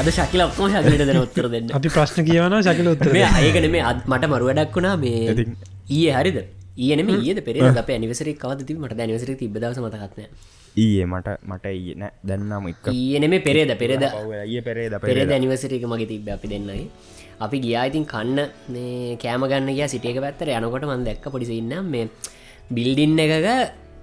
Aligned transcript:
අද 0.00 0.08
ශකිල 0.10 0.42
ඔක්කම 0.44 0.64
ශකිලට 0.74 1.04
දෙන 1.08 1.18
උත්තර 1.22 1.46
දෙන්න. 1.54 1.68
අපි 1.78 1.88
ප්‍රශ්න 1.96 2.24
කියවන 2.28 2.56
ශකල 2.60 2.88
උත්තර 2.92 3.12
මේ 3.16 3.28
අයකන 3.40 3.66
මේ 3.74 3.84
අත් 3.90 4.00
මට 4.06 4.30
මරුවඩක් 4.32 4.76
වුණා 4.76 4.96
මේ 4.96 5.34
ඊය 5.90 6.10
හරිද? 6.16 6.38
ඒන 6.78 7.00
ඒ 7.08 7.42
පෙර 7.42 7.56
අප 7.74 7.90
නිවසර 8.04 8.30
කවද 8.42 8.66
ති 8.68 8.76
මට 8.76 9.06
නිවසර 9.10 9.32
තිබදස 9.42 9.80
මතකත්න 9.84 10.22
ඊයේ 10.76 11.06
මට 11.06 11.36
මට 11.44 11.64
ඊය 11.72 11.94
නෑ. 11.94 12.12
දැන්නම් 12.24 12.68
එක. 12.72 12.86
ඊයන 12.92 13.26
මේ 13.30 13.42
පෙරේද? 13.48 13.72
පෙරේද? 13.76 14.04
ඒ 14.46 14.62
පෙරේද 14.68 14.96
පෙරේද 15.02 15.34
නිවසරක 15.38 15.84
මගේ 15.92 16.10
තිබ 16.12 16.30
අපි 16.36 16.52
දෙන්නයි 16.54 16.86
අපි 17.40 17.58
ගියා 17.58 17.84
ඉතින් 17.90 18.04
කන්න 18.06 18.38
මේ 18.68 19.16
කෑම 19.16 19.44
ගන්න 19.50 19.70
ගිය 19.72 19.88
සිටියක 19.88 20.18
පැත්තර 20.24 20.54
යනකොට 20.56 20.88
මන් 20.88 21.04
දැක්ක 21.04 21.28
පොඩිසින්න 21.34 21.76
මේ 21.92 22.08
බිල්ඩින්න 22.70 23.22
එකක 23.26 23.48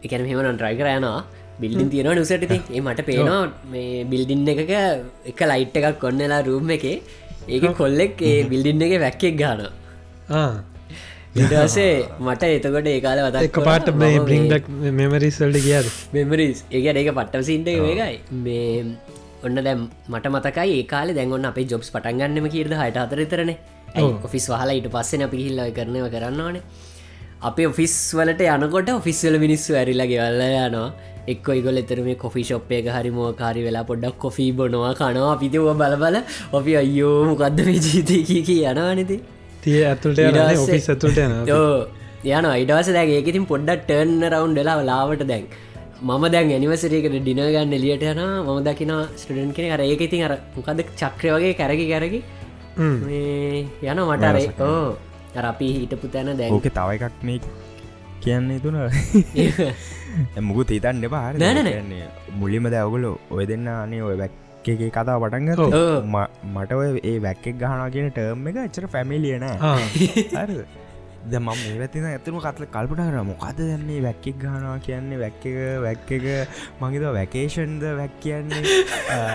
එකන 0.05 0.23
මෙමන 0.27 0.57
ට්‍රයි 0.57 0.77
කරයනවා 0.79 1.20
බිල්ඩින් 1.59 1.89
තියෙනවා 1.89 2.16
නිසටති 2.16 2.57
ඒ 2.71 2.81
මට 2.81 3.05
පේනවා 3.05 3.43
මේ 3.70 4.03
බිල්ඩින්න 4.05 4.49
එකක 4.53 4.73
එක 5.31 5.39
ලයිට් 5.48 5.77
එකක් 5.79 5.99
කොන්නලා 5.99 6.41
රූම් 6.43 6.70
එක. 6.71 6.85
ඒක 7.48 7.67
කොල්ලෙක් 7.75 8.21
ඒ 8.23 8.39
බිල්ඩින්න 8.45 8.81
එක 8.81 8.95
වැක්කෙක් 9.02 9.38
ගාන 9.39 9.62
ඉටසේ 11.35 11.91
මට 12.20 12.49
එතකොට 12.49 12.88
ඒකාල 12.88 13.21
වත 13.25 13.43
එක 13.48 13.59
පාට 13.62 13.91
මේ 13.95 14.20
බ්‍රිංඩක් 14.21 14.67
මෙමරිස්වල්ට 14.93 15.59
කියාද 15.59 15.88
මෙමරිස් 16.13 16.65
ඒක 16.70 16.89
ඒක 16.91 17.12
පට්ටව 17.12 17.48
සින්ට 17.49 17.71
වේගයි 17.79 18.20
මේ 18.39 18.84
ඔන්න 19.43 19.62
දැම් 19.62 19.87
මට 20.09 20.34
මතකයි 20.34 20.76
ඒකාල 20.76 21.13
දැන්ගන්න 21.13 21.49
අපේ 21.51 21.67
ජොබ්ස් 21.67 21.91
පටන්ගන්නම 21.91 22.49
කියරද 22.49 22.76
හට 22.76 23.03
අතරතරන 23.05 23.53
ඔෆිස් 24.21 24.48
වහලා 24.51 24.73
ඊට 24.73 24.89
පස්සෙන 24.89 25.27
අපි 25.27 25.43
හිල්ලයි 25.43 25.71
කරනව 25.71 26.10
කරන්නවානේ 26.15 26.63
අපේ 27.41 27.67
ඔෆිස් 27.67 27.95
වලට 28.13 28.49
යනකොට 28.55 28.89
ඔෆිස්වල 28.91 29.39
මිනිස්සු 29.39 29.77
ඇරිලා 29.82 30.10
ගෙවල්ල 30.12 30.43
යනවා 30.48 30.89
එක් 31.33 31.47
ඉගොල 31.59 31.79
එතර 31.81 31.99
මේ 32.07 32.17
කොෆි 32.23 32.43
ශොප්ය 32.49 32.75
එක 32.79 32.87
හරි 32.95 33.11
මෝකාරි 33.17 33.63
වෙලා 33.67 33.85
පොඩ්ඩක් 33.89 34.17
කොෆී 34.25 34.51
බොනවා 34.59 34.93
කනවා. 34.99 35.35
පිතිව 35.43 35.67
බලබල 35.81 36.17
අපි 36.59 36.73
අයෝ 36.81 37.15
මොකක්ද 37.29 37.59
මේ 37.67 37.79
ජීතයකි 37.87 38.37
කිය 38.49 38.61
යනවානෙති 38.71 39.17
තිය 39.63 39.79
ඔෆිස් 40.65 40.89
ඇතුළට 40.89 41.20
යන 42.27 42.45
අයිඩවස 42.48 42.89
දැන් 42.98 43.13
ඒකතින් 43.17 43.45
පොඩ්ඩක් 43.51 43.83
ටර්න්න 43.87 44.23
රවන්් 44.31 44.55
වෙලා 44.59 44.77
ලාවට 44.91 45.23
දැන්. 45.31 45.45
මම 46.01 46.23
දැන් 46.33 46.51
ඇනිවසරයකට 46.55 47.15
ඩින 47.17 47.43
ගන්න 47.45 47.73
එලියට 47.73 48.07
යන 48.11 48.23
මම 48.45 48.59
දකින 48.67 48.93
ස්ටඩන් 49.21 49.53
කෙන 49.57 49.71
අර 49.75 49.81
ඒක 49.81 50.01
ඉතින් 50.07 50.25
අර 50.27 50.33
මොකද 50.55 50.81
චක්‍රය 51.01 51.29
වගේ 51.35 51.53
කැරකි 51.61 51.85
කැරකි. 51.91 52.20
මේ 53.05 53.65
යන 53.83 54.03
මට 54.07 54.23
අර 54.31 54.37
ඕ. 54.67 54.98
අර 55.35 55.45
අපි 55.51 55.67
හිටපු 55.77 56.07
තැන 56.09 56.37
දැන්. 56.37 56.53
ඕක 56.53 56.67
තව 56.70 56.89
එකක් 56.98 57.23
මේ 57.23 57.39
කියන්නේ 58.21 58.59
තුන 58.59 58.75
මුකු 60.41 60.63
තීතන් 60.63 61.04
එපා 61.04 61.23
නෑ 61.35 61.54
නෑ 61.60 61.84
නෑ. 61.84 62.10
මුලිම 62.40 62.70
දැවගල 62.70 63.05
ඔය 63.32 63.46
දෙන්න 63.46 63.68
අනේ 63.76 64.01
ඔය 64.01 64.16
වැක්කගේ 64.23 64.90
කතා 64.90 65.19
පටන්ග 65.22 65.50
ඔව්. 65.59 65.72
මට 66.56 66.72
ඔය 66.73 66.90
ඒ 67.03 67.16
වැක්කෙක් 67.22 67.56
ගහනා 67.62 67.88
කියන 67.94 68.12
ටර්ම් 68.12 68.50
එක 68.50 68.57
එච්චර 68.66 68.85
පැමිලියන 68.90 69.47
හරි 69.47 70.62
ද 71.23 71.34
මම 71.35 71.47
මේ 71.59 71.78
වැතින 71.79 72.06
ඇතුම 72.07 72.35
කතල 72.40 72.66
කල්පට 72.73 73.00
කර 73.00 73.23
මොකද 73.28 73.57
දන්නේ 73.59 74.01
වැක්කෙක් 74.01 74.35
ගහනවා 74.41 74.79
කියන්නේ? 74.79 75.18
වැක්ක 75.19 75.44
වැක්ක 75.85 76.09
එක. 76.18 76.25
මගේද 76.81 77.06
වැකේෂන්ද 77.18 77.84
වැක් 78.00 78.13
කියන්නේ? 78.23 78.63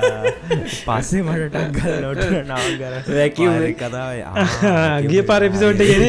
පස්සේ 0.87 1.23
මටටක් 1.23 1.77
ගලොට 1.79 2.23
නාගර 2.49 2.95
Vacuum. 3.11 3.57
කතාව 3.77 4.13
ගිය 5.07 5.23
පාර 5.23 5.43
එපිසෝට් 5.43 5.83
ගෙන 5.91 6.03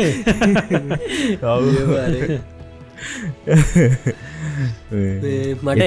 මට 5.64 5.82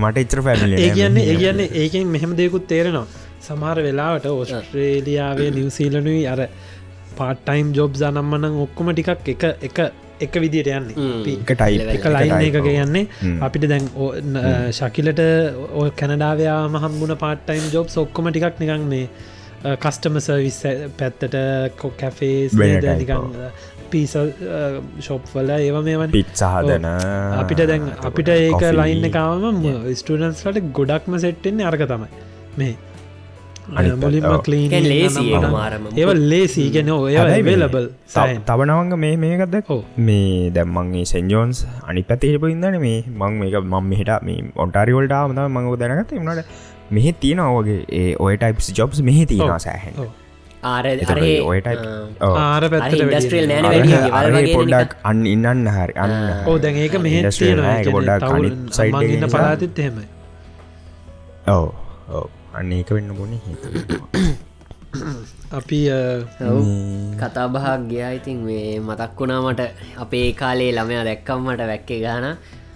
මට 0.00 0.18
එච්චර 0.18 0.40
පැමිල 0.40 0.74
ඒ 0.74 0.90
කියන්නේ 0.90 1.24
ඒ 1.24 1.36
කියන්නේ 1.36 1.68
ඒකෙන් 1.74 2.06
මෙහෙම 2.06 2.36
දෙකුත් 2.36 2.68
තේරෙනවා. 2.68 3.06
සමහර 3.40 3.78
වෙලාවට 3.82 4.26
ඔස්ට්‍රේලියාවේ 4.26 5.50
නිවසීලනුයි 5.56 6.26
අර 6.26 6.44
පාටයිම් 7.16 7.72
ජොබ් 7.74 7.96
ජනම්මනං 7.96 8.60
ඔක්කොම 8.60 8.92
ටිකක් 8.92 9.28
එක 9.28 9.44
එක 9.62 9.80
එක 10.20 10.34
විදියට 10.36 10.68
යන්නේ. 10.68 10.94
අපි 11.10 11.32
එක 11.96 12.06
ලයින් 12.06 12.38
එක 12.42 12.62
කියන්නේ 12.62 13.04
හ්ම්. 13.22 13.42
අපිට 13.42 13.68
දැන් 13.68 13.90
ඕ- 13.96 14.14
ශකිලට 14.72 15.20
ඔය 15.74 15.90
කැනඩාවයා 15.96 16.62
මහම්බුණ 16.68 17.16
පාටයිම් 17.16 17.68
ජොබ් 17.72 17.92
ඔක්කොම 17.96 18.30
ටිකක් 18.30 18.60
නිකන් 18.60 18.88
මේ 18.88 19.06
කස්ටම 19.76 20.16
සර්විස් 20.18 20.58
පැත්තට 20.98 21.34
කො 21.76 21.90
කැෆේස් 21.92 22.52
වෙන 22.56 22.84
type 23.90 24.08
නිකන් 24.08 24.28
පිසල් 24.28 24.32
ශොප් 25.00 25.22
වල 25.34 25.50
ඒව 25.50 25.82
මේවන් 25.82 26.10
පිත්සාහදන 26.10 26.84
අපිට 27.38 27.58
දැන් 27.58 27.90
අපිට 28.02 28.28
ඒක 28.28 28.62
ලයින්න 28.72 29.04
එකවම 29.04 29.66
ස්ටඩන්ස්ලට 29.94 30.72
ගොඩක්ම 30.72 31.18
සෙට්ටෙන්නේ 31.18 31.64
අර්ග 31.64 31.78
තමයි. 31.78 32.08
මේ 32.56 32.76
කියන්නේ 34.70 36.14
ලේසි 36.14 36.70
ගැන 36.70 36.88
ඒ 36.88 37.42
වෙලබල් 37.42 37.90
තවනවංග 38.46 38.96
මේ 38.96 39.16
මේකක්ද 39.16 39.54
ඔව්. 39.68 39.84
මේ 39.96 40.50
දැම්මන්ගේ 40.50 41.04
සෙන්ජෝන්ස් 41.04 41.66
අනි 41.88 42.02
පැතිහිපු 42.02 42.46
ඉදන 42.46 42.80
මේ 42.80 43.04
මං 43.06 43.32
මේක 43.32 43.54
මං 43.54 43.84
මෙහිට 43.84 44.22
මේ 44.22 44.52
ඔන්ටාරිවල්ටා 44.56 45.28
මත 45.28 45.38
මංග 45.38 45.78
දැනගත 45.78 46.12
එමනට 46.12 46.44
මෙහෙ 46.90 47.12
තියෙනවගේ 47.12 47.84
ඒ 47.88 48.16
ඔය 48.18 48.36
ටයිප්ස් 48.36 48.72
ජොබ්ස් 48.76 49.02
මෙහි 49.02 49.26
තියෙනවා 49.26 49.58
සෑහෙන් 49.58 49.94
පොඩ්ඩක් 54.56 54.90
අන්න 55.04 55.26
ඉන්නන්න 55.26 55.66
හරි 55.76 55.92
අන්න 56.04 56.12
ඕ 56.46 56.58
දැන් 56.58 56.76
ඒක 56.76 56.94
මෙහ 57.00 57.12
Industrial 57.14 57.56
නෑ, 57.60 57.80
ඒක 57.80 57.92
පොඩ්ඩක් 57.96 58.22
අනිත් 58.28 58.56
side 58.70 58.92
එකේ 58.92 59.08
ඉන්න 59.14 59.20
නිසා. 59.24 59.38
පලාතිත් 59.38 59.78
එහෙමයි. 59.78 60.06
ඔව 61.48 61.72
ඔව. 62.12 62.28
අන්න 62.54 62.72
ඒක 62.72 62.90
වෙන්න 62.90 63.12
බොන 63.16 63.40
අපි. 65.58 65.80
කතාබහක් 67.20 67.88
ගයා. 67.90 68.10
ඉතින් 68.20 68.38
මේ 68.46 68.80
මතක් 68.80 69.18
වුණාමට 69.18 69.60
අපේ 70.04 70.32
කාලේ 70.34 70.72
ළමයා 70.76 71.04
දැක්කම්මට 71.08 71.62
වැක්කේ 71.72 72.00
ගාන 72.04 72.26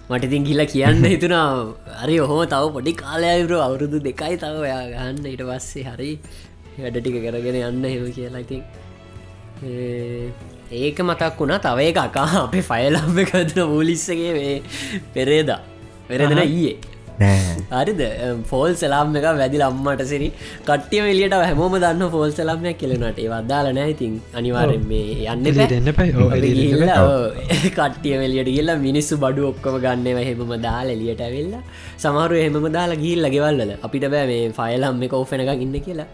මට 0.09 0.23
ඉතින් 0.29 0.43
ගිල්ල 0.47 0.61
කියන්න 0.73 1.05
හිතුනා 1.13 1.47
හරි 2.01 2.15
ඔහොම 2.23 2.39
තව 2.47 2.63
පොඩි 2.75 2.93
කාලයවිරු 3.03 3.57
අවුරුදු 3.67 3.97
දෙකයි 4.07 4.35
තව 4.37 4.55
ඔයා 4.65 4.83
ගහන්න. 4.91 5.25
ඉට 5.27 5.43
පස්සේ 5.49 5.83
හරි 5.89 6.11
වැඩ 6.79 6.97
ටික 6.99 7.17
කරගෙන 7.25 7.61
යන්න 7.61 7.85
හෙම 7.91 8.09
කියලා. 8.17 8.43
ඉතින් 8.45 8.61
ඒක 10.71 10.99
මතක් 10.99 11.37
වුණා. 11.39 11.59
තව 11.59 11.79
එක 11.91 12.01
අකා 12.07 12.27
අපේ 12.41 12.65
ෆයලම්ම 12.71 13.21
එකදන 13.23 13.63
මූලිස්සගේ 13.75 14.33
මේ 14.33 14.57
පෙරේදා. 15.13 15.61
පෙරෙදෙන 16.07 16.43
ඊයේ. 16.43 16.75
නෑ. 17.19 17.53
හරිද? 17.71 18.01
ෆෝල් 18.49 18.73
සලාම් 18.75 19.15
එක 19.19 19.27
වැදි 19.39 19.59
ලම්මට 19.61 20.01
සිරි 20.09 20.27
කට්ටිය 20.67 21.01
වෙලියට 21.05 21.35
හැමෝම 21.39 21.77
දන්න 21.83 22.09
ෆෝල් 22.15 22.33
සලාම්යක් 22.37 22.77
කෙලෙනට 22.81 23.21
ඒ 23.23 23.29
වදාල 23.33 23.69
නෑ. 23.77 23.93
ඉතින් 23.95 24.19
අනිවාරෙන් 24.33 24.83
මේ 24.91 25.29
යන්න 25.33 25.47
ඔව්, 27.05 27.23
කට්ටිය 27.77 28.19
වෙලියට 28.23 28.51
ගිල්ලා 28.57 28.77
මිනිස්සු 28.87 29.21
බඩු 29.23 29.47
ඔක්කොම 29.51 29.79
ගන්නව 29.85 30.19
හෙමම 30.29 30.53
දාල 30.67 30.91
එලියට 30.95 31.23
ඇවෙල්ලා. 31.27 31.63
සමහරු 31.97 32.41
එහෙමම 32.43 32.69
දාලා 32.77 33.01
ගිල්ල 33.05 33.31
ගෙවල්ල 33.37 33.75
අපිට 33.79 34.11
බෑ 34.15 34.27
මේ 34.33 34.53
ෆයිලම් 34.59 35.03
එක 35.07 35.17
ඔෆෙනක 35.23 35.55
ඉන්න 35.67 35.79
කියලා 35.87 36.09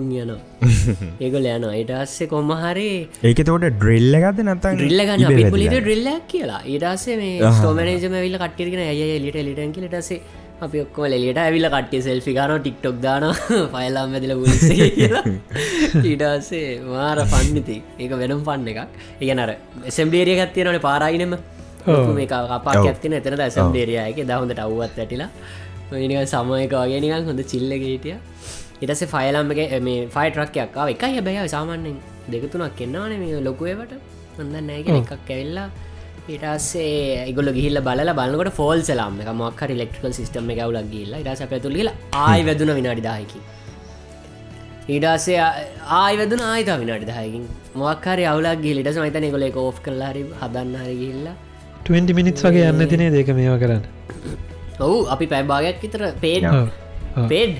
උන් 0.00 0.10
යනවා. 0.20 0.40
ඒගොල 1.24 1.46
යන 1.54 1.64
අයිට 1.70 1.90
අස්සේ 2.02 2.28
කොමහරි 2.34 2.86
ඒක 3.30 3.40
තෝට 3.48 3.66
ඩ්‍රෙල්ල 3.72 4.14
ගත 4.24 4.38
නත්තන් 4.44 4.78
ඩ්‍රිල්ල 4.78 5.02
ගන්න 5.08 5.26
අපි 5.30 5.42
පුලිට 5.54 5.74
ඩ්‍රිල්ලක් 5.78 6.22
කියලා. 6.32 6.60
ඊටස්සේ 6.74 7.16
මේ 7.22 7.50
ස්ටෝමනජම 7.56 8.14
විල්ල 8.26 8.38
කට්ටිරගෙන 8.44 8.82
ඇය 8.86 9.02
එලිට 9.18 9.36
එලිටන් 9.42 9.74
කියලටසේ 9.76 10.20
අපි 10.66 10.78
ඔක්කොම 10.84 11.04
එලියට 11.18 11.40
ඇවිල්ල 11.44 11.68
කට්ටිය 11.74 12.02
සෙල්ෆි 12.08 12.32
ගන 12.38 12.52
ටික්ටොක් 12.64 12.96
දාන 13.06 13.24
ෆයිල්ලම් 13.74 14.14
ඇදිල 14.18 14.34
ඊටස්සේ 16.10 16.68
මාර 16.92 17.18
පන්නිති 17.32 17.76
ඒක 18.02 18.12
වෙනම් 18.22 18.42
පන්න 18.48 18.68
එකක්. 18.72 18.80
ඒගනර 19.22 19.50
එසම්බේරිය 19.92 20.36
ගත්තියනට 20.40 20.80
පාරයිනම. 20.88 21.34
මේ 22.16 22.28
කපා 22.32 22.74
ඇත්තින 22.86 23.18
එතන 23.18 23.40
ඇසම්බේරයායක 23.48 24.18
දහොඳට 24.32 24.64
අව්වත් 24.66 24.98
ඇටිලා 25.04 25.30
නික 25.92 26.18
සමයක 26.34 26.74
වගේ 26.80 27.00
නිකන් 27.04 27.24
හොඳ 27.30 27.42
චිල්ලගේටිය 27.52 28.16
ඉටස 28.82 29.02
ෆයිලම් 29.14 29.54
එක 29.54 29.72
මේ 29.88 30.08
ෆයි 30.16 30.28
ට්‍රක්කයක් 30.30 30.76
එකයි 30.84 31.22
බැය 31.28 31.48
සාමාන්‍යෙන් 31.54 31.96
දෙකතුනක් 32.34 32.76
කෙන්න්නවාන 32.80 33.14
මේ 33.22 33.40
ලොකුවට 33.48 33.94
හොඳ 34.36 34.58
නෑගෙන 34.60 35.00
එකක් 35.00 35.12
ඇවිල්ලා 35.16 35.68
ඉටස්සේ 36.28 37.24
ඉගොල 37.30 37.50
ගිහිල්ල 37.58 37.80
බල 37.88 38.12
බලකට 38.20 38.52
ෆෝල් 38.58 38.82
සලාම් 38.88 39.18
එක 39.22 39.32
මක්හර 39.34 39.70
ඉලෙක්ට්‍රකල් 39.76 40.14
සිස්ටම 40.20 40.52
එක 40.54 40.62
වුලක් 40.64 40.92
ගිල්ල 40.94 41.14
ඉටස 41.20 41.44
පැතුල 41.52 41.78
කියලා 41.78 41.96
ආයි 42.24 42.46
වැදුන 42.50 42.74
විනාඩි 42.78 43.06
දායකි 43.08 43.40
ඊඩස්සේ 44.88 45.40
ආයි 45.98 46.20
වැදුන 46.20 46.44
ආයිතා 46.50 46.78
විනාඩි 46.84 47.10
දායකින් 47.12 47.48
මොක්හරි 47.76 48.24
අවුලක් 48.26 48.62
ගිලිට 48.66 48.94
මතන 48.98 49.26
ගොල 49.34 49.48
එක 49.48 49.58
කරලාරි 49.84 50.22
හදන්න 50.40 50.78
හරි 50.84 50.96
ගිල්ලා 51.02 51.36
20 51.86 52.16
මිනිස් 52.18 52.46
වගේ 52.46 52.70
යන්න 52.70 52.88
තිනේ 52.90 53.10
දෙක 53.14 53.30
මේවා 53.38 53.58
කරන්න? 53.58 53.84
ඔවු 54.80 54.98
අපි 55.14 55.26
පැබාගයක් 55.32 55.78
විතර 55.84 56.02
පේඩ. 56.24 56.44
පේඩ් 57.28 57.54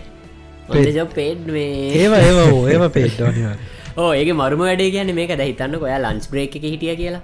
පේඩ් 1.12 1.52
ඒවා 1.96 2.48
ඕ 2.48 2.64
ඒව 2.68 2.84
පේට්ටනිවා 2.90 3.54
ඕ 3.98 4.10
ඒක 4.12 4.30
මරුම 4.34 4.62
වැඩේ 4.62 4.90
කියන්න 4.90 5.14
මේක 5.14 5.32
දැහිතන්න 5.34 5.78
ඔය 5.78 5.94
ලන්ස් 5.94 6.28
බ්‍රේක 6.28 6.54
එක 6.56 6.66
හිටිය 6.66 6.96
කියලා. 6.96 7.22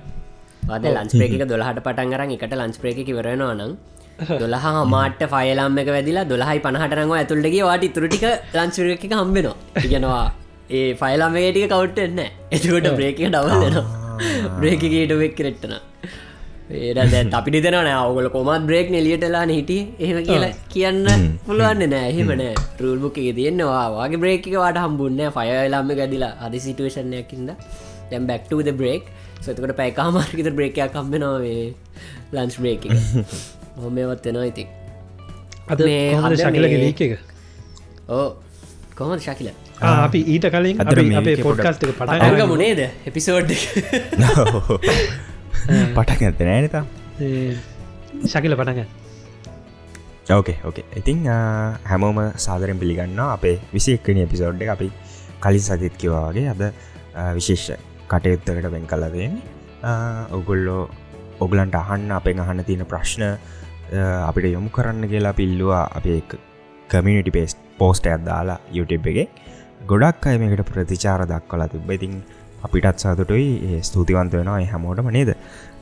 වද 0.64 0.90
ලන්ස් 0.90 1.14
ප්‍රේක 1.14 1.34
දොලහට 1.44 1.78
පටන් 1.80 2.10
කරන් 2.12 2.34
එකට 2.34 2.54
ලන්ස් 2.56 2.78
ප්‍රේක 2.82 2.98
වරනවා 3.10 3.54
නම් 3.54 3.72
දොලහ 4.42 4.66
මාට 4.86 5.22
ෆයිලාම් 5.26 5.78
එක 5.78 5.90
වැදිලා 5.94 6.26
දොලහයි 6.26 6.60
පණහටනව 6.64 7.14
ඇතුළටගේ 7.14 7.64
වාට 7.64 7.86
තුරටික 7.94 8.26
ලංචුර 8.54 8.90
එක 8.94 9.04
හම්බෙනවා 9.12 9.84
ඉගෙනවා 9.84 10.24
ඒ 10.70 10.88
ෆයිලාම් 10.94 11.38
ඒටික 11.38 11.70
කවට්ටන්න 11.70 12.20
එතකොට 12.50 12.88
බ්‍රේක 12.98 13.22
ඩවල්ලනවා 13.24 13.86
බ්‍රේකගේට 14.58 15.14
වෙක් 15.22 15.34
කරෙට්ටන 15.36 15.74
ඒට 16.70 17.10
දැන් 17.12 17.30
අපි 17.38 17.60
දෙෙනන 17.64 17.88
අවගල 17.90 18.28
කොමත් 18.34 18.64
බ්‍රේක් 18.68 18.88
නෙලියටලා 18.94 19.44
හිටිය. 19.48 19.82
එහෙම 19.98 20.18
කියලා 20.28 20.52
කියන්න 20.72 21.06
පුළුවන්න 21.46 21.90
නෑ. 21.92 22.08
එහෙමන 22.12 22.42
රුල්බුක් 22.80 23.16
එක 23.20 23.36
තියෙන්නවා 23.38 23.84
වගේ 23.94 24.20
බ්‍රේක 24.24 24.48
වාට 24.62 24.80
හම්බුන්න 24.84 25.20
ෆයලාම 25.36 25.92
ඇදිලා. 25.94 26.32
අදි 26.44 26.58
සිටුවේෂණයකින්ද 26.64 27.50
දැම් 28.10 28.26
බැක්ටද 28.30 28.70
බ්‍රේක් 28.80 29.04
සතකට 29.44 29.72
පැකාමාර්කිත 29.80 30.50
බ්‍රේකයක් 30.58 30.92
කම්බෙනවේ 30.96 31.62
ලන්ස් 32.32 32.56
බ්‍රේක 32.64 32.84
හොමවත් 33.84 34.26
වෙනවා 34.26 34.46
ඉති 34.50 34.66
අද 35.72 35.80
ශකිලගේ 36.42 36.82
ලීක 36.84 37.00
එක? 37.06 37.12
ඕ 38.08 38.28
කොහොමද 38.98 39.24
ශකිල? 39.24 39.48
අපි 39.80 40.20
ඊට 40.34 40.46
කලින් 40.52 40.84
අපි 40.84 41.34
පොඩ්කාස්ට 41.46 41.88
පට 42.02 42.46
මුණේද 42.52 42.84
එපිසෝඩ් 43.08 43.56
පටක් 45.96 46.22
ඇත 46.22 46.40
නෑනතා 46.48 46.84
ශකිල 48.26 48.56
පටග 48.60 48.86
ඕකේ 50.30 50.56
ඕකේ 50.64 50.86
ඉතිං 51.00 51.26
හැමෝම 51.84 52.22
සාදරෙන් 52.46 52.80
පිළිගන්න 52.82 53.20
අපේ 53.26 53.56
විසි 53.74 53.98
එක්කන 53.98 54.22
එපිසෝඩ් 54.24 54.64
අපි 54.76 54.90
කලින් 55.40 55.64
සතිත් 55.66 56.00
කිවාගේ 56.02 56.48
අද 56.54 56.64
විශේෂ 57.34 57.68
කටයුත්තකට 58.08 58.72
වෙන් 58.74 58.86
කලදන්නේ 58.86 59.30
ඔගුල්ලෝ 60.32 60.82
ඔගලන්ට 61.40 61.74
අහන්න 61.74 62.10
අපෙන් 62.12 62.40
අහන්න 62.40 62.64
තියෙන 62.64 62.86
ප්‍රශ්න 62.86 63.24
අපිට 64.26 64.52
යොමු 64.52 64.70
කරන්න 64.70 65.08
කියලා 65.08 65.32
පිල්ලවා 65.32 65.84
අපේ 65.94 66.20
කමිනිටි 66.90 67.30
පේස් 67.30 67.56
පෝස්ට 67.78 68.06
ඇත්දාලා 68.06 68.58
YouTube 68.72 69.10
එක. 69.12 69.30
ගොඩක් 69.86 70.26
අය 70.26 70.38
මේකට 70.38 70.64
ප්‍රතිචාර 70.70 71.22
දක්වලා 71.26 71.68
තිබ 71.68 71.90
ඉතින් 71.90 72.14
අපිටත් 72.64 72.98
සතුටුයි 72.98 73.80
ස්තුතිවන්ත 73.82 74.32
වෙනවා 74.32 74.60
හැමෝටම 74.72 75.10
නේද? 75.10 75.34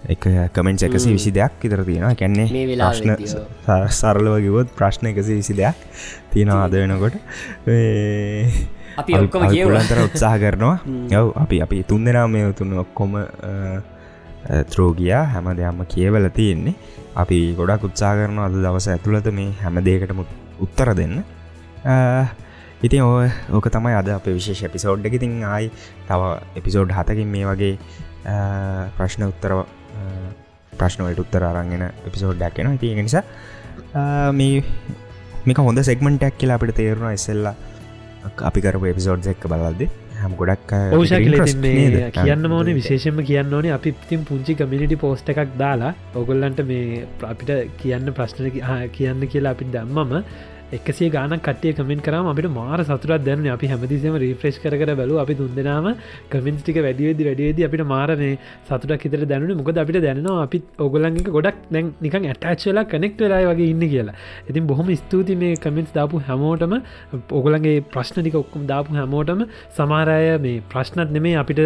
එක 0.06 0.26
කමෙන්ච් 0.52 0.82
එකසි 0.82 1.12
විසි 1.12 1.32
දෙයක් 1.32 1.64
ඉතර 1.64 1.82
තියෙනවා. 1.84 2.14
කැන්නේ 2.14 2.46
ප්‍රශ්න 2.76 3.10
සරලව 3.90 4.38
කිවොත් 4.44 4.68
ප්‍රශ්න 4.76 5.10
එකසි 5.12 5.38
විසි 5.40 5.56
දෙයක් 5.56 5.78
තියෙනවා 6.32 6.64
අද 6.64 6.74
වෙනකොට. 6.74 7.16
අපි 8.96 9.18
ඔක්කොම 9.18 9.48
කියවලා. 9.48 9.80
ලන්තර 9.80 10.02
උත්සාහ 10.04 10.36
කරනවා. 10.42 10.78
යව් 11.10 11.32
අපි 11.36 11.62
අපි 11.62 11.82
තුන් 11.84 12.04
දෙනා 12.04 12.26
මේ 12.28 12.52
තුන්න 12.52 12.78
ඔක්කොම 12.78 13.18
ත්‍රෝගයා 14.70 15.24
හැම 15.34 15.50
දෙයක්ම 15.56 15.82
කියවල 15.88 16.30
තියෙන්නේ. 16.30 16.74
අපි 17.16 17.38
ගොඩක් 17.58 17.88
උත්සා 17.88 18.14
කරන 18.16 18.38
අද 18.38 18.56
දවස 18.56 18.88
ඇතුළත 18.92 19.30
මේ 19.32 19.52
හැම 19.62 19.80
දේකටම 19.84 20.20
උත්තර 20.60 20.92
දෙන්න 20.94 21.22
ඉතින් 22.86 23.02
ඕ 23.02 23.22
ඕක 23.56 23.68
තමයි 23.76 23.94
අද 24.00 24.08
අප 24.16 24.26
විශේෂ 24.30 24.66
එපිසෝඩ් 24.68 25.06
එක. 25.08 25.16
ඉතින් 25.18 25.32
ආයි 25.44 25.70
තව 26.08 26.20
එපිසෝඩ් 26.60 26.94
හතකින් 26.98 27.28
මේ 27.34 27.46
වගේ 27.50 27.74
ප්‍රශ්න 28.96 29.28
උත්තර 29.30 29.54
ප්‍රශ්නවලට 30.72 31.22
උත්තර 31.24 31.48
අරගෙන 31.50 31.86
එපිසෝඩ්ඩක් 32.08 32.62
එෙන 32.62 32.74
ඉති 32.78 32.94
නිසා 33.00 33.24
මේ 34.32 34.64
මේක 35.46 35.58
හොඳ 35.60 35.86
සෙක්මෙන්ටක් 35.90 36.38
කියලා 36.40 36.58
අපිට 36.60 36.76
තේරුණා 36.80 37.14
ඉස්සෙල්ලා. 37.20 37.54
අපි 38.48 38.60
කරපු 38.64 38.86
එපිසෝඩ් 38.90 39.26
එක්ක 39.32 39.44
බලල්ද 39.50 39.82
හැම 40.20 40.32
ගොඩක්? 40.40 40.72
කියන්න 42.16 42.50
ඕනේ 42.56 42.74
විශේෂෙන්ම 42.78 43.20
කියන්න 43.28 43.54
ඕනේ 43.54 43.72
අපි 43.76 43.92
තින් 44.08 44.24
පුංචි 44.30 44.56
කමිනිටි 44.60 44.98
පෝස්ට 45.04 45.30
එකක් 45.32 45.54
දාලා 45.62 45.92
ඔගොල්ලන්ට 46.20 46.62
මේ 46.70 47.06
අපිට 47.30 47.52
කියන්න 47.82 48.12
ප්‍රශ්න 48.18 48.50
කියන්න 48.96 49.28
කියලා 49.32 49.54
අපිට 49.56 49.72
දම්මම 49.76 50.24
එකසේ 50.72 51.10
ගාන 51.10 51.30
කටේ 51.38 51.72
කමෙන් 51.72 52.00
කරම 52.02 52.26
අපිට 52.26 52.50
මාර 52.50 52.78
සතුරත් 52.82 53.24
දැන්න. 53.24 53.46
අපි 53.46 53.66
හැමතිසම 53.66 54.16
රිෆ්‍රෙස්් 54.18 54.58
කර 54.58 54.94
බලු 55.00 55.18
අපි 55.22 55.34
තුන්දෙනම 55.34 55.96
කමින්ස් 56.30 56.62
ටික 56.62 56.78
වැඩියේද 56.86 57.20
වැඩියේද 57.28 57.60
අපිට 57.68 57.86
මාර 57.86 58.08
මේ 58.16 58.38
සතුටක් 58.68 59.04
හිතර 59.06 59.22
දැනුන. 59.32 59.56
මොකද 59.56 59.78
අපිට 59.78 60.00
දැනවා 60.02 60.42
අපි 60.46 60.62
ඔගොලන්ගේ 60.78 61.30
ගොඩක් 61.36 61.58
දැන් 61.70 61.92
නිකන් 62.00 62.26
ඇටච්වෙලා 62.32 62.84
කනෙක්ට 62.92 63.20
වෙලා 63.20 63.42
වගේ 63.50 63.70
ඉන්න 63.74 63.84
කියලා. 63.92 64.16
ඉතින් 64.50 64.66
බොහොම 64.66 64.90
ස්තුති 65.02 65.36
මේ 65.36 65.54
කමෙන්ස් 65.56 65.92
දාපු 65.98 66.22
හැමෝටම. 66.28 66.74
ඔගොලන්ගේ 67.38 67.84
ප්‍රශ්නටික 67.94 68.34
ඔක්කොම 68.42 68.66
දාපු 68.72 68.98
හැමෝටම. 68.98 69.46
සමාරය 69.78 70.38
මේ 70.46 70.62
ප්‍රශ්නත් 70.72 71.14
නෙමේ 71.16 71.36
අපිට 71.42 71.62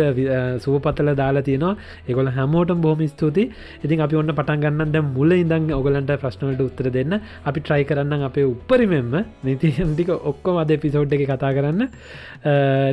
සුවපතල 0.66 1.14
දාලා 1.22 1.46
තියෙනවා. 1.48 1.74
එකොල 2.10 2.32
හැමෝටම 2.38 2.84
බොහම 2.86 3.00
ස්තුති 3.14 3.48
ඉතින් 3.84 4.04
අපි 4.06 4.20
ඔන්න 4.22 4.36
පටන් 4.38 4.60
ගන්න 4.64 4.92
දැ 4.94 5.02
මුල 5.16 5.32
ඉදන් 5.40 5.72
ඔගලන්ට 5.80 6.14
ප්‍රශ්නවලට 6.22 6.66
උත්තර 6.68 6.92
දෙන්න. 6.98 7.20
අපි 7.48 7.58
ට්‍රයි 7.60 7.84
කරන්න 7.90 8.28
අපේ 8.30 8.48
උපරිමෙන්ම 8.90 9.24
නීතිටික 9.44 10.10
ඔක්කොම 10.10 10.56
අද 10.58 10.70
පිසෝඩ් 10.76 11.12
එක 11.12 11.26
කතා 11.26 11.52
කරන්න. 11.52 11.88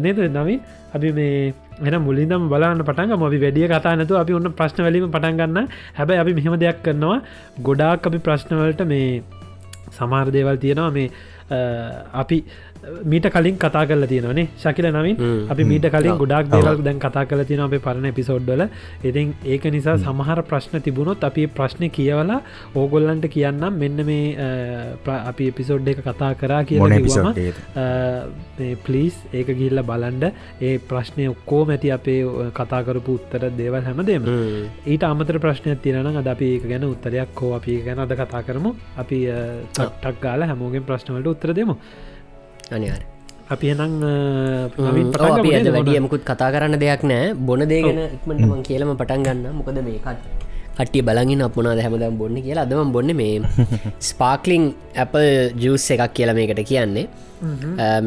නේද 0.01 0.19
නවින් 0.29 0.59
අපි 0.93 1.11
මේ 1.11 1.53
එන 1.81 1.95
මුලින්දම් 2.01 2.49
බලන්න 2.49 2.83
පටන් 2.83 3.17
මොබි 3.17 3.37
වැඩිය 3.37 3.67
කතා 3.67 3.95
නතු 3.95 4.15
අපි 4.15 4.33
ඔන්න 4.33 4.51
ප්‍රශ්න 4.51 4.83
වලීම 4.83 5.11
පටන් 5.11 5.37
ගන්න. 5.37 5.67
හැබැයි 5.97 6.19
අපි 6.19 6.33
මෙහෙම 6.33 6.55
දෙයක් 6.55 6.83
කරනවා. 6.83 7.21
ගොඩාක් 7.61 8.07
අපි 8.07 8.17
ප්‍රශ්නවලට 8.19 8.85
මේ 8.85 9.23
සමාර 9.91 10.31
දේවල් 10.31 10.57
තියෙනවා. 10.57 10.91
මේ 10.91 11.09
අ, 11.47 11.57
අපි 12.13 12.43
මීට 13.11 13.27
කලින් 13.35 13.57
කතා 13.63 13.83
කල 13.89 14.05
තියෙනවනේ 14.11 14.47
ශකිල 14.63 14.87
නවින්. 14.91 15.17
අපි 15.53 15.63
මීට 15.71 15.87
කලින්. 15.95 16.17
ගොඩක් 16.21 16.51
දේවල් 16.53 16.83
දැන් 16.87 16.99
කතා 17.05 17.25
කල 17.29 17.43
තියෙන 17.49 17.63
අපේ 17.65 17.81
පරණ 17.87 18.09
එපිසෝඩ්ඩල 18.11 18.63
ඉතින් 19.09 19.33
ඒක 19.53 19.65
නිසා 19.75 19.97
සමහර 20.05 20.41
ප්‍රශ්න 20.51 20.83
තිබුණොත් 20.87 21.23
අපි 21.29 21.47
ප්‍රශ්න 21.57 21.89
කියවලා 21.97 22.39
ඕගොල්ලන්ට 22.81 23.27
කියන්නම් 23.35 23.79
මෙන්න 23.83 24.05
මේ 24.09 24.49
අපි 25.31 25.49
එපිසෝඩ් 25.53 25.91
එක 25.93 26.01
කතා 26.07 26.31
කරා 26.41 26.61
මොන 26.61 26.69
කියලා 26.69 26.99
episode 27.01 27.33
කිව්වම, 27.33 27.49
එකේද? 27.49 27.57
මේ 28.59 28.75
පලිස් 28.85 29.15
ඒක 29.33 29.49
ගිල්ල 29.61 29.83
බලන්ඩ 29.91 30.25
ඒ 30.61 30.73
ප්‍රශ්නය 30.89 31.27
ඔක්කෝ 31.33 31.61
මැති 31.71 31.93
අපේ 31.97 32.19
කතාකරපු 32.59 33.17
උත්තර 33.19 33.49
දේවල් 33.61 33.83
හැමදේම. 33.89 34.23
ඊට 34.85 35.03
අමතර 35.11 35.39
ප්‍රශ්නයක් 35.45 35.81
තියෙන 35.83 36.21
අද 36.23 36.27
අපි 36.35 36.53
ඒක 36.55 36.67
ගැන 36.73 36.85
උත්තරයක් 36.91 37.33
කෝ 37.39 37.53
අපි 37.59 37.79
ගැන 37.87 37.99
අද 38.05 38.13
කතා 38.21 38.43
කරමු. 38.47 38.75
අපි 39.03 39.19
ටක් 39.77 40.15
ගාල 40.21 40.41
හැමෝගෙන් 40.49 40.83
ප්‍රශ්නවලට 40.89 41.33
උත්තර 41.33 41.53
දෙමු 41.59 41.75
අනිවාර 42.77 43.03
අපි 43.53 43.67
එනං 43.73 43.81
අපි 45.41 45.51
ඇද 45.57 45.69
වැඩියමකුත් 45.75 46.23
කතා 46.29 46.49
කරන්න 46.53 46.79
දෙයක් 46.83 47.03
නෑ. 47.11 47.27
බොන 47.47 47.61
දේගෙන 47.71 47.99
ඉක්මට 48.15 48.43
මං 48.49 48.61
කියලම 48.67 48.89
පටන් 49.01 49.23
ගන්න 49.27 49.55
මොකද 49.59 49.79
මේකත් 49.87 50.19
කට්ටිය 50.77 51.03
බලගින් 51.09 51.43
අපපුනා 51.45 51.75
හැමදම් 51.85 52.17
බොන්න 52.21 52.35
කියලා. 52.47 52.65
අදම 52.67 52.91
බොන්න 52.95 53.13
මේ 53.21 53.37
ස්පාක්ලිං 54.09 54.65
Apple 55.03 55.29
ජස් 55.61 55.87
එකක් 55.95 56.13
කියලා 56.17 56.37
මේකට 56.39 56.61
කියන්නේ. 56.71 57.05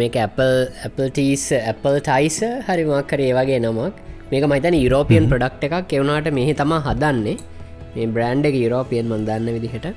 මේක 0.00 0.16
Apple 0.26 0.58
Apple 0.88 1.08
ටීස් 1.16 1.46
Apple 1.72 1.98
ටයිස 2.08 2.38
හරිමක්කර 2.68 3.20
ඒ 3.28 3.32
වගේ 3.38 3.58
නමක්. 3.64 3.94
මේක 4.32 4.44
මහිතන 4.52 4.76
යුරෝපියන් 4.84 5.26
ප්‍රඩක්් 5.32 5.64
එකක්. 5.68 5.88
කෙවුණට 5.92 6.30
මෙහි 6.38 6.54
තම 6.60 6.76
හදන්නේ. 6.86 7.36
මේ 7.96 8.12
බ්‍රන්ඩ් 8.16 8.50
එක 8.50 8.56
යුරෝපියන් 8.64 9.08
මන්දන්න 9.12 9.50
විදිහට. 9.56 9.88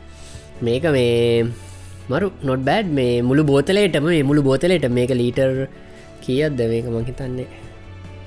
මේක 0.67 0.85
මේ 0.97 1.45
මරු 2.09 2.31
නොට 2.43 2.61
බෑඩ් 2.61 2.91
මේ 2.91 3.21
මුළු 3.21 3.45
බෝතලේටම 3.45 4.05
මේ 4.05 4.23
මුළු 4.23 4.41
බෝතලේට 4.41 4.91
මේක 4.91 5.13
ලීටර් 5.13 5.67
කියද්ද 6.21 6.59
මේක 6.71 6.85
මහිතන්නේ 6.87 7.47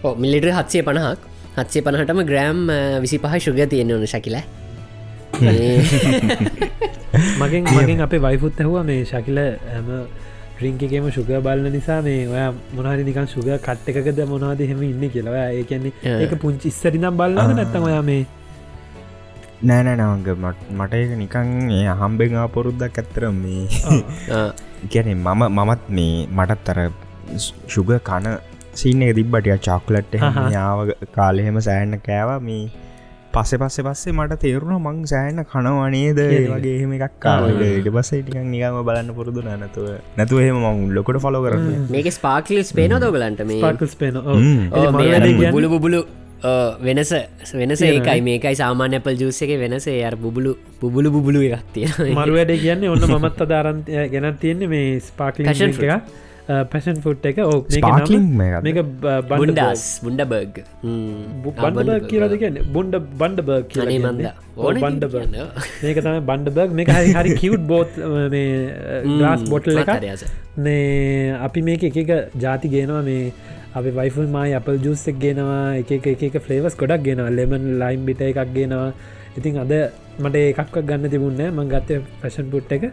ඕ 0.03 0.15
මිලිටර් 0.17 0.53
හත්සේ 0.53 0.83
පණහක් 0.83 1.19
හත්සේ 1.57 1.81
පණහටම 1.81 2.25
ග්‍රෑම් 2.25 2.69
විසි 3.03 3.19
පහ 3.19 3.41
ශුග 3.41 3.59
තියෙන 3.67 3.93
ඕන 3.93 4.07
ශකිල. 4.07 4.37
මගෙන් 7.41 7.65
මගෙන් 7.71 8.01
අපේ 8.01 8.21
වයිෆුත් 8.21 8.61
ඇහවා 8.61 8.85
මේ 8.85 9.05
ශකිල 9.05 9.39
ඇම 9.41 10.07
්‍රිංකකේම 10.59 11.11
සුග 11.11 11.31
බලන්න 11.39 11.73
නිසා 11.73 12.03
මේ 12.03 12.27
ඔය 12.27 12.55
මොනාරි 12.73 13.05
නිකන් 13.05 13.27
සුග 13.27 13.59
කට් 13.59 13.93
එකකද 13.93 14.27
මොනාද 14.27 14.63
හෙම 14.63 14.83
ඉන්න 14.83 15.11
කියලා. 15.11 15.51
ඒ 15.51 15.65
කියන්නේ 15.65 15.93
ඒක 16.17 16.39
පුංචි 16.39 16.69
ඉස්සරිනම් 16.69 17.15
බලන්න 17.15 17.55
නැත්තම 17.55 17.83
ඔයා 17.83 18.03
මේ 18.03 18.27
නෑනෑ 19.63 19.97
නවග 19.97 20.29
මට 20.79 20.95
ඒක 20.95 21.13
නිකන් 21.19 21.53
ඒ 21.73 21.93
හම්බෙන් 22.01 22.35
ආපොරුද්දක් 22.41 22.99
ඇත්තර 23.03 23.25
මේ 23.35 23.69
ගැන 24.93 25.09
මම 25.17 25.45
මමත් 25.49 25.85
මේ 25.91 26.27
මටත් 26.37 26.69
අර 26.73 26.81
ශුග 27.75 27.93
කන 28.09 28.27
සින්න 28.75 29.05
තිබ්බටිය 29.19 29.57
චොක්ලට් 29.59 30.19
යාව 30.57 30.91
කාලෙහෙම 31.15 31.61
සෑන්න 31.69 31.97
කෑවා. 32.09 32.41
මේ 32.41 32.67
පස්සෙ 33.33 33.57
පස්සෙ 33.59 33.83
පස්සේ 33.83 34.13
මට 34.13 34.39
තේරුණ 34.43 34.77
මං 34.83 35.01
සෑන්න 35.13 35.41
කනවනේද 35.53 36.21
ඒ 36.27 36.45
වගේ 36.53 36.75
එහෙම 36.77 36.93
එකක් 36.99 37.17
කාවට 37.25 37.89
පස්සේ 37.97 38.21
ටිකන් 38.21 38.53
නිකම 38.53 38.79
බලන්න 38.91 39.11
පුරුදු 39.19 39.47
නැතුව 39.49 39.89
නැතුව 40.21 40.39
එහෙම 40.45 40.61
මං 40.65 40.95
ලොකොට 40.99 41.21
ෆලෝ 41.25 41.43
කරන්න. 41.47 41.89
මේක 41.97 42.13
ස්පාකිල් 42.19 42.61
ස්පේන 42.65 42.97
දෝගලන්ට 43.07 43.43
මේ 43.51 43.61
පාකස් 43.65 43.97
පේන 43.97 44.21
බුලු 45.57 45.69
බුබුලු 45.75 46.01
ඕ, 46.03 46.26
වෙනස. 46.87 47.13
වෙනස 47.55 47.83
ඒකයි. 47.83 48.21
මේකයි 48.29 48.55
සාමාන්‍ය 48.63 49.01
පල් 49.07 49.17
ජුස්ස 49.23 49.43
එක 49.43 49.57
වෙනස. 49.65 49.89
අර 50.11 50.15
බුබුලු 50.17 50.53
බුබුලු 50.83 51.11
බුබුලු 51.17 51.43
එකක් 51.49 51.73
තියෙන 51.75 52.15
මරු 52.21 52.39
වැඩ 52.39 52.55
කියන්නේ 52.63 52.93
ඔන්න 52.95 53.19
මත් 53.25 53.43
අදාරන් 53.49 53.83
ගැන 54.15 54.31
තියෙන්නේ 54.45 54.69
මේ 54.69 55.01
ස්පාක්ලි 55.01 55.49
එක 55.49 56.07
පැෂන් 56.47 56.99
ෆුට් 57.05 57.25
එක. 57.27 57.39
ඕ 57.43 57.67
මේක 58.67 58.79
බුන්ඩස් 59.31 59.85
බුන්ඩ 60.05 60.23
බර්ග් 60.33 60.61
බන්ඩ 61.45 62.07
කියලද 62.11 62.35
කියන්න? 62.43 62.61
බොන්ඩ 62.77 62.95
බන්ඩ 63.23 63.41
බර්ග් 63.49 63.79
අනේ 63.85 63.99
මන්ද. 63.99 64.31
ඕන 64.57 64.81
බන්ඩ 64.85 65.05
මේක 65.83 65.99
තම 66.05 66.21
බන්ඩ 66.31 66.55
බර්ග් 66.59 66.77
මේ 66.81 66.87
හරි 66.93 67.11
හරි 67.19 67.35
කිව් 67.43 67.59
බෝත් 67.73 67.99
මේ 68.35 69.03
ග්ලාස් 69.09 69.43
බොටල් 69.51 69.83
එක 69.83 69.91
මේ 70.57 71.35
අපි 71.49 71.67
මේක 71.71 71.83
එක 71.91 71.99
ජාති 72.45 72.71
ගේනවා. 72.77 73.03
මේ 73.03 73.33
අපි 73.77 73.91
වයිෆල් 73.93 74.29
මයි 74.29 74.53
අපල් 74.59 74.77
ජුස්සක් 74.79 75.17
ගෙනවා 75.23 75.77
එක 75.77 75.91
එක 75.93 76.23
එක 76.23 76.37
ෆලේවස් 76.41 76.75
ගොඩක් 76.75 77.03
ගෙනවා. 77.03 77.31
ලෙමන් 77.31 77.65
ලයිම් 77.81 78.07
බිට 78.07 78.21
එකක් 78.23 78.41
ගෙනවා. 78.51 78.91
ඉතින් 79.37 79.59
අද 79.63 79.73
මට 80.19 80.37
එකක් 80.53 80.77
ගන්න 80.83 81.11
තිබුන්න 81.11 81.43
මං 81.49 81.67
ගත්තය 81.69 82.01
ෆැෂන් 82.21 82.47
පුට් 82.49 82.73
එක. 82.73 82.85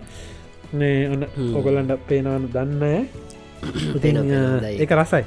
මේ 0.74 1.08
ඔන්න 1.08 1.24
ඔගොලන්ට 1.54 1.94
පේනවන 2.08 2.50
දන්න 2.50 2.84
ඒක 4.82 4.92
රසයි. 4.94 5.24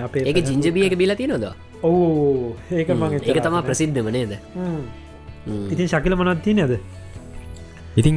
අපේ 0.00 0.22
ඒක 0.22 0.38
ජිංජබිය 0.42 0.86
එක. 0.88 0.96
බිල 0.96 1.14
තියනොද 1.14 1.46
ඔවු 1.82 2.04
ඒක 2.72 2.88
මං 2.90 3.20
ඒක 3.20 3.40
තමා 3.40 3.62
ප්‍රසිද්ධම 3.62 4.08
නේද? 4.10 4.36
ඉතින් 5.44 5.86
ශකිල 5.86 6.16
මොනත් 6.16 6.40
තිය 6.40 6.56
නද 6.56 6.80
ඉතින් 7.94 8.16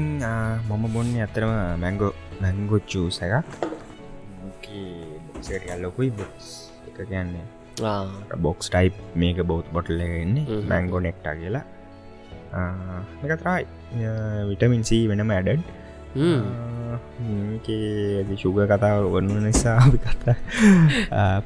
මම 0.63 0.83
බොන්න 0.89 1.11
ඇතරම 1.17 1.51
මැංගෝ 1.77 2.11
මැංගොච්චූ 2.41 3.11
සැකක් 3.11 3.45
ලොකුයි 5.77 6.09
බොක්ස් 6.09 6.56
එක 7.05 7.09
කියන්නේ. 7.13 7.45
බොක්ස් 8.45 8.69
ටයිප් 8.73 8.93
මේක 9.23 9.41
බෞත් 9.53 9.67
බොටල් 9.77 10.05
එකන්නේ 10.05 10.61
මැංගෝ 10.71 11.01
නෙක්ටා 11.07 11.35
කියලා. 11.41 11.65
එකතරයි 13.25 13.63
විටමින්සී 14.49 15.03
වෙනම 15.11 15.31
ඇඩඩ් 15.37 15.63
ශුග 18.43 18.59
කතාව 18.73 19.07
වන්න 19.15 19.47
නිසා 19.47 19.77
අපි 19.85 19.99
කතා 20.05 20.35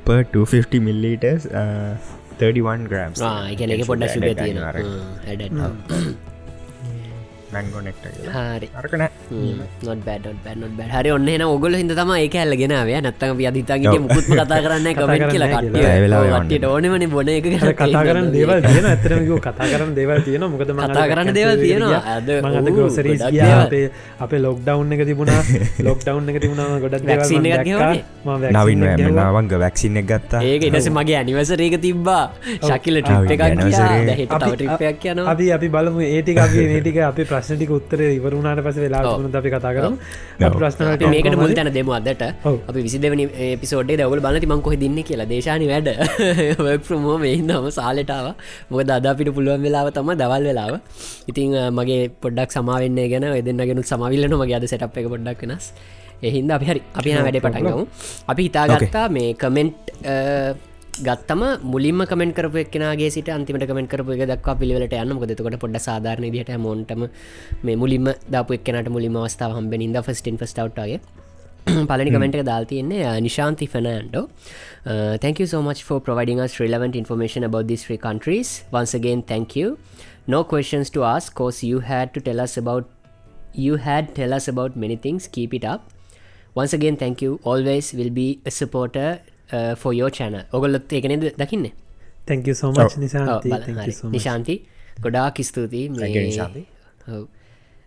ප 0.05 0.07
250 0.33 0.83
මිල්ලිටස් 0.87 1.47
31 2.39 2.89
ග්‍රම් 2.91 3.11
එක 3.53 3.61
එක 3.67 3.87
පොඩ්ඩ 3.91 4.13
සුග 4.17 4.27
තියෙන 4.41 4.59
ඇඩ 7.51 7.55
මැංගොනෙක්ට 7.55 8.05
හරි. 8.27 8.67
අරකන 8.73 9.03
නොට 9.83 10.01
බැඩ 10.05 10.25
බැ 10.43 10.55
නොට 10.55 10.73
බැ 10.77 10.87
හරි 10.89 11.11
ඔන්න 11.11 11.27
එන 11.27 11.43
ඔගොල 11.43 11.73
හිද 11.73 11.91
තම 11.91 12.11
එක 12.17 12.35
ඇල්ලගෙනාව 12.35 12.89
නත්තම 13.01 13.41
අධිතාගේ 13.51 13.99
මුකුත්ම 13.99 14.33
කතා 14.33 14.59
කරන්න 14.59 14.87
කමෙන්ට 14.97 15.31
කියලා 15.31 15.49
කට්ට 15.53 16.65
ඕනමන 16.65 17.05
බොන 17.09 17.29
එක 17.29 17.47
කතා 17.73 18.03
කරන්න 18.03 18.31
දේවල් 18.31 18.61
තියෙන 18.63 18.85
ඇතරම 18.85 19.27
කතා 19.39 19.67
කරන්න 19.67 19.93
දේවල් 19.95 20.21
තියෙන 20.21 20.45
මොකද 20.45 20.71
කතා 20.79 21.05
කරන්න 21.05 21.33
දේවල් 21.33 21.57
තියෙනවා. 21.57 22.01
අද 22.11 22.69
ගෝසරී 22.71 23.17
අපේ 23.55 23.83
අපේ 24.19 24.39
ලොක්ඩව් 24.39 24.93
එක 24.93 25.05
තිබුණා. 25.05 25.41
ලොක්ඩව් 25.87 26.29
එක 26.29 26.39
තිබුණා. 26.39 26.79
ගොඩ 26.79 26.95
නවින් 28.51 28.87
නාවංග 29.11 29.51
වැක්සින්න 29.57 30.01
ගත්තා. 30.03 30.43
ඒක 30.43 30.67
එටස 30.69 30.89
මගේ 30.91 31.19
අනිවසරේක 31.19 31.77
තිබ්බා. 31.79 32.23
ශකිල 32.61 33.01
ට්‍රිප් 33.01 33.31
එකක් 33.31 34.39
ට්‍රිපයක් 34.51 35.05
යන 35.07 35.25
අපි 35.27 35.51
අපි 35.51 35.67
බලමු 35.69 36.07
ඒටිකගේ 36.07 36.67
නටික 36.71 36.97
අපි 37.03 37.23
ප්‍ර 37.25 37.40
ප්‍රශ්නටික 37.41 37.71
උත්තර 37.77 37.99
ඉවරුණට 38.17 38.61
පස 38.65 38.77
වෙලා 38.85 39.13
අපි 39.41 39.49
කතා 39.53 39.73
කරම. 39.77 39.93
ප්‍රශ්නට 40.57 41.05
මේකට 41.13 41.37
මුල් 41.41 41.53
තැන 41.57 41.69
දෙම 41.77 41.89
අදට. 41.97 42.23
අපි 42.69 42.79
විසිදවනි 42.87 43.25
පිසෝඩේ 43.61 43.97
දවල් 44.01 44.21
බලති 44.25 44.47
මං 44.51 44.61
කොහ 44.67 44.75
දින්න 44.83 44.97
කියලා. 45.09 45.29
දේශානි 45.33 45.67
වැඩ. 45.73 45.89
වක්්‍රමෝ 46.65 47.17
මෙහින්නම 47.23 47.69
සාලටාව 47.79 48.27
මොක 48.71 48.81
දදාපිට 48.89 49.33
පුළුවන් 49.37 49.61
වෙලාව 49.67 49.89
තම 49.97 50.11
දවල් 50.21 50.43
වෙලාව. 50.51 50.73
ඉතිං 51.31 51.57
මගේ 51.79 52.01
පොඩ්ඩක් 52.23 52.51
සමාවන්නේ 52.57 53.07
ගැන 53.13 53.25
දෙන්නගෙනුත් 53.47 53.87
සමවිල්ලන 53.91 54.37
මගේ 54.43 54.57
අද 54.59 54.67
සැටප් 54.73 54.97
එක 55.01 55.09
පොඩ්ඩක් 55.13 55.41
වෙනස්. 55.45 55.71
එහින්ද 56.29 56.51
අපි 56.57 56.65
හරි 56.69 56.81
අපි 56.99 57.09
වැඩ 57.27 57.39
පටගමු 57.45 57.85
අපි 58.31 58.41
හිතාගත්තා 58.47 59.05
මේ 59.15 59.29
කමෙන්ට් 59.43 59.77
ගත්තම 60.99 61.41
මුලින්ම 61.73 62.03
කමෙන්ට 62.11 62.35
කරපු 62.37 62.61
එක්නගේ 62.63 63.09
සිට 63.15 63.29
අන්තිමට 63.37 63.65
කමෙන්ට 63.69 63.91
කරපු 63.93 64.15
එක 64.17 64.23
දක්වා 64.31 64.59
පිළිවෙලට 64.61 64.95
යන්න 64.99 65.15
මොකදකට 65.17 65.59
පොඩ 65.63 65.79
සාධාරණ 65.87 66.29
දිට 66.35 66.51
මොන්ටම 66.67 67.07
මේ 67.63 67.79
මුලින්ම 67.83 68.11
දපු 68.35 68.59
එක්නට 68.59 68.91
මුලින්ම 68.97 69.17
අවස්ථාව 69.23 69.57
හම්බෙන 69.57 69.87
ඉද 69.87 69.99
ෆස්ටින් 70.07 70.39
ෆස්ටව්ටගේ 70.41 70.99
පලනි 71.89 72.11
කමෙන්ට 72.15 72.37
එක 72.41 72.45
දාල් 72.51 72.65
තියන්නේ 72.71 73.01
uh, 73.07 73.17
Nishanthi 73.27 73.67
ෆනන්ඩෝ 73.73 74.25
Uh, 74.83 75.15
thank 75.19 75.39
you 75.39 75.45
so 75.45 75.61
much 75.61 75.83
for 75.83 75.99
providing 75.99 76.39
us 76.39 76.59
relevant 76.59 76.95
information 76.95 77.43
about 77.43 77.67
these 77.67 77.83
three 77.83 77.97
countries. 77.97 78.63
Once 78.71 78.95
again, 78.95 79.21
thank 79.21 79.55
you. 79.55 79.77
No 80.25 80.43
questions 80.43 80.89
to 80.89 81.03
ask, 81.03 81.35
cause 81.35 81.61
you 81.63 81.81
had 81.81 82.15
to 82.15 82.19
tell 82.19 82.39
us 82.39 82.57
about 82.57 82.89
you 83.53 83.75
had 83.75 84.15
tell 84.15 84.33
us 84.33 84.47
about 84.47 84.75
many 84.75 84.95
things. 84.95 85.27
Keep 85.27 85.53
it 85.53 85.63
up. 85.63 85.91
Once 86.55 86.73
again, 86.73 86.97
thank 86.97 87.21
you. 87.21 87.39
Always 87.43 87.93
will 87.93 88.09
be 88.09 88.41
a 88.43 88.51
supporter 88.51 89.19
ෆෝයෝ 89.77 90.09
චෑන 90.17 90.37
ඔගොල්ලොත් 90.53 90.93
ඒකනෙද 90.93 91.23
දකින්න? 91.37 91.71
තැක 92.27 92.45
නිසා 92.97 93.39
නිශාන්ති 94.11 94.55
ගොඩාක් 95.03 95.41
ස්තුතියි. 95.43 95.89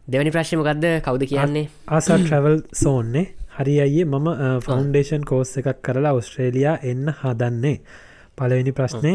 දෙවැනි 0.08 0.30
ප්‍රශ්මකක්ද 0.34 0.84
කවුද 1.06 1.22
කියන්නේ? 1.30 1.68
ආසා 1.88 2.18
travel 2.18 2.58
සෝන්නේ 2.82 3.26
හරි 3.56 3.76
අයේ 3.80 4.04
මම 4.04 4.28
ෆෞන්ඩේෂන් 4.66 5.24
කෝස් 5.24 5.56
එකක් 5.58 5.80
කරලා 5.82 6.14
ඔස්ට්‍රේලයා 6.20 6.76
එන්න 6.92 7.12
හදන්නේ. 7.20 7.76
පලවෙනි 8.38 8.72
ප්‍රශ්නය 8.72 9.14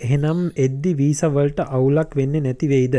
එහෙනම් 0.00 0.40
එද්දි 0.66 0.96
වීසවල්ට 1.00 1.60
අවුලක් 1.66 2.16
වෙන්න 2.20 2.40
නැතිවෙයිද 2.46 2.96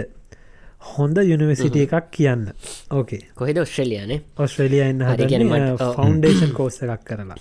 හොඳ 0.91 1.17
යුනිවසිටිය 1.31 1.85
එකක් 1.87 2.07
කියන්න. 2.11 2.47
ඕකේ 2.91 3.21
කොහෙද 3.35 3.57
ඔස්ට්‍රේලියනේ 3.57 4.21
ඔස්ට්‍රේලිය 4.37 4.83
එන්න 4.87 5.05
හදන 5.09 5.77
ෆෞන්ඩේෂන් 5.97 6.53
කෝස් 6.53 6.81
එකක් 6.83 7.05
කරලා 7.11 7.39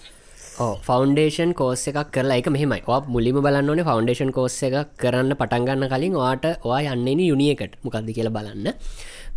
ෆෞන්ඩේෂන් 0.59 1.53
කෝස් 1.59 1.83
එකක් 1.91 2.11
කරලා 2.15 2.39
එක 2.39 2.49
මෙහෙමයි. 2.55 2.83
මුලිම 3.09 3.41
බලන්න 3.43 3.71
ඕනේ 3.71 3.87
ෆෞන්ඩේෂන් 3.91 4.31
කෝස් 4.37 4.63
එක 4.63 4.95
කරන්න 5.03 5.35
පටන්ගන්න 5.41 5.89
කලින් 5.91 6.15
වාට 6.15 6.47
වා 6.65 6.81
යන්නේ 6.95 7.27
යුනිියකට 7.31 7.75
මොකක්ද 7.83 8.09
කියලා 8.15 8.35
බලන්න. 8.37 8.71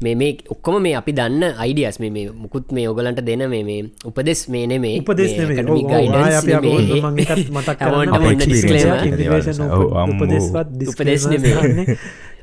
මේ 0.01 0.15
මේ 0.15 0.37
ඔක්කොම 0.53 0.77
මේ 0.85 0.93
අපි 0.99 1.11
දන්න 1.19 1.57
අයිඩියස් 1.57 1.97
මේ 1.99 2.29
මුකුත් 2.29 2.71
මේ 2.71 2.85
ඔගලන්ට 2.91 3.21
දෙන 3.25 3.49
මේ 3.49 3.63
මේ 3.69 3.89
උපදෙස් 4.05 4.45
මේ 4.49 4.67
නෙමේ. 4.69 5.01
උපදෙස් 5.01 5.31
උපදෙස් 10.93 11.23
නෙමේ 11.33 11.97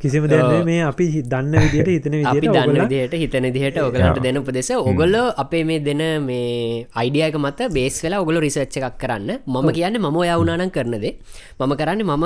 කිසිම 0.04 0.26
දැන 0.28 0.66
මේ 0.68 0.80
අපි 0.88 1.06
දන්න 1.32 1.54
විදියට 1.64 1.90
හිතන 1.94 2.16
අපි 2.30 2.46
දන්න 2.46 2.80
විදියට 2.82 3.14
හිතන 3.22 3.46
දිහට 3.56 3.78
ඔගලට 3.84 4.20
දෙන 4.26 4.38
උපදෙස. 4.40 4.70
ඔගොල්ල 4.82 5.16
අපේ 5.44 5.62
මේ 5.70 5.80
දෙන 5.88 6.02
මේ 6.28 6.86
අයිඩියක 6.94 7.38
මත 7.40 7.68
බේස් 7.76 7.98
වෙලා 8.04 8.22
ඔගොල 8.24 8.40
රිසර්ච් 8.46 8.78
එකක් 8.80 8.98
කරන්න. 9.02 9.30
මම 9.46 9.68
කියන්න 9.78 10.00
මම 10.00 10.20
ඔයවුනානම් 10.22 10.74
කරනදේ 10.76 11.14
මම 11.60 11.74
කරන්න 11.80 12.04
මම 12.06 12.24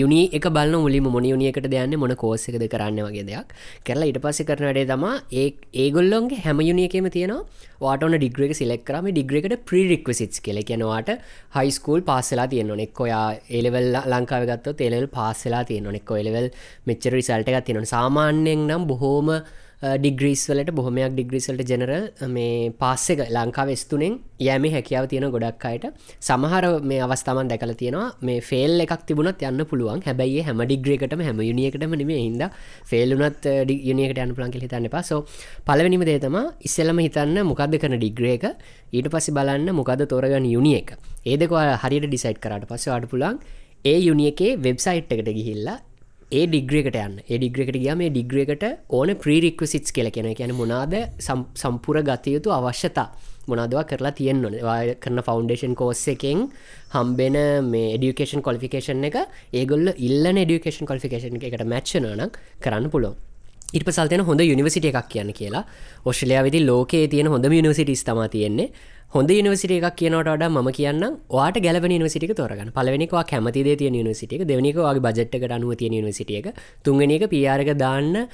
යුනි 0.00 0.20
එක 0.32 0.48
බල 0.58 0.76
මුලි 0.78 1.00
මොනියුනියකට 1.08 1.70
දෙයන්න 1.76 1.98
මොන 2.02 2.16
කෝසකද 2.16 2.66
කරන්න 2.74 3.00
වගේ 3.06 3.26
දෙයක්. 3.30 3.56
කරලා 3.86 4.10
ඉට 4.12 4.20
පස්ස 4.24 4.48
කරන 4.50 4.68
වැඩේ 4.68 4.90
තම 4.92 5.06
ඒ 5.34 5.48
ඒගොල්ලොන්ගේ 5.84 6.44
හැම 6.46 6.64
යුනියකම 6.70 7.10
තියෙනවා. 7.10 7.68
වාටන 7.80 8.14
ඩිග්‍රක 8.16 8.52
සිලෙක් 8.58 8.82
කරම 8.86 9.06
ඩිග්‍රකට 9.10 9.54
ප්‍රිරික්වසිට් 9.68 10.40
කෙල 10.42 10.58
කියනවාට 10.68 11.10
හයිස්කූල් 11.56 12.02
පාසලා 12.08 12.46
තියන 12.52 12.72
එක් 12.86 13.00
ඔයා 13.04 13.26
ඒලෙවල් 13.50 13.88
ලංකාවගත්ත 14.12 14.68
තෙලෙල් 14.80 15.06
පාසලා 15.16 15.62
තියන 15.68 15.86
එක් 16.00 16.10
ඔලෙවල් 16.16 16.48
මෙච්චර 16.90 17.17
රිසල්ට 17.18 17.48
එකක් 17.50 17.64
තියෙන 17.66 17.90
සාමාන්‍යයෙන් 17.94 18.68
නම් 18.68 18.84
බොහෝම 18.90 19.30
ඩිග්‍රීස් 19.80 20.40
වලට 20.50 20.72
බොහොමයක් 20.74 21.12
ඩිග්‍රීසල්ට 21.12 21.60
ජනර 21.62 21.90
මේ 22.28 22.70
පාස්සක 22.80 23.20
ලංකාව 23.30 23.68
ස්තුනෙන් 23.82 24.14
යෑම 24.40 24.64
හැකියාව 24.74 25.06
තියෙන 25.06 25.26
ගොඩක් 25.30 25.66
අයට. 25.70 25.84
සමහර 26.20 26.64
මේ 26.82 26.98
අවස්ථාමන් 26.98 27.50
දැකල 27.52 27.72
තියෙනවා 27.74 28.08
මේ 28.20 28.40
ෆෙල් 28.40 28.74
එකක් 28.84 29.04
තිබුණත් 29.06 29.38
යන්න 29.40 29.62
පුළුවන්. 29.64 30.02
හැබැයි 30.02 30.42
හැම 30.42 30.62
ඩිග්‍රේකටම 30.62 31.22
හැම 31.22 31.38
යුනියකටම 31.40 31.94
නෙමේ 31.94 32.18
හිද 32.18 32.42
ෆෙල්ලුනත් 32.90 33.46
යුනියකට 33.88 34.18
යන්න 34.18 34.34
පුලන් 34.34 34.52
හිතන්න 34.56 34.90
පසෝ 34.90 35.20
පලවෙනිම 35.64 36.02
දේතම 36.10 36.38
ඉස්සෙල්ලම 36.60 36.98
හිතන්න 36.98 37.38
මොකක්ද 37.46 37.78
කරන 37.78 37.96
ඩිග්‍රේක 37.96 38.50
ඊට 38.90 39.10
පස්සි 39.14 39.36
බලන්න 39.38 39.70
මොකද 39.72 40.02
තෝරගන්න 40.10 40.50
යුනිය 40.56 40.80
එක. 40.82 40.96
ඒදක 41.24 41.54
හරියට 41.84 42.10
ඩිසයිට් 42.10 42.42
කරට 42.42 42.66
පස්ස 42.66 42.90
අඩ 42.90 43.06
පුලන් 43.06 43.38
ඒ 43.84 43.98
යුනිියකේ 44.00 44.56
වෙබ්සයිට් 44.58 45.14
එකට 45.14 45.30
ගිහිල්ලා 45.30 45.78
ඒ 46.30 46.44
ඩිග්‍රේකට 46.46 46.96
යන්න. 47.00 47.14
ඒ 47.24 47.36
ඩිග්‍රේකට 47.38 47.76
ගිය 47.80 47.94
මේ 47.96 48.10
ඩිග්‍රේකට 48.12 48.64
ඕන 48.90 49.12
ප්‍රීරික්වසිට් 49.22 49.92
කියල 49.96 50.10
කියෙන 50.12 50.34
කියන 50.36 50.52
මොනාද 50.58 50.94
සම්පුර 51.18 52.00
ගතයුතු 52.04 52.52
අවශ්‍යතා. 52.52 53.08
මොනාදවා 53.48 53.84
කරලා 53.90 54.12
තියෙන්න්න 54.18 54.58
කරන 55.02 55.22
ෆෞන්ඩේෂන් 55.28 55.76
කෝස් 55.80 56.04
එකෙන් 56.12 56.42
හම්බෙන 56.94 57.38
මේ 57.70 57.96
ඩියකේෂන් 57.96 58.44
කොලිෆිකේෂන් 58.44 59.08
එක 59.08 59.16
ඒගොල්ල 59.52 59.94
ඉල්ලන 60.08 60.42
ඩියකේෂන් 60.42 60.90
කොලිෆිකේෂන් 60.90 61.40
එකට 61.40 61.64
මැච්චනනම් 61.72 62.28
කරන්න 62.60 62.92
පුළො 62.92 63.14
ඉට 63.68 63.84
පසල්තයන 63.84 64.22
හොඳ 64.24 64.40
යනිවසිට 64.42 64.86
එකක් 64.88 65.08
කියන්න 65.12 65.32
කියලා. 65.32 65.64
ඔස්ට්‍රලයා 66.04 66.42
විදි 66.42 66.60
ලෝකයේ 66.64 67.08
තියෙන 67.08 67.28
හොඳ 67.28 67.44
යනිවසිටිස් 67.44 68.04
තම 68.04 68.20
තියෙන්නේ. 68.32 68.70
හොඳ 69.14 69.28
නිවසිට 69.28 69.72
එකක් 69.76 69.96
කියනට 69.96 70.16
වඩ 70.18 70.48
ම 70.48 70.70
කියන්න 70.72 71.04
වාට 71.30 71.60
ගැලව 71.60 71.84
නිවසිටික 71.86 72.32
තොරගන්න. 72.34 72.72
පලවෙනිකවා 72.72 73.24
කැමති 73.24 73.64
තිය 73.64 73.90
නිවසිටික 73.90 74.44
දෙවනිකවාගේ 74.44 75.04
බජට්ක 75.06 75.50
අනුව 75.50 75.76
තිය 75.76 75.90
නිවසිටියක 75.90 76.48
තුන්ගෙන 76.82 77.10
එක 77.10 77.28
පියාරක 77.28 77.72
දාන්න 77.76 78.28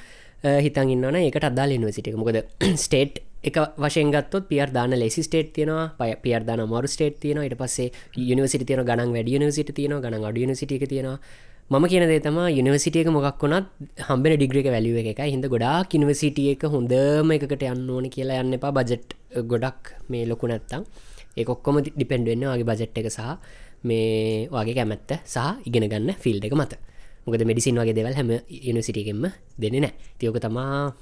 හිතන් 0.65 0.89
ඉන්න 0.89 1.15
එක 1.19 1.35
අදා 1.41 1.67
නිවසිටික 1.67 2.15
මොකද 2.15 2.39
ස්ටේට් 2.85 3.19
එක 3.43 3.57
වශයෙන් 3.77 4.11
ගත්තොත් 4.11 4.47
පියර් 4.47 4.71
දාන 4.71 4.91
ලෙසි 4.91 5.23
ස්ටේට් 5.23 5.51
තියෙනවා. 5.53 5.91
පය 5.99 6.15
පියර් 6.23 6.43
දාන 6.43 6.63
මොරු 6.65 6.87
ස්ටේට් 6.87 7.19
තියෙන 7.19 7.43
ට 7.43 7.59
පස්සේ 7.59 7.91
යනිවසිට 8.15 8.63
තියෙන 8.65 8.83
ගණන් 8.83 9.11
වැඩ 9.11 9.35
නිසිට 9.43 9.75
තියෙන 9.75 9.99
ගන 9.99 10.23
අඩ 10.23 10.39
නිසිටික 10.47 10.87
තියෙනවා. 10.87 11.19
මම 11.65 11.85
කියන 11.89 12.03
දේ 12.05 12.21
තම 12.21 12.37
යනිවසිටියක 12.59 13.07
මොක් 13.09 13.41
වුණත් 13.41 13.65
හම්බෙන 14.07 14.33
ඩිග්‍රික 14.37 14.67
වැලිුව 14.69 14.97
එක 15.01 15.21
හිද 15.25 15.45
ගොඩා 15.53 15.77
කිනිවසිටිය 15.89 16.51
එක 16.53 16.63
හොඳම 16.69 17.31
එකකට 17.35 17.63
යන්න 17.65 17.89
ඕන 17.89 18.05
කියලා 18.15 18.43
යන්න 18.43 18.53
එපා 18.57 18.69
බජට් 18.77 19.15
ගොඩක් 19.51 19.89
මේ 20.11 20.27
ලොකු 20.29 20.45
නැත්තම්. 20.45 20.85
ඒ 21.33 21.45
ඔක්කොම 21.53 21.81
ඩිපෙන්ඩුවෙන්න 21.81 22.45
වගේ 22.51 22.67
බජට් 22.69 23.01
එක 23.01 23.09
සහ 23.09 23.33
මේ 23.89 24.45
වගේ 24.53 24.77
කැමැත්ත 24.77 25.15
සහ 25.25 25.65
ඉගෙන 25.65 25.89
ගන්න 25.89 26.13
ෆිල්ඩ 26.21 26.45
එක 26.45 26.53
මත. 26.53 26.77
මොකද 27.25 27.41
මෙඩිසින් 27.49 27.81
වගේ 27.81 27.97
දෙවල් 27.97 28.13
හැම 28.13 28.29
යනිසිටියෙන්ම 28.69 29.25
දෙන්න 29.57 29.81
නෑ 29.81 29.93
තියෝක 30.21 30.37
තමා 30.45 30.93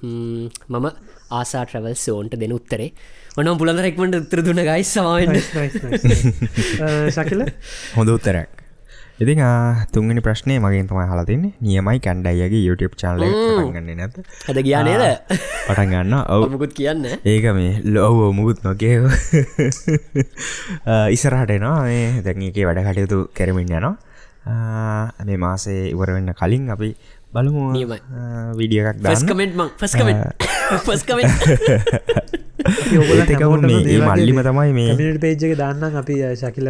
මම 0.72 0.88
ආසා 1.40 1.68
ට්‍රවල් 1.68 2.00
සෝන්ට 2.06 2.40
දෙන 2.40 2.56
උත්තරේ. 2.56 2.96
ඔනම් 3.36 3.60
පුළන්දරෙක්මට 3.60 4.20
උත්තර 4.24 4.48
දුන්න 4.48 4.64
ගයි 4.72 4.84
සමාවෙන්න 4.96 5.36
ශකල 7.16 7.50
හොඳ 8.00 8.18
උත්තරයක් 8.18 8.63
ඉතින් 9.22 9.40
තුන්ගනි 9.94 10.22
ප්‍රශ්නය 10.26 10.58
මගින් 10.58 10.88
තමයි 10.90 11.06
හලතින්නේ 11.10 11.54
නියමයි 11.62 12.00
කැන්ඩයියගේ 12.06 12.62
YouTube 12.68 12.96
චානල 13.02 13.22
ගන්න 13.22 13.92
නැත 14.00 14.16
හද 14.48 14.64
ගියානේද 14.68 15.04
පටන් 15.68 15.92
ගන්න 15.92 16.16
ඔව. 16.36 16.48
මුකුත් 16.54 16.74
කියන්න 16.80 17.06
ඒක 17.34 17.46
මේ 17.58 17.74
ලොවෝ 17.96 18.32
මුකුත් 18.34 18.64
නොකේ 18.66 18.96
ඉසරහටනවා 21.18 21.78
මේ 21.86 22.24
දැන් 22.26 22.42
එක 22.50 22.58
වැඩ 22.70 22.82
කටයුතු 22.90 23.20
කරමින් 23.38 23.70
යනවා. 23.70 23.96
මේ 25.30 25.38
මාසේ 25.46 25.92
ඉවර 25.94 26.10
වෙන්න 26.18 26.34
කලින් 26.42 26.66
අපි 26.74 26.90
බලමු 27.36 27.62
විඩිය 28.60 28.82
එකක් 28.92 28.98
ෆස්කමෙන්ට් 29.10 29.54
ෆස්කමෙන්ට් 29.82 30.48
ෆස්කමෙන්ට් 30.86 31.34
ඒකවුන්නේ 33.34 33.80
ඒ 33.94 34.00
මල්ලිම 34.10 34.40
තමයි 34.48 34.72
මේ. 34.78 34.94
පේජක 35.24 35.56
දාන්න 35.62 35.84
අපි 36.02 36.16
ශකිල 36.42 36.68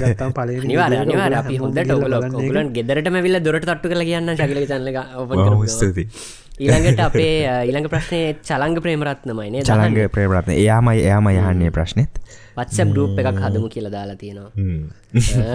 ගත්තම් 0.00 0.32
පල 0.38 0.50
නිවාර 0.70 0.96
නිවාර 1.10 1.34
අපි 1.42 1.54
හොඳට 1.62 1.92
ඔගලන් 1.96 2.72
ගෙදරටම 2.78 3.20
විල්ල 3.26 3.38
දොරට 3.46 3.68
තට්ටු 3.68 3.92
කළ 3.92 4.04
කියන්න 4.08 4.34
ශකිල 4.40 4.58
චනල 4.72 4.88
ඔ 5.20 5.62
ස්තුති 5.76 6.04
ඊළඟට 6.64 7.00
අපේ 7.08 7.36
ඊළඟ 7.68 7.88
ප්‍රශ්නය 7.92 8.20
චලංග 8.48 8.76
ප්‍රේමරත්නමයිනේ 8.86 9.62
චලංග 9.70 9.96
ප්‍රේමරත්න. 10.16 10.52
එයාමයි 10.56 11.04
එයාම 11.06 11.26
යහන්නේ 11.34 11.70
ප්‍රශ්නෙත් 11.78 12.12
වත්සම් 12.56 12.94
ගරුප් 12.94 13.18
එකක් 13.20 13.38
හදමු 13.38 13.68
කියල 13.68 13.90
දාලා 13.90 14.16
තියෙනවා. 14.16 14.50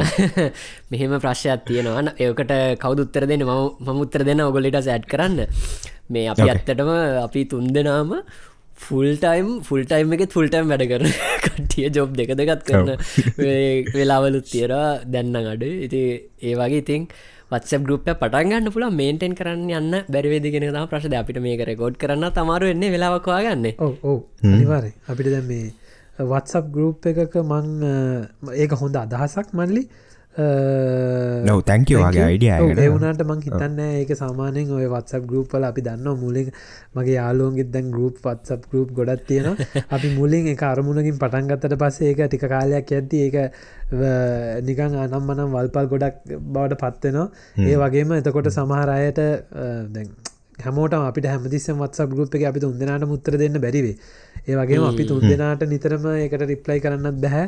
මෙහෙම 0.91 1.17
ප්‍රශ්යක් 1.19 1.65
තියෙනවා. 1.67 2.13
ඒකට 2.19 2.53
කවද 2.83 3.05
උත්තර 3.05 3.25
දෙන්න? 3.31 3.47
ම 3.87 3.99
උත්තර 4.05 4.23
දෙන්න 4.23 4.45
ඔගොලිට 4.47 4.79
සැඩ් 4.81 5.07
කරන්න. 5.07 5.43
මේ 6.09 6.29
අපි 6.29 6.47
ඇත්තටම 6.47 6.91
අපි 7.25 7.45
තුන් 7.45 7.67
දෙනාම 7.73 8.15
ෆුල්ටයිම් 8.77 9.49
ෆුල්ටයිම් 9.63 10.15
එකෙත් 10.15 10.31
ෆුල්ටයිම් 10.31 10.71
වැඩ 10.71 10.85
කරන 10.91 11.11
කටිය 11.45 11.89
ජොබ් 11.91 12.15
දෙක 12.15 12.33
දෙකත් 12.35 12.63
කරන 12.69 12.95
වෙලාවලුත් 13.95 14.47
තියර 14.47 14.73
දැන්න 15.07 15.35
අඩ. 15.43 15.67
ඉති 15.87 16.01
ඒ 16.41 16.55
වගේ 16.55 16.81
ඉතින් 16.83 17.07
වත්ස 17.51 17.83
ගරුප 17.83 18.05
පටන්ගන්න 18.05 18.71
පුල 18.71 18.87
මේන්ටෙන් 18.93 19.33
කරන්න 19.35 19.69
යන්න 19.73 19.95
බැරිවේදිගෙන 20.07 20.69
තා 20.71 20.87
ප්‍රශද 20.87 21.15
අපිට 21.15 21.41
මේක 21.41 21.65
රෙකෝඩ් 21.67 21.97
කරන්න 21.97 22.31
තමාරු 22.31 22.71
එන්නේ 22.73 22.93
වෙලාවකවා 22.93 23.41
ගන්න 23.43 23.67
ඕ 23.79 23.93
ඕ 24.03 24.19
අනිවාර 24.45 24.85
අපිට 25.07 25.31
දැ 25.33 25.43
මේ 25.43 25.65
වත්සප් 26.23 26.71
ගරුප් 26.71 27.05
එකක 27.07 27.35
මං 27.43 27.67
ඒක 28.53 28.71
හොඳ 28.75 28.95
අදහසක් 28.97 29.53
මල්ලි. 29.53 29.83
නව 30.31 31.57
තැංකවගේ 31.67 32.21
අයිඩිය 32.23 32.87
වුණට 32.87 33.23
මං 33.25 33.41
හිතන්න 33.43 33.79
ඒක 33.81 34.13
සාමානෙන් 34.15 34.71
ඔය 34.71 34.87
වත්සප් 34.87 35.25
ගරුප්පල 35.27 35.67
අපි 35.69 35.81
දන්න 35.81 36.17
මුලින්. 36.17 36.51
මගේ 36.95 37.15
යාලෝගෙත් 37.15 37.71
දැන් 37.71 37.91
ගරුප් 37.91 38.21
වත්සප් 38.21 38.71
ගරුප් 38.71 38.93
ගොඩත් 38.93 39.25
තියෙන 39.27 39.59
අපි 39.89 40.13
මුලින් 40.15 40.47
එක 40.53 40.63
අරමුණකින් 40.63 41.19
පටන්ගත්තට 41.19 41.77
පස්සේ 41.77 42.11
ඒක 42.11 42.25
ටික 42.25 42.47
කාලයක් 42.47 42.91
ඇද්දි 42.91 43.23
ඒක 43.27 43.37
නිකං 44.63 44.97
අනම් 44.97 45.21
මනම් 45.21 45.55
වල්පල් 45.55 45.93
ගොඩක් 45.93 46.23
බවට 46.49 46.81
පත්වෙනවා 46.81 47.27
ඒ 47.67 47.77
වගේම 47.77 48.17
එතකොට 48.17 48.51
සමහරයට 48.51 49.23
දැන් 49.91 50.11
හැමෝට 50.59 50.93
අපිට 50.95 51.27
හැමතිස්සම් 51.27 51.79
වත්සප් 51.79 52.11
ගරුප් 52.11 52.35
එක 52.35 52.43
අපි 52.49 52.65
උන්දනාට 52.65 53.07
මුත්තර 53.07 53.37
දෙන්න 53.37 53.59
බැරිවේ 53.59 53.95
ඒ 54.41 54.55
වගේම 54.55 54.83
අපි 54.83 55.03
තුන් 55.05 55.21
දෙනාට 55.23 55.63
නිතරම 55.67 56.05
එකට 56.09 56.43
රිප්ලයි 56.45 56.79
කරන්නත් 56.79 57.19
බැහැ. 57.19 57.45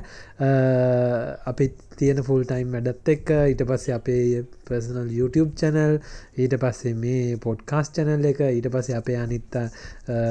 අපි 1.46 1.66
තියෙන 1.96 2.20
ෆුල් 2.24 2.44
ටයිම් 2.44 2.76
වැඩත් 2.76 3.10
එක් 3.10 3.32
ඊට 3.34 3.64
පස්සේ 3.64 3.96
අපේ 3.96 4.44
පර්සනල් 4.64 5.10
YouTube 5.12 5.52
චැනල් 5.56 5.96
ඊට 6.38 6.56
පස්සේ 6.62 6.94
මේ 6.96 7.38
පොඩ්කාස් 7.38 7.90
චැනල් 7.92 8.28
එක 8.32 8.42
ඊට 8.48 8.70
පස්සේ 8.70 8.98
අපේ 9.00 9.18
අනිත්ත 9.18 9.58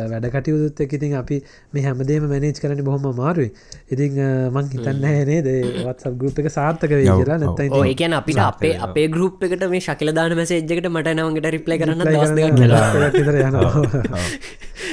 වැඩකටයුතුත් 0.07 0.83
එක 0.87 0.97
ඉතින් 0.99 1.17
අපි 1.17 1.41
මේ 1.73 1.85
හැමදේම 1.87 2.29
මැනේජ් 2.29 2.61
කරන 2.63 2.83
බොහොම 2.83 3.09
මාරුවේ 3.13 3.51
ඉතින් 3.91 4.21
මං 4.51 4.71
හිතන්න 4.71 5.03
නේද? 5.03 5.51
වත්සල් 5.81 6.15
ගරුප් 6.17 6.39
එක 6.39 6.51
සාර්ථක 6.51 6.93
වේ 6.93 7.07
කියලා. 7.11 7.39
නැත 7.39 7.65
ඒකන 7.85 8.19
අපිට 8.21 8.43
අපේ 8.43 8.75
අපේ 8.81 9.09
ගරුප් 9.09 9.43
එකට 9.43 9.67
මේ 9.69 9.83
ශකිල 9.83 10.15
දාන 10.15 10.37
මසේජ්කට 10.39 10.91
මට 10.91 11.17
නවගට 11.17 11.55
රිප්ලයි 11.57 11.81
කරන්න 11.81 12.07
දස් 12.07 12.31
කියලා 12.39 12.87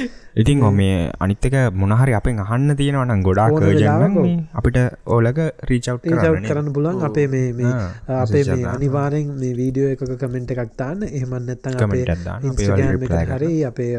ඉතින් 0.36 0.64
ඔ 0.64 0.72
මේ 0.72 1.12
අනිත්තක 1.20 1.56
මොනහරි 1.74 2.14
අපෙන් 2.14 2.40
අහන්න 2.40 2.76
තියෙනවනම් 2.78 3.24
ගොඩාක් 3.24 3.56
ජන 3.76 4.44
අපිට 4.54 4.78
ඕලක 5.08 5.40
රීචව් 5.70 5.98
කරන්න 6.04 6.74
පුලන් 6.74 7.02
අපේ 7.02 7.28
මේ 7.32 7.72
අපේ 8.18 8.44
අනිවාරෙන් 8.74 9.32
මේ 9.40 9.56
වීඩියෝ 9.56 9.96
එකක 9.96 10.14
කමෙන්ට් 10.20 10.54
එකක් 10.56 10.76
තාන්න 10.78 11.08
එහමන්නත්තන් 11.10 11.82
අපේ 11.88 13.26
හරි 13.32 13.56
අපේ 13.66 13.94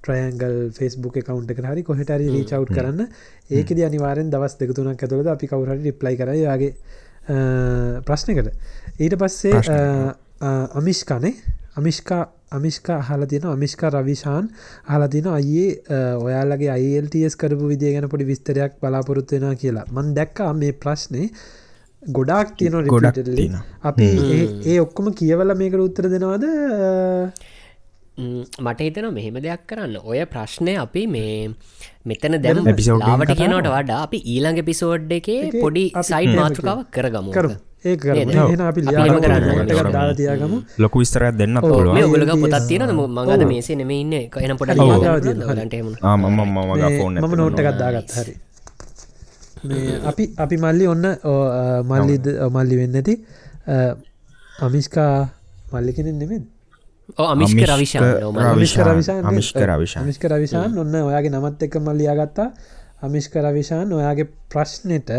ට්‍රයන්ගල් 0.00 0.56
ෆෙස්බුක් 0.72 1.20
කවන්ට 1.20 1.54
එක 1.54 1.62
හරි 1.62 1.82
කොහටරි 1.84 2.26
රීචව් 2.34 2.66
කරන්න. 2.72 3.06
ඒකද 3.50 3.84
අනිවාරෙන් 3.90 4.32
දවස් 4.32 4.58
දෙකතුනක් 4.60 5.06
ඇතුළද 5.06 5.30
අපි 5.34 5.46
කවුරට 5.46 5.86
රිප්ලයි 5.86 6.16
කරයාගේ 6.16 6.72
ප්‍රශ්නකට 8.08 8.48
ඊට 8.98 9.16
පස්සේ 9.22 9.54
අමිෂ්කානේ. 10.74 11.34
අමිෂ්කා 11.76 12.22
අමිෂ්කා 12.52 12.98
අහල 13.02 13.22
තියෙන 13.30 13.46
අමිෂ්කා 13.50 13.90
රවිශාන් 13.94 14.46
හලතින 14.90 15.26
අයේ 15.32 15.68
ඔයාලගේ 16.24 16.70
අයිල්ටස් 16.76 17.36
කරපු 17.42 17.70
විදිය 17.72 17.92
ගැන 17.94 18.08
පොඩි 18.14 18.26
විස්තරයක් 18.30 18.72
බලාපොරොත්වෙන 18.82 19.46
කියලා. 19.62 19.86
මන් 19.94 20.08
දැක්කා 20.18 20.50
මේ 20.62 20.72
ප්‍රශ්නය 20.84 21.22
ගොඩාක් 22.02 22.52
තියෙන 22.58 22.90
ගොඩක් 22.94 23.56
අපි 23.84 24.10
ඒ 24.66 24.78
ඔක්කොම 24.86 25.14
කියවල 25.22 25.54
මේකට 25.62 25.86
උත්තර 25.86 26.10
දෙනවාද? 26.14 26.44
මට 28.60 28.80
හිතන 28.86 29.10
මෙහෙම 29.18 29.40
දෙයක් 29.46 29.64
කරන්න. 29.70 29.96
ඔය 30.04 30.26
ප්‍රශ්නය 30.34 30.76
අපි 30.84 31.06
මේ 31.16 31.34
මෙතන 32.04 32.40
දැම 32.44 32.64
ලාවට 32.66 33.34
කියනට 33.38 33.72
වඩා 33.76 34.02
අපි 34.06 34.24
ඊළඟ 34.34 34.62
පිසෝඩ් 34.70 35.18
එකේ 35.20 35.42
පොඩි 35.56 35.84
සයිට් 36.04 36.38
මාතෘකාවක් 36.40 36.88
කරගමු. 36.96 37.36
කර 37.36 37.46
ඒ 37.84 37.96
අපි 38.60 38.80
දාලා 38.84 40.14
තියාගමු. 40.14 40.56
ලොකු 40.78 40.96
විස්තරයක් 41.00 41.34
දෙන්න 41.36 41.56
ගොලක 41.56 42.32
පොතත් 42.42 42.66
තියෙන 42.68 42.90
මඟද 42.90 43.42
මේසේ 43.46 43.76
නෙම 43.76 43.90
ඉන්න. 43.90 44.12
එන 44.12 44.56
පොට 44.56 44.70
මම 47.16 47.34
නෝට්ට 47.36 47.60
ගත්දාගත් 47.60 48.10
හරි. 48.18 48.34
අපි 50.08 50.24
අපි 50.36 50.56
මල්ලි 50.56 50.84
ඔන්න 50.86 51.04
මල්ලිද 51.84 52.24
මල්ලි 52.48 52.76
වෙන්න 52.76 52.96
ඇති. 52.96 53.14
අමිස්කා 54.60 55.28
මල්ලිකෙනෙන් 55.72 56.18
නෙමෙන් 56.18 56.44
අමිෂ්ක 57.18 57.62
රවිශා 57.62 59.20
අමිෂ්ක 60.00 60.24
රවිශාන් 60.26 60.78
ඔන්න 60.78 60.94
ඔයාගේ 61.00 61.32
නමත් 61.32 61.62
එක 61.62 61.74
මල්ලියාගත්තා 61.78 62.48
අමිෂ්ක 63.02 63.34
රවිශාන් 63.36 63.92
ඔයාගේ 63.92 64.28
ප්‍රශ්නයට 64.52 65.10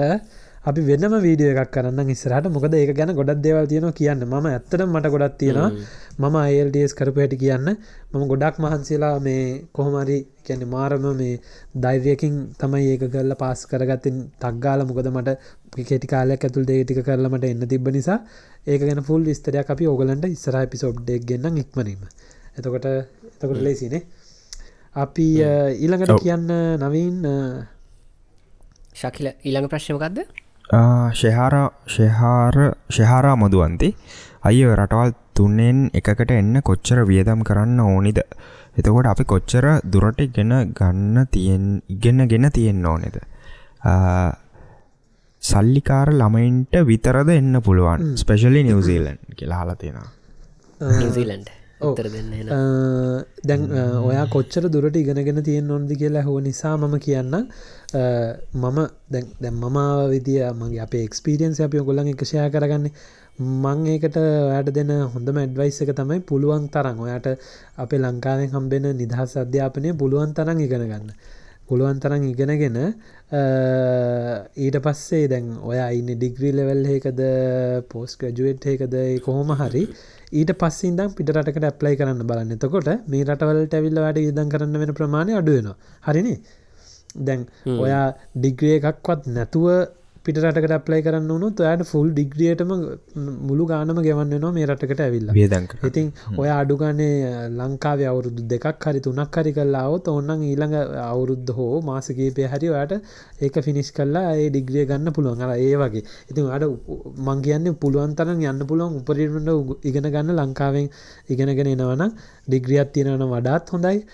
අපි 0.64 0.82
වෙනම 0.82 1.14
වීඩිය 1.20 1.52
එකක් 1.54 1.72
කරන්න 1.72 2.10
ඉස්සරහට. 2.12 2.48
මොකද 2.48 2.74
ඒක 2.74 2.92
ගැන 2.94 3.12
ගොඩක් 3.14 3.40
දේවල් 3.42 3.66
තියෙනවා 3.66 3.94
කියන්න. 3.94 4.22
ම 4.24 4.34
ඇත්තට 4.48 4.84
මට 4.86 5.10
ගොඩක් 5.10 5.38
තියෙනවා. 5.38 5.70
මම 6.20 6.36
අයිල්ඩස් 6.38 6.94
කරපු 6.94 7.22
හැටි 7.22 7.38
කියන්න. 7.38 7.68
මම 8.12 8.24
ගොඩක් 8.32 8.60
මහන්සේලා 8.60 9.16
මේ 9.20 9.46
කොහොමරි 9.74 10.18
කියැන 10.44 10.68
මාරම 10.68 11.08
මේ 11.16 11.40
දෛර්යකින් 11.78 12.36
තමයි 12.56 12.92
ඒක 12.92 13.06
කරල 13.10 13.34
පාස් 13.36 13.66
කරගත්තින් 13.66 14.20
තක්ගාල 14.38 14.86
මොකද 14.86 15.10
මට 15.12 15.38
කෙටි 15.84 16.08
කාලයක් 16.08 16.46
ඇතුල් 16.46 16.66
දේටික 16.66 17.02
කරලමට 17.02 17.46
එන්න 17.46 17.66
තිබ 17.68 17.90
නිසා 17.90 18.20
ඒක 18.68 18.82
ගැන 18.82 19.02
ෆුල් 19.04 19.24
විස්තරයක් 19.24 19.68
අපි 19.68 19.88
ඕගලන්ට 19.88 20.30
ඉස්සරහ 20.30 20.62
පිසෝබ්ඩක් 20.68 21.26
ගන්න 21.26 21.58
ඉක්මනීම 21.58 22.06
එතකොට 22.56 22.86
එතකොට 22.86 23.60
ලේසිනේ. 23.60 24.04
අපි 24.96 25.28
ඊළඟට 25.76 26.22
කියන්න 26.22 26.48
නවීන් 26.78 27.20
ශකිල 28.94 29.34
ඊළඟ 29.34 29.68
ප්‍රශ්නමකක්ද 29.68 30.41
ශහාර 30.72 31.54
ශහාර 31.88 32.56
ශහාරා 32.90 33.36
මදුවන්ති. 33.36 33.90
අය 34.42 34.64
රටවල් 34.66 35.12
තුන්නෙන් 35.34 35.80
එකකට 35.94 36.32
එන්න 36.32 36.62
කොච්චර 36.62 37.04
වියදම් 37.06 37.44
කරන්න 37.44 37.80
ඕනිද? 37.82 38.20
එතකොට 38.78 39.06
අපි 39.06 39.24
කොච්චර 39.26 39.66
දුරට 39.86 40.22
ගෙන 40.32 40.54
ගන්න 40.72 41.28
තියෙන් 41.28 41.82
ඉගෙන 41.90 42.28
ගෙන 42.28 42.48
තියෙන්න 42.50 42.86
ඕනෙද? 42.86 43.20
සල්ලිකාර 45.44 46.14
ළමයින්ට 46.14 46.76
විතරද 46.84 47.30
එන්න 47.30 47.62
පුළුවන්. 47.62 48.16
ස්පෙශලි 48.16 48.64
නිවසීලන් 48.64 49.18
කියලා 49.36 49.64
හලා 49.64 49.76
තියෙනවා. 49.76 50.12
නිවසීලන්ඩ් 51.00 51.61
උත්තර 51.90 52.08
දෙන්න 52.16 52.30
දැන් 53.50 53.62
ඔයා 54.10 54.26
කොච්චර 54.36 54.66
දුරට 54.74 55.00
ඉගෙනගෙන 55.02 55.42
තියෙන් 55.48 55.68
නොන්දි 55.72 56.00
කියලා 56.02 56.26
හෝ 56.28 56.38
නිසා 56.48 56.76
මම 56.78 56.96
කියන්න 57.06 57.34
මම 58.64 58.78
දැන් 59.14 59.26
දැම් 59.44 59.58
මම 59.64 59.80
විදිිය 60.14 60.46
මගේ 60.60 60.84
අප 60.86 60.94
එක්ස්පිරියන්ස් 61.02 61.60
අපි 61.66 61.82
ඔගොල්ලන් 61.84 62.14
එකෂයා 62.14 62.48
කරගන්න. 62.54 62.88
මං 63.64 63.80
ඒකට 63.92 64.18
ඔයාට 64.22 64.70
දෙන 64.78 64.92
හොඳම 65.14 65.38
ඇඩ්වයිස් 65.42 65.82
එක 65.84 65.92
තමයි 66.00 66.20
පුළුවන් 66.30 66.66
තරන් 66.74 66.98
ඔයාට 67.06 67.28
අපේ 67.84 68.02
ලංකාවෙන් 68.06 68.52
හම්බෙන 68.56 68.86
නිදහස් 69.02 69.38
අධ්‍යාපනය 69.44 69.94
පුළුවන් 70.02 70.34
තරන් 70.38 70.60
ඉගෙන 70.66 70.86
ගන්න. 70.92 71.14
පුළුවන් 71.68 72.00
තරන් 72.04 72.24
ඉගෙනගෙන 72.30 72.78
ඊට 74.66 74.78
පස්සේ 74.86 75.28
දැන් 75.34 75.48
ඔයා 75.72 75.90
ඉන්න 75.98 76.10
ඩිග්‍රී 76.14 76.54
ලෙවල් 76.58 76.84
එකද 76.98 77.22
පෝස් 77.92 78.18
ග්‍රජුවට් 78.22 78.68
එකද 78.74 78.96
කොහොම 79.26 79.54
හරි 79.62 79.84
ඊට 80.32 80.52
පස්සිදම් 80.56 81.12
පිටරටකට 81.18 81.68
ඇප්ලයි 81.70 81.96
කරන්න 81.96 82.28
බලන්න. 82.28 82.56
එතකොට 82.56 82.90
මේ 83.08 83.24
රටවලට 83.26 83.74
ඇවිල්ල 83.74 84.02
වැඩ 84.06 84.20
ඉදන් 84.22 84.52
කරන්න 84.54 84.82
වෙන 84.82 84.94
ප්‍රමාණය 84.94 85.38
අඩුවෙනවා 85.40 85.78
හරිනි? 86.08 86.36
දැන් 87.20 87.42
ඔයා 87.78 88.06
ඩිග්‍රිය 88.36 88.78
එකක්වත් 88.80 89.28
නැතුව 89.30 89.68
පිටරටකට 90.26 90.74
ප්ලයි 90.88 91.02
කරන්න 91.06 91.30
වුණු 91.30 91.48
ඔයාට 91.60 91.84
ෆුල් 91.92 92.10
ඩිග්‍රියටම 92.12 92.72
මුළු 93.48 93.64
ගානම 93.66 94.02
ගෙවන්න 94.08 94.34
නවා 94.34 94.52
මේ 94.52 94.66
රටකට 94.66 95.02
ඇවිල්ල. 95.06 95.30
වියදංක 95.32 95.72
ඉතින් 95.82 96.12
ඔය 96.38 96.50
අඩුගනේ 96.52 97.32
ලංකාව 97.52 98.04
අවුරුදු 98.12 98.46
දෙකක් 98.46 98.86
හරි 98.86 99.02
තුනක් 99.02 99.40
හරි 99.40 99.54
කල්ලාවත් 99.58 100.12
ඔන්නන් 100.14 100.44
ඊළඟ 100.44 100.76
අවුරුද්ධ 101.06 101.52
හෝ 101.52 101.82
මාසකීපය 101.82 102.46
හරි 102.46 102.70
ඔයාට 102.74 102.94
ඒක 103.42 103.58
ෆිනිස් 103.68 103.90
කල්ලා 103.92 104.36
ඒ 104.36 104.50
ඩිග්‍රිය 104.50 104.86
ගන්න 104.86 105.16
පුළුවන්. 105.18 105.42
අර 105.44 105.54
ඒ 105.60 105.76
වගේ. 105.76 106.06
ඉතින් 106.30 106.52
අඩ 106.58 106.68
මං 107.28 107.42
කියන්න 107.42 107.74
පුළුවන් 107.76 108.14
තරන් 108.16 108.46
යන්න 108.46 108.68
පුළුවන් 108.68 109.00
උපරිමට 109.02 109.88
ඉගෙන 109.90 110.08
ගන්න 110.08 110.36
ලංකාවෙන් 110.40 110.92
ඉගෙනගෙන 111.30 111.72
එනවන 111.76 112.06
ඩිග්‍රියත් 112.48 112.94
තියෙනවන 112.94 113.26
වඩාත් 113.34 113.74
හොඳයි. 113.76 114.06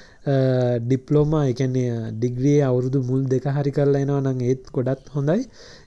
ඩිප්ලෝමා 0.82 1.44
එකන්නේ 1.52 1.92
ඩිග්‍රිය 2.14 2.58
අවුරුදු 2.62 3.00
මුල් 3.10 3.22
දෙක 3.26 3.46
හරි 3.50 3.72
කරලා 3.72 4.02
එනවා 4.04 4.24
නං 4.24 4.42
ඒත් 4.44 4.64
ගොඩත් 4.76 5.06
හොඳයි 5.14 5.44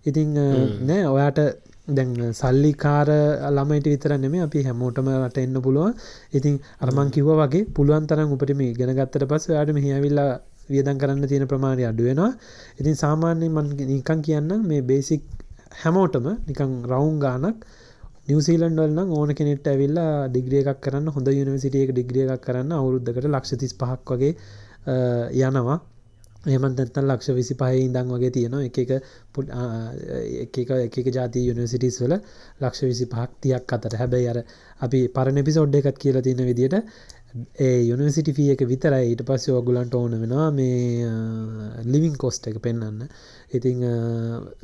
ඉතිං 0.06 0.30
නෑ 0.82 1.02
ඔයාට 1.06 1.40
දැන් 1.88 2.12
සල්ලි 2.32 2.72
කාර 2.76 3.08
ළමයිට 3.50 3.86
විතර 3.86 4.12
නෙමේ 4.18 4.42
අපි 4.42 4.62
හැමෝටම 4.62 5.10
රට 5.16 5.38
එන්න 5.38 5.58
පුළුවන්. 5.60 5.92
ඉතින් 6.32 6.54
අරමං 6.80 7.10
කිව්ව 7.10 7.30
වගේ 7.40 7.66
පුළුවන් 7.70 8.06
තරම් 8.06 8.32
උපටම 8.32 8.62
ගෙන 8.78 8.94
ගත්තට 8.94 9.28
පස් 9.28 9.50
යාට 9.50 9.72
මෙහවිල්ලා 9.72 10.30
වියදන් 10.68 10.98
කරන්න 10.98 11.26
තියෙන 11.26 11.46
ප්‍රමාණය 11.46 11.84
අඩුවෙනවා 11.86 12.30
ඉතින් 12.80 12.96
සාමාන්‍යයෙන් 12.96 13.52
මන් 13.52 13.68
නිකන් 13.88 14.20
කියන්න 14.22 14.50
මේ 14.64 14.82
බේසික් 14.82 15.22
හැමෝටම 15.74 16.26
නිකං 16.48 16.72
රවුන් 16.90 17.16
ගානක් 17.18 17.64
නිවසිීලන්ඩ 18.28 18.80
වලන්න 18.80 19.14
ඕන 19.18 19.30
කෙනෙට 19.34 19.66
ඇවිල්ලා 19.66 20.10
ඩිග්‍රිය 20.28 20.62
එකක් 20.64 20.82
කරන්න 20.84 21.14
හොඳ 21.14 21.30
යනිවසිටියක 21.34 21.92
ඩිග්‍රිය 21.92 22.26
එකක් 22.26 22.44
කරන්න 22.46 22.76
අවුරුද්ධකට 22.76 23.28
ලක්ෂතිස් 23.28 23.74
පහක් 23.80 24.08
වගේ 24.12 24.34
යනවා 25.42 25.78
එමන් 26.48 26.74
තැත්තන් 26.74 27.04
ලක්ෂ 27.04 27.34
විසි 27.34 27.54
පහහි 27.54 27.84
ඉදං 27.84 28.10
වගේ 28.10 28.30
තියෙනවා. 28.30 28.64
එක 28.64 28.78
එක 28.78 30.70
එක 30.78 30.98
එක 30.98 31.08
ජාති 31.12 31.46
යනිවසිටිස් 31.46 32.00
වල 32.00 32.14
ලක්ෂ 32.60 32.82
විසි 32.82 33.06
පහක් 33.06 33.30
තියක් 33.40 33.72
අතර. 33.72 33.96
හැබැයි 33.96 34.28
අර 34.28 34.38
අපි 34.80 35.08
පරණ 35.10 35.44
පිසෝඩ් 35.44 35.74
එකත් 35.74 35.98
කියලා 35.98 36.22
තියෙන 36.22 36.46
විදිට 36.46 36.76
ඒ 37.60 37.82
යුනිසිටි 37.82 38.32
ෆිය 38.32 38.48
එක 38.50 38.62
විතරයි. 38.66 39.04
ඊට 39.06 39.22
පස්සේ 39.22 39.54
ඔගුලන්ට 39.54 39.94
ඕන 39.94 40.16
වෙනවා 40.18 40.48
මේ 40.50 41.04
ලිවිං 41.86 42.16
කොස්ට 42.16 42.48
එක 42.48 42.56
පෙන්න්න 42.60 43.04
ඉතිං 43.52 43.84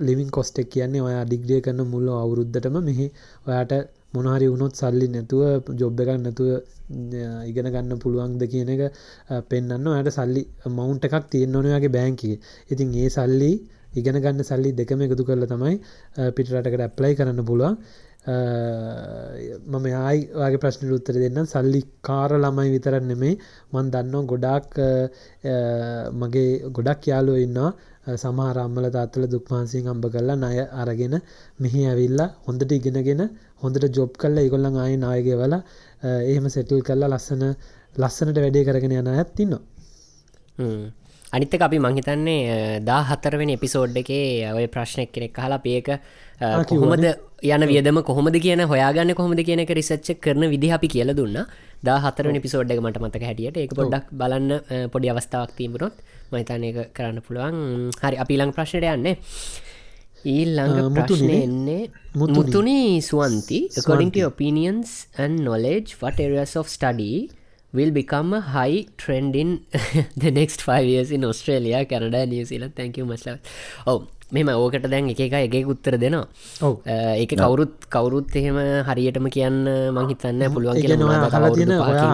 ලිවිං 0.00 0.30
කොස්ටෙක් 0.30 0.70
කියන්නේ 0.70 1.02
ඔයා 1.02 1.24
ඩිග්‍රිය 1.24 1.60
කරන 1.60 1.84
මුල්ල 1.86 2.08
අවුරුද්ධටම 2.14 2.80
මෙහි 2.82 3.06
ඔයාට 3.46 3.76
මොනහරි 4.14 4.48
වුණොත් 4.48 4.74
සල්ලි 4.74 5.08
නැතුව 5.08 5.70
ජොබ් 5.74 6.00
එකක් 6.00 6.12
නැතුව 6.18 6.50
ඉගෙන 6.88 7.70
ගන්න 7.74 8.02
පුළුවන්ද 8.02 8.42
කියන 8.52 8.68
එක 8.68 8.82
පෙන්න්න 9.50 9.88
යට 9.92 10.10
සල්ලි 10.10 10.42
මවුන්ට 10.70 11.08
එකක් 11.08 11.30
තියෙන් 11.30 11.56
ඕනයාගේ 11.56 11.94
බෑංකිගේ 11.96 12.40
ඉතින් 12.70 12.94
ඒ 12.94 13.08
සල්ලි 13.10 13.52
ඉගෙන 13.94 14.20
ගන්න 14.20 14.44
සල්ලි 14.44 14.72
දෙකම 14.72 15.02
එකතු 15.02 15.24
කරල 15.24 15.46
තමයි 15.46 15.74
පිටරටකට 16.36 16.84
ඇප්ලයි 16.86 17.16
කරන්න 17.18 17.48
පුළුවන්. 17.50 17.78
මම 18.26 19.84
ආයි 19.96 20.22
වගේ 20.36 20.62
ප්‍රශ්න 20.62 20.94
උත්තර 20.96 21.18
දෙන්න 21.24 21.46
සල්ලි 21.46 21.80
කාර 22.02 22.30
ළමයි 22.36 22.72
විතරක් 22.74 23.04
නෙමේ 23.10 23.34
මන් 23.72 23.90
දන්න 23.94 24.30
ගොඩාක් 24.32 24.70
මගේ 26.22 26.48
ගොඩක් 26.70 27.10
යාලෝ 27.12 27.38
ඉන්නවා. 27.38 27.74
සමහරම්මල 28.14 28.86
තාත්තල 28.96 29.24
දුක්මාන්සින් 29.26 29.88
අම්ඹ 29.92 30.04
කරලා 30.14 30.38
නය 30.42 30.58
අරගෙන 30.82 31.14
මෙහි 31.62 31.80
ඇවිල්ලා 31.90 32.28
හොඳට 32.46 32.72
ඉගෙනගෙන 32.76 33.22
හොඳට 33.62 33.86
ජොබ් 33.96 34.12
කල්ල 34.22 34.38
ඉගොල්ලන් 34.44 34.76
ආය 34.82 34.94
නායගේ 35.04 35.38
වල 35.40 35.54
එහෙම 36.02 36.48
සෙටල් 36.48 36.82
කරලා 36.82 37.08
ලස්සන 37.08 37.44
ලස්සනට 37.94 38.38
වැඩේ 38.38 38.64
කරගෙන 38.64 38.96
යන 39.00 39.08
ඇත්තින්නවා 39.08 39.62
අනිත්තක 41.32 41.62
අපි 41.62 41.78
මංහිතන්නේ 41.78 42.80
දා 42.80 43.02
හතරවෙන 43.04 43.50
එපිසෝඩ් 43.50 43.96
එකේ 43.96 44.52
ඔය 44.52 44.66
ප්‍රශ්නයක් 44.68 45.10
කෙනෙක් 45.12 45.32
කහලා 45.32 45.58
පේක 45.58 45.88
කොහොමද 46.68 47.06
යන 47.44 47.62
වියදම 47.68 47.98
කොහොමද 48.02 48.36
කියන 48.38 48.62
හොයාගන්න 48.62 49.14
කොහොමද 49.14 49.40
කියනක 49.40 49.70
රිසච්ච 49.70 50.20
කරන 50.20 50.48
විදි 50.48 50.70
අපි 50.72 50.88
කියල 50.88 51.12
දුන්න. 51.12 51.36
දා 51.82 51.98
හතරනි 51.98 52.40
පිසෝඩ් 52.40 52.70
එක 52.70 52.80
මට 52.80 52.98
මතක 52.98 53.22
හැටියට. 53.22 53.56
එක 53.58 53.74
පොඩ්ඩක් 53.74 54.12
බලන්න 54.12 54.88
පොඩි 54.90 55.10
අවස්ථාවක් 55.10 55.52
තිීමරොත් 55.58 55.94
මහිතනය 56.32 56.72
කරන්න 56.94 57.20
පුළුවන්. 57.20 57.90
හරි 58.00 58.16
අපි 58.16 58.38
ලං 58.38 58.52
ප්‍රශ්නයට 58.52 58.88
යන්නේ 58.88 59.16
ඊල්ළඟ 60.26 60.94
ප්‍රශ්නය 60.94 61.42
එන්නේ 61.42 61.88
මුතුනි. 62.16 63.00
සුවන්ති. 63.00 63.60
according 63.76 64.10
to 64.10 64.26
opinions 64.26 65.08
and 65.18 65.40
knowledge 65.40 65.92
what 66.00 66.20
areas 66.20 66.56
of 66.56 66.68
study 66.68 67.30
will 67.74 67.92
become 67.92 68.32
a 68.32 68.40
high 68.40 68.86
trend 68.96 69.36
in 69.36 69.60
the 70.16 70.30
next 70.30 70.62
five 70.62 70.86
years 70.86 71.10
in 71.10 71.24
Australia 71.24 71.84
Canada 71.84 72.26
New 72.26 72.44
Zealand? 72.44 72.74
Thank 72.74 72.96
you 72.96 73.04
much 73.04 73.26
oh 73.86 74.08
මෙම 74.32 74.48
ඕකට 74.48 74.86
දැන් 74.90 75.08
එක 75.10 75.20
එක 75.20 75.54
එක 75.54 75.68
උත්තර 75.72 75.94
දෙනවා. 75.98 76.26
ඒක 77.14 77.32
කවුරුත් 77.32 77.72
කවුරුත් 77.88 78.34
එහෙම 78.34 78.58
හරියටම 78.88 79.26
කියන්න 79.30 79.58
මංහිතන්න 79.94 80.42
පුළුවන් 80.54 80.82
කියල 80.82 80.94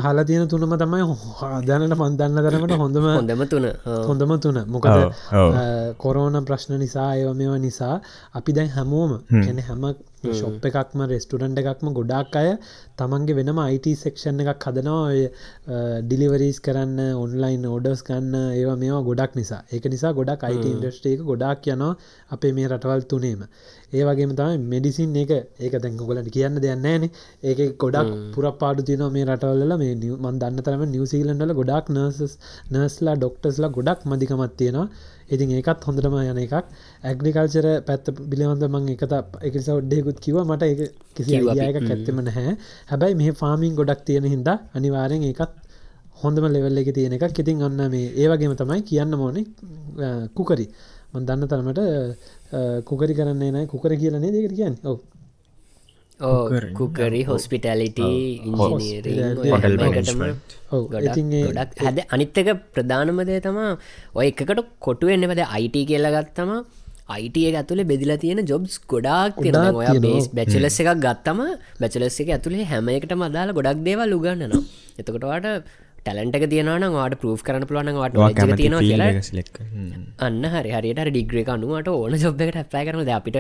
හලා 0.05 0.25
තියෙන 0.25 0.49
තුනම 0.49 0.77
තමයි 0.77 1.03
දැනට 1.65 1.97
පන්දන්න 1.97 2.39
තරමට 2.47 2.77
හොඳම 2.77 3.07
හොඳම 3.17 3.43
තුන. 3.49 3.67
හොඳම 4.09 4.33
තුන. 4.45 4.59
මොකද 4.69 4.89
කොරෝන 5.97 6.45
ප්‍රශ්න 6.45 6.79
නිසා 6.79 7.11
ඒව 7.17 7.33
මෙව 7.35 7.57
නිසා 7.67 8.01
අපි 8.35 8.53
දැන් 8.53 8.69
හැමෝම 8.77 9.21
කැන 9.31 9.59
හැම 9.69 9.83
ශොප් 10.31 10.65
එකක්ම 10.65 11.01
රෙස්ටුරන්ට 11.11 11.59
එකක්ම 11.59 11.89
ගොඩක් 11.93 12.37
අය 12.37 12.51
තමන්ගේ 12.99 13.37
වෙනම 13.39 13.59
අයිට 13.59 13.89
සෙක්ෂන් 13.97 14.41
එකක් 14.45 14.67
හදනවා. 14.67 15.29
ඩිලිවරීස් 16.03 16.59
කරන්න 16.61 17.01
ඔන්ලයින් 17.17 17.67
ඕඩර්ස් 17.67 18.03
ගන්න 18.05 18.35
ඒවා 18.53 18.77
මේවා 18.77 19.03
ගොඩක් 19.03 19.35
නිසා. 19.35 19.63
ඒක 19.69 19.85
නිසා 19.95 20.13
ගොඩක් 20.13 20.47
අයිට 20.49 20.65
ඉන්ඩස්ටේ 20.65 21.15
එක 21.17 21.25
ගොඩක් 21.25 21.67
යනවා 21.67 21.93
අපේ 22.31 22.53
මේ 22.53 22.69
රටවල් 22.69 23.03
තුනේම. 23.05 23.43
ඒ 23.93 24.05
වගේම 24.05 24.35
තමයි 24.35 24.59
මෙඩිසින් 24.67 25.17
එක. 25.17 25.33
ඒක 25.59 25.75
දැංගොලට 25.79 26.31
කියන්න 26.31 26.61
දෙයන්න 26.63 26.87
ෑන 26.87 27.09
ඒක 27.43 27.61
ගොඩක් 27.79 28.13
පුර 28.35 28.47
පාඩු 28.63 28.87
තින 28.89 29.03
මේ 29.17 29.27
රටවල්ල 29.27 29.75
මේ 29.77 29.97
මන් 30.17 30.39
දන්න 30.39 30.63
තරම 30.63 30.85
නිවසිීලන්ඩල 30.95 31.57
ගොඩක් 31.61 31.91
නර්සස් 31.91 32.39
නර්ස්ලා 32.73 33.17
ඩොක්ටස්ලා 33.17 33.75
ගොඩක් 33.79 34.07
මදිකමත් 34.07 34.57
තියෙනවා 34.57 34.89
ඉතින් 35.29 35.51
ඒකත් 35.59 35.85
හොඳටම 35.89 36.17
යන 36.21 36.41
එකක්. 36.45 36.55
ඇග්‍රිකල්චර 37.09 37.67
පැත්ත 37.89 38.07
බිලිවන්ද 38.33 38.65
මං 38.69 38.89
එකත 38.95 39.13
එකස 39.49 39.69
ඔඩ්ඩෙකුත් 39.79 40.21
කිව 40.25 40.39
මට 40.45 40.63
එක 40.73 40.81
කිසි 41.17 41.41
අයක 41.67 41.81
ඇත්තම 41.83 42.23
නැහැ. 42.29 42.57
හැබැයි 42.91 43.19
මේ 43.21 43.33
ෆාමින් 43.43 43.77
ගොඩක් 43.81 44.05
තියෙන 44.09 44.29
හින්දා 44.35 44.57
අනිවාරෙන් 44.79 45.29
ඒකත් 45.31 45.55
හොඳම 46.23 46.47
ලෙවල් 46.55 46.83
එක 46.83 46.91
තියෙන 46.99 47.17
එකක්. 47.19 47.39
ඉතින් 47.45 47.63
ඔන්න 47.69 47.81
මේ 47.95 48.13
ඒවගේම 48.23 48.55
තමයි 48.61 48.83
කියන්න 48.91 49.17
මෝනේ 49.23 49.45
කුකරි 50.37 50.67
මන් 51.15 51.27
දන්න 51.29 51.49
තරමට 51.51 51.81
කුකරි 52.89 53.15
කරන්නේ 53.19 53.51
නෑ 53.57 53.67
කුකර 53.73 53.93
කියලනේ 54.03 54.33
දෙකට 54.37 54.57
කියන්න? 54.61 54.77
ඔව 54.91 54.99
කුකරි 56.75 57.23
හොස්පිටලිට 57.25 57.99
ගොඩක් 60.71 61.73
හැද 61.79 61.99
අනිත්තක 62.09 62.53
ප්‍රධානමදය 62.71 63.41
තමා 63.41 63.73
ඔය 64.15 64.27
එකකට 64.27 64.63
කොටු 64.81 65.09
එන්නපද 65.09 65.43
අයිට 65.49 65.77
කියල 65.85 66.09
ගත්තම 66.09 66.53
අයිටිය 67.09 67.49
ඇතුළේ 67.53 67.85
බෙදිලා 67.85 68.19
තියෙන 68.19 68.45
ජොබ්ස් 68.45 68.79
ගොඩක් 68.87 69.41
තියෙන 69.41 69.59
ඔය 69.73 69.99
බේස් 70.01 70.29
බැචලස් 70.31 70.79
එකක් 70.79 70.93
ගත්තම 70.99 71.41
බැචලස් 71.81 72.21
එක 72.21 72.31
ඇතුළේ 72.31 72.67
හැම 72.67 72.89
එකට 72.91 73.15
මදාලා 73.15 73.53
ගොඩක් 73.53 73.83
දේවල් 73.83 74.17
උගන්නනවා 74.19 74.63
එතකොටවාට 74.99 75.65
ටැලන්ටක 76.07 76.45
තියෙනවන 76.53 76.85
වාට 76.97 77.15
පරූ් 77.21 77.35
කරන 77.47 77.65
පුලන 77.71 77.91
වට 77.99 78.57
තියෙන 78.61 78.77
කියලා. 78.83 79.11
අන්න 80.27 80.45
හරි 80.55 80.71
හරියට 80.77 81.01
ඩිග්‍රේ 81.09 81.45
අනුවට 81.55 81.89
ඕන 81.93 82.15
ජොබ්බකට 82.25 82.59
ඇප්ලයි 82.63 82.85
කරන 82.89 83.11
අපිට 83.19 83.39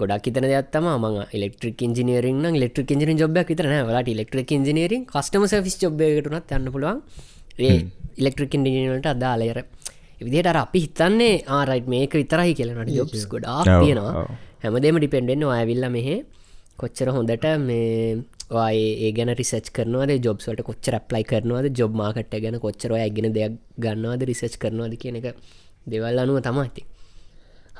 ගොඩක් 0.00 0.26
ඉතන 0.30 0.46
දෙයක්ත්තම 0.52 0.88
ම 0.92 1.06
එලෙක්ට්‍රික් 1.38 1.84
ඉජිනීරින් 1.88 2.42
ලෙක්ට්‍රික් 2.64 2.92
ඉජින 2.96 3.22
ජොබ්ක් 3.22 3.52
විතරන 3.52 3.76
වලට 3.90 4.12
ඉලෙක්ට්‍රික් 4.16 4.52
ඉජිනීරින් 4.58 5.06
කස්ටම 5.12 5.46
සවිස් 5.52 5.76
ජොබ්යකටනත් 5.84 6.52
යන්න 6.58 6.72
පුළුවන්. 6.74 7.00
ඒ 7.66 7.76
ඉලෙක්ට්‍රික් 8.20 8.54
ඉන්ඩිනට 8.58 9.08
අදාලයර 9.14 9.58
විදිට 10.26 10.48
අපි 10.64 10.78
හිතන්නේ 10.84 11.34
ආරයිට් 11.58 11.88
මේක 11.94 12.12
විතරයි 12.20 12.52
කියලනට 12.58 12.92
ජොබ්ස් 13.00 13.24
ගොඩා 13.32 13.60
තියෙනවා. 13.64 14.26
හැමදේම 14.64 15.00
ඩිපෙන්ඩෙන්න්න 15.00 15.48
ඇවිල්ල 15.56 15.86
මෙහ 15.96 16.08
කොච්චර 16.80 17.08
හොඳට 17.16 17.46
මේ 17.68 18.20
ඒ 18.52 19.10
ගැන 19.12 19.34
රිසච් 19.34 19.72
කරනවද? 19.76 20.12
ජොබ්සට 20.26 20.62
කොච්චර 20.68 20.94
ප්ලයි 21.08 21.24
කරනවද? 21.24 21.74
ජොබ් 21.78 21.92
මාකට 21.94 22.34
ගැන 22.44 22.58
කොච්චර 22.60 22.94
ඇගෙන 22.94 23.32
දෙයක් 23.32 23.58
ගන්නවද? 23.78 24.22
රිසච් 24.24 24.56
කරනවද 24.58 24.96
කියන 24.96 25.20
එක 25.20 25.36
දෙවල් 25.86 26.18
අනුව 26.18 26.40
තමයිති 26.40 26.82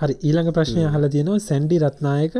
හරි 0.01 0.15
ඊළඟ 0.21 0.51
ප්‍රශ්නය 0.57 0.85
හල 0.95 1.05
තියෙනවා 1.15 1.43
සැන්ඩි 1.49 1.77
රත්නායක 1.85 2.35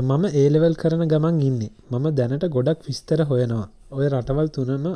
මම 0.00 0.24
ඒලෙවල් 0.32 0.74
කරන 0.74 1.02
ගමන් 1.08 1.40
ඉන්නේ. 1.48 1.70
මම 1.90 2.06
දැනට 2.18 2.44
ගොඩක් 2.48 2.86
විස්තර 2.88 3.20
හොයනවා. 3.30 3.66
ඔය 3.90 4.06
රටවල් 4.08 4.48
තුනම 4.48 4.86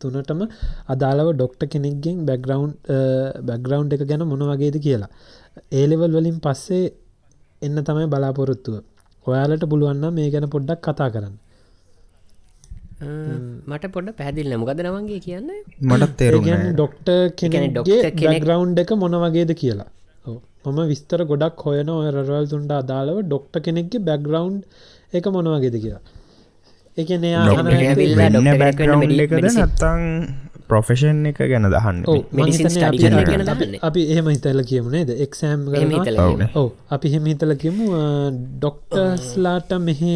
තුනටම 0.00 0.40
අදාළව 0.88 1.28
ඩොක්ට 1.32 1.62
කෙනෙක්ගෙන් 1.72 2.18
බැග්‍රවන්් 2.26 2.72
බැග්‍රවන්් 3.48 3.92
එක 3.96 4.04
ගැන 4.10 4.24
මොන 4.32 4.44
වගේද 4.50 4.76
කියලා. 4.86 5.10
ඒලෙවල් 5.72 6.12
වලින් 6.18 6.38
පස්සේ 6.38 6.84
එන්න 7.62 7.84
තමයි 7.88 8.06
බලාපොරොත්තුව. 8.06 8.76
ඔයාලට 9.26 9.64
පුළුවන්න 9.72 10.14
මේ 10.14 10.30
ගැන 10.30 10.46
පොඩ්ඩක් 10.48 10.84
කතා 10.86 11.10
කරන්න 11.14 11.34
මට 13.00 13.84
පොඩ 13.94 14.08
පැදිල් 14.18 14.52
නමකද 14.52 14.80
නවන්ගේ 14.84 15.20
කියන්න? 15.26 15.48
මටත් 15.80 16.16
තේරුම් 16.18 16.44
ඩොක්ට 16.74 17.08
කෙනෙ 17.40 18.38
ග්‍රවන්් 18.44 18.76
එක 18.84 18.92
මොන 19.02 19.16
වගේද 19.24 19.52
කියලා. 19.62 19.90
මම 20.64 20.80
විස්තර 20.92 21.20
ගොඩක් 21.24 21.62
හොයන 21.66 21.88
ඔය 21.88 22.08
රවල් 22.10 22.46
තුන්ට 22.52 22.72
අදාළව 22.78 23.20
ඩොක්ට 23.24 23.54
කෙනෙක්ගේ 23.66 24.04
බැග්‍රවන්් 24.08 24.56
එක 25.12 25.24
මොන 25.34 25.48
වගේද 25.54 25.76
කියලා. 25.84 26.02
නෑ 26.96 28.28
නත්තං 29.50 30.02
ප්‍රොෆෙෂන් 30.70 31.20
එක 31.30 31.38
ගැන 31.50 31.66
දහන්න 31.74 32.04
අපි 33.88 34.02
එහෙම 34.12 34.28
හිතල 34.32 34.60
කියමුණේද 34.70 35.10
එක්සෑම් 35.26 35.60
ඕ 36.60 36.68
අපි 36.96 37.12
හෙම 37.14 37.24
හිතල 37.30 37.54
කියමු 37.62 37.86
ඩොක්ටස්ලාට 38.58 39.70
මෙහෙ 39.86 40.14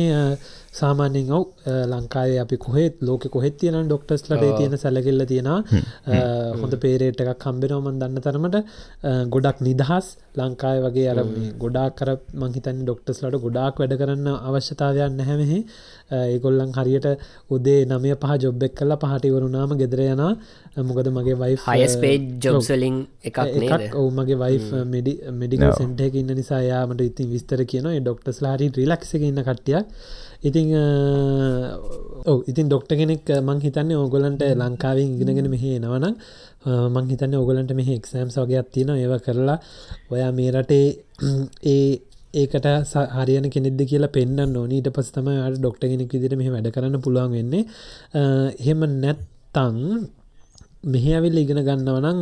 සාමාන්‍යෙන් 0.74 1.30
ඔව් 1.30 1.44
ලංකාවේ 1.90 2.38
අපි 2.44 2.56
කොහෙත් 2.58 2.94
ලෝක 3.00 3.24
කොහෙත් 3.30 3.56
තියෙන 3.58 3.76
ඩොක්ටස් 3.84 4.24
ලට 4.28 4.50
තියෙන 4.58 4.76
සැලකිල්ල 4.76 5.24
තියෙන 5.26 5.50
හොඳ 6.60 6.74
පේරේට 6.84 7.20
එකක් 7.24 7.32
කම්බෙනවමන් 7.44 8.00
දන්න 8.00 8.24
තරමට. 8.24 8.56
ගොඩක් 9.28 9.60
නිදහස් 9.62 10.06
ලංකාය 10.36 10.78
වගේ 10.84 11.08
අර 11.12 11.20
ගොඩා 11.58 11.88
කර 11.92 12.10
මංහිතන් 12.36 12.80
ඩොක්ටස් 12.82 13.22
ලට 13.22 13.42
ගොඩාක් 13.44 13.80
වැඩ 13.80 13.94
කරන්න 14.00 14.28
අවශ්‍යතාවයන් 14.48 15.16
නැහැමෙහි 15.18 15.60
ඒගොල්ලන් 16.12 16.72
හරියට 16.74 17.08
උදේ 17.50 17.78
නමය 17.86 18.16
පහ 18.16 18.34
ජොබ්බෙක් 18.38 18.74
කල්ලා 18.74 18.98
පහටිවරුනාම 19.04 19.76
ගෙදර 19.82 20.02
යන 20.06 20.24
මොකද 20.82 21.08
මගේ 21.10 21.36
වයි 21.36 21.60
හයස්පේ 21.62 22.16
ජොබ්සලින් 22.44 22.98
එකක් 23.24 23.40
ඔවු 23.94 24.10
මගේ 24.18 24.40
වයි 24.42 24.84
මෙඩි 24.86 25.14
මෙඩිකල් 25.34 25.70
සෙන්ටක 25.74 26.20
ඉන්න 26.22 26.34
නිසා 26.34 26.62
යාමට 26.64 27.02
ඉතින් 27.02 27.32
විස්තර 27.34 27.64
කියන 27.64 27.88
ඩොක්ටස් 27.94 28.42
ලාරි 28.46 28.70
රිලක්ස 28.76 29.14
ඉන්න 29.20 29.42
කට්ටියක් 29.42 29.86
ඉතිං 30.44 30.72
ඉතින් 32.46 32.66
ඩොක්ට 32.68 32.92
කෙනෙක් 32.94 33.28
මං 33.40 33.60
හිතන්නේ 33.60 33.96
ඕගොලන්ට 33.96 34.42
ලංකාවෙන් 34.54 35.14
ඉගෙනගෙන 35.14 35.48
මෙහෙ 35.50 35.70
නවනම් 35.78 36.14
මං 36.64 37.06
හිතන්න 37.10 37.36
ඔගලන්ට 37.36 37.72
මෙහ 37.74 37.88
එක්සෑම්ස් 37.90 38.36
වගේයක් 38.38 38.68
තියෙන 38.72 38.90
ඒව 38.94 39.14
කරලා 39.20 39.58
ඔයා 40.10 40.30
මේ 40.32 40.50
රටේ 40.50 40.86
ඒ 41.66 41.84
ඒකට 42.34 42.66
හරියන 43.16 43.48
කෙනෙද 43.50 43.80
කියලා 43.84 44.14
පෙන්න්න 44.16 44.56
ඕනීට 44.56 44.88
පස් 44.90 45.10
තම 45.12 45.28
ට 45.32 45.58
ඩොක්ට 45.58 45.84
කෙනෙක් 45.84 46.14
විදිට 46.14 46.36
මෙහ 46.36 46.50
වැඩ 46.50 46.72
කරන්න 46.74 47.04
පුළුවන් 47.04 47.36
වෙන්නේ. 47.36 47.64
එහෙම 48.60 48.80
නැත්තං 48.96 49.78
මෙහ 50.86 51.04
ඇවිල් 51.10 51.38
ඉගෙන 51.38 51.60
ගන්නවනං 51.62 52.18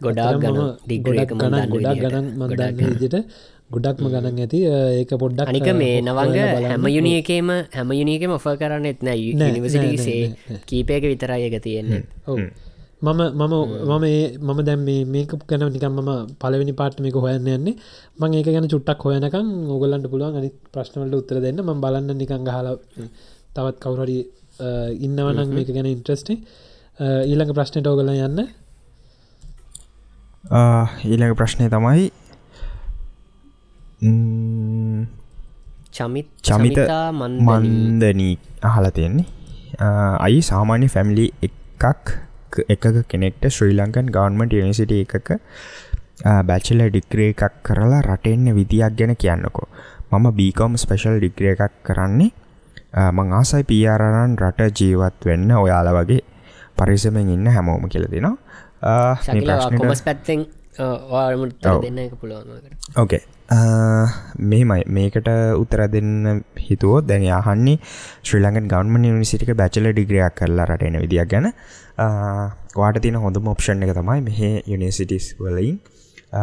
ගොඩා 0.00 0.32
ගොඩක් 0.36 1.30
ගණන් 1.34 1.70
ගොඩක් 1.74 2.00
ගණන් 2.02 2.26
මන්දන්න 2.38 2.80
විදිට 2.94 3.16
ගොඩක්ම 3.70 4.06
ගණන් 4.12 4.38
ඇති 4.44 4.58
ඒක 5.00 5.10
පොඩ්ඩක් 5.22 5.50
අනික 5.50 5.68
මේ 5.74 5.98
නවංග 6.00 6.36
හැම 6.70 6.86
යුනිියකේම 6.96 7.48
හැම 7.74 7.88
යුනිියකම 8.00 8.32
ඔෆ 8.38 8.46
කරන්න 8.60 8.86
එත්න 8.92 9.10
නිවසිටසේ 9.56 10.60
කීපයක 10.68 11.04
විතරයි 11.12 11.46
එක 11.48 11.56
තියෙන්නේ. 11.64 12.02
ඔව. 12.30 12.38
මම 13.02 13.20
මම 13.38 13.54
මම 13.90 14.04
මම 14.40 14.60
දැම් 14.68 14.84
මේ 14.88 15.04
මේක 15.04 15.32
කන 15.50 15.66
නිකම් 15.74 15.98
මම 15.98 16.10
පලවෙනි 16.40 16.74
පාට්මික 16.80 17.16
හොයන්න 17.24 17.48
යන්නේ. 17.54 17.74
මං 18.20 18.34
ඒක 18.38 18.46
ගැන 18.54 18.68
චුට්ටක් 18.74 19.02
හොයනකම් 19.06 19.46
ඕගලන්ට 19.72 20.06
පුළුවන් 20.12 20.38
අනි 20.38 20.50
ප්‍රශ්නවලට 20.74 21.18
උත්තර 21.20 21.40
දෙන්න. 21.44 21.58
ම 21.60 21.80
බලන්න 21.82 22.14
නිකං 22.20 22.46
හල 22.56 22.68
තවත් 23.54 23.76
කවුරරි 23.84 24.18
ඉන්නවනම් 25.06 25.50
මේක 25.56 25.68
ගැන 25.74 25.90
ඉන්ට්‍රස්ටේ 25.94 26.38
ඊළඟ 27.30 27.52
ප්‍රශ්නයට 27.58 27.90
ඕගල 27.90 28.14
යන්න. 28.14 28.46
ඊළඟ 31.10 31.34
ප්‍රශ්නය 31.34 31.66
තමයි 31.74 32.06
චමිත් 35.96 36.28
චමිත 36.42 36.78
මන්දනී. 37.12 38.38
අහල 38.62 38.86
තියෙන්නේ. 38.96 39.26
අයි 40.26 40.40
සාමාන්‍ය 40.50 40.88
ෆැමිලි 40.94 41.26
එකක් 41.42 41.84
එකක 42.68 42.84
කෙනෙක්ට 43.08 43.44
ශ්‍රී 43.48 43.74
ලංකන් 43.76 44.06
ගවන්මට 44.16 44.52
යනිසිට 44.62 44.92
එකක 44.92 45.28
බැචල 46.48 46.80
ඩික්‍රේ 46.88 47.30
එකක් 47.32 47.54
කරලා 47.66 48.02
රටෙන්න 48.02 48.46
විදියක් 48.58 48.92
ගැන 48.98 49.12
කියන්නකෝ. 49.16 49.68
මම 50.12 50.26
බීකොම් 50.38 50.76
ස්පෙශල් 50.76 51.16
ඩික්‍රිය 51.18 51.52
එකක් 51.56 51.74
කරන්නේ. 51.82 52.30
මං 53.16 53.28
ආසයි 53.40 53.64
පියාරණන් 53.70 54.36
රට 54.36 54.60
ජීවත් 54.80 55.24
වෙන්න 55.28 55.50
ඔයාල 55.52 55.88
වගේ 55.96 56.22
පරිසමෙන් 56.76 57.28
ඉන්න 57.34 57.46
හැමෝම 57.56 57.88
කියල 57.88 58.06
දෙනවා. 58.12 58.36
කොමස් 59.80 60.02
පැත්තෙන් 60.04 60.46
දෙන්න 61.82 61.98
එක 61.98 62.14
පුළුවන් 62.20 62.68
ඕකේ 62.96 63.22
මෙමයි 63.48 64.82
මේකට 64.88 65.28
උත්තර 65.56 65.82
දෙන්න 65.88 66.42
හිතුවෝ 66.58 67.00
දැන 67.02 67.22
යහන්නේ 67.22 67.76
ශ්‍රී 68.22 68.42
ලංගන් 68.42 68.68
ගවන්ම 68.68 68.96
නිසිටික 69.18 69.52
බැචල 69.56 69.86
ඩිග්‍රියක් 69.90 70.34
කරලා 70.34 70.66
රටන 70.66 70.98
විදියක් 71.04 71.28
ගැන. 71.28 71.52
වාට 72.76 72.98
තින 73.02 73.16
හොඳම 73.16 73.48
ඔප්ෂන් 73.48 73.82
එක 73.82 73.94
තමයි 73.94 74.20
මෙහ 74.20 74.40
යුනිසිටිස් 74.66 75.28
වලින් 75.38 75.78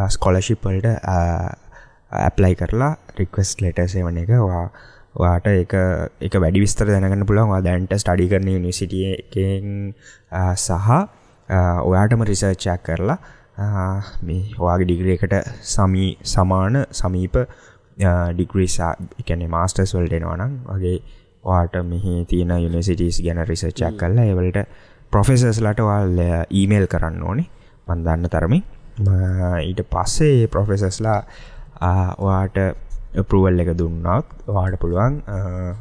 ස්කොලශිප්වල්ට 0.09 0.87
ඇප්ලයි 2.11 2.55
කරලා 2.55 2.91
රික්වස් 3.19 3.55
ලෙටසේ 3.61 4.03
වන 4.03 4.17
එක. 4.23 4.33
වා 4.41 4.65
වාට 5.15 5.47
එක 5.47 5.75
එක 6.21 6.33
වැඩි 6.35 6.63
විස්තර 6.63 6.87
දැනගන්න 6.87 7.27
පුළුවන්. 7.27 7.61
දැන්ට 7.61 7.93
ස්ටඩි 7.93 8.29
කරන 8.31 8.49
යුනිසිටිය 8.55 9.13
එකෙන් 9.13 9.93
සහ 10.57 10.89
ඔයාටම 11.83 12.23
රිසර්ච්චයක් 12.23 12.83
කරලා 12.87 13.19
මේ 14.21 14.41
හවාගේ 14.53 14.85
ඩිග්‍රේකට 14.85 15.35
සමී 15.67 16.09
සමාන 16.25 16.85
සමීප 16.91 17.35
ඩිග්‍රීසා 18.33 18.93
එකැනෙ 19.19 19.47
මාස්ටර්ස් 19.47 19.93
වල්ටෙනවානම් 19.95 20.55
වගේ 20.67 20.97
වාට 21.43 21.75
මෙහි 21.85 22.25
තියෙන 22.25 22.53
යුනිසිටස් 22.57 23.21
ගැන 23.21 23.41
රිසර්චක් 23.45 23.97
කල්ලා 23.99 24.25
ඒවලට 24.25 24.59
පොෆෙසර්ස්ලට 25.11 25.81
වල් 25.81 26.21
ඊමේල් 26.51 26.87
කරන්න 26.87 27.23
ඕනේ. 27.23 27.49
මන්දන්න 27.87 28.29
තරමින්. 28.29 28.63
ඊට 29.61 29.81
පස්සේ 29.89 30.47
පොෆෙසස්ලා 30.47 31.19
වාට 32.19 32.57
පරුවල් 33.23 33.59
එක 33.59 33.77
දුන්නත් 33.77 34.07
වාට 34.47 34.79
පුළුවන් 34.79 35.21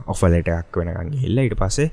ඔෆලටයක් 0.07 0.77
වෙනගන්න 0.77 1.13
හිල්ල 1.15 1.39
ඊට 1.39 1.57
පස්සේ 1.57 1.89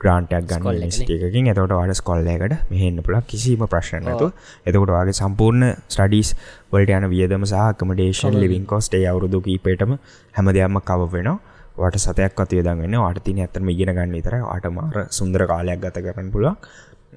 ග්‍රාන්ටයක් 0.00 0.44
ගන්න 0.48 0.84
එකකින් 1.16 1.50
එතවට 1.52 1.72
වාට 1.72 1.94
ස්කොල්ලයකට 1.94 2.54
මෙහෙන්න 2.70 3.02
පුලක් 3.02 3.26
කිසිීම 3.26 3.64
ප්‍රශ්නතු 3.66 4.28
එතකොට 4.66 4.92
වගේ 4.94 5.16
සම්පූර්ණ 5.18 5.66
ස්ටඩිස් 5.86 6.30
වලට 6.72 6.96
යන 6.98 7.08
වියදම 7.12 7.44
සහ 7.44 7.64
කමඩේෂන් 7.78 8.38
ලිවින් 8.42 8.64
කොස්ටේ 8.66 9.02
අවුරුදු 9.06 9.40
කීපේටම 9.42 9.96
හැම 10.34 10.46
දෙයක්ම 10.50 10.80
කව 10.82 11.10
වෙනවා. 11.12 11.38
වට 11.76 12.00
සතයක් 12.04 12.40
අතිය 12.40 12.62
දගන්න 12.62 12.96
වාට 12.98 13.20
තින 13.24 13.40
ඇතම 13.40 13.68
ඉගෙන 13.68 13.92
ගන්න 13.96 14.22
තර 14.22 14.38
වාට 14.42 14.70
මාර 14.70 14.96
සුන්දර 15.10 15.44
කාලයක් 15.46 15.80
ගත 15.80 16.02
කරන්න 16.06 16.32
පුළුවන්. 16.32 16.56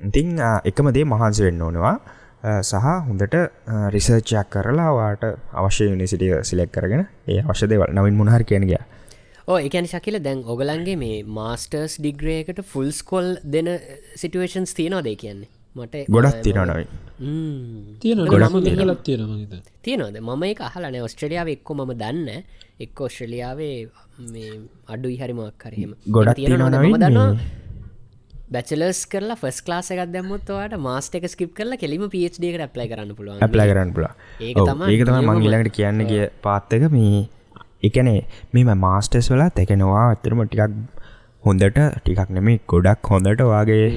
ඉතිං 0.01 0.37
එකමදේ 0.63 1.05
මහන්ස 1.05 1.39
වෙන්න 1.45 1.61
ඕනවා 1.61 1.95
සහ 2.61 2.87
හොඳට 3.07 3.35
රිසර්චයක් 3.89 4.49
කරලා 4.49 4.91
වාට 4.93 5.23
අවශ්‍ය 5.53 5.87
නිසිටිය 5.93 6.43
සිලෙක් 6.43 6.71
කරගෙන 6.71 7.07
ඒ 7.27 7.39
අවශ්‍ය 7.41 7.67
දෙවල්. 7.67 7.89
නවින් 7.91 8.15
මුණහර 8.15 8.43
කියනගයා 8.43 8.83
ඕ 9.47 9.57
එකන 9.59 9.87
ශකිල 9.91 10.17
දැන් 10.25 10.41
ඔගලන්ගේ 10.51 10.99
මේ 10.99 11.15
මාස්ටර්ස් 11.37 11.95
ඩිග්‍රේකට 11.97 12.59
ෆුල් 12.71 12.91
ස්කොල් 12.99 13.25
දෙන 13.55 13.69
සිටුවේෂන්ස් 14.21 14.71
තියනවාදේ 14.77 15.15
කියන්නේ? 15.23 15.49
මට 15.75 16.03
ගොඩක් 16.15 16.37
තිරනොයි 16.45 16.85
තියෙන 18.01 18.21
ගොඩක් 18.25 19.01
තියෙන 19.07 19.59
තියනොද 19.81 20.19
මම 20.21 20.45
එක 20.51 20.61
අහලන 20.69 20.95
ඔස්ට්‍රලියාව 21.01 21.51
එක්කො 21.55 21.75
මම 21.75 21.91
දන්න. 22.03 22.29
එක් 22.79 23.03
ඔස්ට්‍රලියාවේ 23.07 23.75
මේ 24.29 24.53
අඩු 24.87 25.13
ඉහරිමක් 25.15 25.59
කරහෙම 25.59 25.91
ගොඩක් 26.09 26.39
දන්න 26.39 27.43
බැචලස් 28.53 29.03
කරලා 29.11 29.39
ෆස් 29.43 29.61
ලාස 29.67 29.93
එකක් 29.93 30.07
දැමුත්වට 30.15 30.79
මාස්ට 30.87 31.19
එක 31.19 31.29
ස්කිප් 31.35 31.53
කරලා 31.59 31.83
කෙලිම 31.83 32.07
පඩකට 32.07 32.73
ප්ලයි 32.75 32.89
කරන්න 32.91 33.15
පුළුව 33.19 33.47
ප්ලයි 33.51 33.69
කරන්න 33.71 33.95
පුල 33.95 34.07
ඒක 34.07 34.57
තම 34.63 34.89
ඒක 34.89 35.07
තම 35.07 35.31
මංගලට 35.31 35.75
කියන්න 35.77 36.09
කිය 36.11 36.27
පාත්තක 36.41 36.91
මේ 36.97 37.23
එකනේ 37.87 38.19
මෙම 38.53 38.69
මාස්ටර්ස් 38.85 39.29
වෙලා 39.33 39.49
තැකෙනවා 39.57 40.03
අතරම 40.15 40.41
ටිකක් 40.45 41.01
හොඳට 41.45 41.79
ටිකක් 41.95 42.29
නෙමේ 42.37 42.59
ගොඩක් 42.71 43.09
හොඳට 43.13 43.41
වගේ 43.51 43.87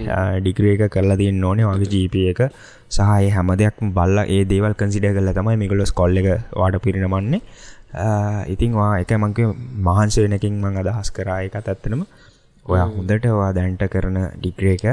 ඩිග්‍රිය 0.43 0.73
එක 0.77 0.93
කරලා 0.95 1.19
තින්න 1.21 1.45
ඕනේ 1.49 1.67
වගේ 1.71 1.91
ජීප 1.95 2.15
එක. 2.33 2.41
සහය 2.97 3.29
හැම 3.37 3.53
දෙයක් 3.61 3.79
බල්ල 3.99 4.19
ඒ 4.37 4.43
දේවල් 4.53 4.75
කන්සිඩ 4.81 5.07
කරල 5.17 5.31
තමයි 5.39 5.57
මිකලොස් 5.63 5.93
කොල්ල 6.01 6.19
එක 6.23 6.29
වාට 6.61 6.79
පිරිනමන්නේ. 6.87 7.41
ඉතින් 8.55 8.73
වා 8.81 8.93
එක 9.03 9.13
මංක 9.19 9.39
මහන්ස 9.89 10.17
වෙනකින් 10.25 10.57
මං 10.65 10.81
අදහස් 10.83 11.11
කරා. 11.19 11.39
එක 11.47 11.55
ඇත්තනම 11.61 12.03
ඔය 12.67 12.81
හොඳට 12.97 13.29
වා 13.41 13.53
දැන්ට 13.59 13.85
කරන 13.95 14.19
ඩිග්‍රේක 14.41 14.85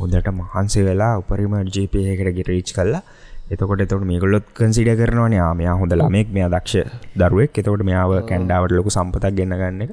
හොඳට 0.00 0.28
මහන්සේ 0.40 0.84
වෙලා 0.88 1.12
උපරිම 1.22 1.54
ජීපයකට 1.74 2.30
ගිරීච් 2.38 2.74
කල්ලා 2.78 3.02
එතකොට 3.46 3.80
එතකට 3.80 4.06
මේගොල්ලොත් 4.10 4.46
කන්සිඩ 4.54 4.90
කරනවන. 5.00 5.36
මෙයා 5.60 5.76
හොඳ 5.80 5.92
ළමෙක් 5.92 6.28
මෙයා 6.36 6.50
දක්ෂ 6.50 6.90
දරුවෙක්. 7.16 7.58
එතකොට 7.60 7.86
මෙයාව 7.90 8.12
කැන්ඩාවට 8.30 8.76
ලොකු 8.78 8.90
සම්පතක් 8.90 9.32
ගන්න 9.38 9.56
ගන්න 9.60 9.82
එක. 9.86 9.92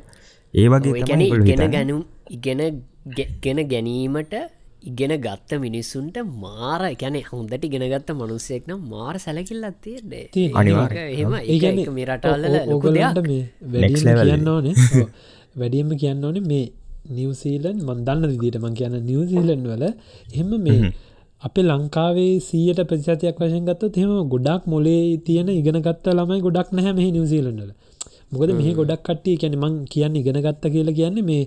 ඒ 0.53 0.67
වගේ 0.69 1.05
ඉගෙන 1.43 1.71
ගැනුම් 1.75 2.01
ඉගෙන 2.29 2.61
ගෙන 3.41 3.59
ගැනීමට 3.67 4.35
ඉගෙන 4.83 5.13
ගත්ත 5.17 5.59
මිනිස්සුන්ට 5.59 6.17
මාර 6.43 6.81
ගැන 6.95 7.17
හොඳට 7.29 7.65
ඉගෙනගත්ත 7.67 8.09
මනුස්සෙක්න 8.13 8.73
මාර 8.93 9.15
සැලකිල්ලත් 9.19 9.77
තියෙන්නේ. 9.81 10.49
අනිවා 10.53 10.87
එහෙම 11.07 11.33
ඒ 11.45 11.89
මේ 11.89 12.07
රටල්ල 12.09 12.43
දෙයක්. 12.89 13.27
මේ 13.71 13.89
කියන්න 13.95 14.47
ඕනේ 14.47 14.75
වැඩියම 15.55 15.93
කියන්න 15.95 16.25
ඕනේ 16.25 16.45
මේ 16.51 16.65
නිවසීලන් 17.09 17.79
මන්දන්න 17.85 18.29
විදිට 18.31 18.61
මං 18.61 18.75
කියන්න 18.75 18.99
නිවසීලන් 19.05 19.65
වල 19.71 19.83
එහෙම 19.85 20.51
මේ 20.59 20.93
අපේ 21.43 21.65
ලංකාවේ 21.65 22.33
සීයට 22.39 22.81
ප්‍රතිශතයක් 22.83 23.37
වශයෙන් 23.37 23.65
ගත්තොත් 23.65 23.97
එහෙම 23.97 24.11
ගොඩක් 24.27 24.63
මොලේ 24.65 25.03
තියෙන 25.19 25.49
ඉගෙන 25.51 25.79
ගත්ත 25.81 26.05
ළමයි 26.11 26.41
ගොඩක් 26.41 26.69
නැහැ 26.71 26.93
මෙහි 26.93 27.09
නිවසීලන්ඩල 27.11 27.71
මොකද 28.31 28.51
මෙහි 28.53 28.71
ගොඩක් 28.73 29.01
කට්ටිය 29.03 29.37
කැන 29.37 29.55
මං 29.59 29.73
කියන්න 29.87 30.15
ඉගෙන 30.15 30.39
ගත්ත 30.39 30.73
කියලා 30.73 30.93
කියන්නේ 30.93 31.23
මේ 31.23 31.43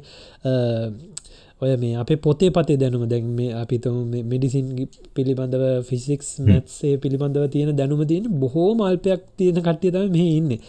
ඔය 1.63 1.77
මේ 1.77 1.95
අපේ 1.95 2.17
පොතේ 2.19 2.51
පතේ 2.51 2.77
දැනුම. 2.77 3.05
දැන් 3.07 3.25
මේ 3.31 3.53
අපිතම 3.53 3.97
මෙඩිසින් 4.25 4.67
පිළිබඳව 5.15 5.65
ෆිසික්ස් 5.83 6.29
මැත්සේ 6.41 6.95
පිළිබඳව 6.99 7.49
තියෙන 7.49 7.71
දැනුම 7.75 8.03
තියෙන 8.07 8.27
බොහෝ 8.41 8.71
මල්පයක් 8.75 9.23
තියෙන 9.37 9.59
කට්ටිය 9.59 9.91
තම 9.91 10.13
මෙහි 10.13 10.29
ඉන්නේ 10.37 10.61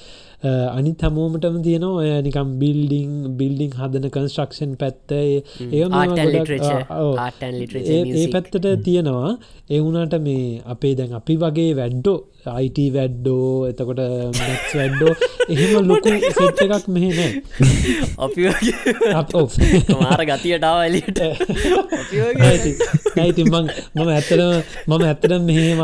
අනි 0.43 0.93
තමෝමටම 0.93 1.55
තියෙන 1.63 1.83
ඔය 1.83 2.09
නිකම් 2.21 2.49
බිල්ඩිං 2.59 3.37
බිල්ඩිං 3.37 3.71
හදන 3.73 4.09
කන්ස්ට්‍රක්ෂන් 4.09 4.77
පැත්ත. 4.77 5.11
ඒ 5.11 5.81
පැත්තට 8.29 8.65
තියෙනවා. 8.83 9.37
ඒ 9.69 9.79
වුණට 9.79 10.13
මේ 10.21 10.61
අපේ 10.65 10.93
දැන් 10.95 11.13
අපි 11.13 11.37
වගේ 11.37 11.73
වැඩ්ඩෝ 11.75 12.17
අයිට 12.49 12.77
වැඩ්ඩෝ 12.93 13.67
එතකොට 13.67 13.99
මැක්ස් 14.37 14.71
වැඩ්ඩෝ 14.75 15.13
එහෙම 15.49 15.73
ලොකු 15.89 16.09
සෙට් 16.29 16.61
එකක් 16.65 16.85
මෙහෙ 16.93 17.09
නෑ. 17.11 17.31
අපි 18.23 18.41
මාර 19.95 20.21
ගතියටාව 20.23 20.77
එලියට 20.85 21.19
ඇයිති 23.17 23.43
මං 23.45 23.65
මම 23.95 24.09
ඇත්තටම 24.09 24.53
මම 24.87 25.03
ඇත්තට 25.03 25.33
මෙහම 25.41 25.79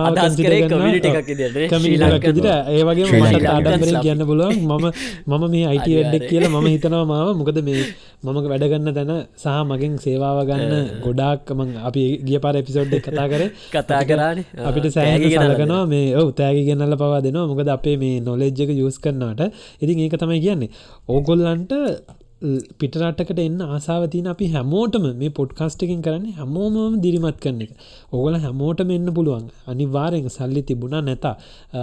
කමිට 1.73 2.47
ඒ 2.69 2.83
වගේ 2.83 3.07
මට 3.11 3.45
ආඩම්බරෙන් 3.47 3.99
කියන්න 4.01 4.25
පුළුවන්. 4.43 4.93
මම 5.25 5.31
මම 5.31 5.43
මේ 5.51 5.65
අයිට 5.65 5.87
වැඩ්ඩක් 5.89 6.25
කියලා 6.29 6.51
මම 6.51 6.67
හිතනවා 6.67 7.05
මාව. 7.05 7.27
මොකද 7.39 7.59
මේ 7.67 7.83
මම 8.23 8.37
වැඩගන්න 8.43 8.93
තැන 8.93 9.11
සහ 9.35 9.47
මගින් 9.69 9.93
සේවාව 9.97 10.39
ගන්න 10.45 10.73
ගොඩාක් 11.05 11.53
මං 11.57 11.69
අපි 11.81 12.03
ගිය 12.25 12.39
පාර 12.39 12.55
එපිසෝඩ් 12.55 12.95
කතා 12.99 13.27
කර. 13.27 13.43
කතා 13.71 14.01
කරන්න 14.03 14.39
අපිට 14.61 14.87
සෑහි 14.89 15.31
සලකනවා 15.35 15.83
මේ 15.87 16.15
ඔව 16.15 16.33
තෑගි 16.33 16.65
ගෙනල්ල 16.69 16.95
පවා 16.95 17.21
දෙනවා. 17.21 17.47
මොකද 17.47 17.69
අපේ 17.69 17.97
මේ 17.97 18.19
නොලෙජ්ජක 18.21 18.69
යස් 18.79 18.97
කරනාට 18.99 19.41
ඉතින් 19.81 19.99
ඒක 19.99 20.17
තමයි 20.17 20.41
කියන්නේ. 20.41 20.71
ඕගොල්ලන්ට 21.07 21.73
පිටරටකට 22.79 23.39
එන්න 23.43 23.59
ආසාාවතින 23.65 24.25
අපි 24.31 24.47
හැමෝටම 24.53 25.05
මේ 25.19 25.31
පොඩ්කාස්ටකින් 25.37 26.01
කරන්න 26.05 26.25
හැමෝමම 26.39 26.95
දිරිමත් 27.03 27.37
කරන 27.43 27.61
එක. 27.65 27.71
ඔගල 28.11 28.35
හැමෝටම 28.45 28.89
එන්න 28.95 29.09
පුළුවන්. 29.17 29.45
අනිවාරෙන් 29.67 30.27
සල්ලි 30.29 30.63
තිබුණ 30.69 30.97
නැත. 31.07 31.25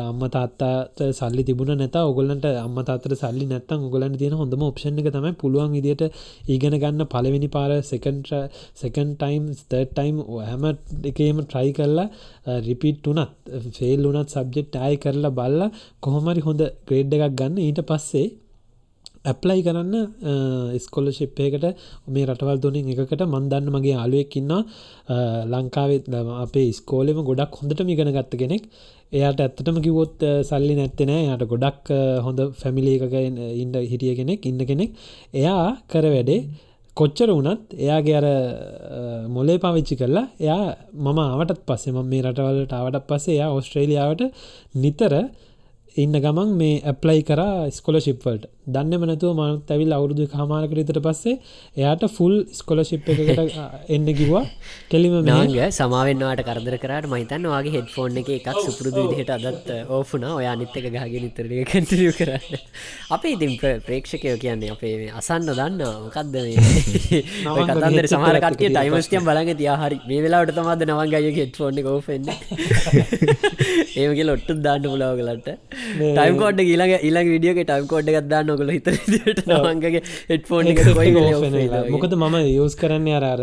අම්ම 0.01 0.20
තාත්තාට 0.37 1.01
සල්ලි 1.20 1.44
තිබුණ 1.44 1.73
නැත 1.75 1.96
ඔගොලන්ට 2.03 2.46
අම්ම 2.57 2.77
තාතර 2.90 3.14
සල්ලි 3.23 3.46
නැත්තන් 3.46 3.87
ඔගලන්න 3.88 4.18
තියෙන 4.20 4.37
හොඳම 4.40 4.66
ඔප්ෂණ 4.68 5.01
එක 5.03 5.09
තමයි 5.16 5.33
පුළුවන් 5.42 5.79
ඉදිට 5.81 6.05
ඉගෙන 6.49 6.77
ගන්න 6.83 7.07
පලවෙනි 7.14 7.51
පාර 7.57 7.73
සෙකන්ට 7.83 8.31
සෙකන් 8.83 9.16
ටයිම් 9.16 9.49
ස්තර්ට් 9.55 9.94
ටයිම් 9.94 10.20
හැම 10.42 10.68
එකේම 11.05 11.42
ට්‍රයි 11.44 11.73
කරලා 11.73 12.09
රිපිට් 12.68 13.09
වනත් 13.09 13.64
ෆෙල් 13.79 14.05
වනත් 14.05 14.37
සබ්ජෙක්් 14.37 14.79
අය 14.83 15.01
කරලා 15.05 15.33
බල්ල 15.33 15.66
කොහොමරි 16.01 16.46
හොඳ 16.46 16.62
ග්‍රේඩ් 16.87 17.18
එකක් 17.18 17.37
ගන්න. 17.38 17.59
ඊට 17.61 17.83
පස්සේ 17.88 18.29
ඇප්ලයි 19.24 19.62
කරන්න 19.64 19.94
ස්කොල 20.85 21.11
ශිප්පයකට 21.12 21.64
මේ 22.14 22.24
රටවල් 22.26 22.61
තුනින් 22.64 22.88
එකකට 22.92 23.24
මන්දන්න 23.26 23.68
මගේ 23.74 23.96
අලුවෙක්කින්න 24.04 24.52
ලංකාවෙත් 25.52 26.09
අපේ 26.44 26.70
ස්කෝලෙම 26.78 27.20
ගොඩක් 27.28 27.61
හොඳට 27.61 27.85
මිගෙන 27.90 28.12
ගත්ත 28.16 28.40
කෙනෙක්. 28.42 28.64
එයාට 29.12 29.40
ඇත්තටම 29.44 29.83
කිවොත් 29.85 30.24
සල්ලි 30.48 30.74
නැත්තනෑ 30.78 31.28
යට 31.35 31.44
ගොඩක් 31.52 31.92
හොඳ 32.26 32.40
ෆැමිලි 32.62 32.96
එකක 32.96 33.14
ඉන්ඩ 33.62 33.76
හිටිය 33.92 34.16
කෙනෙක් 34.20 34.46
ඉන්න 34.46 34.66
කෙනෙක්. 34.66 34.96
එයා 35.35 35.76
කර 35.92 36.06
වැඩේ 36.14 36.40
කොච්චර 36.96 37.30
වනත් 37.35 37.76
එයාගේ 37.85 38.16
අර 38.20 38.26
මොලේ 39.37 39.59
පවිච්චි 39.62 40.00
කරලා 40.00 40.26
එයා 40.40 40.64
මම 40.96 41.20
ආවටත් 41.26 41.62
පස්සේ 41.68 41.92
ම 41.92 42.09
මේ 42.12 42.24
රටවලට 42.24 42.72
ආවට 42.72 43.06
පස්සේ 43.11 43.37
එයා 43.37 43.52
ඔස්ට්‍රේලියාවට 43.59 44.24
නිතර 44.85 45.12
ඉන්න 45.96 46.12
ගමන් 46.14 46.50
මේ 46.57 46.74
ඇප්ලයි 46.85 47.22
කර 47.24 47.40
ස්කොලශිප්වල්ට 47.72 48.44
දන්න 48.66 49.03
මනතුව 49.03 49.33
මනත් 49.37 49.70
ඇවිල් 49.70 49.92
අවුරුදු 49.92 50.24
හමාරකරතට 50.33 50.98
පස්සේ 51.00 51.33
එයාට 51.76 52.05
ෆුල් 52.09 52.35
ස්කොලශිප් 52.53 53.09
එකට 53.09 53.57
එන්න 53.88 54.07
කිවා 54.12 54.42
කෙලිම 54.88 55.16
නාග 55.22 55.57
සමාවෙන්වාට 55.72 56.42
කරදර 56.42 56.76
කරට 56.76 57.09
මහිතන්න 57.11 57.48
වගේ 57.53 57.74
හෙඩ් 57.76 57.88
ෆෝන් 57.88 58.20
එක 58.22 58.31
එකක් 58.37 58.61
සුපුරුදු 58.61 59.03
විදිහට 59.05 59.33
අදත් 59.38 59.72
ඕෆුන 59.96 60.26
ඔය 60.29 60.46
අනිත්තක 60.46 60.79
ගහගෙන 60.87 61.16
නිතරය 61.18 61.64
කැටිය 61.64 62.12
කරන්න. 62.12 62.62
අපේ 63.11 63.35
ඉතින් 63.35 63.57
ප්‍රේක්ෂකයෝ 63.83 64.37
කියන්නේ 64.37 64.70
අපේ 64.70 65.11
අසන්න 65.14 65.50
දන්න 65.50 65.83
මොකක්ද 65.98 66.38
කතන්දර 67.72 68.11
සමාරකටය 68.14 68.70
ටයිමස්ටියම් 68.70 69.26
බලග 69.26 69.57
තියාහරි 69.57 70.00
මේ 70.07 70.22
වෙලාට 70.22 70.55
තමාද 70.55 70.87
නවන්ගය 70.87 71.35
හෙඩ් 71.40 71.59
ෆෝන් 71.59 71.83
එක 71.83 71.88
ඕෆෙන්න්න 71.88 72.33
ඒමගේ 73.96 74.26
ලොට්ටු 74.26 74.61
දාන්න 74.62 74.87
පුලාවගලට 74.87 75.48
ටයිම් 75.80 76.40
කෝඩ් 76.42 76.62
ඊළඟ 76.64 76.94
ඊළඟ 76.98 77.30
විඩියෝක 77.34 77.62
ටයිම් 77.64 77.90
කෝඩ් 77.92 78.12
එකක් 78.12 78.28
දාන්න 78.32 78.54
ඔගොල්ලෝ 78.54 78.76
හිතන 78.78 78.98
විදිහට 79.06 79.44
නවංගගේ 79.50 80.02
හෙඩ්ෆෝන් 80.30 80.70
එක 80.72 80.82
කොයි 81.00 81.12
මොකද 81.94 82.16
මම 82.20 82.36
යස් 82.64 82.76
කරන්න 82.80 83.08
අර 83.18 83.24
අර 83.32 83.42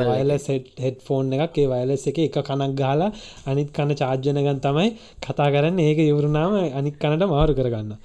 වයලස් 0.00 0.46
හෙඩ් 0.52 0.98
ෆෝන් 1.06 1.32
එකක්. 1.36 1.58
ඒ 1.62 1.68
වයලස් 1.72 2.06
එක 2.10 2.18
එක 2.26 2.36
කනක් 2.48 2.72
ගහලා 2.80 3.10
අනිත් 3.46 3.72
කන 3.76 3.94
චාර්ජනගන් 4.02 4.60
තමයි 4.66 4.88
කතා 5.26 5.48
කරන්න. 5.54 5.78
ඒක 5.78 5.98
ඉවරුනාම 6.08 6.52
අනික් 6.80 6.98
කනට 7.02 7.30
මාරු 7.34 7.56
කරගන්න 7.58 7.96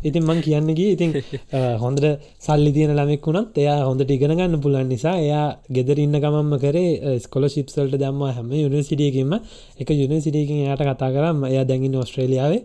ඉතින් 0.00 0.24
මං 0.24 0.40
කියන්නගේ 0.40 0.92
ඉතින් 0.92 1.12
හොඳට 1.82 2.06
සල්ලි 2.38 2.72
තියෙන 2.72 2.92
ළමෙක් 2.92 3.24
වුණත් 3.24 3.56
එයා 3.56 3.78
හොඳට 3.80 4.10
ඉගෙන 4.10 4.32
ගන්න 4.32 4.60
පුලන් 4.60 4.88
නිසා 4.88 5.16
එයා 5.18 5.46
ගෙදර 5.70 5.98
ඉන්න 5.98 6.16
ගමම්ම 6.16 6.54
කරේ 6.58 7.18
ස්කොල 7.20 7.48
ශිප්සල්ට 7.48 7.96
දම්ම 7.96 8.22
හැම 8.30 8.50
යුනිසිටියකින්ම 8.54 9.36
එක 9.78 9.90
යුනිසිටියකින් 9.92 10.64
යායට 10.64 10.86
කතා 10.86 11.10
කරම් 11.10 11.44
එයා 11.44 11.64
දැඟින් 11.64 11.96
ඔස්ට්‍රේලියාවේ 11.96 12.62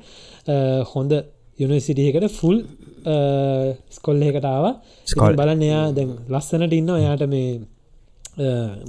හොඳ 0.93 1.19
යුනිසිටියකට 1.60 2.32
ෆුල් 2.32 2.63
ස්කොල්ලෙකටාව 3.91 4.65
ස්කොල් 5.08 5.36
බලන්න 5.36 5.63
එයා 5.63 5.86
දැන් 5.91 6.17
ලස්සනට 6.30 6.74
ඉන්න 6.74 6.96
එයාට 6.96 7.30
මේ 7.30 7.62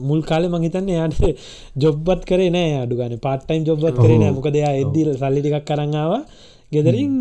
මුල් 0.00 0.22
කාල 0.22 0.48
මහිතන්න 0.48 0.88
යාට 0.90 1.20
ජොබ්බත් 1.76 2.24
කරේ 2.30 2.50
නෑ. 2.50 2.80
අඩුගන 2.83 3.18
පාටයිම් 3.20 3.64
ජොබ්බත් 3.64 3.96
කරේ 3.96 4.18
නෑ. 4.18 4.33
මොකද 4.33 4.54
එයා 4.54 4.74
එද්දිල් 4.76 5.12
සල්ලිටිකක් 5.14 5.64
කරන්නාව 5.64 6.12
ගෙදරින් 6.72 7.12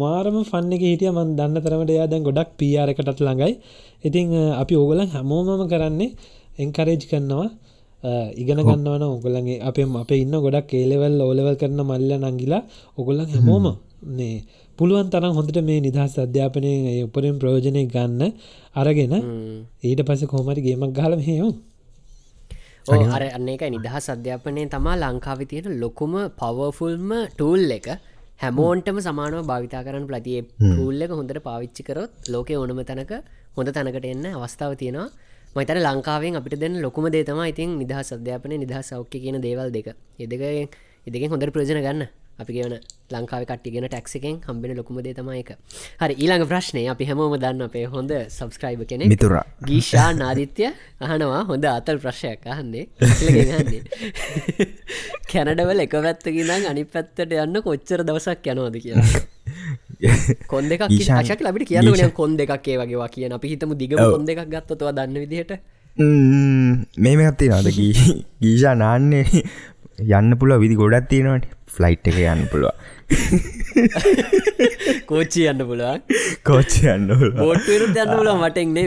මාරම 0.00 0.36
ෆන්න 0.44 0.72
එක 0.72 0.82
හිටිය. 0.82 1.10
මන් 1.10 1.36
දන්න 1.38 1.62
තරමට 1.64 1.90
එයා 1.90 2.06
දැන් 2.06 2.22
ගොඩක් 2.22 2.50
පියාර 2.56 2.88
එකටත් 2.88 3.20
ළඟයි. 3.20 3.54
ඉතිං 4.04 4.28
අපි 4.62 4.74
ඕගලන් 4.76 5.08
හැමෝමම 5.08 5.64
කරන්නේ 5.68 6.14
එන්කරේජ් 6.58 7.02
කරනවා. 7.10 7.48
ඉගෙන 8.34 8.60
ගන්නවන 8.60 9.02
ඔගලන්ගේ 9.04 9.58
අපේ 9.60 9.86
අප 9.94 10.10
ඉන්න 10.12 10.30
ගොඩක් 10.38 10.72
ඒලෙවල් 10.72 11.20
ඕලෙවල් 11.20 11.56
කරන 11.56 11.80
මල්ල 11.80 12.12
නංගිලා 12.16 12.62
ඔගොල්ලන් 12.96 13.26
හැමෝම 13.26 13.66
නේ 14.02 14.44
පුළුවන් 14.78 15.10
තරම් 15.10 15.34
හොඳට 15.34 15.58
මේ 15.60 15.80
නිදහස් 15.80 16.14
අධ්‍යාපනය 16.16 17.02
උපරින් 17.06 17.38
ප්‍රයෝජනය 17.40 17.82
ගන්න 17.86 18.22
අරගෙන 18.76 19.14
ඊට 19.82 20.02
පස 20.06 20.22
කෝමරි 20.26 20.62
ගේමක් 20.62 20.94
ගහලම 20.94 21.20
හයෝ 21.20 21.50
අර 22.86 23.22
අන්න 23.28 23.48
එක 23.48 23.66
නිදහස් 23.68 24.06
අධ්‍යාපනය 24.08 24.68
තමා 24.68 24.94
ලංකාව 24.96 25.42
තියෙන 25.44 25.74
ලොකුම 25.82 26.14
පවෆුල්ම 26.38 27.10
ටූල් 27.30 27.66
එක 27.70 27.88
හැමෝන්ටම 28.40 28.98
සමානව 29.06 29.38
භාවිතා 29.50 29.80
කරන්න 29.86 30.04
ප්ලතියේ 30.10 30.42
පූල්ල 30.76 31.00
එක 31.04 31.12
හොඳට 31.18 31.38
පාවිච්චි 31.46 31.82
කරොත් 31.88 32.28
ලෝක 32.32 32.50
ඕනම 32.56 32.80
තැනක 32.90 33.12
හොඳ 33.56 33.70
තැනකට 33.76 34.06
එන්න 34.10 34.26
අවස්ථාව 34.32 34.72
තියෙනවා. 34.82 35.08
මතර 35.56 35.78
ලංකාවෙන් 35.86 36.38
අපිට 36.40 36.54
දෙන්න 36.62 36.76
ලොකුම 36.84 37.08
දේතම 37.14 37.40
ඉතින් 37.44 37.70
නිදහස් 37.80 38.12
අධ්‍යාපනය 38.16 38.56
නිදහස් 38.64 38.90
සෞඛ්‍ය 38.92 39.18
කියන 39.24 39.38
දේවල් 39.46 39.74
දෙක. 39.76 39.88
එදක 40.24 40.42
එදකින් 41.06 41.30
හොඳට 41.32 41.52
ප්‍රජන 41.56 41.80
ගන්න 41.86 42.06
අපි 42.38 42.52
කියන 42.52 42.74
ලංකාව 43.10 43.42
කට්ටිගෙන 43.44 43.86
ටැක්සිකෙන් 43.86 44.36
හම්බෙන 44.46 44.74
ලොකුම 44.76 44.98
දේ 45.02 45.14
තමයි 45.14 45.40
එක 45.42 45.50
හරි 46.00 46.14
ඊළඟ 46.16 46.44
ප්‍රශ්නය 46.46 46.82
අපි 46.88 47.04
හැමෝම 47.04 47.34
දන්න 47.36 47.64
අපේ 47.66 47.84
හොඳ 47.86 48.12
සබස්ක්‍රයිබ 48.28 48.82
කෙනෙ 48.84 49.04
මිතුර. 49.06 49.34
ගීෂා 49.64 50.10
නාදිත්‍ය 50.14 50.68
අහනවා 51.00 51.40
හොඳ 51.44 51.64
අතල් 51.68 51.98
ප්‍රශ්යක් 51.98 52.46
අහන්නේ. 52.46 52.84
හන්නේ 53.52 53.82
කැනඩවල 55.30 55.82
එක 55.86 55.96
පැත්තකිනම් 55.98 56.68
අනි 56.70 56.84
පැත්තට 56.86 57.34
යන්න 57.38 57.62
කොච්චර 57.62 58.04
දවසක් 58.04 58.46
යනවාද 58.46 58.78
කියලා. 58.78 59.08
කොන් 60.46 60.70
දෙක් 60.70 60.86
ශක 61.00 61.40
ලබිට 61.42 61.72
ඊශාන්- 61.72 62.14
කොන් 62.14 62.36
දෙකක් 62.36 62.68
ඒ 62.68 62.78
වගේ 62.78 63.10
කියන 63.10 63.32
අපි 63.32 63.48
හිතම 63.48 63.74
දිග. 63.74 63.96
කොන් 63.96 64.24
දෙකක් 64.24 64.46
ගත්තතුවා 64.46 64.94
දන්න 64.94 65.20
විදිහට. 65.24 65.58
මේම 66.98 67.20
ගත්තේ 67.20 67.50
නද 67.52 67.68
ගීෂා 68.40 68.74
නාන්නේ 68.76 69.26
යන්න 70.18 70.36
පුළුව 70.38 70.60
විදි 70.62 70.76
ගොඩත් 70.76 71.08
තියෙනවට 71.10 71.57
ෆ්ලයිට් 71.68 72.08
එක 72.10 72.18
යන්න 72.24 72.46
පුළුව 72.52 72.74
කෝච්චි 75.08 75.44
යන්න 75.50 75.62
පුලුවන් 75.68 76.00
කෝච්ච 76.44 76.74
යන්න 76.94 77.06
බෝට්ටරු 77.36 77.86
දන්න 77.94 78.10
පුල 78.14 78.28
මටෙක්නේ 78.42 78.84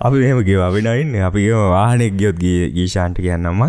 අපි 0.00 0.16
මෙම 0.18 0.40
ගෙවාවෙනයින්න 0.46 1.18
අපි 1.22 1.48
වාහනෙක් 1.74 2.14
ගියොත් 2.20 2.38
ගීශාන්ට 2.38 3.18
කියන්නම 3.18 3.60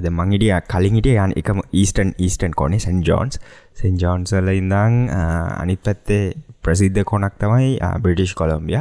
ද 0.00 0.06
මංගිටිය 0.10 0.52
කලින්ට 0.72 1.08
යන් 1.12 1.32
එකම 1.40 1.58
ඊස්ටන් 1.74 2.10
ඊස්ටන් 2.18 2.52
කොනේ 2.54 2.80
සන් 2.80 3.00
ජෝන්ස් 3.02 3.40
සෙන් 3.74 3.98
ජෝන්සල 3.98 4.52
ඉඳං 4.52 4.94
අනිත් 5.12 5.80
පැත්තේ 5.82 6.22
ප්‍රසිද්ධ 6.62 7.02
කොනක් 7.04 7.34
තමයි 7.40 7.72
බ්‍රිටිෂ් 8.00 8.34
කොළම්බිය 8.34 8.80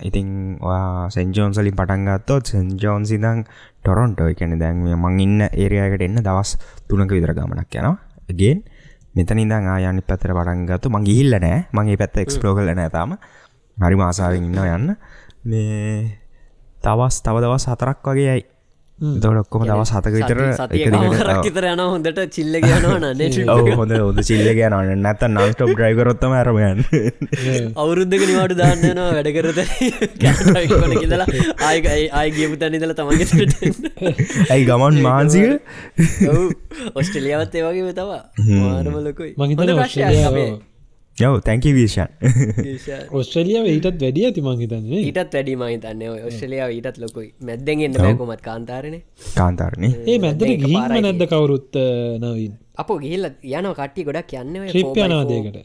ඉතින් 0.00 0.58
සෙන්ජෝන්සලින් 1.10 1.76
පටන්ගත්තොත් 1.76 2.52
සෙන්ජෝන්ස් 2.52 3.10
ඉදං 3.10 3.44
ටොරොන්ටෝ 3.82 4.28
එකන 4.32 4.58
දැන් 4.58 4.82
මං 4.94 5.20
ඉන්න 5.20 5.40
ඒරයාකට 5.48 6.02
එන්න 6.02 6.20
දවස් 6.20 6.50
තුනක 6.88 7.10
විතර 7.10 7.32
ගමනක් 7.34 7.72
යනවා. 7.74 7.96
ගෙන් 8.34 8.62
මෙතන 9.14 9.38
ඉදං 9.38 9.68
ආයනි 9.74 10.02
පැතර 10.02 10.34
පටන්ගත්තු 10.34 10.90
මං 10.90 11.08
ගිහිල්ල 11.08 11.38
නෑ 11.38 11.66
මගේ 11.72 11.96
පැත්ත 11.96 12.22
එක්ස්පලෝ 12.24 12.54
කල 12.54 12.70
නෑතාම 12.74 13.16
හරි 13.76 13.96
මාසාාවෙන් 13.96 14.48
ඉන්න 14.48 14.60
යන්න. 14.66 14.96
මේ 15.44 16.20
තවස් 16.84 17.22
තව 17.24 17.36
දවස් 17.44 17.66
හතරක් 17.70 17.98
වගේ 18.04 18.30
යයි 18.30 18.46
දොඩක්කොම 18.98 19.62
දවස් 19.64 19.90
හතක 19.94 20.12
විතර 20.12 20.38
එක 20.42 20.90
දිගට- 20.94 21.42
කිතර 21.44 21.64
යන 21.66 21.82
හොඳට 21.84 22.18
චිල්ල 22.30 22.54
ඔව් 23.48 23.68
හොඳ 23.72 23.92
හොඳ 23.96 24.18
සිල්ල 24.22 24.48
ගන 24.52 24.74
නැත 25.00 25.22
නන්ස්ටප් 25.24 25.74
්‍රයිකරොත්තම 25.78 26.32
ඇරමයන් 26.34 26.80
අවුරුද්ධක 27.76 28.24
නිවාට 28.24 28.54
දාන්නනවා 28.58 29.10
වැඩ 29.16 29.30
කරත 29.36 29.60
කැන 30.18 30.96
කියදලා 30.96 31.28
ආය 31.64 31.78
ආය 32.12 32.28
ගියපු 32.32 32.58
තැනිදල 32.58 32.94
තමන්ගේ 32.94 33.28
ඇයි 34.48 34.64
ගමන් 34.66 34.98
මාන්සික 35.00 35.62
ඔස්ට්‍රලියාවත් 36.94 37.54
ඒ 37.54 37.64
වගේ 37.68 37.94
තවා 37.94 38.20
මාරමලකොයි 38.62 39.32
මහිතන 39.38 39.72
ඔස්ට්‍රලියාව 39.78 40.36
යව 41.18 41.38
තැංක 41.46 41.64
වීෂන් 41.76 42.10
ඔස්ට්‍රලියාව 43.18 43.66
ඊටත් 43.70 43.86
වැඩිය 44.02 44.26
ඇති 44.28 44.42
මංහිතන්නේ 44.46 45.00
ඊටත් 45.06 45.32
වැඩි 45.36 45.54
මහිතන්න 45.62 46.02
ඔස්ට්‍රලියාව 46.28 46.70
ඊටත් 46.76 46.98
ලොකුයි. 47.04 47.28
මැද්දෙන් 47.48 47.82
එන්න 47.86 47.96
බැකුමත් 47.98 48.42
කාන්තාරනේ. 48.48 49.02
කාන්තාරණය 49.38 49.90
ඒ 50.12 50.18
මැදර 50.24 50.52
පාරයි. 50.66 51.02
නැද්ද 51.06 51.24
කවුරුත් 51.32 51.78
නවින්? 52.22 52.52
අප 52.82 52.92
ගිල්ල 53.04 53.26
යන 53.26 53.68
කට්ටි 53.80 54.06
ගොඩක් 54.08 54.36
යන්න 54.42 54.54
ට්‍රිප් 54.68 55.02
යනවාදයකට 55.06 55.58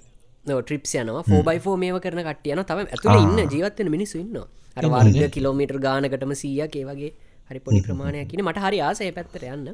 ට්‍රිප් 0.45 0.89
යනවා. 1.03 1.23
ෆෝබයිෆෝ 1.29 1.75
මේව 1.83 1.99
කරන 2.05 2.23
කට්ටියන 2.29 2.63
තම 2.71 2.83
ඇතුළ 2.87 3.21
ඉන්න 3.21 3.53
ජීවත්තෙන 3.53 3.93
මිනිස්සු 3.97 4.23
ඉන්න 4.23 4.41
අර 4.77 4.89
වර්ග 4.95 5.29
කිලෝමීටර් 5.37 5.79
ගානකටම 5.85 6.33
සීයක් 6.41 6.81
ඒ 6.81 6.85
වගේ 6.89 7.13
හරි 7.49 7.61
පොඩි 7.67 7.85
ප්‍රමාණයක් 7.85 8.27
කියන 8.33 8.45
මට 8.47 8.65
හරි 8.65 8.81
ආසය 8.89 9.11
පැත්තර 9.19 9.47
යන්න. 9.53 9.69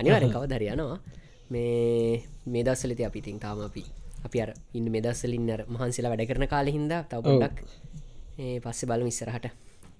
අනිවාරෙන් 0.00 0.34
කව 0.34 0.44
දරයනවා 0.52 0.98
මේ 1.54 2.22
මේ 2.52 2.66
දස්සලති 2.66 3.06
අපිතින් 3.08 3.38
තාම 3.46 3.62
අපි 3.68 3.86
අපි 4.26 4.38
අර 4.44 4.50
ඉන්න 4.78 4.86
මෙදස්සලින් 4.96 5.50
අර 5.54 5.60
මහන්සිලා 5.74 6.12
වැඩ 6.12 6.28
කරන 6.30 6.46
කාල 6.54 6.66
හින්ද 6.76 6.92
තව 7.10 7.20
පොඩක් 7.26 7.56
ඒ 8.42 8.56
පස්සෙ 8.64 8.84
බලු 8.90 9.06
ඉස්සරහට. 9.12 9.46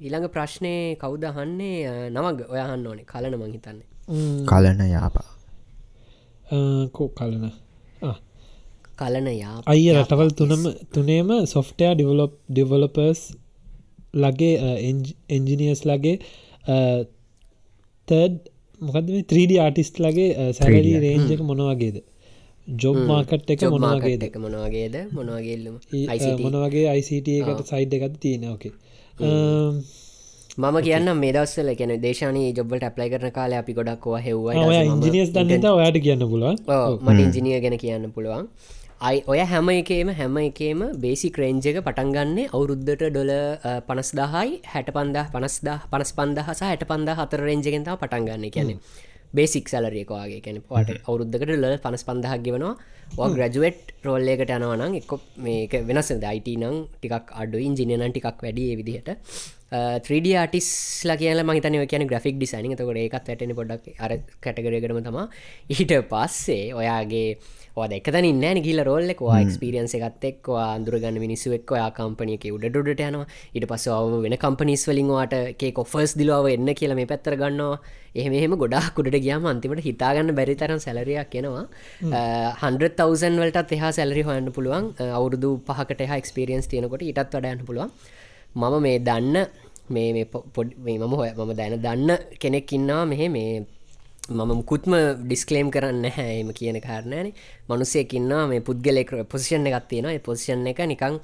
ඊළඟ 0.05 0.29
ප්‍රශ්නය 0.35 0.75
කවුදහන්නේ 1.03 2.09
නමග. 2.15 2.39
ඔයහන්න 2.55 2.87
ඕනේ. 2.91 3.07
කලන 3.13 3.35
මං 3.41 3.53
හිතන්නේ. 3.57 3.87
කලන 4.51 4.81
යාපා. 4.95 5.29
කෝ 6.97 7.09
කලන? 7.19 7.45
කලන 9.01 9.27
යා 9.33 9.57
අය 9.73 9.85
රටවල් 9.97 10.31
තුනම 10.39 10.65
තුනේම 10.95 11.31
සොෆ්ටයා 11.55 11.93
ඩිවලොප් 11.95 12.33
ඩිවලපර්ස් 12.55 13.21
ලගේ 14.25 14.55
එන්ජිනියස් 15.37 15.81
ලගේ 15.91 16.17
තඩ් 18.09 18.35
මොකද 18.81 19.07
3D 19.31 19.53
ආටිස්ට 19.65 19.97
ලගේ 20.05 20.29
සැරලි 20.59 20.93
3D. 20.93 21.01
රේන්ජ 21.05 21.31
එක 21.35 21.43
මොනවගේද 21.51 21.97
ජොබ් 22.77 22.97
මාකට් 23.05 23.51
එක 23.51 23.63
මොනවගේද 23.77 24.23
එක 24.23 24.37
මොනවාගේද 24.39 24.97
මොනවාගේල්ලම 25.13 25.77
මොනවගේ 26.47 26.87
අයිසිට 26.89 27.29
එකට 27.31 27.67
සයිඩ් 27.67 27.97
එකත් 27.99 28.21
තියෙන 28.21 28.47
ඕකේ 28.49 28.73
මම 30.59 30.77
කියන්න 30.83 31.11
මේ 31.17 31.33
දස්සල 31.33 31.71
කියන 31.75 31.95
දේශානී 32.03 32.51
ජොබ්බට 32.53 32.85
ඇප්ලයි 32.85 33.09
කරන 33.13 33.33
කාල 33.33 33.53
අපි 33.55 33.73
ගොඩක් 33.73 34.07
වා 34.07 34.21
ඔය 34.67 34.77
ඉංජිනියස් 34.87 35.33
දන්නත 35.33 35.67
ඔයාට 35.71 35.99
කියන්න 36.01 36.27
පුළුවන්? 36.27 36.57
මට 37.01 37.21
ඉංජිනිය 37.21 37.61
ගැන 37.61 37.79
කියන්න 37.79 38.13
පුළුවන්. 38.13 38.47
අයි 39.01 39.21
ඔය 39.27 39.39
හැම 39.43 39.69
එකේම 39.71 40.09
හැම 40.13 40.35
එකේම 40.39 40.81
බේසි 41.03 41.29
ක්‍රේන්ජ 41.31 41.69
එක 41.71 41.79
පටන්ගන්නේ 41.81 42.49
අවුරුද්ධට 42.49 43.05
ඩොල 43.05 43.31
පනස් 43.87 44.11
දහයි 44.13 44.59
හැට 44.67 44.91
පන්දා 44.93 45.25
පනස්දා 45.35 45.79
පනස් 45.93 46.13
පන්දහස 46.13 46.61
හැට 46.63 46.85
පන්දා 46.91 47.15
හතර 47.17 47.41
රෙන්ජගෙන්තාව 47.47 47.97
පටන්ගන්න 47.99 48.51
කියන 48.51 48.77
බේසික් 49.33 49.71
සැලරයකවාගේ 49.73 50.41
කැන 50.47 50.59
පට 50.71 50.99
අවුරුද්ධකට 51.07 51.55
ල 51.57 51.77
පනස් 51.85 52.05
පන්දහක් 52.09 52.43
ගෙවනවා 52.47 53.31
ග්‍රජුවට් 53.37 53.95
රෝල්ලයකට 54.07 54.53
යනවනම් 54.57 54.99
එක්කො 55.01 55.21
මේක 55.47 55.73
වෙනස 55.89 56.11
දයිට 56.25 56.51
නම් 56.57 56.77
ටිකක් 56.97 57.33
අඩු 57.43 57.63
ඉංජිනයන 57.69 58.05
ටිකක් 58.11 58.45
වැඩිය 58.45 58.77
විදිහට. 58.81 59.11
3D 60.05 60.35
ආටිස්ලා 60.35 61.19
කියල 61.21 61.43
මහිතනය 61.47 61.87
කියන 61.87 62.05
ග්‍රෆික් 62.11 62.37
ඩිසයින් 62.39 62.75
තකොට 62.75 63.01
ඒකත් 63.03 63.29
වැටෙන 63.31 63.55
පොඩක් 63.59 64.03
අර 64.05 64.13
කැටගරයකටම 64.45 65.01
තමා 65.07 65.27
ඊට 65.71 65.95
පස්සේ 66.13 66.75
ඔයාගේ 66.75 67.29
ඕද 67.77 67.93
එකතන 67.99 68.27
ඉන්න 68.31 68.63
ගිල 68.67 68.83
රෝල්ලෙක් 68.89 69.21
ක්ස්පිරියන්ස 69.49 69.95
එකත්තෙක්වා 69.99 70.67
අන්දුරගන්න 70.77 71.19
මිනිස්සුවෙක් 71.25 71.71
ඔයා 71.77 71.91
කම්පනියක 71.99 72.45
උඩටුඩට 72.57 73.03
යනවා. 73.07 73.27
ඊට 73.55 73.67
පස්ස 73.71 73.87
ඔව 73.95 74.15
වෙන 74.25 74.37
කම්පනිස් 74.45 74.85
වලින්වාට 74.91 75.35
කේ 75.61 75.73
කොෆර්ස් 75.79 76.15
දිලාව 76.21 76.49
එන්න 76.55 76.75
කියලා 76.81 76.99
මේ 77.01 77.11
පැත්තර 77.13 77.37
ගන්නවා. 77.43 77.79
එහෙම 78.15 78.55
ගොඩක් 78.63 78.91
කුඩට 78.99 79.19
ගියාම 79.27 79.47
අන්තිමට 79.53 79.85
හිතාගන්න 79.89 80.35
බැරි 80.39 80.59
තරම් 80.63 80.81
සැලරයක් 80.87 81.31
කෙනවා 81.35 81.65
හන්තවසන් 82.63 83.41
වලට 83.43 83.77
එහා 83.79 83.93
සැලරි 83.99 84.23
හොයන්න 84.29 84.53
පුළුවන්. 84.59 84.93
අවුරුදු 85.19 85.51
පහකට 85.69 86.07
එහ 86.07 86.21
ක්ස්පිරියන්ස් 86.27 86.71
තියනකොට 86.73 87.07
ඉටත් 87.11 87.37
වඩයන්න 87.37 87.67
පුළුවන්. 87.69 87.91
මම 88.55 88.75
මේ 88.87 88.99
දන්න 89.09 89.37
මේ 89.95 90.25
පොඩ් 90.57 90.71
මම 90.87 91.13
හොය 91.21 91.31
මම 91.39 91.53
දැන 91.61 91.83
දන්න 91.87 92.11
කෙනෙක් 92.43 92.73
ඉන්නවා 92.73 93.05
මෙහෙ 93.13 93.29
මේ 93.37 93.53
මම 94.29 94.51
මුකුත්ම 94.51 94.93
ඩිස්කලේම් 95.21 95.71
කරන්න 95.71 96.05
හැම 96.09 96.49
කියන 96.53 96.77
කාරණයන 96.81 97.29
මනුස්සයකින්නවා 97.69 98.47
මේ 98.47 98.61
පුද්ගලෙක් 98.61 99.11
පොසිෂන් 99.27 99.67
එකක් 99.67 99.89
තියෙන 99.89 100.09
පොසිෂන් 100.21 100.67
එක 100.67 100.81
නිකං 100.87 101.17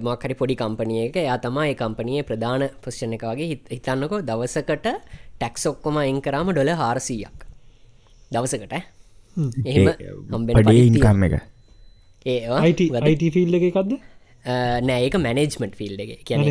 මක්හරි 0.00 0.34
පොඩි 0.34 0.56
කම්පනිය 0.56 1.00
එක. 1.08 1.16
යා 1.18 1.38
තමා 1.38 1.66
ඒ 1.66 1.74
කම්පනිය 1.74 2.22
ප්‍රධාන 2.22 2.64
පොසිෂන් 2.84 3.12
එක 3.14 3.24
වගේ 3.24 3.48
හිත- 3.50 3.70
හිතන්නකො. 3.70 4.22
දවසකට 4.22 4.86
ටැක්ස් 5.34 5.66
ඔක්කොම 5.66 5.98
එං 6.00 6.20
කරාම 6.22 6.52
ඩොල 6.52 6.70
හාරසීයක්. 6.74 7.36
දවසකට 8.32 8.72
එහෙම 9.66 9.88
හම්බෙන 10.30 10.54
ඉන්කම් 10.88 11.22
එක. 11.28 11.34
අයිට 12.58 12.80
ඒ 12.80 12.88
අයිට 13.02 13.24
ෆිල්ඩ 13.32 13.54
එකක්ද 13.60 13.92
නෑක 14.44 15.14
මැනේජ්මට් 15.26 15.74
ෆිල්ඩ 15.80 16.00
එක. 16.04 16.12
කියන. 16.28 16.42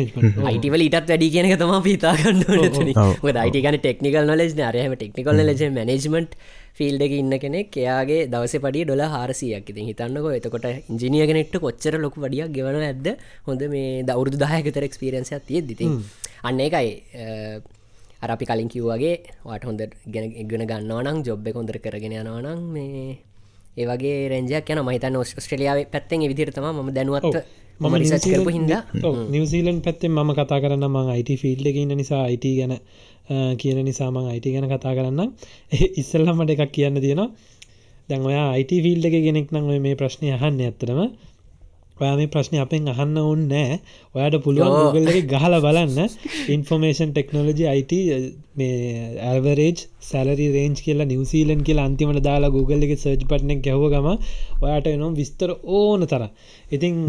අයිටවල 0.50 0.84
ඉටත් 0.88 1.08
වැඩි 1.12 1.30
කියන 1.34 1.48
තම 1.62 1.74
පිතාගන්න 1.86 2.42
ඔව්. 3.04 3.26
අයිටගන 3.44 3.78
ටෙක්නිකල් 3.78 4.26
නොලෙජ් 4.30 4.54
අරහම 4.70 4.94
ටෙක්නිකල් 4.98 5.42
ලජ 5.48 5.62
මනජමට් 5.70 6.32
ෆිල්ඩ 6.78 7.02
එක 7.06 7.12
ඉන්න 7.20 7.34
කෙනෙක් 7.44 7.76
එයාගේ 7.82 8.26
දවස 8.32 8.54
පඩිය 8.64 8.84
ඩොල 8.86 9.04
හාරසියක් 9.14 9.70
ඉතින් 9.70 9.86
හිතන්නක. 9.90 10.26
එතකොට 10.38 10.66
ඉංජිනියගෙනෙක්ට 10.90 11.54
කොච්චර 11.62 12.00
ලොක 12.02 12.18
වඩියක් 12.24 12.50
ගෙවන 12.56 12.82
ඇද 12.82 13.06
හොඳ 13.46 13.62
මේ 13.74 14.02
දවුරදු 14.08 14.40
දායකතර 14.42 14.88
එක්ස්පිරන්සිය 14.88 15.38
තිය 15.46 15.62
දිති 15.70 15.86
අන්න 16.42 16.60
එකයි 16.66 16.90
අපි 18.24 18.44
කලින් 18.48 18.68
කිව්වගේ 18.72 19.14
වාට 19.46 19.64
හොඳ 19.68 19.80
ගෙන 20.14 20.24
ඉගෙන 20.42 20.66
ගන්නවනම් 20.66 21.22
ජොබ්බ 21.28 21.46
හොඳර 21.54 21.78
කරගෙන 21.84 22.14
යනවනම් 22.18 22.60
මේ 22.74 23.18
ඒවගේ 23.76 24.16
රෙන්ජයක් 24.32 24.70
යන 24.74 24.80
මහිතන්න 24.88 25.18
ඔස්ට්‍රලියාව 25.20 25.84
පැත්තෙන් 25.92 26.24
විදිරතම 26.30 26.66
ම 26.72 26.90
දැනුවත් 26.98 27.36
මම 27.80 27.94
රිසච් 27.94 28.26
කරපු 28.26 28.50
හින්දා. 28.50 28.82
නිවසීලන් 29.28 29.78
පැත්තෙන් 29.80 30.12
මම 30.12 30.30
කතා 30.34 30.60
කරන්න 30.60 30.86
මං 30.86 31.08
අයිට 31.10 31.30
ෆිල්ඩ 31.36 31.66
ඉන්න 31.74 31.94
නිසා 31.94 32.22
අයිට 32.24 32.46
ගැන 32.52 32.74
කියන 33.56 33.78
නිසාමං 33.82 34.26
අයිට 34.26 34.46
ගැන 34.46 34.68
කතා 34.68 34.94
කරන්න 34.94 35.20
ඉස්සල්ලම්මට 36.00 36.54
එකක් 36.54 36.72
කියන්න 36.72 37.00
තියෙනවා. 37.00 37.28
දැන් 38.08 38.22
ඔයා 38.22 38.48
අයිට 38.50 38.72
ෆිල්ඩ 38.80 39.04
එක 39.04 39.16
ගෙනෙක් 39.20 39.48
නම් 39.52 39.66
මේ 39.80 39.96
ප්‍රශ්නය 39.96 40.30
අහන්න 40.32 40.60
ඇත්තරම 40.62 41.00
ඔයා 42.00 42.14
මේ 42.18 42.30
ප්‍රශ්නය 42.34 42.58
අපෙන් 42.62 42.88
අහන්න 42.92 43.18
ඔන්න 43.22 43.42
නෑ 43.50 43.76
ඔයාට 44.14 44.36
පුළුවන් 44.44 44.72
ගුගල්ලක 44.76 45.28
ගහල 45.32 45.54
බලන්න. 45.64 45.98
ඉන්ෆර්මේෂන් 46.54 47.12
ටෙක්නෝලජි 47.12 47.68
අයිට 47.72 47.92
මේ 48.58 48.78
ඇල්වරේජ් 49.28 49.84
සැලරි 50.08 50.46
රේන්ජ් 50.56 50.82
කියලා 50.86 51.08
නිවසීලන් 51.12 51.62
කියලා 51.68 51.86
අන්තිමට 51.90 52.20
දාලා 52.26 52.52
Google 52.56 52.82
එක 52.86 52.94
සර්ජ් 52.96 53.24
පටන 53.30 53.62
ගැහව 53.66 53.84
ගම 53.94 54.08
ඔයාට 54.64 54.90
එනම් 54.92 55.14
විස්තර 55.20 55.54
ඕන 55.78 56.06
තර 56.12 56.26
ඉතිං 56.76 57.00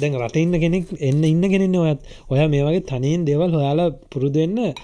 දැන් 0.00 0.18
රටඉන්න 0.22 0.60
කෙනෙක් 0.64 0.92
එන්න 1.10 1.22
ඉන්න 1.32 1.44
කෙනෙන්න 1.54 1.76
ඔයත්. 1.84 2.00
ඔය 2.30 2.40
මේ 2.54 2.64
වගේ 2.66 2.86
තනයෙන් 2.90 3.28
දෙවල් 3.28 3.52
හොයාලා 3.58 3.90
පුරුදුවෙන්න 4.12 4.74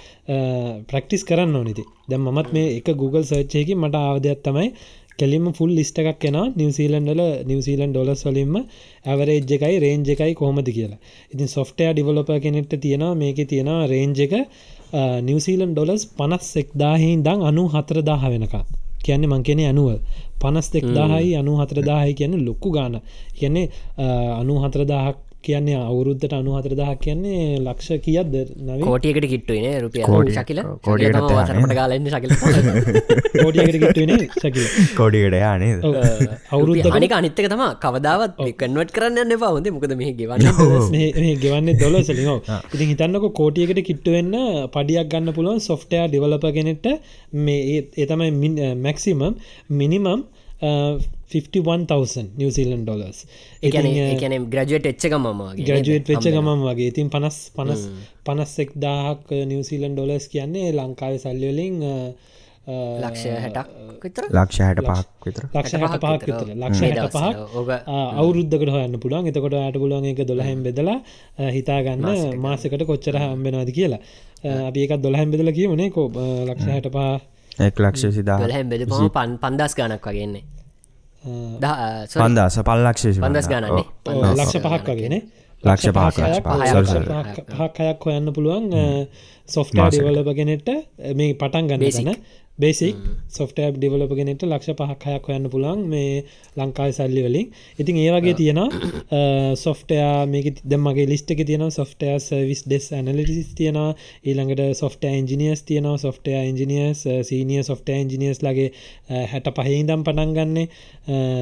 ප්‍රක්ටිස් 0.91 1.25
කරන්න 1.29 1.57
ඕනිති 1.57 1.85
දැම් 2.09 2.29
මත් 2.31 2.49
මේ 2.53 2.77
එක 2.79 2.93
Google 3.01 3.25
සර්ච්චයකි 3.25 3.75
මට 3.75 4.05
අවදයක් 4.11 4.45
තමයි 4.47 4.69
කෙලිම 5.21 5.47
ෆුල් 5.59 5.73
ලිස්ට 5.79 5.99
එකක් 6.03 6.19
කෙන 6.25 6.39
නිවසිීලන්ඩල 6.61 7.23
නිවසිීලන් 7.51 7.93
ඩොලස් 7.95 8.23
වලින්ම 8.29 8.55
ඇවරේජ් 8.59 9.41
එකයි 9.57 9.77
රේන්ජ 9.85 10.13
එකයි 10.15 10.35
කොහොමද 10.41 10.69
කියලා. 10.77 11.01
ඉතින් 11.33 11.49
සොෆ්ටය 11.57 11.89
ඩිවලොප 11.93 12.31
කෙනෙට 12.45 12.73
තියෙනවා 12.85 13.15
මේක 13.23 13.39
තියෙනවා 13.53 13.91
රේන්ජ 13.93 14.21
එක 14.27 14.35
නිවසිීලන් 15.29 15.73
ඩොලස් 15.75 16.03
පනස් 16.19 16.49
එක්දාහින් 16.63 17.19
දං 17.27 17.41
අනු 17.51 17.65
හතර 17.75 17.99
දාහ 18.11 18.23
වෙනක 18.35 18.55
කියන්නේ 19.05 19.33
මං 19.33 19.43
කෙනෙ 19.49 19.65
අනුව. 19.73 19.89
පනස් 20.43 20.69
දෙක්දාහයි 20.75 21.37
අනු 21.41 21.53
හතරදාහයි 21.61 22.15
කියන 22.19 22.33
ලොක්කු 22.47 22.71
ගාන 22.77 22.95
කියන්නේ 23.39 23.67
අනු 24.41 24.55
හතරදාහක් 24.63 25.17
කියන්නේ 25.43 25.77
අවුරුද්ධට 25.83 26.35
අනු 26.35 26.57
හතරදහක් 26.57 27.01
කියන්නේ 27.05 27.59
ලක්ෂ 27.59 28.03
කියද්ද 28.05 28.35
නව 28.61 28.81
කෝටියකට 28.83 29.27
කිට්ටුවන 29.33 29.67
රුපිය 29.85 30.03
ශකිල. 30.37 30.61
කෝටියට 30.81 31.19
ගලන්න 31.73 32.09
ශකිල. 32.09 32.31
කෝඩියකට 33.37 33.79
කිට්ටුවන 33.79 34.13
ශකිල. 34.37 34.67
කෝඩියට 34.97 35.37
යානේ 35.37 35.73
අවුරුද්ධ 36.51 36.91
අනික 36.93 37.15
අනිත්තක 37.19 37.47
තම 37.47 37.65
කවදාවත් 37.85 38.37
කන්වට 38.57 38.95
කරන්න 38.97 39.23
එන්න 39.25 39.37
පවන්ද 39.37 39.73
මොකද 39.77 39.97
මේ 39.97 40.13
ගෙවන්න 40.15 41.33
ගෙවන්න 41.39 41.73
දොලසලින් 41.79 42.31
ඉතින් 42.69 42.93
හිතන්නක 42.93 43.27
කෝටියකට 43.35 43.83
කිට්ටුවෙන්න 43.89 44.37
පඩියක් 44.75 45.11
ගන්න 45.13 45.37
පුළුවන් 45.37 45.61
සොෆ්ටයා 45.63 46.07
ඩිවලප 46.09 46.47
කෙනෙට 46.53 46.87
මේ 47.41 47.83
ඒතමයි 47.97 48.71
maximum 48.79 49.27
minimum 49.73 50.23
51,000 51.35 52.27
New Zealand 52.41 52.83
dollars 52.85 53.19
එකන 53.63 53.87
ග්‍රජුවට් 54.55 54.91
එච්චක 54.93 55.15
මම 55.19 55.43
ග්‍රජුවට් 55.61 56.13
වෙච්ච 56.13 56.27
ගමම් 56.29 56.67
වගේ 56.69 56.91
ඉතින් 56.93 57.09
පනස් 57.15 57.39
පනස් 57.57 57.83
පනස්සෙක් 58.27 58.71
දාහක් 58.85 59.33
නිවසිීලන් 59.53 59.97
ඩොලස් 59.97 60.29
කියන්නේ 60.35 60.69
ලංකාව 60.73 61.15
සල්ලිවලින් 61.25 61.79
ලක්ෂ 63.03 63.25
හැටක් 63.45 63.69
ලක්ෂ 64.31 64.61
හැට 64.63 64.81
පහක් 64.81 65.27
විතර. 65.27 65.45
ලක්ෂ 65.51 65.75
හට 65.75 65.99
පහක් 66.01 66.27
විතර. 66.29 66.49
ලක්ෂ 66.57 66.83
හට 66.83 67.09
පහක් 67.11 67.79
අවුරුද්ධකට 68.15 68.71
හොයන්න 68.75 68.99
පුළුවන්. 69.03 69.27
එතකොට 69.27 69.57
අට 69.59 69.79
පුළුවන් 69.83 70.07
එක 70.13 70.23
දොළහෙම් 70.31 70.63
බෙදලා 70.63 70.99
හිතාගන්න 71.57 72.07
මාසකට. 72.39 72.87
කොච්චර 72.87 73.19
හම්බෙනවාද 73.19 73.71
කියලා. 73.79 74.01
අපි 74.69 74.87
එකත් 74.87 75.03
දොළහැම් 75.03 75.31
බෙදල 75.31 75.53
කියවනේ 75.53 75.91
කෝ 75.91 76.09
ලක්ෂ 76.47 76.73
හැට 76.75 76.91
පහ 76.91 77.61
එක් 77.61 77.79
ලක්ෂ 77.79 78.15
සිදා 78.17 78.39
හෙම් 78.49 78.69
බෙද 78.69 78.87
පන් 78.89 79.39
පන්දස් 79.39 79.75
ගනක් 79.79 80.07
වගේන්නේ 80.07 80.62
පන්දාස 81.23 82.59
පල්ලක්ෂ 82.61 83.21
පන්දස් 83.21 83.49
ගනන්නේ 83.49 83.87
ලක්ෂ 84.33 84.59
පහක් 84.59 84.89
වගේනේ 84.91 85.23
ලක්ෂ 85.65 85.89
පහක් 85.91 86.19
පහක් 87.49 87.79
අයක් 87.83 88.05
හොයන්න 88.05 88.33
පුළුවන් 88.33 88.67
සොෆ්ටා 89.49 89.89
ඩිවලපගෙනෙට 89.89 90.69
මේ 91.15 91.35
පටන් 91.35 91.69
ගන්න 91.69 91.85
ගන 91.91 92.17
බේසික් 92.63 92.97
සොෆ්ටෑ 93.37 93.73
ඩිවලප 93.75 94.13
ගෙනෙට 94.19 94.43
ලක්ෂ 94.47 94.77
පහක් 94.79 95.03
හයක් 95.11 95.29
හොයන්න 95.31 95.49
පුළන් 95.53 95.81
මේ 95.93 96.25
ලංකායි 96.59 96.93
සල්ලි 96.99 97.23
වලින්. 97.27 97.47
ඉතින් 97.81 97.97
ඒ 97.97 98.11
වගේ 98.15 98.35
තියෙනවා 98.41 99.55
සොෆ්ටයා 99.57 100.27
මේක 100.33 100.47
දෙමගේ 100.73 101.07
ලිස්ට 101.13 101.33
එක 101.35 101.43
තියෙන 101.49 101.67
සොෆ්ටය 101.71 102.13
සවිස් 102.27 102.63
ඩෙස් 102.67 102.87
ඇනලිටිස් 102.93 103.51
තියෙනවා 103.59 103.91
ඊළඟට 104.27 104.63
සොෆ්ට 104.83 105.05
ඉංජිනියස් 105.11 105.63
තියෙනවා 105.69 106.03
සොෆ්ටය 106.05 106.37
ඉංජිනියස් 106.51 107.05
සීනිය 107.29 107.63
සොෆ්ට 107.63 107.89
ඉංජිනියස් 107.97 108.43
ලගේ 108.47 108.71
හැට 109.33 109.53
පහහිදම් 109.57 110.03
පටන් 110.07 110.35
ගන්නේ. 110.37 110.67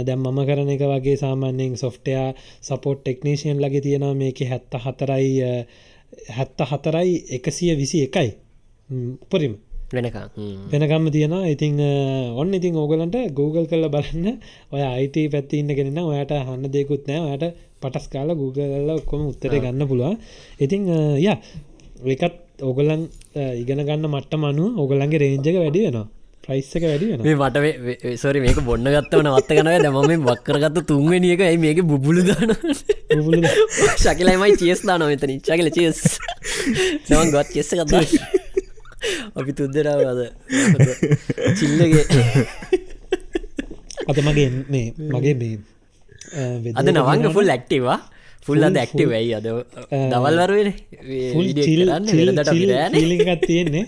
දැම් 0.07 0.21
මම 0.25 0.41
කරන 0.49 0.71
එක 0.75 0.85
වගේ 0.93 1.17
සාමාන්‍යයෙන් 1.17 1.77
සොෆ්ටයා 1.77 2.29
සපෝට් 2.63 3.01
ටෙක්නීෂයන් 3.03 3.59
ලගේ 3.65 3.85
තියෙනවා 3.87 4.15
මේක 4.15 4.39
හැත්ත 4.53 4.79
හතරයි 4.85 5.33
හැත්ත 6.37 6.69
හතරයි 6.71 7.13
එකසිය 7.37 7.75
විසි 7.77 8.07
එකයි. 8.07 8.31
උපරිම 9.25 9.55
වෙනකම් 9.95 10.29
වෙනකම්ම 10.73 11.09
තියෙනවා. 11.17 11.49
ඉතිං 11.55 11.81
ඔන්න 12.41 12.55
ඉතින් 12.59 12.77
ඕගලන්ට 12.83 13.17
Google 13.39 13.67
කල්ල 13.71 13.89
බලන්න. 13.95 14.39
ඔය 14.75 14.83
අයිට 14.83 15.17
පැත්ති 15.33 15.63
ඉන්න 15.63 15.75
කෙනෙන 15.79 15.99
ඔයට 16.05 16.33
හන්න 16.37 16.71
දෙකුත් 16.77 17.11
නෑ 17.11 17.21
ඔයට 17.33 17.45
පටස් 17.83 18.07
කාල 18.13 18.31
Googleල්ල 18.43 18.95
ඔක්කොම 18.99 19.27
උත්තර 19.33 19.57
ගන්න 19.57 19.89
පුළුවන්. 19.91 20.17
ඉතිං 20.61 20.87
ය. 21.19 21.29
ඒකත් 22.13 22.65
ඕගලන් 22.69 23.03
ඉගෙන 23.35 23.85
ගන්න 23.89 24.09
මට්ට 24.15 24.41
මනු 24.45 24.73
ඔගලන්ගේ 24.85 25.23
රේන්ජක 25.23 25.61
වැඩි 25.65 25.87
වෙනවා. 25.87 26.09
ප්‍රයිස්සක 26.45 26.85
වැඩි 26.85 27.07
මේ 27.25 27.35
මට 27.37 28.17
සොරි 28.23 28.41
මේක 28.45 28.61
බොන්න 28.69 28.89
ගත්තවන 28.95 29.29
වත්ත 29.35 29.57
කනව 29.59 29.75
දැම 29.85 29.99
මේ 30.11 30.21
වක්කරගත්ත 30.29 30.79
තුන්වෙනියක 30.91 31.43
ඇයි 31.47 31.61
මේක 31.65 31.83
බුබුලු 31.91 32.23
දාන 32.29 32.55
ශකිලයිමයි 34.05 34.57
චියස් 34.63 34.81
දාන 34.89 35.05
මෙතන 35.11 35.35
චකිල 35.49 35.69
චියස් 35.77 36.01
සවන් 37.09 37.29
ගත් 37.35 37.49
චෙස්ස 37.55 37.75
කතා 37.77 38.03
අපි 39.41 39.53
තුද්දරාවද 39.55 40.21
චිල්ලගේ 41.59 42.05
අත 44.07 44.19
මගේ 44.21 44.49
මේ 44.69 44.87
මගේ 45.11 45.35
මේ 45.35 45.57
අද 46.75 46.89
නවංග 46.89 47.31
ෆුල් 47.33 47.49
ඇක්ටවා 47.51 47.99
ෆුල් 48.43 48.67
අද 48.67 48.77
ඇක්ටව 48.77 49.13
ඇයි? 49.13 49.33
අද 49.35 49.47
දවල්වරුවෙන 50.13 50.69
තියෙන්නේ. 53.43 53.85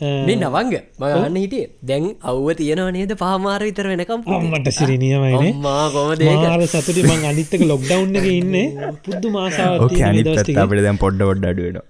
මේ 0.26 0.36
නවංග 0.36 0.74
මගන්න 0.98 1.36
හිටිය. 1.36 1.64
දැන් 1.82 2.04
අව්ව 2.24 2.48
තියෙනව 2.56 2.90
නේද 2.96 3.14
පහමාර 3.22 3.60
විතර 3.60 3.86
වෙනකම්? 3.92 4.26
මට 4.50 4.74
සිරිනියමයින 4.78 5.62
මා 5.62 5.86
කොමද 5.90 6.26
ආර 6.26 6.60
සතුටි 6.66 7.02
මං 7.04 7.24
අනිත්තක 7.30 7.64
ලොක්්ඩව් 7.66 8.18
එක 8.18 8.28
ඉන්න. 8.32 8.58
පුද්දු 9.06 9.28
මාසාාව 9.30 9.86
අපිට 9.86 10.84
දැන් 10.86 11.00
පොඩ්ඩ 11.04 11.26
ොඩ් 11.30 11.44
අඩුවෙනවා 11.44 11.86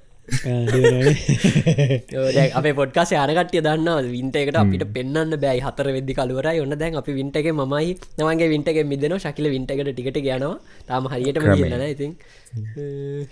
අපේ 2.58 2.74
පොඩ්කාස 2.80 3.12
අනකටිය 3.22 3.62
දන්න 3.66 4.10
වින්ටකට 4.14 4.60
අපිට 4.62 4.84
පෙන්න්න 4.96 5.34
බෑයි 5.44 5.64
හතර 5.66 5.88
වෙදදි 5.96 6.12
කලුවරයි. 6.18 6.60
ඔන්න 6.64 6.74
දැන් 6.82 7.00
අපි 7.02 7.12
වින්ට 7.18 7.36
එක 7.40 7.48
මයි 7.62 7.96
නවගේ 8.18 8.48
වින්ට 8.54 8.68
එක 8.72 8.78
මිදන 8.92 9.16
ශකිල 9.24 9.50
වින්ටකට 9.54 9.90
ටිකට 9.90 10.20
යනවා. 10.20 10.54
තාම 10.88 11.10
හරියට 11.12 11.38
න 11.40 11.84
ඉතින්. 11.94 12.12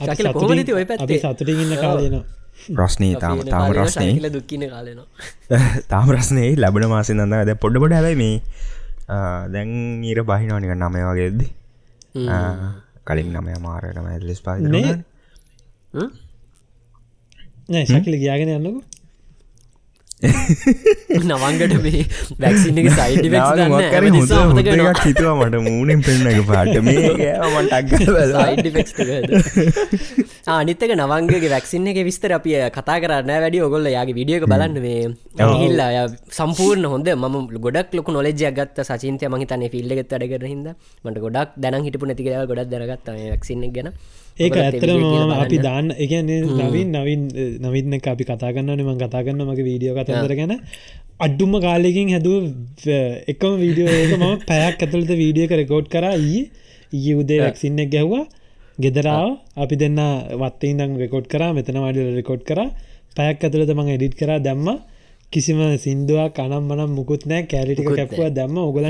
ශකිල 0.09 0.33
කොමති 0.33 0.73
ඔය 0.73 0.85
පැත්තේ? 0.91 1.21
සතුට 1.21 1.49
ඉන්න 1.55 1.77
කාලයනවා 1.85 2.25
ප්‍රශ්නී 2.77 3.15
තාම 3.23 3.41
තාම 3.47 3.71
රස්නය 3.77 4.31
දුක්කින 4.37 4.65
කාලනවා 4.71 5.07
තාම 5.93 6.09
රස්නේ. 6.17 6.51
ලබන 6.57 6.85
මාසි 6.95 7.13
දන්න 7.15 7.35
ඇද 7.41 7.53
පොඩ 7.65 7.77
පොඩ 7.83 7.93
හැබයි 7.99 8.17
මේ 8.23 8.37
දැන් 9.55 9.71
ඊර 10.05 10.21
බහිනෝනික 10.31 10.73
නමය 10.77 11.03
වගේද 11.09 11.41
කලින් 13.09 13.29
නමය 13.37 13.55
මාරටම 13.67 14.09
ඇල්ලෙස් 14.13 14.41
පා 14.47 14.57
නෑ 17.69 17.85
ශකිල 17.87 18.17
ගයාගෙන 18.17 18.55
යන්නකු. 18.55 18.81
නවංගට 21.29 21.75
මේ 21.83 22.01
වැක්සින්න 22.43 22.79
එක 22.81 22.89
සයිඩ 22.91 23.27
එකක් 23.31 25.03
හිතුවා 25.05 25.35
මට 25.39 25.61
මූුණෙන් 25.63 26.01
පෙන්නක 26.03 26.41
පාට. 26.49 26.75
මේ 26.83 27.13
අනිතක 30.49 30.95
නවන්ගේ 30.97 31.53
වැක්සින්න 31.55 31.87
එක 31.93 32.01
විස්තර 32.09 32.35
අපිය 32.39 32.59
කතා 32.75 32.99
කරන්න 32.99 33.31
වැඩි. 33.45 33.63
ඔගොල්ල 33.63 33.87
යාගේ 33.87 34.19
විඩියක 34.19 34.49
බලන්න 34.51 34.81
මේ 34.83 35.07
හිල්ල 35.63 35.83
සම්පූර්ණ 36.33 36.91
හොඳ. 36.91 37.13
ම 37.15 37.39
ගොඩක් 37.61 37.95
ලොක 37.95 38.11
නොලෙජ්ජ 38.11 38.49
ගත් 38.51 38.89
සචින්තය. 38.91 39.29
මහිතන 39.29 39.69
ෆිල්ලෙත් 39.71 40.17
අඩකර 40.19 40.49
හිද 40.51 40.67
මට 41.05 41.19
ගොඩක් 41.21 41.55
දැන 41.57 41.79
හිටපු 41.85 42.11
නැතිකව 42.11 42.43
ගොඩක් 42.51 42.73
දරගත්ත 42.75 43.15
වැක්සින්න 43.29 43.71
ගැන 43.71 43.95
ඒක 44.45 44.57
ඇත්තරම 44.63 45.33
අපි 45.43 45.59
දාන්න 45.67 45.87
එකන්නේ 46.05 46.41
නවින් 46.61 46.89
නවින් 46.99 47.23
නවින්න 47.65 47.95
අපි 48.15 48.25
කතාගන්න 48.31 48.83
ම 48.87 48.91
කතාගන්න 49.03 49.43
මගේ 49.51 49.67
වීඩියෝ 49.69 49.97
කතන්දර 49.99 50.35
ගැන. 50.41 50.53
අඩ්ඩුම 51.27 51.53
කාලෙකින් 51.67 52.11
හැදුව 52.15 52.45
එකම 53.33 53.55
වීඩියෝ 53.63 53.95
ඒක 54.01 54.13
මම 54.19 54.35
පැයක් 54.51 54.85
ඇතුළට 54.85 55.13
වීඩියක 55.23 55.55
රෙකෝඩ් 55.63 55.89
කර. 55.95 56.05
ඊ 56.27 56.43
ඊ 56.99 57.15
උදේ 57.21 57.41
වැක්සින්න 57.45 57.81
ගැහ්වා. 57.95 58.25
ගෙදරාව. 58.85 59.31
අපි 59.63 59.75
දෙන්න 59.83 59.99
වත්තේ 60.43 60.71
ඉදම් 60.75 60.93
රෙකෝඩ් 61.03 61.27
කර 61.33 61.43
මෙතන 61.59 61.81
වඩිල 61.85 62.15
රෙකෝඩ් 62.21 62.45
කර. 62.51 62.61
පැයක් 63.17 63.45
ඇතුළට 63.45 63.75
මං 63.79 63.89
එඩිට් 63.97 64.15
කර 64.21 64.31
දැම්ම 64.47 64.69
කිසිම 65.33 65.59
සිින්දුවක් 65.77 66.33
කනම් 66.33 66.65
මනම් 66.65 66.91
මුකුත් 66.91 67.23
නෑ 67.27 67.43
කෑලිටික 67.45 67.89
කැපුව 67.91 68.29
දම්ම 68.31 68.59
ඔගල 68.61 68.85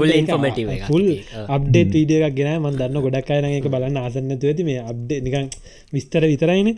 ෆුල් 0.86 1.06
අප්ඩේට 1.48 1.90
වීඩියක් 1.92 2.34
ගෙන 2.36 2.50
ම 2.54 2.66
දන්න. 2.72 2.98
ගොඩක් 3.00 3.30
අයන 3.32 3.46
එක 3.50 3.66
බලන්න 3.66 3.98
ආසන්නතු 3.98 4.46
ඇති. 4.46 4.62
මේ 4.62 4.80
අප්ඩේ 4.84 5.20
නිකන් 5.20 5.46
විස්තර 5.92 6.22
විතරයින. 6.24 6.70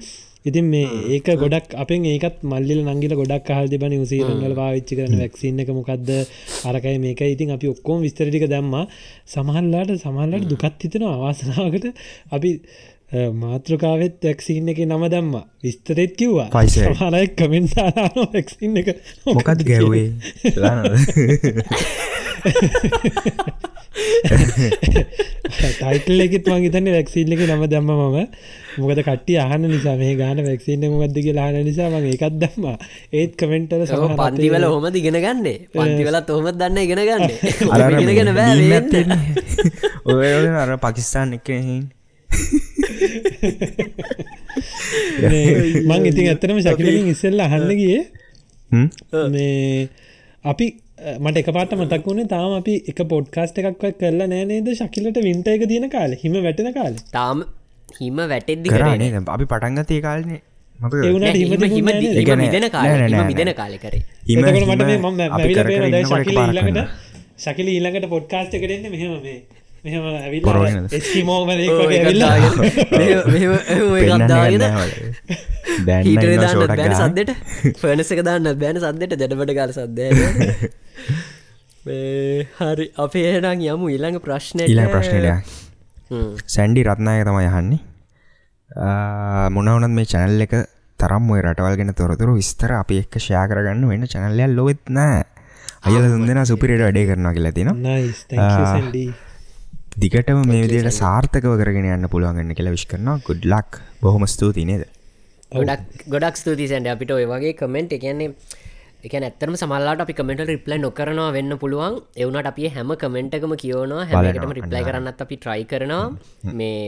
ඉතින් 0.46 0.64
මේ 0.66 0.86
ඒක 1.10 1.28
ගොඩක් 1.36 1.74
අපෙන් 1.76 2.06
ඒකත් 2.06 2.36
මල්ලිල 2.42 2.80
නංගිල 2.86 3.14
ගොඩක් 3.14 3.50
හල් 3.50 3.68
දෙබන 3.68 3.96
උසීරංගල 3.98 4.54
පාවිච්චි 4.54 4.96
කරන 4.98 5.16
වැක්සින්න 5.20 5.60
එක 5.62 5.70
මොකක්ද 5.70 6.08
අරකයි 6.64 6.96
මේක 6.98 7.20
ඉතින් 7.26 7.52
අපි 7.56 7.66
ඔක්කෝම 7.68 8.00
විස්තරටික 8.00 8.46
දැම්ම. 8.48 8.72
සමහල්ලාට 9.26 9.92
සමහල්ලට 9.98 10.48
දුකත් 10.52 10.80
හිතෙන 10.80 11.04
අවාසනාවකට 11.10 11.86
අපි 12.30 12.50
මාතෘකාවෙත් 13.10 14.22
වැක්සින්න 14.22 14.68
එක 14.70 14.78
නම 14.86 15.04
දම්ම. 15.10 15.34
විස්තරෙත් 15.60 16.14
කිව්වා. 16.16 16.46
පයිස 16.48 16.76
හරයි 16.78 17.26
කමෙන්ටාන 17.34 17.92
වැක්සින්න 18.14 18.76
එක. 18.78 18.88
මොකද 19.26 19.64
ගැව්වේ 19.66 20.12
ටයිටල් 25.50 26.22
එකෙත් 26.22 26.46
මං 26.46 26.62
හිතන්නේ 26.62 26.94
වැක්සිල්ල 26.94 27.34
එක 27.34 27.42
නම 27.48 27.66
දම්ම 27.66 27.90
මම. 27.90 28.30
මොකද 28.78 29.02
කට්ටිය 29.02 29.42
අහන්න 29.42 29.66
නිසා 29.66 29.98
මේ 29.98 30.14
ගාන 30.14 30.46
වැක්සින්න 30.46 30.86
මොකක්ද 30.86 31.18
කියලා 31.18 31.50
අහන 31.50 31.66
නිසා 31.66 31.90
මං 31.90 32.06
එකත් 32.06 32.38
දම්ම. 32.38 32.78
ඒත් 33.12 33.34
කමෙන්ටල 33.36 33.86
සහ 33.90 34.16
පන්තිවල 34.16 34.70
හොම 34.70 34.86
දිගෙන 34.94 35.18
ගන්නේ? 35.18 35.58
පන්තිවලත් 35.74 36.30
ඔහොමත් 36.30 36.56
දන්න 36.56 36.78
ඉගෙන 36.86 37.02
ගන්න? 37.02 37.26
ඉගෙනගෙන 38.06 38.34
බෑ 38.38 39.02
ඔය 40.10 40.52
අර 40.56 40.78
පකිස්ාන් 40.78 41.34
එක 41.34 41.50
හින් 41.50 41.90
මං 45.90 46.06
ඉතින් 46.10 46.26
ඇත්තරම 46.32 46.58
ශකිලින් 46.66 47.10
ඉස්සෙල්ල 47.14 47.40
අහන්න 47.46 47.72
ගිය. 47.80 47.96
මේ 49.34 49.88
අපි 50.44 50.66
මට 51.24 51.36
එක 51.42 51.48
පාට 51.56 51.72
මතක් 51.78 52.04
වුණේ 52.10 52.30
තාම 52.34 52.50
අපි 52.58 52.74
එක 52.92 53.00
පොඩ්කාස්ට 53.14 53.62
එකක් 53.62 53.82
කරලා 54.02 54.28
නෑනේද 54.34 54.68
ශකිලට 54.80 55.18
වින්ට 55.28 55.48
එක 55.54 55.64
තියෙන 55.72 55.88
කාල? 55.96 56.12
හිම 56.22 56.34
වැටෙන 56.46 56.70
කාල? 56.78 56.94
තාම 57.16 57.38
හිම 57.98 58.16
වැටෙද්දි 58.34 58.68
කරනේ 58.76 59.24
අපි 59.36 59.44
පටන්ගතය 59.52 60.00
කාලනේ 60.08 60.40
ශකිල 66.10 66.38
ඊළඟට 66.40 66.62
කරනවා. 66.62 66.86
ශකිල 67.44 67.66
ඊළඟට 67.72 68.06
පොඩ්කාස්ට 68.14 68.52
එකටෙන්න 68.58 68.86
මෙහෙම 68.94 69.12
මේ 69.26 69.38
මෙහෙම 69.84 70.02
කොරෝනද? 70.44 70.68
ඇවිල්ලා 70.68 70.98
එස්කිමෝමන 70.98 71.50
ඕ, 71.50 71.56
එකක් 71.56 71.92
ඇවිල්ලා 71.96 72.30
දාගෙන. 72.30 72.54
මෙහෙම- 72.94 73.26
මෙහෙම 73.30 73.52
එකක් 73.66 73.84
පෙන්නන්න 73.94 74.28
දාගෙන 74.28 74.60
යන්න 74.60 74.76
වල. 74.76 74.90
දැන් 75.86 76.02
හීටර 76.04 76.28
දාන්න 76.36 76.66
බෑන. 76.70 76.94
සද්දට. 76.98 77.30
ෆර්නස 77.80 78.10
එක 78.16 78.20
දාන්න 78.28 78.44
බෑන 78.60 78.76
සද්දට. 78.82 79.12
දැඩබට 79.22 79.52
කාල 79.56 79.70
සද්ද 79.72 79.98
හරි. 82.60 82.86
අපේ 82.98 83.28
එනම් 83.36 83.60
යමු. 83.66 83.86
ඊළඟ 83.88 84.18
ප්‍රශ්නය 84.20 84.62
ඊළඟ 84.66 84.90
ප්‍රශ්නයට 84.92 85.56
සැන්ඩි 86.46 86.82
රත්නාය 86.84 87.24
තමයි 87.24 87.46
යහන්නේ 87.48 87.80
මොනවනත් 89.50 89.92
මේ 89.92 90.06
චැනල් 90.06 90.44
එක 90.44 90.52
තරම් 90.98 91.24
ඔය 91.32 91.40
රටවල්ගෙන 91.42 91.94
තොරතුරු 91.94 92.32
විස්තර 92.36 92.70
අපි 92.76 92.98
එක්ක 93.04 93.14
ෂයා 93.18 93.44
කරගන්න 93.50 93.88
වෙන්න 93.88 94.04
චැනල්ලයක් 94.06 94.52
ලොවෙත් 94.52 94.82
නෑ 94.90 95.22
අයල 95.86 96.04
දුන්දෙන 96.12 96.42
සුපිරිට 96.44 96.82
වැඩේ 96.84 97.06
කරනවා 97.08 97.32
කියලා 97.32 97.54
තින 97.54 97.68
දිගටම 100.02 100.38
මේ 100.48 100.62
විදියට 100.64 100.96
සාර්ථකව 100.98 101.52
කරගෙන 101.60 101.86
යන්න 101.94 102.08
පුළුවන්ගන්න 102.12 102.56
කියලා 102.58 102.74
විශ් 102.76 102.86
කරනවා. 102.92 103.16
ගුඩ්ලක් 103.26 103.78
බොහොම 104.02 104.24
ස්තුති 104.34 104.64
නේද? 104.70 104.84
ගොඩක් 105.52 106.04
ගොඩක් 106.14 106.36
ස්තුතිසන්ට 106.40 106.90
අපිට 106.92 107.12
ඔය 107.16 107.26
වගේ 107.32 107.52
කමෙන්ට් 107.60 107.92
එකන්නේ 107.96 108.30
එක 109.06 109.14
ඇත්තම 109.18 109.56
සමල්ලාට 109.62 110.04
අපි 110.04 110.14
කමෙන්ට 110.20 110.44
රිප්ලයි 110.52 110.78
නොකරනවා 110.86 111.34
වෙන්න 111.36 111.56
පුළුවන්. 111.62 111.98
එවනට 112.22 112.50
අපි 112.52 112.70
හැම 112.76 112.92
කමෙන්ට්කම 113.02 113.54
කියවනවා 113.62 114.06
හැමකටම 114.12 114.54
රිප්ලයි 114.58 114.86
කරන්නත් 114.88 115.20
අපි 115.26 115.38
ට්‍රයි 115.42 115.66
කරනවා. 115.72 116.06
මේ 116.60 116.78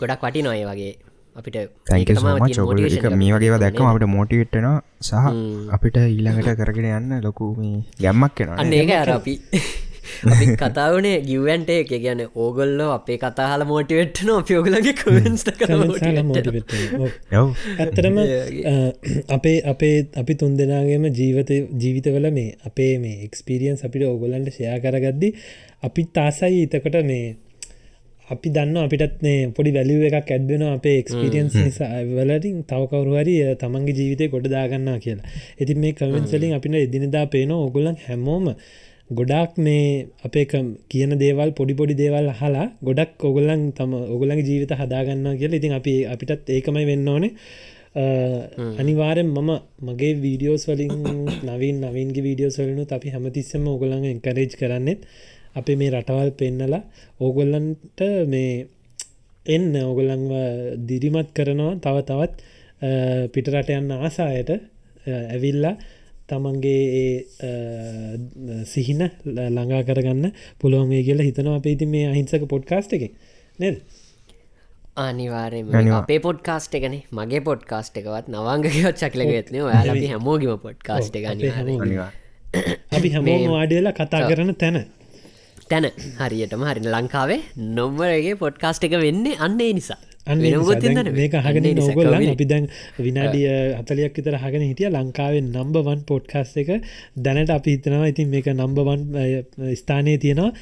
ගොඩක් 0.00 0.26
වටි 0.26 0.42
නොය 0.48 0.64
වගේ. 0.70 0.92
අපිට 1.36 1.56
මේ 3.16 3.32
වගේ 3.34 3.60
දැක්කම 3.64 3.90
අපට 3.90 4.06
මෝටිවෙට්ටන 4.14 4.66
සහ 5.00 5.28
අපිට 5.76 6.00
ඊළඟට 6.02 6.50
කරගෙන 6.62 6.90
යන්න 6.96 7.20
ලොකු 7.28 7.52
මේ 7.60 7.84
ගැම්මක් 8.04 8.34
කෙනවා 8.40 8.66
ඒක 8.80 8.92
අර 8.96 9.14
අපි 9.14 9.36
කතාවනේ 10.56 11.16
ගිවන්ට 11.22 11.70
එක 11.74 11.92
ගැන 12.04 12.22
ඕගොල්ලෝ 12.36 12.90
අපේ 12.92 13.18
කතාහල 13.18 13.64
මෝටිවෙට්න 13.64 14.32
අපියෝගලගේ 14.34 14.94
කමෙන්ස්ට 14.94 15.50
ඇත්තරම 17.78 18.22
අපේ 19.30 19.58
අපේ 19.74 19.94
අපි 20.14 20.34
තුන් 20.36 20.56
දෙනාගේම 20.56 21.06
ජීවත 21.12 21.52
ජීවිතවල 21.76 22.30
මේ 22.30 22.56
අපේ 22.64 22.92
මේ 22.98 23.20
එක්ස්පිරියන්ස් 23.28 23.86
අපිට 23.86 24.08
ඔගොලන්ට 24.08 24.50
ෂයා 24.50 24.80
කරගද්දි 24.80 25.30
අපි 25.82 26.08
තාසයි 26.12 26.66
ඉතකට 26.66 27.00
මේ 27.04 27.24
අපි 28.28 28.48
දන්න 28.48 28.76
අපිටත් 28.78 29.22
මේ 29.22 29.38
පොඩි 29.50 29.70
වැලිුව 29.76 30.02
එකක් 30.08 30.28
ඇඩ්වෙන 30.28 30.62
අපේ 30.68 30.96
එක්ස්පිරියන්ස් 31.02 31.54
නිසා. 31.56 32.02
වලටින් 32.10 32.60
තවකවරුහරි 32.64 33.34
තමන්ගේ 33.58 33.96
ජීවිතය 33.98 34.28
ගොඩ 34.28 34.46
දාගන්නා 34.48 34.98
කියලා. 34.98 35.26
ඉතින් 35.60 35.80
මේ 35.82 35.92
කමෙන්සලින් 35.92 36.54
අපිට 36.54 36.78
එදිනදා 36.78 37.24
පේන 37.26 37.50
ඔගොලන් 37.56 37.96
හැමෝම 38.06 38.46
ගොඩක් 39.10 39.56
මේ 39.58 40.06
අපේ 40.24 40.46
කියන 40.88 41.12
දේවල් 41.18 41.50
පොඩි 41.52 41.74
පොඩි 41.74 41.94
දේවල් 41.94 42.28
හලා 42.32 42.66
ගොඩක් 42.80 43.24
ඔගොල්ලන් 43.24 43.62
තම 43.72 43.92
ඔගොලගේ 44.06 44.46
ජීවිත 44.48 44.72
හදාගන්න 44.74 45.26
කියලා 45.34 45.60
ඉතින් 45.60 45.74
අපි 45.74 45.94
අපිටත් 46.06 46.48
ඒකමයි 46.48 46.86
වෙන්න 46.86 47.08
ඕනේ. 47.08 47.32
අනිවාරෙන් 48.78 49.28
මම 49.28 49.50
මගේ 49.82 50.14
වීඩියෝස් 50.16 50.64
වලින් 50.66 50.94
නවින් 51.44 51.76
නවින්ගේ 51.82 52.22
වීඩියෝ 52.22 52.50
සොලනු 52.50 52.82
අපි 52.88 53.08
හැමතිස්සම 53.10 53.64
ඔගොළඟ 53.66 54.06
එන්කරේජ් 54.06 54.52
කරන්නෙත් 54.54 55.00
අපේ 55.56 55.76
මේ 55.76 55.90
රටවල් 55.90 56.30
පෙන්නලා 56.32 56.82
ඕගොල්ලන්ට 57.20 58.00
මේ 58.28 58.52
එන්න 59.46 59.72
ඔගොල්ලංව 59.82 60.32
දිරිමත් 60.86 61.30
කරනවා 61.36 61.72
තව 61.78 61.96
තවත් 62.04 62.34
පිටරට 63.34 63.70
යන්න 63.70 63.90
ආසායට 63.98 64.50
ඇවිල්ලා 65.06 65.74
තමන්ගේ 66.30 66.82
ඒ 66.90 68.64
සිහින 68.64 69.02
ළඟා 69.26 69.82
කරගන්න 69.82 70.32
පුළුවන්ගේ 70.60 71.02
කියලා 71.02 71.22
හිතනවා 71.22 71.56
අපේ 71.56 71.72
ඉතින් 71.72 71.90
මේ 71.90 72.06
අහිංසක 72.06 72.46
පොඩ්කාස්ට් 72.48 72.94
එක. 72.94 73.04
නේද? 73.58 73.76
අනිවාරෙන් 74.96 75.66
අනිවා- 75.72 76.02
අපේ 76.02 76.18
පොඩ්කාස්ට් 76.18 76.74
එකන. 76.74 76.96
මගේ 77.12 77.38
පොඩ්කාස්ට් 77.38 77.98
එකවත් 77.98 78.28
නවංගකවත් 78.28 78.96
චක්ලක 78.96 79.30
වෙත්න 79.30 79.54
යාල 79.56 80.06
හැමෝගම 80.06 80.56
පොඩ්කාස්ට් 80.56 81.16
එක 81.16 81.24
අපේ 82.92 83.10
හැමෝම 83.10 83.44
වාඩියලා 83.50 83.92
කතා 83.92 84.28
කරන 84.28 84.54
තැන. 84.54 84.78
තැන. 85.70 85.86
හරියටම 86.18 86.62
හරින 86.64 86.88
ලංකාවේ 86.90 87.40
නොම්වරගේ 87.76 88.34
පොඩ්කාස්ට් 88.34 88.84
එක 88.84 88.96
වෙන්නේ 89.00 89.36
අන්නේ 89.38 89.72
නිසා 89.72 90.00
මේක. 90.26 91.32
හගෙන 91.46 91.64
කවිලි. 91.64 92.28
අපි 92.34 92.44
දැන් 92.52 92.68
විනාඩිය 93.06 93.48
හතලයක් 93.78 94.12
විතර 94.18 94.36
හගෙන 94.42 94.62
හිටිය 94.68 94.88
ලංකාවේ 94.90 95.42
නම්බවන් 95.46 96.00
පොඩ්කාස් 96.10 96.52
එක 96.56 96.70
දැනට 97.16 97.50
අපි 97.56 97.70
හිතනවා. 97.76 98.06
ඉතින් 98.12 98.28
මේක 98.34 98.46
නම්බවන් 98.52 99.00
ස්ථානය 99.80 100.18
තියෙනවා. 100.18 100.52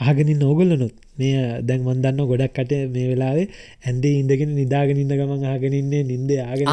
ආගනින් 0.00 0.38
නෝගොල්ලනුත් 0.42 0.94
මේ 1.18 1.62
දැන් 1.62 1.80
වන්දන්න 1.86 2.26
ගොඩක් 2.30 2.52
කට 2.56 2.72
මේ 2.94 3.06
වෙලාවේ 3.10 3.46
ඇන්දේ 3.86 4.14
ඉඳගෙන 4.22 4.50
නිදාගෙනන්න 4.58 5.12
ගමන් 5.20 5.44
ආගෙනන්නේ 5.52 6.02
නින්ද 6.10 6.30
ආගෙන. 6.44 6.66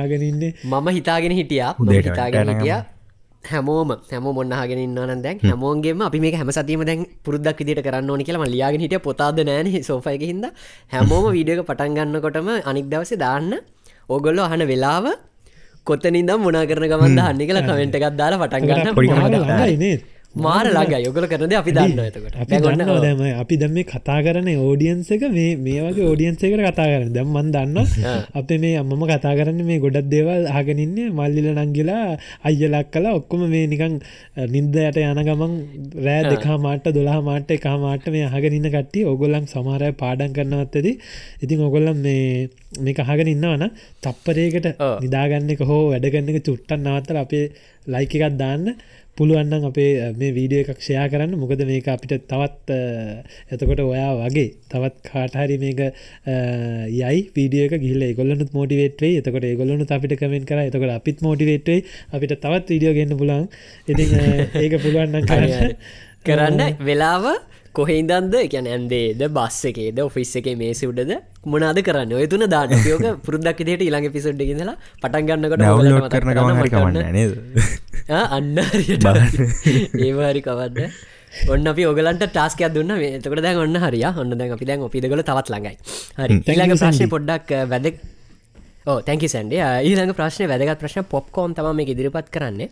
ආගෙනන්නේ 0.00 0.52
මම 0.64 0.88
හිතාගෙන 0.98 1.32
හිටියා. 1.40 1.72
හිතාගෙන 1.90 2.48
හිටිය 2.54 2.78
හැමෝම 3.44 3.90
හැම 4.10 4.22
මොන්නහගෙන 4.22 4.80
ඉන්නවන 4.84 5.22
දැන්. 5.22 5.38
හැමෝන්ගේම 5.42 6.02
අපි 6.08 6.20
මේ 6.20 6.36
හැම 6.36 6.50
සතීම 6.50 6.84
දැන් 6.84 7.06
පුරුද්දක් 7.24 7.58
විදිට 7.60 7.82
කරන්න 7.86 8.10
ඕනි 8.10 8.24
කියලා 8.24 8.50
ලියාගෙන 8.54 8.80
හිටිය. 8.84 9.00
පොතාද 9.08 9.40
නෑන 9.48 9.68
සෝෆයක 9.88 10.22
හිද 10.30 10.44
හැමෝම 10.94 11.32
වීඩියක 11.32 11.64
පටන් 11.70 11.96
ගන්නකොටම 11.98 12.48
අනික් 12.70 12.86
දවසේ 12.92 13.20
දාන්න. 13.24 13.52
ඕගොල්ලො 14.08 14.42
අහන 14.48 14.62
වෙලාව 14.72 15.06
කොතනින්දම් 15.88 16.40
මොනා 16.46 16.64
කරන 16.70 16.86
ගමන් 16.92 17.12
දාන්න 17.20 17.38
කියලා 17.40 17.66
කමෙන්ට 17.68 17.96
එකක් 17.98 18.16
දාලා 18.20 18.42
පටන් 18.42 18.64
ගන්න. 18.68 18.94
පොඩි 18.94 19.10
මාර 20.34 20.62
ළඟ 20.64 21.02
යොගල 21.04 21.24
කරනද 21.26 21.52
අපි 21.52 21.72
දන්න 21.72 21.98
එතකොට. 22.00 22.34
අපි 22.36 22.54
දන්නවා 22.56 23.00
දැම 23.02 23.20
අපි 23.34 23.56
දැම 23.56 23.72
මේ 23.72 23.84
කතා 23.84 24.18
කරන 24.22 24.46
ඕඩියන්ස 24.56 25.08
එක 25.10 25.22
මේ 25.28 25.56
මේ 25.58 25.80
වගේ 25.84 26.04
ඕඩියන්සකට 26.06 26.44
කතා 26.44 26.86
කරන 26.86 27.10
දැම්මන් 27.12 27.50
දන්න 27.50 27.78
අප 28.32 28.50
මේ 28.56 28.76
අම්මම 28.78 29.02
කතා 29.10 29.32
කරන්න 29.34 29.64
මේ 29.64 29.80
ගොඩක් 29.80 30.06
දේවල් 30.08 30.46
ආගෙනන්නේ 30.48 31.08
මල්ලිල 31.10 31.48
නංගිලා 31.56 32.04
අයියලක් 32.44 32.92
කලා 32.92 33.14
ඔක්කොම 33.18 33.42
මේ 33.48 33.66
නිකං 33.66 33.98
නින්දයට 34.48 35.00
යන 35.02 35.20
ගමන් 35.20 35.56
රෑ 36.00 36.22
දෙකා 36.30 36.58
මාට 36.60 36.86
දොලා 36.90 37.18
මාට 37.22 37.50
එකා 37.50 37.74
මාට 37.78 38.06
මේ 38.08 38.30
අහගෙනන්න 38.30 38.70
කට්ටි 38.70 39.04
ඔගොල්ලන් 39.06 39.50
සමාරය 39.50 39.90
පාඩන් 39.94 40.30
කරනවත්තද 40.32 40.88
ඉතින් 41.42 41.66
ඔගොල්ලම් 41.68 41.98
මේ 41.98 42.46
මේක 42.78 42.98
අහගෙන 43.00 43.32
ඉන්නවන 43.34 43.66
තප්පරයකට 44.00 44.70
ඔව්. 44.78 45.02
නිදාගන්න 45.02 45.50
එක 45.50 45.66
හෝ 45.66 45.82
වැඩගන්න 45.90 46.32
එක 46.32 46.40
චුට්ටන් 46.44 46.86
නවත්තල 46.86 47.18
අපේ 47.18 47.44
ලයික 47.86 48.14
එකත් 48.16 48.38
දාන්න 48.38 48.74
පුළුවන්නම් 49.20 49.64
අපේ 49.70 49.88
මේ 50.20 50.30
වීඩියෝ 50.38 50.64
එකක් 50.64 50.82
ෂයා 50.86 51.06
කරන්න. 51.12 51.36
මොකද 51.42 51.62
මේක 51.70 51.88
අපිට 51.94 52.14
තවත් 52.32 52.78
එතකොට 53.54 53.82
ඔයා 53.86 54.10
වගේ 54.20 54.46
තවත් 54.72 54.96
කාටහරි 55.08 55.56
මේක 55.64 55.80
යයි 57.00 57.18
වීඩියෝ 57.38 57.68
එක 57.68 57.76
ගිල්ල 57.86 58.04
ගොල්ලනුත් 58.20 58.50
මෝටිවේට්වේ 58.58 59.12
එතකොට 59.20 59.46
ගොල්ලනු 59.60 59.88
අපිට 59.98 60.16
කමෙන් 60.22 60.48
කර. 60.50 60.60
එතකොට 60.68 60.96
අපිත් 60.98 61.24
මෝටිවේට්වේ 61.26 61.80
අපිට 62.16 62.36
තවත් 62.44 62.66
වීඩියෝ 62.74 62.96
ගන්න 62.98 63.20
පුලන් 63.22 63.48
ඉති 63.90 64.04
ඒක 64.64 64.74
පුළුවන්න්න 64.84 65.24
කරන්න. 66.26 66.64
වෙලාව 66.88 67.24
කොහෙන්දන්ද 67.78 68.34
එකැන 68.44 68.66
ඇන්දේද? 68.66 69.20
බස් 69.36 69.58
එකේද? 69.70 70.00
ඔෆිස් 70.06 70.32
එක? 70.40 70.48
මේ 70.62 70.72
සිව්ඩද 70.80 71.12
මොනාද 71.44 71.78
කරන්න? 71.80 72.12
ඔය 72.12 72.26
තුන 72.26 72.44
දාට 72.46 72.72
යෝක 72.84 73.22
පුරුද්දක් 73.24 73.60
දෙට 73.60 73.80
ඉළඟ 73.80 74.12
පිසුඩ් 74.12 74.36
ගෙදලා 74.40 74.76
පටන් 75.00 75.24
ගන්නකට 75.28 75.56
ඩවලෝඩ් 75.56 76.12
කරන 76.12 76.34
ගමන් 76.36 76.60
හරි 76.60 76.70
කවන්න. 76.70 76.98
නේද? 77.12 77.32
අන්න 78.36 78.58
ඒවාරි 80.04 80.42
කවන්න 80.44 80.92
ඔන්න 81.48 81.72
අපි 81.72 81.86
ඔගලන්ට 81.86 82.26
ටාස්කයක් 82.26 82.74
දුන්න. 82.74 82.92
එතකට 82.92 83.40
දැන් 83.40 83.56
ඔන්න 83.56 83.80
හරිය 83.80 84.04
ඔන්න 84.04 84.36
දැන් 84.36 84.52
අපි 84.52 84.68
දැන් 84.68 84.84
ඔපිදගල 84.84 85.22
තවත් 85.22 85.48
ළඟයි. 85.48 85.76
හරි. 86.18 86.40
ඊළඟ 86.44 86.76
ප්‍රශ්නය 86.76 87.08
පොඩ්ඩක් 87.08 87.56
වැද 87.72 87.88
ඕ 88.86 89.00
තැන්කි 89.00 89.28
සැන්ඩේ 89.28 89.64
ඊළඟ 89.80 90.12
ප්‍රශ්නය 90.12 90.50
වැදගත් 90.50 90.84
ප්‍රශ්න 90.84 91.08
පොප්කෝන් 91.08 91.56
තම 91.56 91.72
මේ 91.72 91.88
ඉදිරිපත් 91.88 92.28
කරන්නේ. 92.28 92.68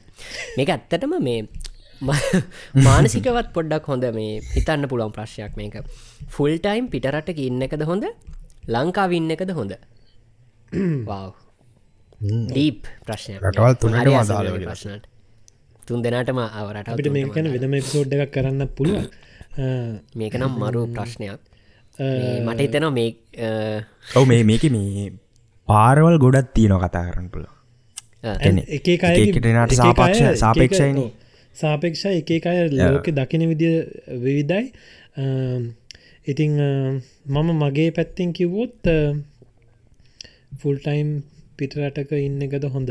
මේක 0.57 0.69
ඇත්තටම 0.69 1.17
මේ 1.21 1.49
මානසිකවත් 2.85 3.55
පොඩ්ඩක් 3.57 3.89
හොඳ 3.89 4.05
මේ 4.15 4.41
හිතන්න 4.55 4.91
පුළුවන් 4.91 5.15
ප්‍රශ්යක් 5.17 5.57
මේක. 5.57 5.81
ෆුල් 6.29 6.59
ටයිම් 6.59 6.93
පිටරටක 6.93 7.41
ඉන්න 7.41 7.65
එකද 7.65 7.89
හොඳ 7.89 8.05
ලංකාව 8.69 9.13
ඉන්න 9.13 9.31
එකද 9.31 9.51
හොඳ? 9.53 9.73
වව් 11.05 11.33
දීප් 12.53 12.89
ප්‍රශ්නය 13.07 13.35
රටවල් 13.41 13.75
තුනට 13.77 13.99
වෙලා. 13.99 14.25
ප්‍රශ්නට 14.67 15.05
තුන් 15.89 16.03
දෙනාටම 16.03 16.41
අවරට 16.43 16.89
අපිට 16.89 17.11
මේ 17.13 17.29
කැන 17.31 17.51
වෙනම 17.55 17.75
එපිසෝඩ් 17.75 18.13
එකක් 18.17 18.33
කරන්න 18.35 18.67
පුළුවන්. 18.73 19.07
මේක 20.19 20.35
නම් 20.37 20.59
මරු 20.63 20.83
ප්‍රශ්නයක්. 20.95 21.39
මේ 21.95 22.41
මට 22.47 22.61
හිතන 22.65 22.89
මේ 22.93 23.09
අ, 23.43 23.49
ඔව 24.15 24.27
මේ 24.27 24.43
මේක 24.45 24.65
මේ 24.71 25.07
පාරවල් 25.69 26.19
ගොඩත් 26.19 26.53
තියන 26.55 26.75
කතා 26.79 27.05
කරන්න 27.09 27.31
පුළ 27.31 27.47
අ, 27.47 28.37
කියන්නේ 28.37 28.67
එක 28.77 28.87
එක 28.89 29.03
එක 29.07 29.25
එකට 29.29 29.47
එනාට 29.47 29.75
සාපක්ෂ 29.75 30.23
සාපේක්ෂයින. 30.43 31.01
සාපේක්ෂ 31.57 32.05
එක 32.13 32.31
එක 32.37 32.47
අය 32.47 32.59
ලෝක 32.73 33.09
දකින 33.15 33.49
විදිිය 33.49 33.77
විවිධයි 34.23 34.65
ඉතිං 36.29 36.55
මම 37.27 37.49
මගේ 37.57 37.91
පැත්තිෙන් 37.93 38.33
කිව්වොත් 38.33 38.91
ෆුල්ටයිම් 40.59 41.11
පිටරටක 41.57 42.13
ඉන්න 42.19 42.43
එකද 42.43 42.65
හොඳ. 42.69 42.91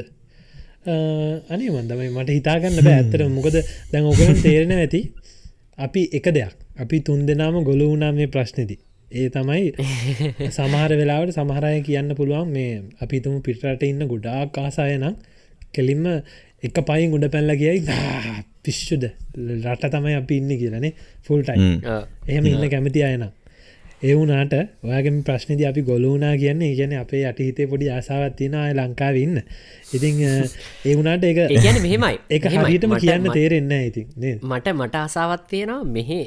අනේ 1.50 1.70
මන්දමයි 1.72 2.10
මට 2.12 2.30
හිතාගන්න 2.32 2.80
බෑ 2.80 2.98
ඇත්තර 2.98 3.26
මොකද 3.30 3.58
දැන් 3.92 4.06
ඔගලන් 4.06 4.42
තේරෙන 4.42 4.74
ඇති 4.76 5.02
අපි 5.78 6.10
එක 6.14 6.28
දෙයක්. 6.32 6.54
අපි 6.78 6.98
තුන් 7.02 7.26
දෙනාම 7.26 7.64
ගොල 7.64 7.82
වුණා 7.84 8.12
මේ 8.14 8.28
ප්‍රශ්නති 8.28 8.78
ඒ 9.10 9.30
තමයි 9.30 9.66
සමහර 10.56 10.92
වෙලාවට 10.96 11.36
සමහරය 11.36 11.78
කියන්න 11.82 12.16
පුළුවන් 12.16 12.50
මේ 12.50 12.72
අපිතුම 13.00 13.36
පිටරට 13.42 13.84
ඉන්න 13.84 14.04
ගොඩා 14.06 14.42
කාසාය 14.50 14.98
නම් 14.98 15.16
කෙලින්ම 15.74 16.06
එක 16.64 16.78
පයින් 16.84 17.14
උඩ 17.14 17.28
පැල්ල 17.30 17.52
කියයි 17.56 17.82
පිශ්ෂුද 18.64 19.04
රට 19.64 19.92
තමයි 19.92 20.16
අපි 20.16 20.38
ඉන්න 20.38 20.54
කියලනේ 20.56 20.94
ෆුල්ටයි 21.24 21.68
එහෙම 22.28 22.46
ඉන්න 22.48 22.70
කැමති 22.70 23.04
අයන 23.04 23.28
ඒ 24.00 24.14
වුනාට 24.14 24.54
ඔයාගම 24.84 25.22
ප්‍රශ්නති 25.24 25.66
අපි 25.66 25.82
ගොලුනා 25.84 26.34
කියන්නේ 26.38 26.74
ගැන 26.76 26.94
අපේ 26.96 27.22
අටහිතේ 27.26 27.68
පොඩි 27.68 27.90
ආසාවත් 27.90 28.36
තියෙන 28.36 28.56
අය 28.56 28.74
ලංකාව 28.74 29.16
ඉන්න. 29.18 29.38
ඉතිං 29.92 30.20
ඒ 30.86 30.94
වුනාට 30.94 31.24
එක 31.26 31.40
කියන්නේ 31.46 31.82
මෙහෙමයි 31.82 32.20
එක 32.36 32.44
මට- 32.46 33.02
කියන්න 33.02 33.30
තේරෙන්න 33.32 33.72
ඉතින් 33.82 34.08
මට 34.44 34.74
මට 34.76 34.96
අසාවත් 34.98 35.48
තියෙනවා 35.48 35.84
මෙහෙ 35.92 36.20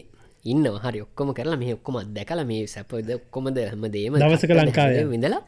ඉන්න 0.44 0.66
හරි 0.82 1.00
ඔක්කොම 1.00 1.30
කරලා 1.32 1.58
මෙහ 1.58 1.74
ඔක්කොම 1.74 2.00
දැකල 2.12 2.42
මේ 2.44 2.66
සැපද 2.66 3.10
ඔක්කොමද 3.12 3.58
හම 3.64 3.84
දේම 3.88 4.18
දවසක 4.18 4.54
ලංකාවේ. 4.58 5.06
විඳලා 5.06 5.42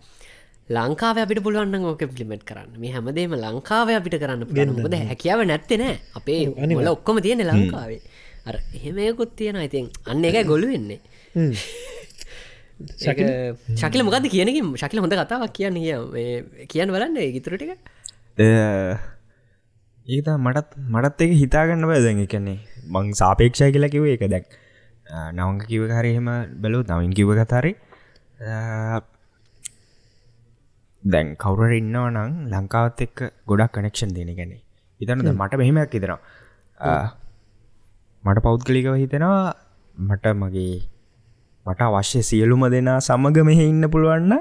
ලංකාව 0.73 1.16
අපිට 1.18 1.43
පුළුවන් 1.43 1.85
ඕක 1.85 2.03
පිලිමට් 2.11 2.45
කරන්න. 2.45 2.75
මේ 2.79 2.93
හැමදේම 2.95 3.37
ලංකාව 3.37 3.89
අපිට 3.99 4.16
කරන්න 4.23 4.45
පුළන්බද 4.49 4.95
හැකියාව 5.11 5.45
නැත්තේ 5.45 5.79
නෑ. 5.79 5.97
අපේ 6.14 6.41
මොල 6.75 6.93
ඔක්කොම 6.95 7.20
තියෙන 7.20 7.45
ලංකාවේ. 7.45 8.01
අර 8.47 8.55
එහෙමයකුත් 8.75 9.33
තියෙන 9.37 9.62
ඉතින් 9.62 9.89
අන්න 10.07 10.25
එක 10.25 10.47
ගොලු 10.47 10.66
වෙන්නේ. 10.66 11.01
හ්ම්. 11.35 11.53
ශකිල? 13.77 14.03
මොකද 14.03 14.27
කියනක 14.29 14.59
ශකිල 14.77 15.03
හොඳ 15.05 15.14
කතාවක් 15.14 15.53
කියන්න 15.53 15.79
කිය. 15.79 15.97
මේ 16.11 16.66
කියන්න 16.66 16.91
බලන්න 16.91 17.18
ගිතුරටික 17.37 17.77
ඒක 20.07 20.29
මටත් 20.39 20.68
මටත් 20.89 21.20
එක 21.20 21.33
හිතාගන්න 21.39 21.87
බෑ 21.87 22.03
දැන්. 22.03 22.27
එකන්නේ 22.27 22.59
මං 22.89 23.14
සාපේක්ෂය 23.14 23.70
කියලා 23.70 23.93
කිව 23.93 24.07
එක 24.09 24.27
දැක් 24.27 24.47
නවංග 25.31 25.62
කිව 25.68 25.87
හරහෙම 25.91 26.29
බැලු 26.59 26.83
නවින් 26.85 27.12
කිව 27.12 27.31
කතරි 27.39 27.73
දැන් 31.03 31.34
කවුරට 31.36 31.74
ඉන්නව 31.74 32.07
නං 32.11 32.32
ලංකාවත් 32.53 33.03
එක්ක 33.07 33.18
ගොඩක් 33.46 33.74
කනෙක්ෂන් 33.74 34.14
දෙන 34.14 34.32
ගැන 34.38 34.55
හිතනද 35.00 35.28
මට 35.32 35.61
මෙහෙමයක් 35.61 35.94
ඉතර 35.94 36.14
මට 38.24 38.38
පෞද්ගලිකව 38.46 38.94
හිතෙනවා 38.94 39.55
මට 39.96 40.34
මගේ 40.34 40.76
මට 41.66 41.80
අවශ්‍ය 41.82 42.22
සියලුම 42.22 42.64
දෙනා 42.70 42.98
සමග 43.00 43.46
මෙහ 43.48 43.61
ඉන්න 43.62 43.90
පුළුවන්න 43.90 44.32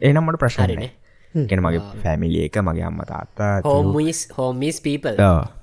එනම් 0.00 0.24
මට 0.24 0.50
හරිනේ. 0.58 0.90
ගෙන 1.34 1.60
මගේ 1.62 1.82
ෆැමිලිය 2.02 2.44
එක 2.48 2.58
මගේ 2.58 2.84
අම්ම 2.84 3.00
තාත්තා 3.06 3.52
හෝමිස් 3.64 4.20
හෝමිස් 4.36 4.80
පීපල් 4.80 5.16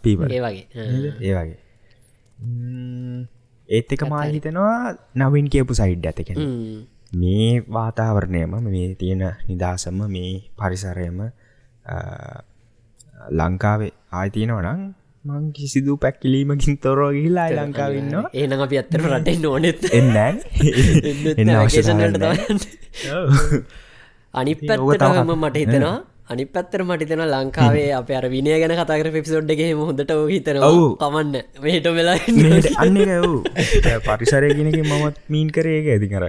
පීපල් 0.04 0.32
ඒ 0.32 0.42
වගේ. 0.42 0.66
ඒ 1.22 1.34
වගේ. 1.38 1.60
ඒත් 3.70 3.94
එක 3.94 4.04
මා 4.08 4.26
හිතනවා 4.26 4.96
නවින් 5.16 5.48
කියපු 5.50 5.74
සයිඩ් 5.74 6.06
ඇතකෙන. 6.06 6.38
මේ 7.16 7.64
වාතාවරණයම 7.70 8.54
මේ 8.66 8.88
තියෙන 8.96 9.24
නිදහසම 9.50 9.98
මේ 10.08 10.34
පරිසරයම 10.58 11.20
ලංකාවේ 13.32 13.92
ආයතියනවනං 14.12 14.82
මං 15.26 15.46
කිසිදු 15.52 15.94
පැක්කිලීමකින් 15.98 16.76
තොරෝ 16.78 17.12
ගිහිලා 17.12 17.50
ලංකාවන්නවා 17.50 18.30
ඒනම් 18.34 18.62
අපි 18.62 18.76
අත්තර 18.78 19.02
රටෙන් 19.10 19.40
නොනෙත් 19.42 19.86
එන්න. 19.92 20.18
එන්න 21.38 21.52
අනි 24.34 24.54
තව- 24.54 25.36
මට 25.36 25.58
හිතනවා 25.58 25.98
අනි 26.30 26.44
පත්තර 26.48 26.82
මටිතන 26.84 27.22
ලංකාවේ 27.28 27.90
අප 27.94 28.08
අර 28.12 28.26
විනය 28.28 28.50
ගැන 28.56 28.74
කතාකර 28.76 29.10
පිසෝඩ්ගේ 29.16 29.68
හොඳට 29.80 30.12
හිතනවා 30.28 30.70
ඔව්. 30.70 30.86
කමන්න 30.98 31.36
මේට 31.64 31.88
වෙලා 31.90 32.16
අන්න 32.80 32.98
පරිසරයගෙනක 34.08 34.78
මමත් 34.84 35.18
මීන් 35.30 35.50
කරේක 35.52 35.88
ඇති 35.88 36.08
කර 36.10 36.26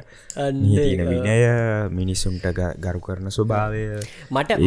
විනය 1.06 1.38
මිනිස්සුන්ට 1.92 2.44
ග- 2.50 2.76
ගරු 2.78 3.00
කරන 3.00 3.30
ස්වභාවය 3.30 3.82
මට 4.30 4.50
ඒ 4.52 4.64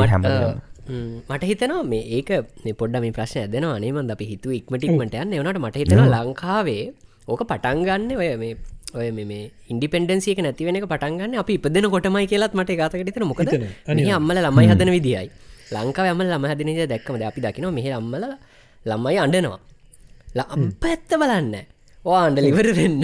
මට 1.30 1.44
හිතනවා 1.46 1.84
මේ 1.86 2.04
ඒක 2.18 2.30
පොඩ්ඩ 2.76 2.98
මේ 3.00 3.14
ප්‍රශ්න 3.14 3.40
ඇදෙනවා 3.44 3.76
අනේමන්ද 3.76 4.12
අපි 4.12 4.26
හිතු 4.26 4.50
ඉක්මටික්මට 4.52 5.14
යන්න. 5.16 5.34
එවනට 5.36 5.60
මට 5.60 5.76
හිතෙනවා 5.78 6.24
ලංකාවේ 6.24 6.84
ඕක 7.28 7.42
පටන්ගන්න 7.46 8.18
ඔය 8.18 8.30
මේ 8.38 8.54
ඔය 8.98 9.12
මේ 9.12 9.52
ඉන්ඩිපෙන්ඩන්සියක 9.70 10.42
නැතිවෙන 10.42 10.82
පටන්ගන්න 10.84 11.40
අපි 11.44 11.60
ඉපදෙන 11.60 11.90
කොටමයි 11.96 12.28
කියලත් 12.28 12.54
මට 12.54 12.80
ගතකට 12.80 13.16
තන 13.16 13.28
මොකද 13.32 13.50
අම්මල 14.18 14.38
ළමයි 14.46 14.70
හදන 14.72 14.92
විදියි 14.98 15.28
ලංකාව 15.74 16.14
අම්ම 16.14 16.24
ළම 16.26 16.46
හදන 16.52 16.72
දැක්කමද 16.94 17.26
අපි 17.32 17.40
දකිනවා 17.46 17.76
මෙහ 17.80 17.90
අම්මල 18.00 18.26
ළමයි 18.86 19.20
අඩනවා 19.26 19.60
ලම්ප 20.38 20.84
ඇත්ත 20.86 21.14
බලන්න. 21.22 21.54
ආන්ඩ 22.06 22.40
ලිවර 22.46 22.68
වෙන්න. 22.78 23.02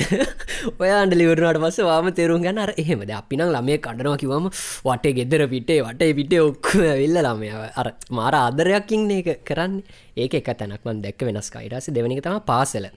ඔය 0.81 0.89
ආන්ඩ 0.89 1.13
ලිවරනට 1.19 1.59
පස 1.63 1.79
වාම 1.87 2.07
තේරුම් 2.17 2.41
ගන්න 2.45 2.61
අර 2.63 2.71
එහෙමද 2.81 3.11
අපිනම් 3.19 3.49
ළමය 3.55 3.77
කඩනවා 3.85 4.19
කිවම 4.21 4.45
වටේ 4.87 5.13
ගෙදර 5.17 5.43
පිටේ 5.53 5.81
වටේ 5.87 6.13
පිටේ 6.19 6.41
ඔක්ක 6.45 6.69
වෙල්ල 6.81 7.17
ළමය. 7.27 7.49
අර 7.81 7.87
මාර 8.09 8.37
ආදරයක්කින්න 8.41 9.11
එක 9.17 9.29
කරන්න. 9.49 9.81
ඒක 10.15 10.37
එක 10.39 10.49
තැනක්මන් 10.61 11.01
දැක්ක 11.05 11.25
වෙනස් 11.29 11.49
කයිටස 11.55 11.89
දෙවනික 11.97 12.21
තම 12.23 12.39
පාසල 12.51 12.87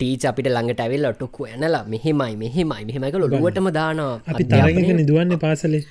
ටීච 0.00 0.22
අපිට 0.28 0.48
ළඟට 0.48 0.80
ඇවිල් 0.82 1.04
ඔටුක්කු 1.08 1.46
ඇනලා 1.46 1.82
මෙහෙමයි 1.92 2.34
මෙහෙමයි 2.42 2.84
මෙහෙමයික 2.88 3.16
ලොඩුවටම 3.22 3.66
දානවා 3.78 4.14
අපි 4.26 4.44
තරගක 4.44 4.88
නිදුවන්න 5.00 5.34
පාසලේ. 5.42 5.82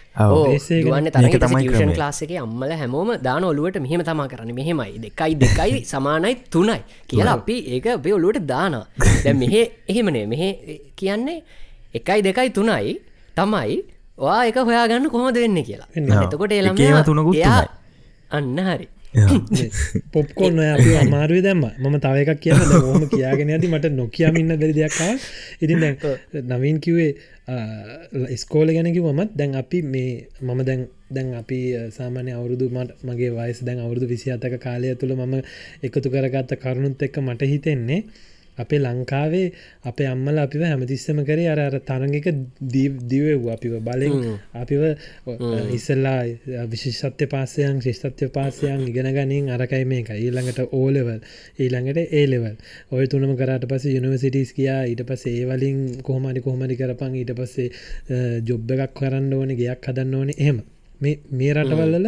බේසය 0.45 0.79
ගැන 0.85 1.09
දුවන්න 1.09 1.11
තමයි 1.11 1.31
තරෂන් 1.35 1.69
ක්‍රමය. 1.69 1.95
ලාසක 1.95 2.33
අම්මල 2.43 2.73
හැමෝම 2.81 3.11
දාන 3.27 3.43
ඔලුවට 3.43 3.77
මෙහෙම 3.85 4.03
තමා 4.09 4.27
කරන්න 4.31 4.53
මෙහෙමයි 4.59 4.97
දෙකයි 5.05 5.37
දෙකයි 5.43 5.81
සමානයි 5.91 6.33
තුනයි 6.49 6.79
කියලා 7.07 7.37
අපි 7.39 7.57
ඒක 7.75 7.87
අපේ 7.95 8.15
ඔලුවට 8.19 8.49
දානා 8.53 8.85
දැ 9.23 9.35
මෙහෙ 9.35 9.63
එහෙමනේ 9.87 10.25
මෙහෙ 10.33 10.49
කියන්නේ 10.95 11.39
එකයි 11.93 12.19
දෙකයි 12.21 12.49
තුනයි 12.51 12.93
තමයි 13.37 13.81
වා 14.19 14.39
එක 14.45 14.57
හොයාගන්න 14.61 15.09
කොහොද 15.09 15.37
වෙන්න 15.37 15.59
කියලා. 15.63 15.89
එතකොට 16.23 16.53
එළම 16.53 16.75
තුනයි. 17.05 17.43
අන්න 18.31 18.57
හරි 18.69 18.87
පොප්කෝන්න 19.09 20.59
අපි 20.69 20.91
අමාරුව 21.01 21.41
දැම්ම. 21.41 21.65
මම 21.75 21.95
තව 21.97 22.15
එකක් 22.23 22.39
කියන්න 22.39 22.61
හොම 22.85 23.09
කියාගෙන 23.09 23.49
ඇති 23.49 23.67
මට 23.67 23.89
නොකියම 23.91 24.37
ඉන්න 24.37 24.53
බැරි 24.53 24.73
දෙයක්කාව 24.73 25.17
ඉතින් 25.61 25.79
දැන් 25.79 25.95
නවීන් 26.51 26.77
කිවේ 26.79 27.11
ස්කෝල 28.37 28.69
ගැනකි 28.69 29.01
මත් 29.01 29.29
දැන් 29.33 29.55
අපි 29.55 29.81
මේ 29.83 30.29
මම 30.41 30.61
දැන් 30.63 30.87
දැන් 31.09 31.33
අපි 31.33 31.59
සාමානය 31.89 32.31
අවුරුදු 32.31 32.69
මට 32.69 33.01
මගේ 33.03 33.31
වයිස් 33.31 33.65
දැන් 33.65 33.79
අවුරුදු 33.79 34.05
විසි 34.05 34.29
අතක 34.29 34.59
කාලය 34.59 34.93
තුළ 34.95 35.15
මම 35.15 35.35
එකතු 35.83 36.07
කරගත්ත 36.07 36.53
කරුණුත් 36.55 37.01
එක්ක 37.01 37.17
මට 37.19 37.41
හිතෙන්නේ 37.43 38.03
අපේ 38.59 38.79
ලංකාවේ 38.79 39.47
අපේ 39.83 40.07
අම්මල 40.07 40.37
අපිව 40.37 40.63
හැමතිස්සම 40.63 41.21
කරේ 41.23 41.47
අර 41.47 41.59
අර 41.59 41.75
තරගක 41.81 42.27
දිවව් 43.07 43.47
අපිව. 43.49 43.73
බලෙන් 43.81 44.15
අපිව 44.55 44.81
ඉස්සල්ලා 45.71 46.19
විශිෂත්‍ය 46.67 47.25
පාසයන් 47.27 47.81
ශිෂ්තත්‍ය 47.81 48.29
පාසයන් 48.29 48.87
ඉගෙන 48.89 49.09
ගනින් 49.11 49.49
අරකයි 49.49 49.85
මේක 49.85 50.09
ඊළඟට 50.15 50.59
ඕලෙවල් 50.71 51.19
ඊළඟට 51.59 51.99
ඒලෙවල් 52.13 52.55
ඔය 52.91 53.07
තුනම 53.07 53.35
කරට 53.35 53.69
පස 53.69 53.85
යුනිවසිටස් 53.89 54.53
කියා 54.53 54.81
ඊට 54.85 55.03
පස 55.05 55.23
ඒවලින් 55.29 55.79
කොහමරි 56.03 56.41
කොහමරි 56.41 56.75
කරපන්. 56.75 57.15
ඊට 57.15 57.33
පස්සේ 57.35 57.69
ජොබ්බ 58.43 58.75
එකක් 58.75 58.93
කරන්න 58.95 59.33
ඕන 59.33 59.55
ගයක් 59.55 59.81
හදන්න 59.83 60.15
ඕන. 60.15 60.29
එහෙම. 60.35 60.59
මේ 61.01 61.53
රටවල්ල 61.53 62.07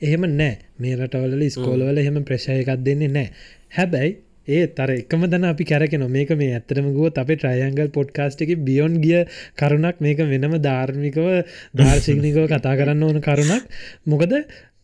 එහෙම 0.00 0.22
නෑ. 0.32 0.58
මේ 0.78 0.96
රටවල 0.96 1.48
ස්කෝලවල 1.50 1.98
එහෙම 1.98 2.20
ප්‍රශය 2.24 2.60
එකක් 2.60 2.84
දෙන්නේ 2.84 3.10
නෑ. 3.10 3.28
හැබැයි 3.70 4.16
ඒ 4.48 4.66
තර 4.68 4.90
එකම 4.92 5.24
දන 5.26 5.44
අපි 5.44 5.64
කැරකෙන 5.64 6.04
මේක 6.08 6.30
මේ 6.34 6.54
ඇත්තරම 6.54 6.88
ගුව 6.92 7.12
අපේ 7.16 7.36
ට්‍රයන්ගල් 7.36 7.90
පොඩ්කාස්ට 7.90 8.42
එක 8.42 8.52
බියොන් 8.60 8.98
ගිය 9.00 9.22
කරුණක් 9.56 10.00
මේක 10.00 10.18
වෙනම 10.26 10.58
ධාර්මිකව 10.60 11.28
ධාර්ශිකනිකව 11.78 12.46
කතා 12.48 12.74
කරන්න 12.74 13.02
ඕන 13.02 13.20
කරුණක්. 13.20 13.64
මොකද 14.04 14.32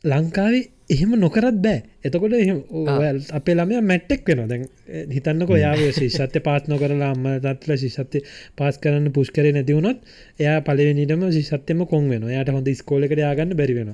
ලංකාවේ 0.09 0.66
එහෙම 0.88 1.11
නොකරත් 1.16 1.59
බෑ. 1.61 1.82
එතකොට 2.02 2.34
අපේ 3.32 3.54
ළමය 3.54 3.80
මැට්ටෙක් 3.82 4.30
වෙන 4.30 4.40
දැන් 4.48 4.62
හිතන්නක 5.12 5.50
යාව 5.54 5.82
ශිෂත්‍ය 5.98 6.40
පාත් 6.40 6.70
නොකරලා 6.72 7.11
අම්ම 7.12 7.26
තත්ල 7.44 7.76
ශිෂත්‍ය 7.82 8.22
පාස් 8.56 8.78
කරන්න 8.78 9.12
පුෂ්කරය 9.12 9.52
නැතිවුණොත් 9.52 10.00
එයා 10.40 10.56
පලවෙනිටම 10.62 11.26
ශිෂත්‍යම 11.30 11.84
කොන් 11.92 12.09
වෙන 12.12 12.24
යට 12.30 12.52
හොඳ 12.54 12.70
ස්කෝලකට 12.80 13.20
යාගන්න 13.20 13.56
බැරි 13.61 13.76
වෙන 13.80 13.92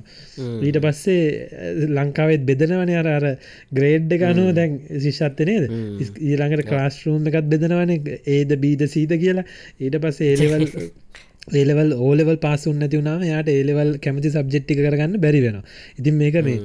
ඊට 0.63 0.79
පස්සේ 0.79 1.89
ලංකාවෙත් 1.91 2.47
බෙදනවන 2.47 2.95
අර 2.95 3.11
අර 3.11 3.27
ග්‍රේඩ් 3.73 4.15
ගනුව 4.17 4.53
දැන් 4.59 4.79
ශිෂත්‍යනේද 5.07 5.67
ඊළඟට 5.99 6.67
ක්‍රස්රූම් 6.69 7.27
එකත් 7.31 7.51
බෙදනවන. 7.51 7.95
ඒද 8.27 8.55
බීද 8.59 8.87
සීද 8.87 9.11
කියලා. 9.17 9.45
ඊට 9.79 9.99
පස්සේ 10.01 10.35
ඒලවල් 10.35 10.67
ඒලවල් 11.47 11.95
ඕලෙවල් 11.99 12.37
පාසුන් 12.37 12.79
නැති 12.79 12.97
වුණාම 12.97 13.23
යාට 13.23 13.49
ඒලෙවල් 13.49 13.97
කැමති 13.99 14.31
සබ්ජෙට්ටි 14.31 14.77
කරගන්න 14.77 15.17
බැරි 15.19 15.41
වෙන 15.41 15.61
ඉතින් 15.97 16.15
මේක 16.15 16.37
මේ 16.41 16.59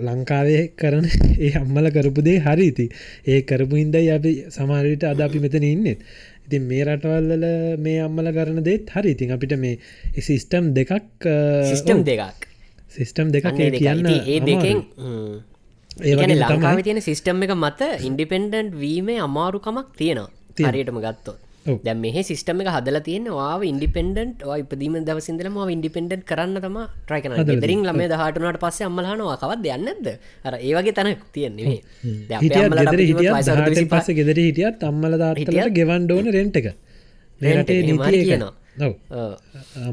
ලංකාවේ 0.00 0.62
කරන 0.76 1.06
ඒ 1.44 1.52
අම්මල 1.56 1.90
කරපුදේ 1.90 2.38
හරිති 2.40 2.88
ඒ 3.26 3.42
කරපු 3.42 3.76
හින්දයි 3.76 4.10
අපි 4.10 4.32
සමාරයට 4.50 5.04
අද 5.04 5.20
අපි 5.20 5.38
මෙතන 5.40 5.66
ඉන්නෙත් 5.66 6.02
ඉතින් 6.46 6.62
මේ 6.64 6.84
රටවල්ල 6.84 7.44
මේ 7.78 7.98
අම්මල 8.00 8.28
කරන 8.32 8.62
දේත් 8.62 8.90
හරි. 8.90 9.10
ඉතින් 9.10 9.32
අපිට 9.32 9.54
මේ 9.56 9.78
සිිස්ටම් 10.18 10.72
දෙකක් 10.72 10.92
සිිස්ටම් 11.64 12.02
දෙකක්. 12.02 12.46
සිිස්ටම් 12.88 13.28
දෙකක් 13.30 13.50
කියන්න 13.54 14.06
ඒ 14.06 14.40
දෙකෙන් 14.42 14.78
ඒගන 16.02 16.34
ලංකාව 16.36 16.82
තියෙන 16.82 17.02
සිිස්ටම් 17.02 17.44
එක 17.44 17.52
මත 17.56 17.90
ඉන්ඩිපෙන්ඩන්ට් 18.02 18.72
වීමේ 18.76 19.18
අමාරුකමක් 19.20 19.92
තියෙනවා. 19.94 20.30
හරියටම 20.66 21.00
ගත්තොත් 21.00 21.47
දැ 21.84 21.96
මේ 21.96 22.22
සිස්ටම 22.22 22.62
එක 22.64 22.70
හදල 22.74 23.00
තියෙන 23.08 23.28
වා 23.30 23.52
ඉන්ඩිපෙන්ඩන්ට් 23.70 24.46
ඉපදීම 24.56 24.98
දවසිදල 25.02 25.48
ම 25.48 25.58
ඉන්ඩිපෙන්ඩන්ට් 25.76 26.24
කරන්න 26.24 26.62
තම 26.64 26.78
ට්‍රයිකන 27.02 27.36
දෙරින් 27.56 27.82
ලම 27.84 28.02
දහටනට 28.06 28.60
පස්සේ 28.64 28.88
අම්මලහනවා 28.90 29.38
කවත් 29.42 29.60
දෙයන්නද 29.66 30.08
අර 30.44 30.54
ඒවගේ 30.60 30.96
තැනක් 30.98 31.24
තියෙන්නේ 31.32 31.78
පස 33.88 34.08
ගෙදර 34.18 34.38
හිටියත් 34.38 34.88
අම්මල 34.90 35.18
දාටට 35.18 35.58
ගෙවන්ඩෝන 35.78 36.26
රෙන්ට් 36.30 36.56
එක. 36.56 36.72
රටේ 37.40 37.82
කියනවා. 37.82 38.52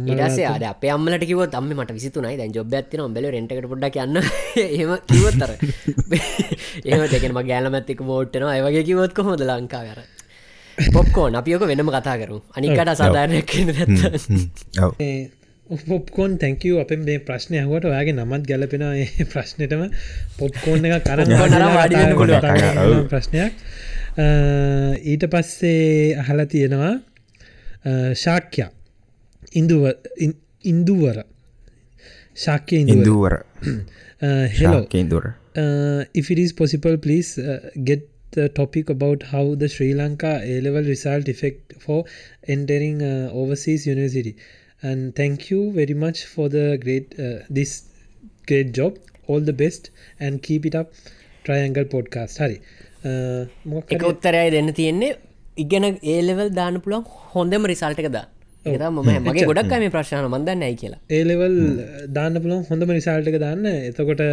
ඉඩසේ 0.07 0.47
අද 0.47 0.65
අප 0.65 0.83
අම්මලට 0.87 1.25
කිව 1.25 1.41
තම 1.47 1.69
මට 1.75 1.95
විසිතුනයි 1.97 2.35
දැන් 2.37 2.53
ජොබ් 2.53 2.73
ඇතින 2.73 3.05
ඔබෙල 3.05 3.29
රෙන්ටකට 3.29 3.69
පොඩ්ඩක් 3.71 4.01
යන්න. 4.03 4.17
එහම 4.65 4.91
කිවත්තර 5.11 5.51
ඒම 6.85 7.05
දෙකෙනම 7.13 7.41
ගෑලමැත්තික 7.43 8.03
මෝට්ටනවා 8.03 8.57
ඒවගේ 8.57 8.85
කිවොත් 8.89 9.13
කොහොද 9.13 9.43
ලංකා 9.43 9.83
කර 9.87 10.14
පොප්කෝන් 10.93 11.35
අපියක 11.35 11.63
වෙනම 11.63 11.89
කතා 11.89 12.17
කරු 12.17 12.37
අනිකට 12.51 12.91
සාධාරණයක් 12.93 13.49
පොප්කෝන් 15.87 16.37
තැංකව 16.37 16.79
අප 16.81 16.91
මේ 16.99 17.19
ප්‍රශ්නය 17.21 17.57
හුවට 17.59 17.85
ඔයාගේ 17.85 18.15
නමත් 18.15 18.43
ගැලපෙන 18.47 18.83
ප්‍රශ්නයටම 19.33 19.83
පොප්කෝන් 20.37 20.85
එක 20.85 21.03
කරන්න 21.03 21.31
ප්‍රශ්නයක්. 23.11 23.53
ඊට 25.03 25.23
පස්සේ 25.27 26.15
අහලා 26.15 26.47
තියෙනවා 26.47 26.93
ශාක්‍යයා 28.15 28.69
ඉන්දුව 29.53 29.83
Induwara 30.63 31.23
Shakya 32.35 32.83
Induwara 32.87 33.39
hello 34.51 34.83
Induwara 34.93 35.33
if 36.13 36.31
it 36.31 36.39
is 36.39 36.53
possible 36.53 36.97
please 36.97 37.39
uh, 37.39 37.59
get 37.79 38.07
the 38.37 38.45
topic 38.49 38.89
about 38.89 39.23
how 39.23 39.43
the 39.55 39.69
Sri 39.69 39.89
Lanka 39.93 40.31
A-level 40.43 40.83
result 40.83 41.27
effect 41.27 41.73
for 41.79 41.97
entering 42.47 43.01
uh, 43.01 43.29
overseas 43.33 43.87
university. 43.87 44.35
And 44.83 45.15
thank 45.15 45.49
you 45.49 45.61
very 45.71 45.97
much 46.05 46.25
for 46.25 46.47
the 46.49 46.65
great 46.77 47.19
uh, 47.19 47.39
this 47.49 47.73
great 48.47 48.71
job. 48.73 48.97
All 49.27 49.41
the 49.41 49.57
best 49.63 49.91
and 50.19 50.43
keep 50.43 50.65
it 50.65 50.75
up. 50.75 50.91
Triangle 51.45 51.87
podcast. 51.95 52.41
හරි 52.43 52.59
එක 53.97 54.05
උත්තරයි 54.11 54.45
දෙන්න 54.57 54.71
තියෙන්නේ 54.79 55.11
ඉගෙන 55.57 55.83
A level 56.15 56.47
දාන්න 56.61 56.81
පුළුවන් 56.85 57.05
හොඳම 57.35 57.67
result 57.73 58.01
එක 58.03 58.09
දා 58.15 58.25
ම 58.65 58.99
මගේ 59.25 59.45
ගොඩක් 59.49 59.73
මේ 59.81 59.91
ප්‍රශ්න 59.95 60.27
මන්දන්න 60.27 60.63
ඇයි 60.67 60.77
කියලා 60.81 60.99
ඒලෙවල් 61.17 61.57
දාන්න 62.17 62.39
පුළොන් 62.43 62.63
හොඳම 62.69 62.93
රිසාල්ට 62.97 63.29
එක 63.31 63.37
දාන්න 63.45 63.65
එතකොට 63.71 64.23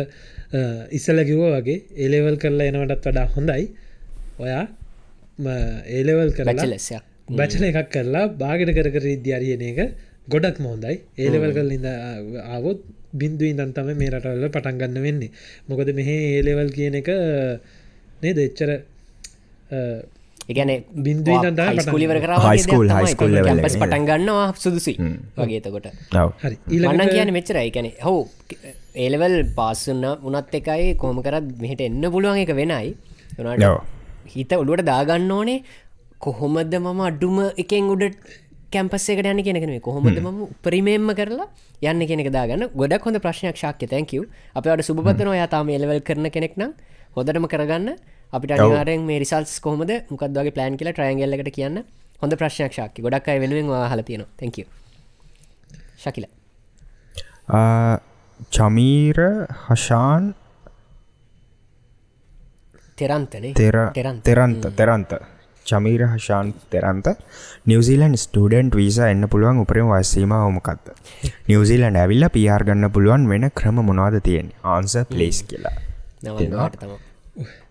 ඉස්සල 0.99 1.21
කිව්ව 1.31 1.45
වගේ 1.57 1.79
ඒලෙවල් 2.05 2.39
කරලා 2.45 2.69
එනවටත් 2.73 3.09
වඩා 3.09 3.27
හොඳයි 3.37 3.65
ඔයා 4.45 4.65
ඒලෙවල් 5.97 6.33
කරලා 6.39 6.71
ලෙසයක් 6.73 7.03
බැචල 7.39 7.69
එකක් 7.71 7.93
කරලා 7.95 8.25
බාගට 8.43 8.73
කර 8.79 8.89
කර 8.95 9.07
ඉද්‍යාරියන 9.17 9.63
එක 9.71 9.81
ගොඩක් 10.29 10.59
මෝන්දයි 10.67 10.97
ඒලෙවල් 11.19 11.53
කල් 11.57 11.71
ඉඳ 11.79 11.89
ආවොත් 12.49 12.81
බින්දු 13.13 13.45
ඉදන් 13.45 13.73
තම 13.77 13.89
මේ 14.01 14.11
රටවල්ල 14.11 14.49
පටන්ගන්න 14.49 14.99
වෙන්නේ. 15.07 15.31
මොකද 15.69 15.93
මෙහේ 15.99 16.21
ඒලෙවල් 16.33 16.71
කියන 16.77 16.99
එක 17.01 17.11
නේ 18.23 18.35
දෙච්චර 18.39 18.71
එකන 20.53 20.71
බින්දු 21.07 21.33
ස්කුලිවර 21.87 22.21
හයිස්කූල් 22.47 22.93
හයිස්කුල් 22.97 23.39
පස් 23.65 23.77
පටන් 23.83 24.07
ගන්නවා 24.11 24.49
සුදුසි 24.65 24.95
වගේතකොට 25.39 25.89
හරි. 26.43 26.57
ඊළන්න 26.71 27.13
කියන 27.15 27.33
මෙච්චරයි. 27.39 27.69
කැනෙ 27.71 27.91
හෝ 28.07 28.21
ඒලෙවල් 28.97 29.37
පාස්සන්න 29.59 30.05
උනත් 30.29 30.55
එකයි 30.61 30.95
කොහම 31.03 31.25
කරත් 31.27 31.51
මෙහට 31.65 31.89
එන්න 31.89 32.05
පුළුවන් 32.15 32.45
එක 32.45 32.55
වෙනයි 32.61 32.95
හිත 34.35 34.53
ඔළුවට 34.63 34.87
දාගන්න 34.93 35.31
ඕනේ. 35.39 35.59
කොහොමද 36.25 36.75
මම 36.81 37.01
අඩුම 37.09 37.39
එකෙන් 37.63 37.91
උඩ 37.95 38.17
කැම්පස්සේකට 38.75 39.27
යන්න 39.33 39.43
කෙනෙ 39.47 39.81
කොහොමද 39.89 40.19
ම 40.23 40.29
උපරිමේම්ම 40.47 41.11
කරලා 41.19 41.49
යන්න 41.91 42.07
කෙනෙක 42.11 42.31
දාගන්න. 42.37 42.69
ගොඩක් 42.81 43.05
හොඳ 43.07 43.19
ප්‍රශ්නයක්. 43.25 43.57
ශක්්‍ය 43.63 43.87
තැංකව 43.93 44.25
අපට 44.57 44.85
සුපතන 44.89 45.29
ඔයාතාම 45.35 45.73
එලවල් 45.77 46.01
කරන 46.09 46.31
කෙනෙක් 46.37 46.55
නම් 46.61 46.73
හොදටම 47.17 47.47
කරගන්න. 47.55 47.89
අපිට 48.33 48.55
අනිවාරෙන් 48.57 49.03
මේ 49.09 49.19
රිසල්ස් 49.23 49.59
කොහොමද? 49.65 49.93
මොකක්දගේ 50.13 50.55
ප්ලන් 50.57 50.79
කියලා 50.79 50.97
ට්‍රයන්ගල්ලට 50.97 51.53
කියන්න. 51.59 51.83
හොඳ 52.23 52.33
ප්‍රශ්නයක් 52.41 52.73
ශක්්‍ය. 52.79 53.03
ගොඩක් 53.05 53.29
අයි 53.29 53.43
වෙනුවෙන් 53.45 53.69
හල 53.93 54.03
තියෙන 54.09 54.25
තැක 54.41 54.57
ශකිල. 56.05 56.27
චමීර 58.57 59.19
හෂාන් 59.67 60.25
තෙරන්තනේ 63.03 63.55
තෙර 63.55 63.79
තෙරන්ත 64.23 64.75
තෙරන්ත 64.75 65.13
චමීර 65.67 66.03
හෂාන් 66.07 66.49
තෙරන්ත 66.71 67.07
නිවසිලන් 67.67 68.15
ස්ටඩන්ට් 68.17 68.75
වීස 68.75 68.99
එන්න 69.05 69.29
පුළුවන් 69.29 69.63
උපරම 69.63 69.89
වස්සීම 69.93 70.35
හොමකක්ද 70.37 70.93
නිවසිලන්ඩ 71.49 72.01
ඇවිල්ල 72.03 72.27
පියාර් 72.37 72.67
ගන්න 72.69 72.93
පුළුවන් 72.93 73.29
වෙන 73.31 73.49
ක්‍රම 73.53 73.81
මොනවාද 73.83 74.19
තියෙන් 74.23 74.53
ආන්ස 74.67 74.95
පලේස් 75.11 75.43
කියලා. 75.45 75.77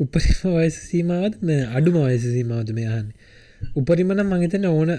උපරිම 0.00 0.52
වයස 0.56 0.76
සීමාවත් 0.86 1.34
අඩුම 1.72 1.96
වයස 2.02 2.24
සීමාවද 2.26 2.70
මේ 2.72 2.88
අහන්න? 2.88 3.08
උපරිමනම් 3.76 4.30
මහිතන 4.32 4.64
ඕන 4.66 4.92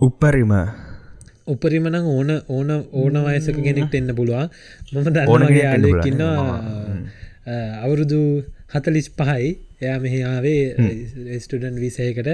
උපරිම. 0.00 0.52
උපරිමනං 1.46 1.96
ඕන 2.06 2.30
ඕන 2.48 2.70
ඕන 2.94 3.14
වයසක 3.26 3.58
කෙනෙක්ට 3.60 3.94
එන්න 3.94 4.14
පුළුවන්. 4.14 4.48
මම 4.92 5.08
දන්නගේ 5.08 5.62
යාලෙක්කින්නවා 5.62 6.58
අවුරුදු 7.78 8.20
හතලිස් 8.68 9.08
පහයි. 9.12 9.48
එයා 9.80 9.98
මෙහි 9.98 10.20
ආවේ 10.24 10.62
ස්ටඩන් 11.38 11.76
විසයකට. 11.78 12.28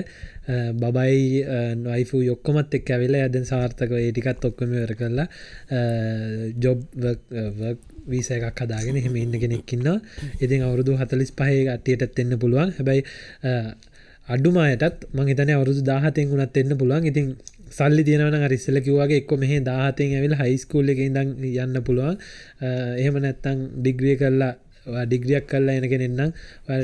බබයි 0.75 1.45
නයිෆු 1.79 2.23
යොක්කොමත් 2.23 2.75
එක් 2.75 2.91
ඇවෙලා 2.91 3.25
ඇදන් 3.25 3.45
සාර්ථක 3.45 3.95
ඒටිකත් 3.95 4.45
ඔක්කම 4.45 4.75
වර 4.75 4.95
කරලා 4.95 5.29
ජොබ් 6.59 6.81
වීස 8.09 8.31
එකක් 8.31 8.61
හදාගෙන 8.61 8.99
හෙම 8.99 9.17
ඉන්න 9.17 9.39
කෙනෙක්කින්න 9.39 9.91
ඉතින් 10.41 10.63
අවුරුදු 10.63 10.97
හතලිස් 10.97 11.33
පහේ 11.33 11.65
අට්ටියටත් 11.69 12.19
එන්න 12.19 12.39
පුළුවන්. 12.39 12.73
හැබැයි 12.73 13.03
අඩුමයටත් 14.29 15.09
මහිතන 15.15 15.51
අවුරුදු 15.53 15.81
දාහතෙන් 15.85 16.31
වුණත් 16.31 16.57
එන්න 16.57 16.79
පුළුවන්. 16.79 17.07
ඉතින් 17.07 17.37
සල්ලි 17.71 18.03
තියෙනවන 18.05 18.49
රිස්සල 18.49 18.79
කිවගේ 18.81 19.21
එක්කො 19.21 19.37
මෙහේ 19.37 19.63
දාහතෙන් 19.63 20.13
ඇවිල් 20.17 20.37
හයිස්කූල්ල 20.37 20.89
එක 20.89 21.01
ඉඳන් 21.01 21.33
යන්න 21.45 21.81
පුළුවන්. 21.83 22.21
එහෙම 22.99 23.17
නැත්තං 23.21 23.65
ඩිග්‍රිය 23.77 24.17
කරලා 24.17 24.53
ඩිග්‍රියක් 24.87 25.47
කල්ලා 25.47 25.77
එන 25.77 25.89
කෙනෙන්නම් 25.89 26.31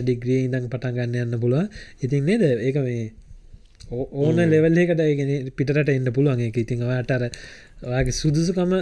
ඩිග්‍රිය 0.01 0.45
ඉදං 0.45 0.69
පටන් 0.69 0.95
ගන්න 0.97 1.17
යන්න 1.25 1.41
පුළුව 1.41 1.69
ඉතින් 2.01 2.25
නේද? 2.25 2.43
ඒක 2.61 2.79
මේ 2.81 3.13
ඕන 3.91 4.37
ලෙවල්ලකට 4.47 5.03
ගෙන 5.15 5.51
පිටට 5.53 5.89
එන්න 5.91 6.11
පුළුවන් 6.11 6.43
එක 6.43 6.57
ඉතින් 6.57 6.85
ඔයාටර 6.85 7.25
ඔයාගේ 7.83 8.15
සුදුසුකම 8.15 8.75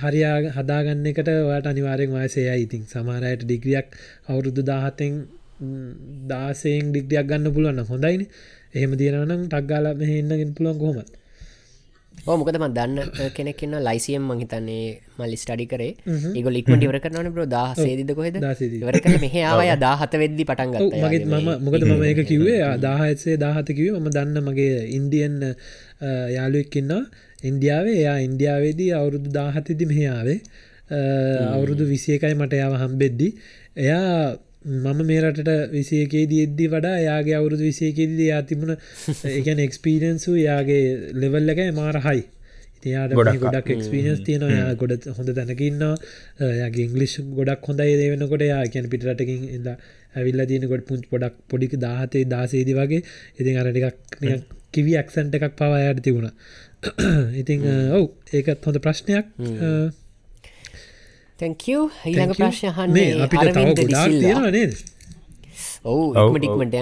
හරියා 0.00 0.36
හදාගන්න 0.56 1.06
එකට 1.06 1.30
ඔයාට 1.30 1.66
අනිවාරෙන් 1.66 2.12
වයසය 2.14 2.44
ඉතින් 2.56 2.84
සමාරයට 2.86 3.44
ඩිග්‍රියක් 3.44 3.96
අවුරුදු 4.26 4.62
දාහතෙන් 4.64 5.22
දාසයෙන් 6.28 6.90
ඩිග්‍රියක් 6.90 7.26
ගන්න 7.26 7.54
පුළුවන්න 7.54 7.86
හොඳයින. 7.86 8.22
එහෙම 8.74 8.92
තියෙනනම් 8.96 9.44
ටක්ගාල 9.46 9.86
මෙහෙන්නගෙන 9.96 10.54
පුළුවන් 10.54 10.78
කොහොමත් 10.78 11.10
ඕ 12.22 12.36
මොකදම 12.38 12.64
දන්න 12.70 13.30
කෙනෙක්න්න 13.34 13.74
ලයිසියම් 13.82 14.26
මහිතන්නේ 14.30 14.84
මල්ලි 15.18 15.36
ස්ටඩි 15.36 15.66
කරේ. 15.66 15.92
ඒග 16.30 16.46
ලික්මට 16.48 16.84
ඉවර 16.86 16.98
කරන 17.00 17.30
බර 17.30 17.46
දාහසේද 17.48 18.12
කොහෙද? 18.14 18.36
වර 18.82 18.98
කර 18.98 19.16
මෙහාවය 19.24 19.66
දාහත 19.78 20.14
වෙද්දි 20.22 20.46
පටන්ගත් 20.46 21.00
මගේත් 21.00 21.26
මම 21.26 21.50
මොකද 21.66 21.82
මම 21.82 22.04
එක 22.04 22.20
කිව්වේ 22.30 22.60
දාහත්සේ 22.78 23.36
දාහතකිව 23.36 23.98
ම 23.98 24.06
දන්න 24.08 24.38
මගේ 24.40 24.86
ඉන්දියන් 24.98 25.34
යාලුවෙක්කින්න 26.36 26.94
ඉන්දියාවේ 27.42 27.96
එයා 27.98 28.18
ඉන්දියාවේදී 28.20 28.90
අවුරුදු 28.92 29.28
දාහතදි 29.32 29.90
මෙහාවේ 29.92 30.38
අවුරුදු 31.50 31.90
විසියකයි 31.90 32.34
මට 32.34 32.62
යාව 32.62 32.78
හම්බෙද්දි. 32.78 33.28
එයා 33.78 34.36
මම 34.64 35.00
මේ 35.04 35.20
රටට 35.20 35.72
විසයකේදී 35.72 36.42
එද්දි 36.42 36.68
වඩා 36.68 36.98
යාගේ 37.00 37.34
අවුරුදු 37.34 37.62
විසයකේදී 37.62 38.28
යා 38.28 38.42
තිබුණ 38.44 38.76
එකන 39.32 39.58
එක්ස්පීරන්සු 39.60 40.36
යාගේ 40.38 40.84
ලෙවල් 41.16 41.54
එකයි 41.54 41.72
මාර 41.72 41.98
හයි 42.00 42.22
ඉතියාට 42.78 43.14
ගොඩක් 43.40 43.70
එක්ස්පිරියන්ස් 43.70 44.20
තියෙනවා. 44.20 44.50
යා 44.52 44.74
ගොඩ 44.74 45.06
හොඳ 45.10 45.30
තැනකින්න 45.30 45.84
යාගේ 46.52 46.86
ඉංගලිෂ් 46.86 47.14
ගොඩක් 47.32 47.68
හොඳයි 47.68 47.96
දේවෙනකොට 47.96 48.44
යා 48.44 48.62
කියැන 48.66 48.90
පිටරටකින් 48.90 49.46
ඉද 49.50 49.68
ඇවිල්ල 50.14 50.44
තියනකොට 50.46 50.84
පුංච් 50.88 51.06
පොඩක් 51.08 51.38
පොඩික් 51.48 51.78
දාහතේ 51.78 52.24
දාසේදි 52.26 52.74
වගේ. 52.74 53.02
ඉතින් 53.38 53.58
අරටිකක් 53.58 54.46
කිවි 54.72 54.96
ඇක්සන්ට 54.96 55.38
එකක් 55.38 55.56
පවායට 55.56 56.02
තිබුණ. 56.02 56.30
ඉතිං 57.36 57.66
ඔව් 57.92 58.06
ඒකත් 58.32 58.66
හොඳ 58.66 58.80
ප්‍රශ්නයක් 58.80 59.26
තැංකව 61.42 61.68
ඊළඟ 62.08 62.34
ප්‍රශ්යහන්න 62.40 62.98
අපිට 63.26 63.46
තව 63.56 63.68
ගොඩාක් 63.78 64.10
තියෙනවා 64.14 64.50
නේද? 64.56 64.72
ඔවු 65.90 66.02
ටික්මට 66.38 66.76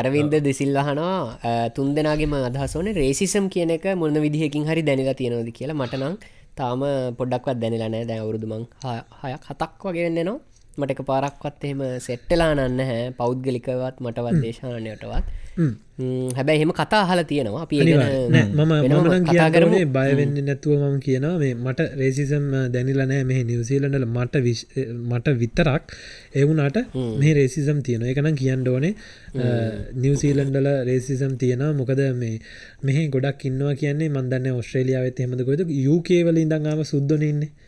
අරවින්ද 0.00 0.34
දෙසිල්වහනවා 0.48 1.56
තුන් 1.76 1.90
දෙනාගේම 1.96 2.34
අදහසෝන 2.40 2.88
රේසිසම් 3.00 3.44
කියන 3.54 3.74
එක 3.78 3.86
මොන්න 4.02 4.22
විදිහකින් 4.26 4.64
හරි 4.70 4.82
දැනිලා 4.88 5.18
තියෙනවද 5.20 5.50
කියලා. 5.58 5.80
මටනං 5.82 6.16
තාම 6.58 6.80
පොඩ්ඩක්වත් 7.18 7.58
දැනිලනෑ 7.62 8.04
දැ 8.10 8.18
අවුරුදුමං 8.24 8.64
හයක් 9.22 9.44
හතක් 9.50 9.82
වගේ 9.86 10.10
වෙන්නෙනවා 10.72 10.88
මටක 10.88 11.04
පාරක්වත් 11.04 11.64
එහෙම 11.64 11.80
සෙට්ටලා 12.00 12.54
නන්න. 12.54 12.80
හැ 12.80 13.10
පෞද්ගලිකවත් 13.10 14.00
මටවත් 14.00 14.42
දේශානයටවත් 14.42 15.24
හැබැයි 16.34 16.58
එහෙම 16.58 16.72
කතා 16.72 17.04
හල 17.04 17.22
තියෙනවා. 17.22 17.62
අපි 17.62 17.76
මම 17.80 19.26
කතාකරනේ 19.26 19.84
බයවෙන්න 19.86 20.34
නැතුව 20.40 20.80
මම 20.80 21.00
කියනවා 21.00 21.38
මේ 21.38 21.54
මට 21.54 21.80
රේසිසම් 21.96 22.46
දැනිලනෑ 22.72 23.24
මේ 23.24 23.44
නිවසීලඩල 23.44 24.06
මට 24.06 24.34
මට 25.10 25.26
විතරක් 25.34 25.92
එවුනාට 26.34 26.78
මේ 27.18 27.34
රේසිසම් 27.34 27.82
තියෙන 27.82 28.02
එකනම් 28.02 28.34
කියන්න 28.34 28.68
ඕනේ. 28.68 28.94
නිවසීලන්ඩල 29.96 30.68
රේසිසම් 30.84 31.36
තියෙනවා. 31.36 31.72
මොකද 31.72 32.00
මේ 32.14 32.40
මෙහ 32.82 33.08
ගොඩක් 33.08 33.44
ඉන්නවා 33.44 33.74
කියන්නේ 33.74 34.08
මන්දන්න 34.08 34.52
ඔස්ට්‍රේලියාවත් 34.52 35.18
හෙමදකොද 35.18 35.66
යුකේවල 35.68 36.36
ඉඳංාම 36.36 36.84
සුද්දනඉන්නේ 36.84 37.61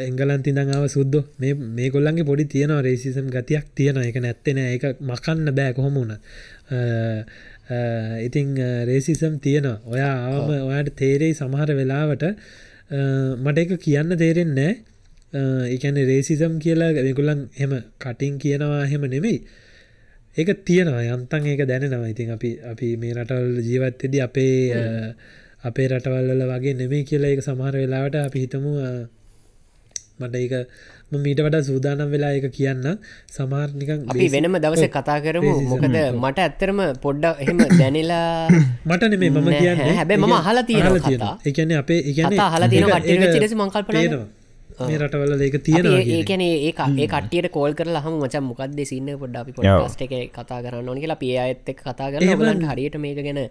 එංගලන් 0.00 0.42
තිඳඟාව 0.42 0.84
සුද්ද 0.88 1.14
මේ 1.38 1.54
මේ 1.54 1.90
කොල්ලන්ගේ 1.90 2.24
පොඩි 2.24 2.44
තියෙනවා 2.46 2.82
රේසිසම් 2.82 3.26
ගතියක් 3.28 3.64
තියෙන 3.74 3.96
එක 4.00 4.16
නැත්තෙන 4.16 4.58
එක 4.58 4.84
මකන්න 5.02 5.50
බෑ 5.52 5.72
කොහොම 5.72 5.94
වුණ 5.94 6.14
ඉතිං 8.20 8.54
රේසිසම් 8.86 9.38
තියෙනවා. 9.38 9.80
ඔයා 9.84 10.14
ආවම 10.26 10.50
ඔයාට 10.62 10.94
තේරෙයි 10.96 11.34
සමහර 11.34 11.70
වෙලාවට. 11.72 12.24
මට 13.36 13.58
එක 13.58 13.72
කියන්න 13.78 14.16
තේරෙන්නේ 14.16 14.72
එකන 15.68 15.96
රේසිසම් 16.04 16.58
කියලා 16.58 16.92
ගකුලන් 16.92 17.48
හෙම 17.54 17.72
කටින් 17.98 18.38
කියනවා 18.38 18.86
හෙම 18.86 19.02
නෙමෙයි. 19.06 19.42
ඒක 20.36 20.64
තියෙනවා. 20.64 21.02
යන්තන් 21.04 21.46
ඒක 21.46 21.62
දැනෙනවා. 21.64 22.08
ඉතින් 22.08 22.30
අපි 22.30 22.50
අපි 22.64 22.96
මේ 22.96 23.14
රටවල් 23.14 23.58
ජීවත්තෙද 23.60 24.14
අපේ 24.20 24.54
අපේ 25.64 25.88
රටවල්ල 25.88 26.42
වගේ 26.52 26.74
නෙමේ 26.74 27.02
කියලා 27.04 27.32
එක 27.34 27.42
සමහර 27.42 27.74
වෙලාවට 27.76 28.16
අපි 28.18 28.38
හිතමු 28.44 28.72
මට 30.20 30.34
ඒක 30.36 30.54
මීට 31.14 31.40
වඩා 31.40 31.62
සූදානම් 31.62 32.10
වෙලා 32.10 32.32
එක 32.32 32.46
කියන්න. 32.50 32.86
සමාර්නිකන් 33.28 34.08
අපි 34.08 34.26
වෙනම 34.28 34.56
දවස 34.56 34.84
කතා 34.88 35.18
කරමු. 35.20 35.52
මොකද 35.66 35.86
මට 36.16 36.38
ඇත්තරම 36.38 36.80
පොඩ්ඩ 37.02 37.24
එහෙම 37.36 37.62
දැනිලා 37.80 38.48
මට 38.86 39.02
නෙමේ 39.12 39.30
මම 39.30 39.48
කියන්න 39.52 39.96
හැබැ 39.96 40.18
ම 40.18 40.36
හලා 40.40 40.64
තියෙන 40.64 41.00
තියෙන 41.02 41.24
එකන 41.44 41.72
අපේ 41.78 42.00
ඉගැන 42.10 42.36
හලා 42.48 42.68
තියෙන 42.68 43.58
මංකල්පනවා 43.58 44.26
මේ 44.82 44.98
රටවල 44.98 45.42
ඒක 45.42 45.56
තියෙනවා 45.62 46.04
ඒකන 46.12 46.42
ඒ 46.42 46.72
ඒ 46.98 47.08
කටියට 47.08 47.50
කෝල් 47.50 47.74
කර 47.74 47.88
හම. 47.96 48.14
මච 48.20 48.34
මොකක්ද 48.42 48.80
සින්න 48.84 49.10
පොඩ්ඩ 49.16 49.40
අපි 49.42 49.52
පොඩ්ට 49.52 50.06
එක 50.06 50.14
කතා 50.36 50.60
කරන්න 50.64 50.88
ඕන 50.88 51.02
කියලා 51.02 51.20
පිය 51.22 51.36
ඇත්ත 51.38 51.68
කතා 51.78 52.08
කරන්න 52.14 52.64
හරියට 52.70 52.96
මේක 52.98 53.20
ගැන 53.20 53.42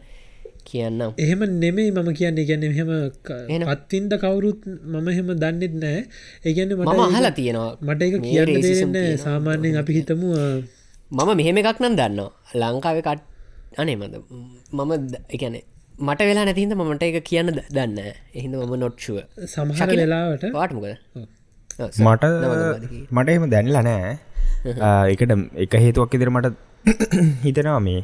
කියන්න 0.71 1.01
එහෙම 1.17 1.41
නෙමෙයි 1.63 1.91
මම 1.91 2.09
කියන්නේ. 2.13 2.45
ගැන 2.45 2.63
එහෙම 2.65 2.91
පත්තින්ට 3.69 4.13
කවුරුත් 4.23 4.59
මම 4.65 5.07
එහෙම 5.07 5.31
දන්නෙත් 5.37 5.73
නෑ 5.77 6.01
ඒගැන්න 6.45 6.75
මම 6.75 7.01
අහලා 7.07 7.33
තියෙනවා. 7.39 7.71
මට 7.83 8.01
එක 8.03 8.15
කියන්න 8.23 8.93
දෙන්න 8.93 9.17
සාමාන්‍යයෙන් 9.19 9.81
අපි 9.81 9.97
හිතමු 9.97 10.29
මම 11.11 11.29
මෙහෙම 11.37 11.63
එකක් 11.63 11.79
නම් 11.79 11.95
දන්නවා. 11.95 12.31
ලංකාව 12.55 13.01
කට් 13.01 13.29
අනේමද 13.77 14.15
මම 14.73 14.91
එකනේ 15.29 15.63
මට 15.99 16.21
වෙලා 16.21 16.45
නැතින්ද 16.47 16.73
මට 16.75 17.03
එක 17.09 17.17
කියන්න 17.23 17.51
දන්න 17.69 17.99
එහිද 17.99 18.53
මම 18.53 18.73
නොට්ෂුව 18.83 19.17
සමහර 19.47 19.91
වෙලාවට 19.93 20.45
පාටමකද 20.53 20.87
මට 22.05 22.23
මට 23.11 23.27
එහෙම 23.29 23.45
දැන්ලා 23.53 23.83
නෑ 23.83 24.13
එකට 25.13 25.33
එක 25.65 25.75
හේතුවක් 25.83 26.15
ඉදිර 26.17 26.31
මට 26.31 26.55
හිතනවා 27.45 27.79
මේ 27.79 28.01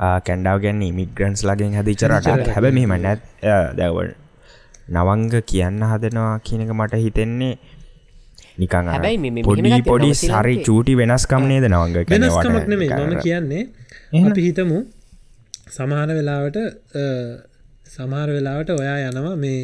කැන්ඩාව 0.00 0.62
ගැන්න 0.62 0.82
මිග්‍රන්ස් 0.92 1.44
ලගෙන් 1.44 1.76
හදිචරට 1.76 2.50
හැබ 2.50 2.66
මෙහෙම 2.70 2.94
නැත් 2.98 3.20
දැවල් 3.74 4.14
නවංග 4.90 5.42
කියන්න 5.44 5.82
හදනවා 5.84 6.32
කියනක 6.40 6.72
මට 6.72 6.94
හිතෙන්නේ 6.98 7.54
නිකං 8.58 8.88
පොඩි 9.44 9.82
පොඩි 9.82 10.10
සරි 10.16 10.56
චූටි 10.62 10.96
වෙනස්කම් 10.96 11.44
නේද 11.46 11.66
නවංග 11.66 11.96
වෙනස්කමක් 12.08 12.66
නෙමේ 12.66 12.90
මම 12.98 13.20
කියන්නේ 13.20 13.62
අපි 14.22 14.42
හිතමු 14.42 14.80
සමාන 15.70 16.10
වෙලාවට 16.10 16.58
සමහර 17.88 18.28
වෙලාවට 18.30 18.70
ඔයා 18.72 18.98
යනවා 19.04 19.36
මේ 19.36 19.60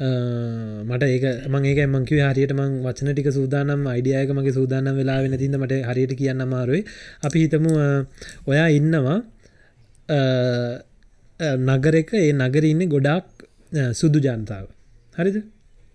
මට 0.00 1.02
ඒක 1.04 1.24
මං 1.46 1.64
ඒක 1.64 1.80
මංකිව 1.86 2.18
හරියට 2.20 2.52
මං 2.52 2.82
වචන 2.82 3.12
ටික 3.12 3.30
සූදානම් 3.30 3.86
අයිඩියයක 3.86 4.30
මගේ 4.30 4.52
සූදානම් 4.52 4.96
වෙලා 4.96 5.22
වෙන 5.22 5.38
තින්න 5.38 5.56
මට 5.56 5.82
හරියට 5.84 6.16
කියන්න 6.16 6.40
අමාරුයි. 6.40 6.82
අපි 7.22 7.38
හිතමු 7.44 7.70
ඔයා 8.46 8.68
ඉන්නවා 8.70 9.18
නගර 11.40 11.94
එක 11.94 12.10
ඒ 12.14 12.32
නගර 12.34 12.64
ඉන්න 12.64 12.88
ගොඩාක් 12.88 13.26
සුදු 13.92 14.18
ජනතාව. 14.18 14.66
හරිද? 15.16 15.36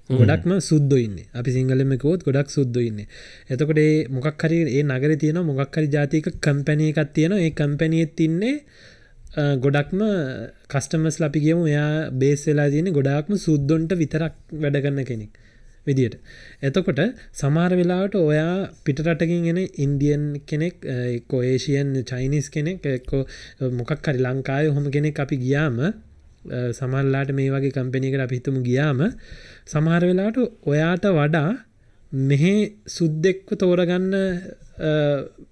ගොඩක්ම 0.09 0.51
සුද්ද 0.59 0.91
ඉන්න. 0.97 1.17
අපි 1.33 1.49
සිංහලමකෝත් 1.51 2.23
ගොඩක් 2.23 2.49
සුද්ද 2.49 2.75
ඉන්න. 2.79 3.03
එතකොට 3.47 3.81
මොකක් 4.09 4.41
හරි 4.41 4.59
ඒ 4.69 4.83
නගර 4.83 5.11
තියෙන 5.17 5.43
මොකක් 5.43 5.75
හරි 5.75 5.87
ජාතික 5.87 6.31
කම්පැනය 6.39 6.87
එකක් 6.91 7.13
තියෙන 7.13 7.35
ඒ 7.37 7.51
කම්පැනියත් 7.51 8.15
තින්නේ 8.15 8.63
ගොඩක්ම 9.35 10.01
කස්ටමස් 10.67 11.19
ලපි 11.21 11.39
කියමු 11.39 11.67
එයා 11.67 12.09
බේස් 12.13 12.47
වෙලා 12.47 12.69
තියෙන 12.69 12.89
ගොඩාක්ම 12.91 13.37
සුද්දොන්ට 13.37 13.91
විතරක් 13.95 14.33
වැඩගන්න 14.55 15.05
කෙනෙක් 15.05 15.33
විදියට. 15.87 16.17
එතකොට 16.61 17.01
සමාර 17.33 17.71
වෙලාවට 17.71 18.15
ඔයා 18.17 18.69
පිටරටකින් 18.85 19.45
එන 19.51 19.59
ඉන්දියන් 19.77 20.23
කෙනෙක් 20.43 20.75
කොේෂයන් 21.27 21.93
චයිනිස් 22.03 22.49
කෙනෙක් 22.49 22.85
එක්කෝ 22.87 23.23
මොකක් 23.71 23.93
හරි 24.03 24.19
ලංකාය 24.19 24.67
හොම 24.69 24.89
කෙනෙක් 24.89 25.19
අපි 25.19 25.37
ගියාම 25.37 25.77
සමල්ලාට 26.71 27.31
මේ 27.31 27.49
වගේ 27.49 27.71
කම්පෙනකට 27.71 28.25
අපිහිතම 28.25 28.57
ගියාම 28.63 28.99
සමහර 29.67 30.03
වෙලාට 30.03 30.37
ඔයාට 30.65 31.05
වඩා 31.11 31.51
මෙහෙ 32.11 32.55
සුද්දෙක්ව 32.87 33.53
තෝරගන්න 33.57 34.15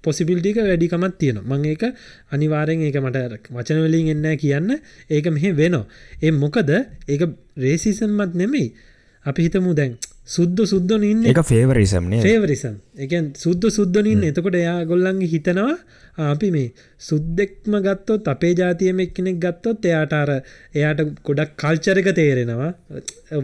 පොසිබිල්ටික 0.04 0.60
වැඩිකමත් 0.60 1.18
තියෙන 1.20 1.40
මං 1.44 1.66
ඒක 1.66 1.84
අනිවාරෙන් 2.32 2.82
ඒක 2.82 3.00
මට 3.02 3.50
වචනවලින් 3.52 4.12
එන්න 4.14 4.38
කියන්න. 4.38 4.70
ඒක 5.10 5.26
මෙහෙ 5.30 5.52
වෙනවා. 5.54 5.86
ඒ 6.24 6.32
මොකද? 6.34 6.70
ඒක 7.08 7.22
රේසිසම්මත් 7.58 8.36
නෙමෙයි. 8.36 8.74
අපි 9.26 9.48
හිතමු 9.48 9.74
දැන් 9.74 9.98
සුද්ද 10.28 10.60
සුද්දන 10.66 11.04
ඉන්න. 11.04 11.24
එක 11.26 11.40
ෆේවරිසම්නේ 11.44 12.22
ෆේවරිසම් 12.22 12.76
එකන් 12.98 13.32
සුද්ද 13.38 13.70
සුද්දනින් 13.72 14.24
එතකොට 14.24 14.56
එයා 14.56 14.80
ගොල්ලන්ගේ 14.86 15.30
හිතනවා 15.30 15.76
අපි 16.18 16.50
මේ 16.52 16.74
සුද්දෙක්ම 17.02 17.74
ගත්තොත් 17.80 18.28
අපේ 18.28 18.54
ජාතියම 18.56 19.00
එක්කෙනෙක් 19.00 19.38
ගත්තොත් 19.38 19.86
එයාට 19.86 20.14
අර 20.14 20.30
එයාට 20.74 21.02
ගොඩක් 21.24 21.52
කල්චරක 21.56 22.08
තේරෙනවා. 22.14 22.72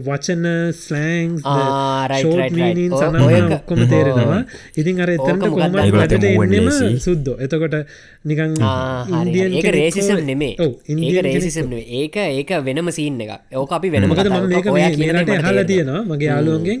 වචන 0.00 0.44
සඳ 0.74 1.44
ඔක්කොම 3.52 3.80
තේරෙනවා. 3.86 4.42
ඉතින් 4.76 5.00
අර 5.00 5.10
එතන්ට 5.10 5.46
කොම 5.48 5.72
වැටට 5.72 6.24
එන්නම 6.24 6.98
සුද්ද? 6.98 7.26
එතකොට 7.38 7.76
නිකං 8.24 8.56
ඒක 9.52 9.68
රේසිසම් 9.68 10.20
නෙමේ. 10.24 10.56
ඒක 10.56 11.18
රේසිසම් 11.20 11.68
ඒක 11.72 12.16
ඒක 12.16 12.50
වෙනම 12.64 12.88
සීන් 12.90 13.20
එක 13.20 13.52
ඕක 13.52 13.72
අපි 13.72 13.88
වෙනමකද 13.92 14.28
ම 14.32 14.48
මේක 14.48 14.68
මේරට 14.72 15.44
හල 15.44 15.60
තියෙනවා. 15.64 16.00
මගේ 16.04 16.30
යාලුවන්ගෙන් 16.30 16.78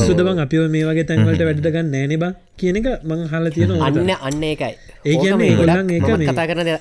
සුදබන් 0.00 0.40
අපිෝ 0.40 0.64
මේ 0.68 0.88
වගේ 0.88 1.04
තැන්වලට 1.04 1.44
වැඩගන්න 1.44 1.92
නෑන 1.92 2.16
බා 2.18 2.32
කියන 2.56 2.80
එක 2.80 2.88
මං 3.04 3.28
හල 3.28 3.46
තියෙන 3.50 3.76
අන්න 3.80 4.10
අන්න 4.18 4.42
එකයි 4.44 4.72
ඒ 5.04 5.16
කියන්න 5.20 5.44
ගොලන් 5.60 5.92
ඒක 5.92 6.08
කතා 6.24 6.46
කරන 6.48 6.72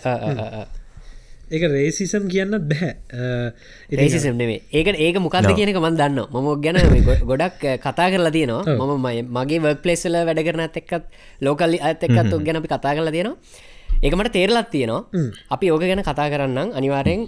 ඒක 1.47 1.63
රේසිසම් 1.67 2.23
කියන්න 2.31 2.55
බැහැ 2.71 3.51
රේසිසම් 3.93 4.35
නෙවේ 4.39 4.59
ඒක 4.71 4.87
ඒක 4.97 5.19
මොකක්ද 5.19 5.51
කියනක 5.51 5.83
මන් 5.83 5.95
දන්න 5.99 6.19
මම 6.31 6.49
ගැන 6.63 6.77
ගොඩක් 7.27 7.63
කතා 7.83 8.07
කරලා 8.11 8.31
තියෙනවා. 8.31 8.63
මම 8.65 9.07
මගේ 9.35 9.59
වර්ක් 9.59 9.79
පලේස්ල 9.83 10.15
වැඩ 10.23 10.43
කරන 10.47 10.63
ඇත්තෙක්කත් 10.63 11.05
ලෝකල් 11.41 11.75
ඇත්තෙක්කත් 11.81 12.31
ඔක් 12.31 12.43
ගැනපි 12.43 12.67
කතා 12.67 12.95
කරලා 12.95 13.11
තියෙනවා 13.11 13.75
ඒක 14.03 14.13
මට 14.13 14.31
තේරලත් 14.31 14.69
තියෙනවා. 14.69 15.01
අපි 15.49 15.71
ඕක 15.71 15.81
ගැන 15.83 16.03
කතා 16.03 16.29
කරන්නම්. 16.29 16.71
අනිවාරයෙන් 16.73 17.27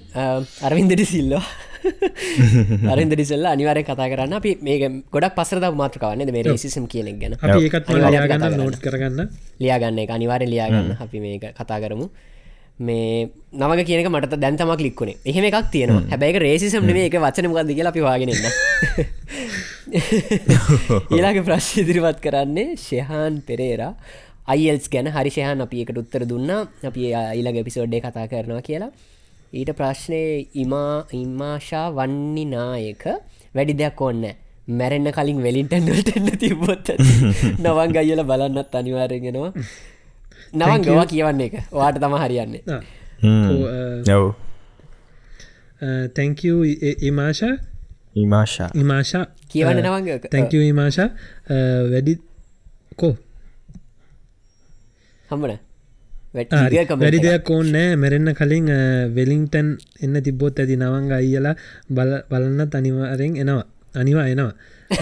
අරවින්දඩි 0.62 1.06
සිල්ලෝ 1.06 1.44
අරින්ද 2.92 3.14
ඩිසල්ල 3.14 3.46
අනිවාරය 3.48 3.84
කතා 3.84 4.08
කරන්න. 4.12 4.34
අපි 4.34 4.52
මේ 4.62 4.90
ගොඩක් 5.08 5.36
පසරද 5.36 5.66
මාත්‍රකවන්න 5.74 6.32
මේ 6.32 6.44
රේසිසම් 6.44 6.88
කියනෙක් 6.88 7.20
ගැන. 7.22 7.34
ඒකත් 7.36 7.94
යාගන්න 8.10 8.58
නෝට් 8.58 8.80
කරගන්න. 8.80 9.30
ලියාගන්න 9.60 10.04
එක 10.04 10.12
අනිවාරය 10.12 10.46
ලියාගන්න 10.46 10.98
අපි 11.00 11.18
මේක 11.20 11.46
කතා 11.54 11.80
කරමු. 11.80 12.08
මේ 12.80 13.30
නමග 13.54 13.82
කියනක 13.84 14.08
මට 14.12 14.34
දැන්තමක් 14.38 14.82
ලික්ුණේ 14.82 15.18
එහෙම 15.26 15.44
එකක් 15.50 15.72
තියෙනවා. 15.72 16.04
හැබැයි 16.12 16.40
රේසිසම් 16.40 16.88
නේ 16.88 17.08
එක 17.08 17.18
වචනමකක්ද 17.18 17.76
කියලා 17.76 17.94
අපි 17.94 18.02
වාගෙනන්න 18.02 18.36
ඊලාගේ 21.12 21.44
ප්‍රශ් 21.44 21.70
ඉදිරිපත් 21.82 22.20
කරන්නේ 22.22 22.78
ශයහාන් 22.78 23.42
පෙරේරා 23.48 23.94
අයිල්ස් 24.50 24.90
ගැන 24.90 25.08
හරිශයහන් 25.10 25.62
අපි 25.62 25.82
එකට 25.84 26.02
උත්තර 26.02 26.24
දුන්න. 26.26 26.52
අපි 26.84 27.02
ඊළඟ 27.14 27.62
එපිසෝඩ්ඩේ 27.62 28.02
කතා 28.02 28.28
කරනවා 28.28 28.62
කියලා. 28.62 28.92
ඊට 29.54 29.72
ප්‍රශ්නය 29.74 30.22
ඉමා 30.56 30.94
ඉම්මාශා 31.14 31.88
වන්නි 31.92 32.46
නායක 32.48 33.04
වැඩි 33.56 33.74
දෙයක් 33.76 34.02
ඕන්න 34.02 34.26
මැරෙන්න්න 34.72 35.12
කලින් 35.12 35.40
වෙලින්ටන්ට 35.42 36.12
එන්න 36.12 36.30
තිබොත් 36.38 36.92
නවන් 37.64 37.96
ගයිල 37.96 38.22
බලන්නත් 38.24 38.76
අනිවාරයෙනවා 38.76 39.50
නවන් 40.54 40.86
ගවා 40.86 41.06
කියවන්න 41.06 41.42
එක 41.42 41.56
වාට 41.72 41.98
තම 41.98 42.16
හරියන්නේ. 42.16 42.62
යව්. 44.06 44.24
තැංක 46.14 46.44
ඉමාශා 47.02 47.56
ඉමාශා 48.16 48.70
ඉමාශා 48.76 49.26
කියවන්න 49.48 49.82
නවංග 49.82 50.30
තැංක 50.30 50.54
ඉමාශා 50.54 51.10
වැඩි 51.88 52.16
කෝ 52.98 53.14
හම්බන? 55.30 55.60
වැඩි 56.32 57.20
දෙයක් 57.20 57.50
ඕන්නෑ 57.50 57.96
මැරෙන්න්න 57.96 58.36
කලින් 58.36 58.70
වෙලිංටන් 59.16 59.70
එන්න 60.02 60.24
තිබ්බොත් 60.24 60.60
ඇති 60.60 60.78
නවංග 60.78 61.14
අයියලා 61.14 61.56
බල 61.92 62.12
බලන්න 62.30 62.70
අනිවාරෙන් 62.74 63.38
එනවා. 63.38 63.66
අනිවා 63.96 64.28
එනවා. 64.28 64.54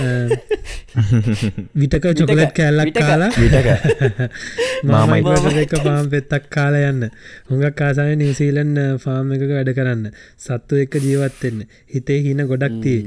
විටක 1.75 2.05
චොකලට් 2.11 2.53
කෑල්ලක් 2.53 2.91
කාලා 2.93 3.29
මාමයිට 4.85 5.59
එක 5.63 5.75
පාම් 5.79 6.09
පෙත්තක් 6.09 6.47
කාලා 6.49 6.91
යන්න. 6.91 7.03
හොඟක් 7.49 7.75
කාසාය 7.75 8.15
නිවසීලන් 8.15 8.73
ෆාර්ම් 8.99 9.31
එකක 9.31 9.47
වැඩ 9.49 9.71
කරන්න. 9.75 10.11
සත්තු 10.37 10.79
එක්ක 10.83 10.99
ජීවත්වෙන්න 10.99 11.63
හිතේ 11.87 12.19
හින 12.23 12.43
ගොඩක් 12.45 12.79
තිී 12.83 13.01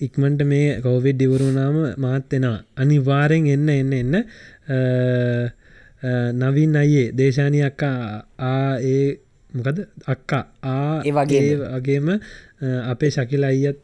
ඉක්මන්ට 0.00 0.44
මේ 0.46 0.80
කෝවිඩ් 0.80 1.16
ඩිවරුනාම 1.16 1.76
මාත් 1.98 2.32
එනවා. 2.32 2.58
අනිවාරෙන් 2.76 3.48
එන්න 3.48 3.68
එන්න 3.70 3.92
එන්න 3.94 4.14
නවින් 6.34 6.76
අයියේ 6.76 7.12
දේශානය 7.12 7.62
අක්කා 7.62 8.22
ආ 8.40 8.76
ඒ 8.84 9.18
මොකද 9.52 9.78
අක්කා 10.06 10.44
ආ 10.64 11.02
ඒ 11.02 11.12
වගේ 11.12 11.56
වගේම 11.56 12.08
අපේ 12.86 13.10
ශකිල 13.10 13.44
අයියත් 13.44 13.78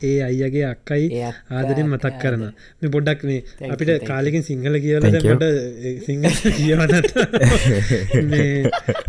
ඒ 0.00 0.22
අයියගේ 0.22 0.64
අක්කයි 0.64 1.20
ආදරෙන් 1.50 1.88
මතක් 1.88 2.16
කරන 2.22 2.42
මේ 2.80 2.90
පොඩ්ඩක් 2.90 3.22
මේ 3.24 3.40
අපිට 3.66 3.92
කාලෙකින් 4.04 4.42
සිංහල 4.42 4.76
කියවලට 4.78 5.16
මට 5.26 5.44
සිංහල 6.04 6.34
කියවනට 6.52 7.06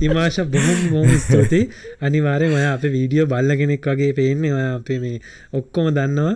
ඉමාශ 0.02 0.40
බොහොම 0.54 0.80
මෝම 0.90 1.12
ස්තුති 1.20 1.62
අනිවාරය 2.02 2.48
ඔය 2.50 2.66
අප 2.66 2.86
වීඩියෝ 2.88 3.28
බල්ල 3.28 3.52
කෙනෙක් 3.54 3.84
වගේ 3.86 4.14
පේන්නේ. 4.14 4.54
ඔය 4.54 4.66
අපේ 4.70 5.00
මේ 5.00 5.18
ඔක්කොම 5.54 5.92
දන්නවා 5.92 6.36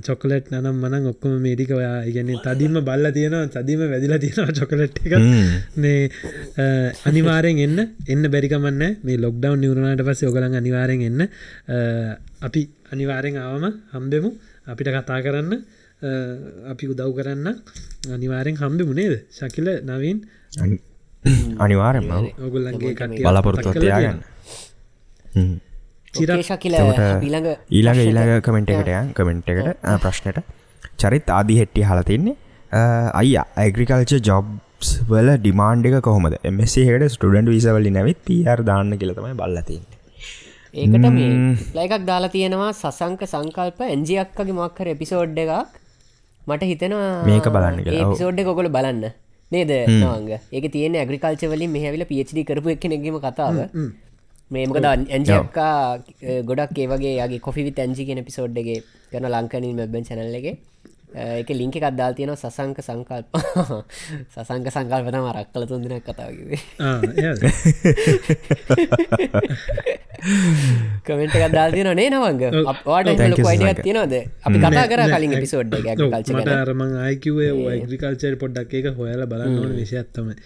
චොකලට් 0.00 0.50
නනම් 0.52 0.76
මනං 0.76 1.06
ඔක්කොම 1.08 1.40
මේඩික 1.40 1.70
ඔයා 1.72 2.04
ඉගැන්නේ 2.04 2.40
තදින්ම 2.44 2.76
බල්ල 2.82 3.08
තියෙනවා 3.10 3.48
තදිම 3.48 3.80
වැදිලා 3.88 4.18
තියෙනවා 4.18 4.52
චොකලට් 4.58 5.00
එක 5.00 5.14
මේ 5.76 6.10
අනිවාරයෙන් 7.04 7.58
එන්න 7.58 7.78
එන්න 8.06 8.24
බැරිකමන්න 8.28 8.82
මේ 9.02 9.16
ලොක්ඩවන් 9.18 9.60
නිවරණට 9.60 10.04
පස්සේ 10.04 10.28
ඔගලන් 10.28 10.54
අනිවාරයෙන් 10.54 11.02
එන්න. 11.02 11.20
අපි 12.40 12.62
අනිවාරෙන් 12.92 13.36
ආවම 13.38 13.64
හම්බෙමු. 13.92 14.30
අපිට 14.66 14.88
කතා 14.90 15.20
කරන්න 15.24 15.52
අපි 16.68 16.84
උදව් 16.86 17.10
කරන්න 17.16 17.48
අනිවාරෙන් 18.10 18.56
හම්බෙමු 18.56 18.92
නේද? 18.92 19.14
ශකිල 19.30 19.68
නවීන්? 19.82 20.18
අනිවාරෙන්ම 21.58 22.08
ඔගුල්ලන්ගේ 22.40 22.94
බලාපොරොත්තු 23.20 23.74
තියාගන්න 23.76 24.20
ඊළඟ 27.70 28.00
ඊළඟ 28.02 28.32
කමෙන්ට් 28.46 28.72
එකටයන් 28.74 29.12
කමෙන්ට් 29.18 29.46
එකට 29.52 29.86
ප්‍රශ්නයට 30.02 30.40
චරිත් 31.02 31.32
ආදී 31.36 31.58
හෙට්ටි 31.60 31.86
හලතින්නේ 31.90 32.34
අයි 33.20 33.32
ඇග්‍රිකල්ච 33.62 34.12
ජොබ්ස් 34.28 34.90
වල 35.10 35.30
ඩිමාන්ඩ 35.38 35.88
එක 35.88 35.96
කොහොමද? 36.08 36.36
එමසිහට 36.50 37.06
ස්ටඩන්ට 37.08 37.52
විසවලි 37.54 37.94
නැවිත් 37.96 38.20
පියර් 38.28 38.58
දාන්න 38.70 38.92
කියලතමයි 39.00 39.34
බල්ලතින්නේ 39.40 40.00
ඒකට 40.74 41.08
මේ 41.16 41.32
ලයිකක් 41.78 42.06
දාලා 42.10 42.32
තියෙනවා 42.36 42.70
සසංක 42.74 43.30
සංකල්ප 43.32 43.82
ඇන්ජියක්කගේ 43.88 44.58
මක්කර 44.58 44.92
එපිසෝඩ් 44.94 45.42
එකක්. 45.44 45.80
මට 46.42 46.70
හිතෙනවා 46.70 47.10
මේක 47.24 47.48
බලන්න 47.56 47.82
පිසෝඩ් 48.12 48.44
කොකොල 48.44 48.68
බලන්න. 48.76 49.04
නේද 49.52 49.72
නවංග? 49.88 50.30
ඒක 50.52 50.72
තියෙන 50.76 50.94
ඇග්‍රිකල්ච 51.00 51.42
වලින් 51.52 51.76
මෙහැවිල 51.76 52.08
පිච්ඩි 52.12 52.48
කරපු 52.48 52.76
එකනෙගීම 52.76 53.20
කතාව 53.26 53.58
මේමකද 54.52 54.86
ඇන්ජක්කා 54.86 55.76
ගොඩක් 56.44 56.76
ඒවගේ 56.78 57.14
ගේ 57.26 57.40
කොෆිවිත් 57.40 57.78
ඇන්ජි 57.78 58.04
කියෙන 58.04 58.24
පිසෝඩ්ඩගේ 58.24 58.82
කරන 59.12 59.28
ලංකනින් 59.30 59.76
මැබෙන් 59.76 60.04
චැනල්ලගේ 60.04 60.54
එක. 61.14 61.48
ලිංක 61.50 61.76
එකක් 61.76 61.88
දාල් 61.92 62.14
තියෙනවා 62.14 62.40
සසංක 62.40 62.80
සංකල්ප. 62.80 63.28
සසංක 64.34 64.66
සංකල්පන 64.68 65.18
මරක් 65.18 65.48
කල 65.52 65.64
තුන්දින 65.66 66.00
කතාවකිවේ 66.00 66.60
කමෙන්ට 71.04 71.36
එකක් 71.38 71.52
දාල් 71.52 71.70
තියෙන 71.70 71.92
නේ 71.92 72.08
නවංග? 72.08 72.42
වාට 72.84 73.08
අයිඩක් 73.08 73.82
තියෙනවද? 73.82 74.14
අපි 74.42 74.58
කතා 74.58 74.84
කර 74.86 75.04
කලින් 75.08 75.36
පිසෝඩ් 75.38 75.72
මටරමං 75.76 76.92
අයිකිවේ 77.02 77.52
ඇග්‍රිකල්චර් 77.70 78.36
පොඩ්ඩක් 78.36 78.72
එක 78.74 78.92
හොයාල 78.94 79.24
බලන්න 79.26 79.58
ඕන 79.58 79.72
විෂයත්තමයි 79.76 80.36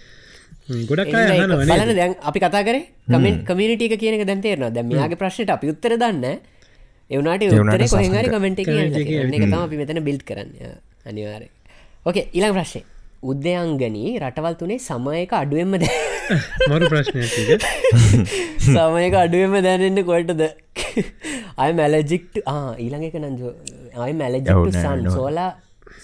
ගොඩක් 0.66 1.12
බලන 1.12 1.94
දැන් 1.94 2.14
අපි 2.22 2.38
කතා 2.40 2.62
කර 2.62 2.78
කමෙන්ට 3.06 3.44
කමිනිටික 3.44 3.94
කියනක 3.96 4.26
දැන්තේරන 4.26 4.66
දැම 4.70 4.90
යාගේ 4.92 5.16
ප්‍රශ්නයට 5.16 5.50
අපි 5.50 5.70
උත්තර 5.70 5.94
දන්න. 5.96 6.40
එවනට 7.10 7.46
උත්තර 7.52 7.86
කොහරි 7.86 8.28
කමෙන්ට 8.28 8.60
එක 8.60 8.68
තම 9.44 9.56
අපි 9.58 9.76
මෙතන 9.76 10.02
බිල්් 10.02 10.20
කරන්න. 10.22 10.52
අනිවාරය 11.06 11.48
ඕකේ 12.06 12.28
ඉළං 12.32 12.54
ප්‍රශ්නය 12.56 12.82
උද්‍යයංගනී 13.24 14.10
රටවල් 14.20 14.56
තුනේ 14.60 14.78
සමයක 14.80 15.32
අඩුවෙන්ම 15.32 15.76
ද 15.76 15.86
මරු 16.70 16.88
ප්‍රශ්නය 16.92 17.22
සමයක 18.66 19.14
අඩුවම 19.22 19.54
දැනෙන්න 19.66 20.02
කොල්ටද 20.10 20.42
අය 21.56 21.70
මැලජික්ට 21.72 22.42
ඊළඟ 22.42 23.06
එක 23.08 23.16
නංජෝ 23.22 23.52
අය 23.98 24.12
මැලජික්ට 24.20 24.80
සන් 24.82 25.06
සෝලා 25.10 25.50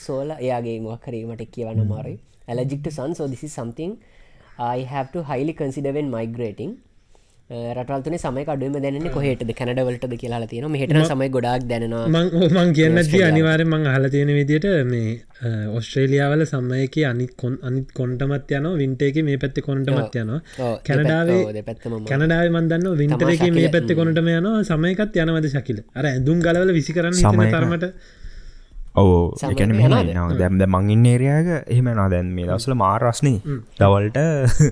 සෝල 0.06 0.30
එයාගේ 0.38 0.78
මොක්කරීමට 0.86 1.44
කියවන්න 1.50 1.86
මාරයි 1.86 2.18
ඇලජික්ට 2.48 2.90
සන් 2.90 3.18
සෝ 3.18 3.28
දිසි 3.34 3.50
සම්තිං 3.50 3.98
I 4.59 4.80
have 4.94 5.12
to 5.12 5.22
highly 5.22 5.53
consider 5.53 5.92
when 5.92 6.11
migrating. 6.11 6.72
රටල්තුන 7.50 8.14
සමය 8.22 8.42
අඩුවම 8.53 8.76
දැනන්නේ 8.84 9.11
කොහේටද? 9.16 9.50
කැනඩවලටද 9.59 10.14
කියලා 10.22 10.46
තියෙන 10.53 10.66
මෙහටන 10.74 11.05
සමයි 11.11 11.28
ගොඩක් 11.36 11.64
දැනවා 11.72 12.22
මං 12.57 12.70
කියන්න 12.78 13.00
අනිවාරය 13.28 13.64
මං 13.64 13.84
හල 13.94 14.07
තියෙන 14.14 14.30
විදිට 14.38 14.66
මේ 14.92 15.11
ඔස්ට්‍රේලියාවල 15.78 16.44
සම්මයක 16.53 16.96
අනි 17.11 17.26
කොන් 17.42 17.59
අනිත් 17.70 17.92
කොන්ටමත් 17.98 18.55
යන 18.59 18.70
වින්ටේක 18.82 19.20
මේ 19.29 19.37
පැත්ති 19.42 19.66
කොන්ටමත් 19.68 20.16
යනවා. 20.22 20.41
කැනඩාවේ 20.88 21.64
කැනඩාව 22.11 22.49
මන්දන්න 22.57 22.88
වින්ටරක 23.03 23.45
මේ 23.58 23.68
පැත්ති 23.76 23.99
කොනටම 24.00 24.33
යන 24.38 24.50
සමයකත් 24.70 25.20
යනවද 25.24 25.53
ශකිල? 25.54 25.84
අර 25.99 26.04
ඇඳුම් 26.14 26.41
ගලවල 26.46 26.72
විසි 26.79 26.96
කරන්න 26.96 27.20
සමය 27.20 27.53
තරමට 27.57 27.87
ඕ 28.94 29.32
එකන 29.48 29.70
යනවාද? 29.72 30.08
මෙ 30.08 30.38
දැම්ද 30.38 30.64
මංඉන්න 30.68 31.06
ඒරයාග 31.06 31.48
එහෙම 31.66 31.88
නා 31.98 32.08
දැන් 32.08 32.32
මේ 32.36 32.46
දවසල 32.46 32.74
මාරස්නී 32.76 33.38
දවල්ට 33.78 34.18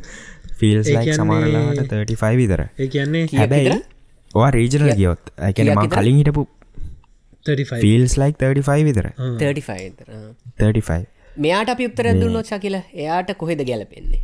ෆිල්ස් 0.61 0.87
ඒ 0.87 0.93
ලයි 0.93 1.05
කියන්නේ- 1.05 1.19
සමාරලාට 1.19 1.93
35 1.93 2.37
විතර. 2.37 2.63
ඒ 2.77 2.89
කියන්නේ 2.89 3.27
හැබැයි 3.35 3.79
ඕ 4.35 4.51
රීජනල් 4.51 4.91
ගියොත්. 4.97 5.23
ඇකන 5.39 5.71
මං? 5.75 5.89
කලින් 5.91 6.19
හිටපු 6.21 6.43
35 7.47 7.81
ෆිල්ස් 7.85 8.19
ලයික් 8.19 8.37
35 8.39 8.85
විතර. 8.85 9.07
35 9.39 10.05
35 10.59 11.07
මෙයාට 11.39 11.73
අපි 11.75 11.89
උත්තර 11.91 12.11
දුන්නොත් 12.21 12.47
ශකිල 12.47 12.77
එයාට 12.77 13.33
කොහෙද 13.39 13.65
ගැලපෙන්නේ? 13.71 14.21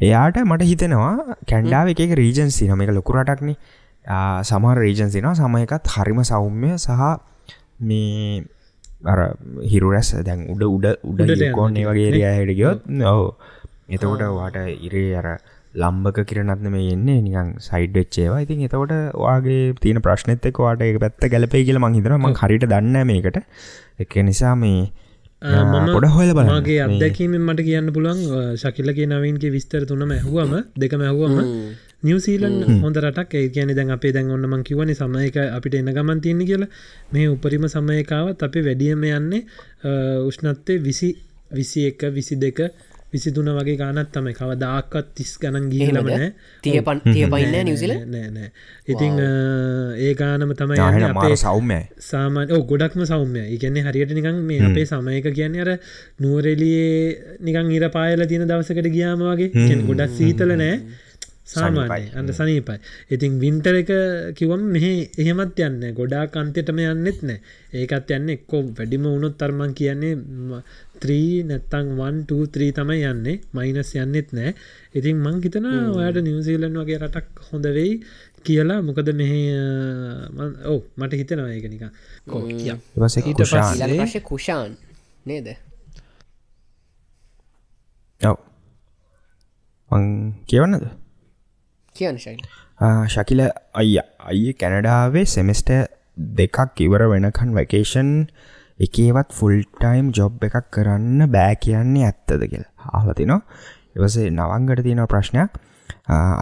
එයාට 0.00 0.38
මට 0.44 0.70
හිතෙනවා 0.70 1.36
කැන්ඩාව 1.46 1.90
එක 1.94 2.14
රීජන්සි 2.22 2.68
නොම 2.70 2.80
එක 2.82 2.94
ලොකුරටක්න 2.98 3.52
සමහර 4.44 4.78
රීජන්සින 4.78 5.28
සමයකත් 5.34 5.92
හරිම 5.96 6.22
සෞම්‍ය 6.24 6.70
සහ 6.76 7.10
මේ 7.82 8.44
අර 9.02 9.18
හිරුරැස් 9.72 10.10
දැන් 10.28 10.44
උඩ 10.54 10.64
උඩ 10.66 10.86
උඩ 11.10 11.46
යකෝන්නේ 11.48 11.86
වගේ 11.88 12.10
රයා 12.16 12.34
හිටගියොත් 12.38 12.84
ඔව. 13.12 13.22
එතකොට 13.88 14.22
වාට 14.38 14.58
ඉරේ 14.86 15.16
අර 15.16 15.28
ලම්බක 15.74 16.18
කිරනත්න 16.30 16.70
මේ 16.70 16.92
එන්නේ. 16.94 17.20
නිකන් 17.26 17.52
සයිඩ්ච්චේවා 17.68 18.40
ඉතින් 18.46 18.64
එතකොට 18.68 18.94
වාගේ 19.24 19.74
තියෙන 19.82 20.02
ප්‍රශ්නත 20.06 20.50
එක් 20.50 20.58
වාට 20.58 20.82
එක 20.82 20.98
පැත්ත 21.04 21.30
ගැලපේ 21.34 21.64
කියල 21.68 21.78
මංහිතර 21.78 22.16
ම 22.16 22.26
හරිට 22.42 22.66
දන්න 22.72 23.06
මේකට. 23.06 23.38
එක 23.98 24.14
නිසා 24.30 24.54
මේ 24.56 24.90
පොඩ 25.42 26.06
හොල 26.14 26.32
බල 26.38 26.50
මගේ 26.52 26.80
අත්දැකීමෙන් 26.86 27.44
මට 27.46 27.64
කියන්න 27.68 27.92
පුළුවන් 27.96 28.56
ශකිල්ලගේ 28.62 29.06
නවීන්ගේ 29.06 29.52
විස්තර 29.56 29.86
තුනම 29.90 30.12
ඇහුවම 30.16 30.52
දෙකම 30.76 31.04
ඇහුවම 31.06 31.38
නිවසීලන් 32.02 32.82
හොඳ 32.82 32.96
රටක්. 32.96 33.34
ඒ 33.34 33.48
කියන 33.48 33.74
දැන් 33.76 33.90
අපේ 33.90 34.12
දැන් 34.12 34.30
ඔන්න 34.30 34.46
මං 34.48 34.62
කිවනි 34.64 34.94
සමයක 34.94 35.36
අපිට 35.46 35.74
එන්න 35.74 35.92
ගමන් 35.92 36.20
තියන්නේ 36.20 36.50
කියලා. 36.50 36.70
මේ 37.12 37.26
උපරිම 37.28 37.66
සමයකාවත් 37.68 38.42
අපේ 38.42 38.64
වැඩියම 38.68 39.02
යන්නේ 39.08 39.42
උෂ්ණත්තේ 40.28 40.78
විසි 40.80 41.10
විසි 41.52 41.86
එක 41.90 42.06
විසි 42.14 42.36
දෙක 42.36 42.60
විසි 43.12 43.32
තුන 43.32 43.50
වගේ 43.50 43.76
ගානත් 43.76 44.12
තමයි. 44.14 44.32
කව 44.32 44.56
දාක්කත් 44.62 45.10
තිස් 45.14 45.32
ගණන් 45.42 45.66
ගිහිලමනෑ 45.72 46.30
තිය 46.64 46.80
පන් 46.80 47.02
තිය 47.06 47.26
පයින්න 47.26 47.56
නිවසිල 47.68 47.92
නෑ 48.06 48.30
නෑ 48.30 48.48
ඉතිං 48.88 49.20
ඒ 49.98 50.14
ගානම 50.14 50.54
තමයි 50.54 50.80
අපේ 51.10 51.36
සෞම්‍යය. 51.36 51.82
සාමාන්‍ය 52.10 52.56
ඕ 52.56 52.62
ගොඩක්ම 52.64 53.04
සෞම්‍ය 53.04 53.44
ඉගැන්නේ 53.56 53.84
හරියට 53.88 54.16
නිකන් 54.18 54.40
මේ 54.48 54.62
අපේ 54.70 54.86
සමයක 54.86 55.30
කියන්නේ 55.36 55.66
අර 55.66 55.72
නුවරෙලියේ 56.22 57.36
නිකං 57.42 57.76
ඉර 57.78 57.88
පායල 57.98 58.26
තියෙන 58.32 58.48
දවසකට 58.48 58.90
ගියාම 58.96 59.28
වගේ. 59.28 59.78
ගොඩක් 59.90 60.18
සීතල 60.18 60.56
නෑ 60.56 60.74
සාමාන්‍ය 61.50 62.04
අන්න 62.18 62.30
සනීපයි. 62.38 62.78
ඉතින් 63.10 63.38
වින්ටර 63.42 63.74
එක 63.82 63.90
කිවම් 64.38 64.62
මෙහ 64.74 64.84
එහෙමත් 65.22 65.58
යන්න 65.66 65.82
ගොඩාක් 65.98 66.36
අන්තෙටම 66.40 66.78
යන්නෙත් 66.84 67.20
නෑ 67.28 67.38
ඒකත් 67.82 68.10
යන්න 68.16 68.34
එක්කෝ 68.36 68.62
වැඩිම 68.78 69.08
වුණොත් 69.08 69.38
තරමන් 69.40 69.72
කියන්නේ 69.78 70.14
ත්‍රී 71.02 71.42
නැත්තං 71.50 71.94
123 71.98 72.72
තමයි 72.78 73.00
යන්නේ. 73.12 73.36
මයිනස් 73.52 73.94
යන්නෙත් 73.96 74.34
නෑ 74.36 74.54
ඉතින් 74.94 75.22
මං 75.24 75.40
හිතන 75.44 75.66
ඔයාට 75.70 76.20
නිවසීලන් 76.28 76.78
වගේ 76.82 77.00
රටක් 77.02 77.50
හොඳ 77.50 77.66
වෙයි 77.78 77.98
කියලා. 78.44 78.78
මොකද 78.82 79.10
මෙහ 79.20 79.32
ඔව 80.72 80.80
මට 80.96 81.20
හිතනවා 81.20 81.50
ඒක 81.56 81.66
නික 81.72 81.82
කුෂාන්. 84.30 84.78
නේද? 85.26 85.52
ඔව. 88.20 88.38
මං 89.90 90.34
කියවන්නද 90.46 90.99
කියන්න 92.00 92.20
ශයි 92.24 92.36
ආ, 92.80 93.06
ශකිල 93.14 93.42
අයිය 93.74 93.98
අයි 94.30 94.54
කැනඩාවේ 94.60 95.26
සෙමස්ට 95.34 95.70
දෙකක් 96.38 96.80
ඉවර 96.86 97.02
වෙනකන් 97.12 97.52
වැකේෂන් 97.58 98.10
එකේවත් 98.86 99.34
ෆුල්ටයිම් 99.38 100.06
ජොබ් 100.18 100.44
එකක් 100.48 100.70
කරන්න 100.76 101.26
බෑ 101.34 101.56
කියන්නේ 101.64 102.06
ඇත්තද 102.10 102.46
කියලා. 102.52 102.70
ආලතිනවා 102.96 103.40
එවසේ 103.96 104.30
නවංගට 104.30 104.82
තියෙන 104.86 105.02
ප්‍රශ්නයක්. 105.12 105.50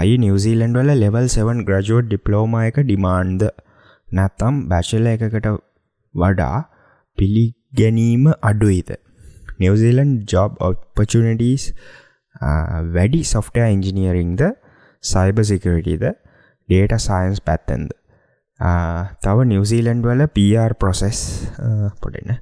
අයි 0.01 0.14
නිවසිීලන්ඩ 0.24 0.78
වල 0.80 0.93
ලෙවල් 1.02 1.26
7 1.35 1.64
ග්‍රජෝඩ් 1.68 2.09
ඩිප්ලෝම 2.09 2.55
එක 2.60 2.78
ඩිමාන්්ද 2.82 3.43
නැත්තම් 4.09 4.60
බැශල 4.70 5.09
එකකට 5.14 5.48
වඩා 6.14 6.59
පිළිගැනීම 7.18 8.30
අඩුයිද? 8.51 8.90
නිවසිීලන් 9.62 10.12
ජොබ් 10.32 10.62
ඔපචනිටස් 10.68 11.66
වැඩි 12.94 13.22
සොෆ්ටය 13.32 13.66
ඉංජිනියරිංද 13.74 14.43
සයිබ 15.05 15.39
සිකරිටද 15.43 16.05
ඩේට 16.69 16.99
සයින්ස් 17.01 17.41
පැත්තෙන්ද 17.41 17.95
තව 19.23 19.47
නිවසීලන්ඩ් 19.47 20.05
වල 20.05 20.27
PR 20.29 20.75
ප්‍රොසෙස් 20.75 21.20
පොඩෙන. 22.03 22.41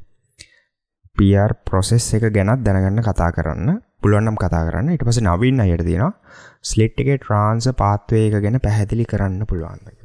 PR 1.16 1.52
ප්‍රොසෙස් 1.64 2.08
එක 2.14 2.30
ගැනත් 2.32 2.64
දැනගන්න 2.64 3.02
කතා 3.02 3.30
කරන්න. 3.32 3.80
පුළුවන්නම් 4.00 4.36
කතා 4.36 4.64
කරන්න. 4.64 4.94
ඉට 4.94 5.04
පස 5.04 5.20
නවින්න 5.20 5.60
අයට 5.60 5.84
තියෙනවා. 5.84 6.12
ස්ලිට් 6.62 6.96
එක 6.96 7.20
ට්‍රාන්ස 7.20 7.68
පාත්වය 7.74 8.26
එක 8.28 8.40
ගැන 8.40 8.60
පැහැදිලි 8.60 9.04
කරන්න 9.04 9.44
පුළුවන් 9.44 10.04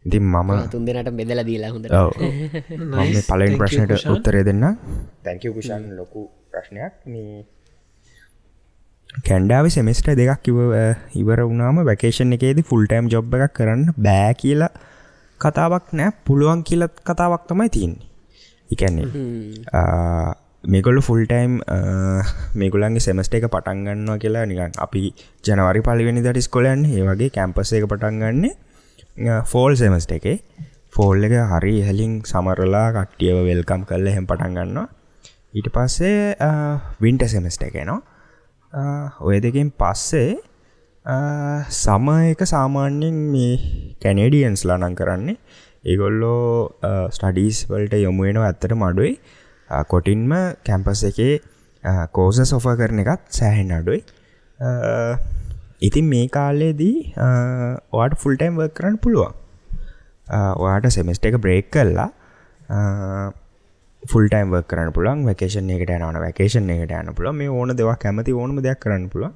ඉතින් 0.00 0.22
මම 0.24 0.50
තුන් 0.70 0.84
දෙනට 0.86 1.10
බෙදල 1.12 1.40
දීලා 1.44 1.70
හොඳ 1.70 1.86
පලෙන් 3.28 3.54
ප්‍රශ්නයට 3.58 4.06
උත්තරය 4.06 4.42
දෙන්න 4.42 4.64
තැංකව 5.24 5.54
කුෂන් 5.54 5.84
ලොකු 5.96 6.30
ප්‍රශ්නයක්. 6.50 6.92
මේ 7.06 7.44
කැන්ඩාව 9.28 9.68
සෙමස්ට 9.68 10.10
දෙකක් 10.20 10.50
ඉව 10.50 10.58
ඉවර 11.14 11.40
වුණාම 11.42 11.80
වැකේෂන් 11.84 12.36
එකේද 12.36 12.60
ෆුල්ටයිම් 12.64 13.08
ජොබ් 13.14 13.34
එකක් 13.36 13.54
කරන්න 13.54 13.94
බෑ 13.98 14.34
කියලා 14.34 14.70
කතාවක් 15.40 15.92
නෑ. 15.92 16.12
පුළුවන් 16.26 16.62
කියලත් 16.62 16.94
කතාවක් 17.04 17.48
තමයි 17.48 17.70
තියන්නේ. 17.70 18.06
ඉකැන්නේ 18.70 19.08
මේකොල්ල 20.64 21.00
ෆුල්ටයිම් 21.00 21.58
මේකුලන්ගේ 22.54 23.00
සෙමස්ට 23.00 23.34
එක 23.34 23.48
පටන්ගන්නවා 23.48 24.18
කියලා 24.18 24.46
නිකන් 24.46 24.74
අපි 24.78 25.02
ජනවරි 25.44 25.82
පලිවෙනි 25.82 26.24
දට 26.24 26.42
ස්කොලයන් 26.42 26.84
ඒවගේ 26.88 27.30
කැම්පස 27.30 27.72
එක 27.72 27.86
පටන්ගන්නේ 27.86 29.38
ෆෝල් 29.44 29.76
සෙමස්ට 29.76 30.12
එකේ. 30.12 30.38
ෆෝල් 30.90 31.24
එක 31.24 31.34
හරි 31.52 31.74
හැලින් 31.86 32.12
සමරලා 32.24 32.86
කට්ටියව 32.94 33.42
වෙල්කම් 33.48 33.82
කල්ල 33.88 34.06
හෙම 34.10 34.26
පටන්ගන්නවා 34.26 34.86
ඊට 35.54 35.68
පස්සේ 35.74 36.36
වින්ට 37.00 37.24
සෙමස්ට 37.26 37.62
එකනවා 37.62 38.00
ඔය 38.72 39.40
දෙකින් 39.40 39.70
පස්සේ 39.72 40.36
සම 41.70 42.08
එක 42.32 42.42
සාමාන්‍යෙන් 42.44 43.18
මේ 43.32 43.54
කැනඩියන්ස් 44.02 44.64
ලනං 44.68 44.94
කරන්නේ. 44.94 45.36
ඒගොල්ලෝ 45.84 46.74
ස්ටඩීස් 47.16 47.64
වලට 47.70 48.02
යොමුුවෙන 48.04 48.40
ඇත්තට 48.42 48.74
මඩුයි 48.74 49.12
කොටින්ම 49.88 50.32
කැම්පස් 50.68 51.04
එකේ 51.10 51.34
කෝස 52.12 52.40
සොෆ 52.52 52.66
කරන 52.80 53.02
එකත් 53.04 53.24
සෑහෙන් 53.38 53.72
අඩුයි. 53.78 54.04
ඉතින් 55.80 56.06
මේ 56.12 56.28
කාලේදී 56.28 56.96
වාට 57.92 58.20
ෆුල්ටයිම් 58.22 58.60
වර්ක් 58.60 58.74
කරන්න 58.78 58.98
පුළුවන්. 58.98 59.34
ඔයාට 60.62 60.90
සෙමස්ට 60.92 61.28
එක 61.30 61.40
බ්‍රේක් 61.40 61.70
කල්ලා 61.72 62.10
ෆුල්ටයිම් 64.10 64.52
වර්ක් 64.52 64.68
කරන්න 64.70 64.92
පුළන් 64.96 65.24
වකේෂන් 65.28 65.70
එකට 65.76 65.90
යනවන 65.96 66.18
වකේෂන් 66.24 66.70
එකට 66.74 66.92
යන 66.98 67.14
පුළ 67.16 67.32
මේ 67.40 67.54
ඕන 67.58 67.74
දෙවක් 67.80 67.98
කැමති 68.04 68.36
ඕනම 68.42 68.60
දෙයක් 68.66 68.80
කරන්න 68.84 69.08
පුළුවන්. 69.12 69.34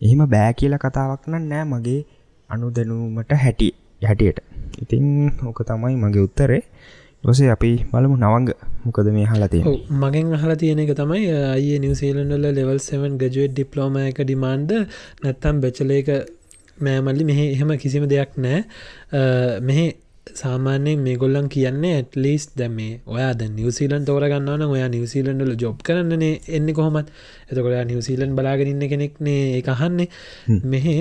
එහෙම 0.00 0.24
බෑ 0.34 0.52
කියල 0.60 0.74
කතාවක් 0.84 1.30
නම් 1.30 1.46
නෑ 1.52 1.68
මගේ 1.72 2.00
අනු 2.50 2.72
දැනුමට 2.76 3.32
හැටි 3.44 3.68
හැටියට. 4.02 4.42
ඉතින් 4.82 5.06
ඕක 5.48 5.62
තමයි 5.70 5.96
මගේ 6.02 6.26
උත්තරේ. 6.26 6.60
ඔසේ 7.24 7.50
අපි 7.54 7.72
බලමු 7.92 8.16
නවංග. 8.18 8.48
මොකද 8.84 9.08
මේ 9.16 9.26
හලතිය 9.30 9.62
ඔව්, 9.62 9.76
මගෙන් 10.02 10.34
අහලා 10.36 10.58
තියෙන 10.62 10.82
එක 10.84 10.92
තමයි 11.00 11.24
අයේ 11.54 11.78
නිවසේලන්ඩල 11.84 12.46
ලෙවල් 12.58 12.80
7 12.86 13.18
ගජුවට් 13.22 13.52
ඩිප්ලෝම 13.54 13.98
එක 14.04 14.22
ඩිමාන්්ද 14.22 14.70
නැත්තම් 15.22 15.60
බෙචලේක 15.64 16.08
මෑමල්ලි. 16.84 17.24
මෙහ 17.24 17.40
එහෙම 17.44 17.70
කිසිම 17.82 18.08
දෙයක් 18.12 18.32
නෑ. 18.44 18.60
මෙහෙ 19.68 19.86
සාමාන්‍යයෙන් 20.26 21.00
මේ 21.04 21.16
ගොල්ලන් 21.16 21.48
කියන්නේ 21.48 21.94
ඇටලිස් 21.96 22.44
දැම 22.58 22.76
ඔයා 23.06 23.32
ද 23.38 23.48
නිවසිීලන් 23.56 24.04
තෝරගන්නවන 24.08 24.62
ඔයා 24.66 24.88
නිවසිීලන්ඩල 24.88 25.56
ජොබ් 25.62 25.82
කරන්නනේ 25.86 26.40
එන්න 26.48 26.68
කොහොමත්. 26.74 27.10
එතකොට 27.50 27.88
නිවසිීලන් 27.90 28.36
බලාගෙනන්න 28.38 28.86
කෙනෙක්නේ 28.92 29.58
එක 29.58 29.68
අහන්නේ. 29.74 30.08
මෙහෙ 30.64 30.96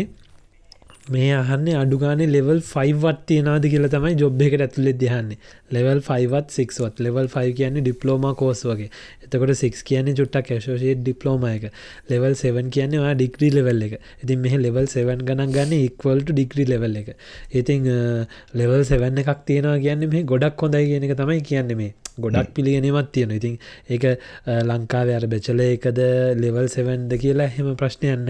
මේ 1.10 1.30
අහන්න 1.36 1.70
අඩුගාන 1.76 2.20
ලෙවල් 2.34 2.60
5වත් 2.64 3.22
තියනාද 3.30 3.64
කියල 3.72 3.88
තමයි 3.94 4.18
ජොබ් 4.22 4.42
එකට 4.42 4.66
ඇතුලෙ 4.66 4.94
දහන්නේ 5.02 5.38
ලෙවල් 5.76 6.02
5ත් 6.10 6.58
6වත් 6.58 7.06
ලෙවල් 7.06 7.30
5 7.36 7.56
කියන්නේ 7.58 7.82
ඩිප්ලෝම 7.82 8.28
කෝස් 8.42 8.62
වගේ 8.70 8.90
එතකොට 9.32 9.54
6 9.56 9.84
කියන්නේ 9.90 10.16
චුට්ටක් 10.20 10.48
කැශෝෂයේ 10.50 10.96
ඩිප්ලෝම 11.02 11.46
එක. 11.48 11.72
ලෙවල් 12.12 12.36
7 12.36 12.68
කියන්නවා 12.76 13.14
ඩිග්‍රී 13.16 13.52
ලෙවල් 13.58 13.82
එක. 13.88 13.94
ඉතින් 14.24 14.44
මෙහ 14.44 14.56
ලෙවල් 14.66 14.88
7 14.94 15.24
ගණන් 15.28 15.56
ගන්න 15.56 15.74
ඉක්වල්ට 15.88 16.36
ඩිග්‍රී 16.36 16.68
ලෙවල් 16.74 17.00
එක. 17.02 17.16
ඉතිං 17.62 17.90
ලෙවල් 18.62 18.84
7 18.92 19.24
එකක් 19.24 19.48
තියෙනවා 19.50 19.80
කියන්න 19.86 20.08
මේ 20.14 20.28
ගොඩක් 20.34 20.64
හොඳයි 20.66 20.86
කියන 20.92 21.08
එක 21.10 21.18
තමයි 21.24 21.42
කියන්න 21.52 21.76
මේ. 21.82 21.94
ගොඩක් 22.20 22.52
පිළිගෙනීමත් 22.56 23.12
තියෙන 23.16 23.32
ඉතින් 23.32 23.56
ඒක 23.90 24.04
ලංකාව 24.70 25.14
අර 25.18 25.26
බෙචල 25.34 25.64
එකද 25.66 26.00
ලෙවල් 26.44 26.68
7ද 26.76 27.20
කියලා 27.24 27.50
හෙම 27.56 27.72
ප්‍රශ්නයන්න 27.82 28.30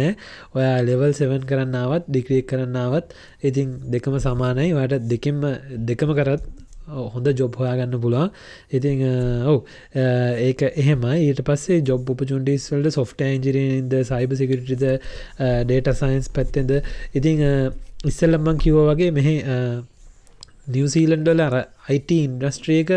ඔයා 0.56 0.78
ලෙවල් 0.90 1.14
7 1.22 1.50
කරන්නාවත් 1.50 2.06
ඩික්‍රියක් 2.10 2.46
කරන්නාවත් 2.52 3.16
ඉතින් 3.50 3.78
දෙකම 3.94 4.18
සමානයි. 4.26 4.74
වට 4.78 5.08
දෙකෙම 5.12 5.42
දෙකම 5.90 6.14
කරත් 6.20 6.61
හොඳ 6.88 7.28
ජොබ් 7.34 7.56
හොයාගන්න 7.56 8.00
පුළුවන්. 8.00 8.32
ඉතිං 8.72 9.04
ඔව 9.46 9.66
ඒක 9.96 10.62
එහෙම 10.74 11.06
ඊට 11.12 11.42
පස්සේ 11.44 11.82
ජොබ් 11.84 12.10
උපචුන්ටිස්වල්ට 12.10 12.92
සොෆ්ට 12.92 13.22
ඉන්ජිරීන්ද 13.22 13.96
සයිබ 14.04 14.34
සිකටිද 14.34 14.86
ඩේට 15.64 15.94
සයින්ස් 15.96 16.30
පැත්තෙද 16.30 16.78
ඉතිං 17.14 17.44
ඉස්සල්ලම්මන් 18.04 18.58
කිවෝ 18.58 18.88
වගේ 18.90 19.12
මෙහෙ 19.12 19.36
නිවසීලන්ඩල 20.68 21.42
අර 21.42 21.56
අයිට 21.88 22.12
ඉන්ඩස්ට්‍රේක 22.12 22.92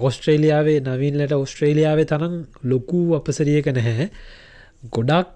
ඔස්ට්‍රේලියාවේ 0.00 0.80
නවින්ලට 0.82 1.32
ඔස්ට්‍රේලියාවේ 1.34 2.06
තරම් 2.06 2.36
ලොකු 2.64 3.00
අපසරියක 3.14 3.66
නැහැ. 3.70 4.10
ගොඩක් 4.90 5.34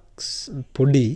පොඩි 0.74 1.06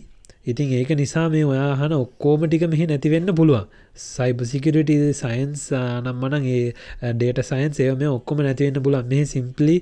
ඉතින් 0.47 0.73
ඒක 0.79 0.91
නිසා 1.01 1.29
මේ 1.35 1.45
ඔයාහන 1.53 1.95
ඔක්කෝම 1.97 2.47
ටික 2.47 2.66
මෙහි 2.73 2.87
නැතිවෙන්න 2.91 3.35
පුළුවන්. 3.41 3.66
සයිබසිකරට 3.97 4.93
සයින්ස් 5.21 5.62
නම් 6.05 6.19
මනන් 6.23 6.49
ඒ 6.57 7.12
ඩේට 7.15 7.41
සයින්ස් 7.51 7.81
ඒම 7.81 8.03
ඔක්කොම 8.11 8.43
නැතිවෙන්න 8.47 8.83
පුලන් 8.87 9.09
මේ 9.12 9.25
සිම්පලි 9.35 9.77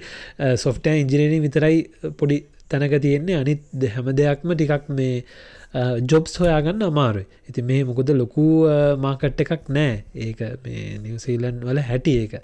සොෆ්ට 0.65 0.87
ඉංජිනීරි 0.93 1.41
විතරයි 1.47 1.79
පොඩි 2.21 2.39
තැනක 2.71 2.95
තියෙන්නේ. 3.07 3.41
අනිත් 3.43 3.91
හැම 3.97 4.15
දෙයක්ම 4.21 4.55
ටිකක් 4.55 4.89
මේ 4.99 5.25
ජොබ්ස් 6.13 6.39
හොයාගන්න 6.41 6.85
අමාරුයි. 6.89 7.27
ඉති 7.49 7.63
මේ 7.69 7.85
මොකොද 7.89 8.11
ලොකු 8.23 8.47
මාකට් 9.05 9.45
එකක් 9.45 9.71
නෑ. 9.77 9.95
ඒක 10.15 10.41
මේ 10.65 10.99
නිවසීලන් 11.05 11.63
වල 11.69 11.81
හැටි 11.91 12.19
ඒක. 12.23 12.35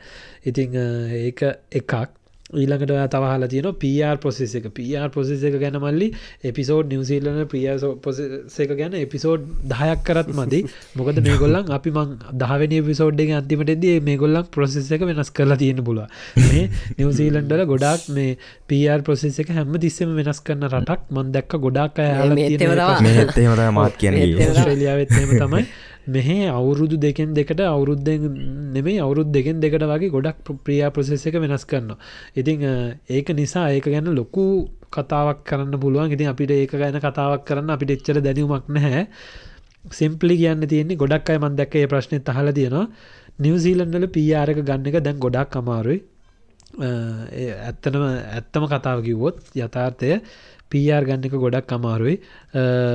ඉතිං 0.48 0.78
ඒක 1.22 1.42
එකක්. 1.80 2.17
ඊළඟට 2.50 2.92
තවහල 3.12 3.44
තියන 3.46 3.66
පර් 3.74 4.16
පොසෙස 4.18 4.54
එක. 4.54 4.68
පර් 4.70 5.08
පොසෙස 5.10 5.42
එක 5.42 5.56
ගැන 5.60 5.76
මල්ලි 5.78 6.08
එපිසෝඩ් 6.42 6.88
නිවසිල්ලන 6.88 7.40
ප්‍රිය 7.46 7.66
පොසෙක 8.00 8.70
ගැන 8.72 8.94
එපිසෝඩ් 8.96 9.44
දහයක් 9.66 10.00
කරත් 10.02 10.32
මදි. 10.32 10.60
මොකද 10.98 11.20
මේ 11.20 11.36
ගොල්ලන් 11.36 11.68
අපි 11.70 11.92
මං 11.92 12.14
දහවනි 12.34 12.80
පිසෝඩ්ඩ 12.82 13.34
අන්තිමටදී 13.38 14.00
මේ 14.00 14.16
ගොල්ලන් 14.16 14.48
ප්‍රසෙස 14.48 14.88
එක 14.90 15.04
වෙනස් 15.04 15.30
කරලා 15.30 15.58
තියෙන 15.58 15.84
පුල 15.84 16.00
මේ 16.38 16.64
නිවසීලන්ඩල 16.96 17.64
ගොඩක් 17.66 18.08
මේ 18.10 18.38
පර් 18.66 19.04
ප්‍රසෙස 19.04 19.38
එක 19.44 19.52
හැම 19.52 19.76
තිස්සම 19.78 20.16
වෙනස් 20.16 20.40
කරන්න 20.40 20.70
රටක් 20.70 21.12
මන් 21.12 21.36
දැක්ක 21.36 21.58
ගොඩක් 21.60 22.00
අය 22.00 23.72
මාත් 23.72 24.00
කියන 24.00 24.18
ශ්‍රලියාවත්ම 24.56 25.36
තමයි 25.42 25.64
මෙහ 26.08 26.28
අවුරුදු 26.50 26.96
දෙකෙන් 26.98 27.34
දෙකට 27.34 27.60
අවුරුද්ධෙන් 27.62 28.22
නෙමේ 28.72 28.98
අවුරුද් 28.98 29.30
දෙකෙන් 29.30 29.60
දෙකට 29.60 29.84
වගේ 29.84 30.10
ගොඩක් 30.10 30.48
ප්‍රියා 30.64 30.90
ප්‍රසෙස් 30.90 31.26
එක 31.26 31.36
වෙනස් 31.36 31.64
කරන්න. 31.64 31.96
ඉතිං 32.34 32.64
ඒක 33.08 33.28
නිසා 33.32 33.68
ඒක 33.70 33.84
ගැන 33.86 34.08
ලොකු 34.14 34.44
කතාවක් 34.90 35.44
කරන්න 35.44 35.74
පුළුවන්. 35.76 36.12
ඉතින් 36.12 36.28
අපිට 36.28 36.50
ඒක 36.52 36.72
ගැන 36.74 36.98
කතාවක් 36.98 37.44
කරන්න 37.44 37.70
අපිට 37.70 37.90
එච්චර 37.90 38.20
දැනීමක් 38.20 38.68
නැහැ. 38.70 39.06
සිම්පලි 39.92 40.36
කියන්න 40.36 40.66
තියෙන්නේ 40.66 40.96
ගොඩක් 40.96 41.30
අය 41.30 41.38
මන්දැක්ක 41.38 41.74
ඒ 41.76 41.86
ප්‍රශ්නය 41.86 42.20
තහල 42.20 42.52
තියෙනවා. 42.52 42.86
නිවසීලන්ඩල 43.38 44.06
පියාරක 44.10 44.60
ගන්න 44.60 44.88
එක 44.88 45.02
දැන් 45.02 45.18
ගොඩක් 45.18 45.56
අමාරුයි. 45.56 46.00
ඇත්තනම 46.78 48.04
ඇත්තම 48.04 48.64
කතාව 48.66 49.02
කිව්වොත් 49.02 49.36
යථාර්ථය 49.56 50.16
පර් 50.70 51.04
ගන්න 51.04 51.24
එක 51.24 51.36
ගොඩක් 51.36 51.72
අමාරුයි. 51.72 52.16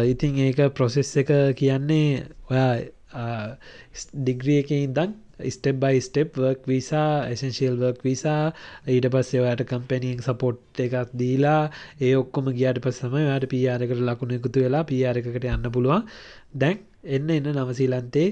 ඉතින් 0.08 0.38
ඒක 0.40 0.60
ප්‍රොසෙස් 0.74 1.16
එක 1.18 1.32
කියන්නේ 1.56 2.26
ඔයා 2.50 2.74
ඩිග්‍රිය 3.14 4.60
එක 4.60 4.72
ඉදන් 4.74 5.14
step 5.48 5.78
by 5.78 6.00
step 6.00 6.36
work 6.36 6.66
visa 6.66 7.26
essential 7.28 7.76
work 7.78 8.02
visa 8.04 8.54
ඊට 8.88 9.08
පස්සේ 9.10 9.42
ඔයාට 9.42 9.64
කම්පැනියෙන් 9.66 10.22
සපෝට් 10.22 10.80
එකක් 10.80 11.14
දීලා 11.16 11.62
ඒ 12.00 12.14
ඔක්කොම 12.16 12.50
ගියට 12.54 12.80
පස්සම 12.80 13.16
යාට 13.20 13.46
පියාරකට 13.50 14.02
ලකුණ 14.02 14.36
එකතු 14.36 14.58
වෙලා 14.60 14.84
පියාරකට 14.86 15.48
යන්න 15.48 15.72
පුළුවන්. 15.72 16.08
දැන් 16.56 16.78
එන්න 17.06 17.30
එන්න 17.32 17.52
නවසීලන්තේ 17.56 18.28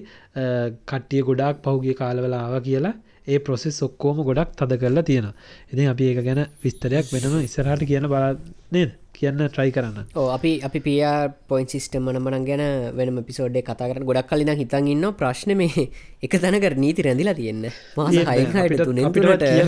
කට්ටිය 0.86 1.24
ගොඩක් 1.24 1.64
පහුගිය 1.64 1.96
කාලවලාව 1.96 2.58
කියලා 2.62 2.96
ඒ 3.28 3.40
ප්‍රොසෙස් 3.40 3.82
ඔක්කෝම 3.82 4.24
ගොඩක් 4.24 4.56
තද 4.56 4.78
කරලා 4.78 5.04
තියෙන 5.04 5.30
ඉතින් 5.68 5.88
අපි 5.88 6.04
ඒක 6.06 6.24
ගැන 6.24 6.42
විස්තරයක් 6.60 7.14
වෙනම 7.14 7.40
ඉස්සරහට 7.42 7.86
කියන 7.86 8.08
බලන්නේද? 8.08 9.01
කියන්න 9.22 9.42
ට්‍රයි 9.46 9.72
කරන්න. 9.72 10.08
ඕ 10.16 10.28
අපි 10.36 10.52
අපි 10.68 10.80
පිය 10.82 11.02
පොයින් 11.48 11.68
සිිස්ටම් 11.68 12.08
මනමනන් 12.08 12.46
ගැන 12.50 12.64
වෙනම 12.98 13.20
පිසෝඩ්ඩේ 13.28 13.64
කතා 13.64 13.90
කර 13.90 14.06
ගොඩක් 14.10 14.30
කලින 14.32 14.52
හිතන් 14.62 14.90
ඉන්න 14.94 15.08
ප්‍රශ්න 15.14 15.54
මේ 15.62 15.86
එක 16.26 16.38
තැනකර 16.38 16.76
නීති 16.78 17.06
රැඳිලා 17.08 17.36
තියෙන්න. 17.36 17.68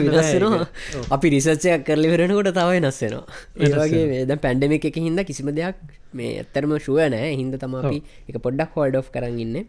වෙනස්සෙනවා 0.08 0.66
අපි 1.10 1.34
රිසච්චයක් 1.36 1.86
කරලි 1.86 2.10
වෙරෙනකොට 2.14 2.52
තවයි 2.54 2.82
නස්සෙනවා 2.82 3.26
ඒවගේ 3.62 4.06
වේද 4.10 4.36
පැන්ඩමික් 4.46 4.90
එක 4.92 5.00
හින්ද 5.00 5.24
කිසිම 5.24 5.54
දෙයක් 5.54 5.78
මේ 6.14 6.34
ඇත්තරම 6.42 6.76
ශුව 6.80 7.00
නෑ. 7.08 7.32
හින්ද 7.34 7.62
තම 7.62 7.80
අපි 7.82 8.04
එක 8.30 8.42
පොඩ්ඩක් 8.42 8.78
හෝඩ් 8.78 9.00
ඔ් 9.00 9.06
කරන්න 9.10 9.42
ඉන්න 9.46 9.64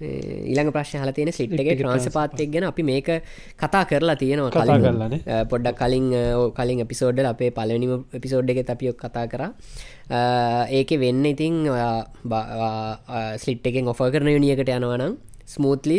ඊළඟ 0.00 0.72
ප්‍රශ්න 0.72 1.02
හල 1.02 1.12
තියෙන 1.12 1.32
සිට්ගේ 1.32 1.76
ට්‍රන්ස 1.76 2.08
පාත්තයක් 2.16 2.50
ගැන. 2.52 2.64
අපි 2.64 2.82
මේක 2.82 3.08
කතා 3.62 3.84
කරලා 3.84 4.16
තියෙනවා 4.16 4.50
කතා 4.50 4.78
කරලන. 4.80 5.16
පොඩ්ඩක් 5.52 5.80
කලින් 5.80 6.06
කලින් 6.58 6.84
එපිසෝඩ්ඩ 6.86 7.30
අපේ 7.32 7.50
පලනිම 7.52 8.04
එපිසෝඩ් 8.18 8.52
එක 8.54 8.70
අපියොක් 8.76 8.96
කතා 8.98 9.26
කර. 9.28 9.42
ඒක 10.78 10.90
වෙන්න 11.04 11.24
ඉතිං 11.26 11.66
ස්ලිට් 13.44 13.66
එකෙන් 13.66 13.92
ඔෆ 13.94 14.00
කරන 14.14 14.32
යනියකට 14.36 14.72
යනවනම් 14.76 15.18
ස්මූත්ලි 15.50 15.96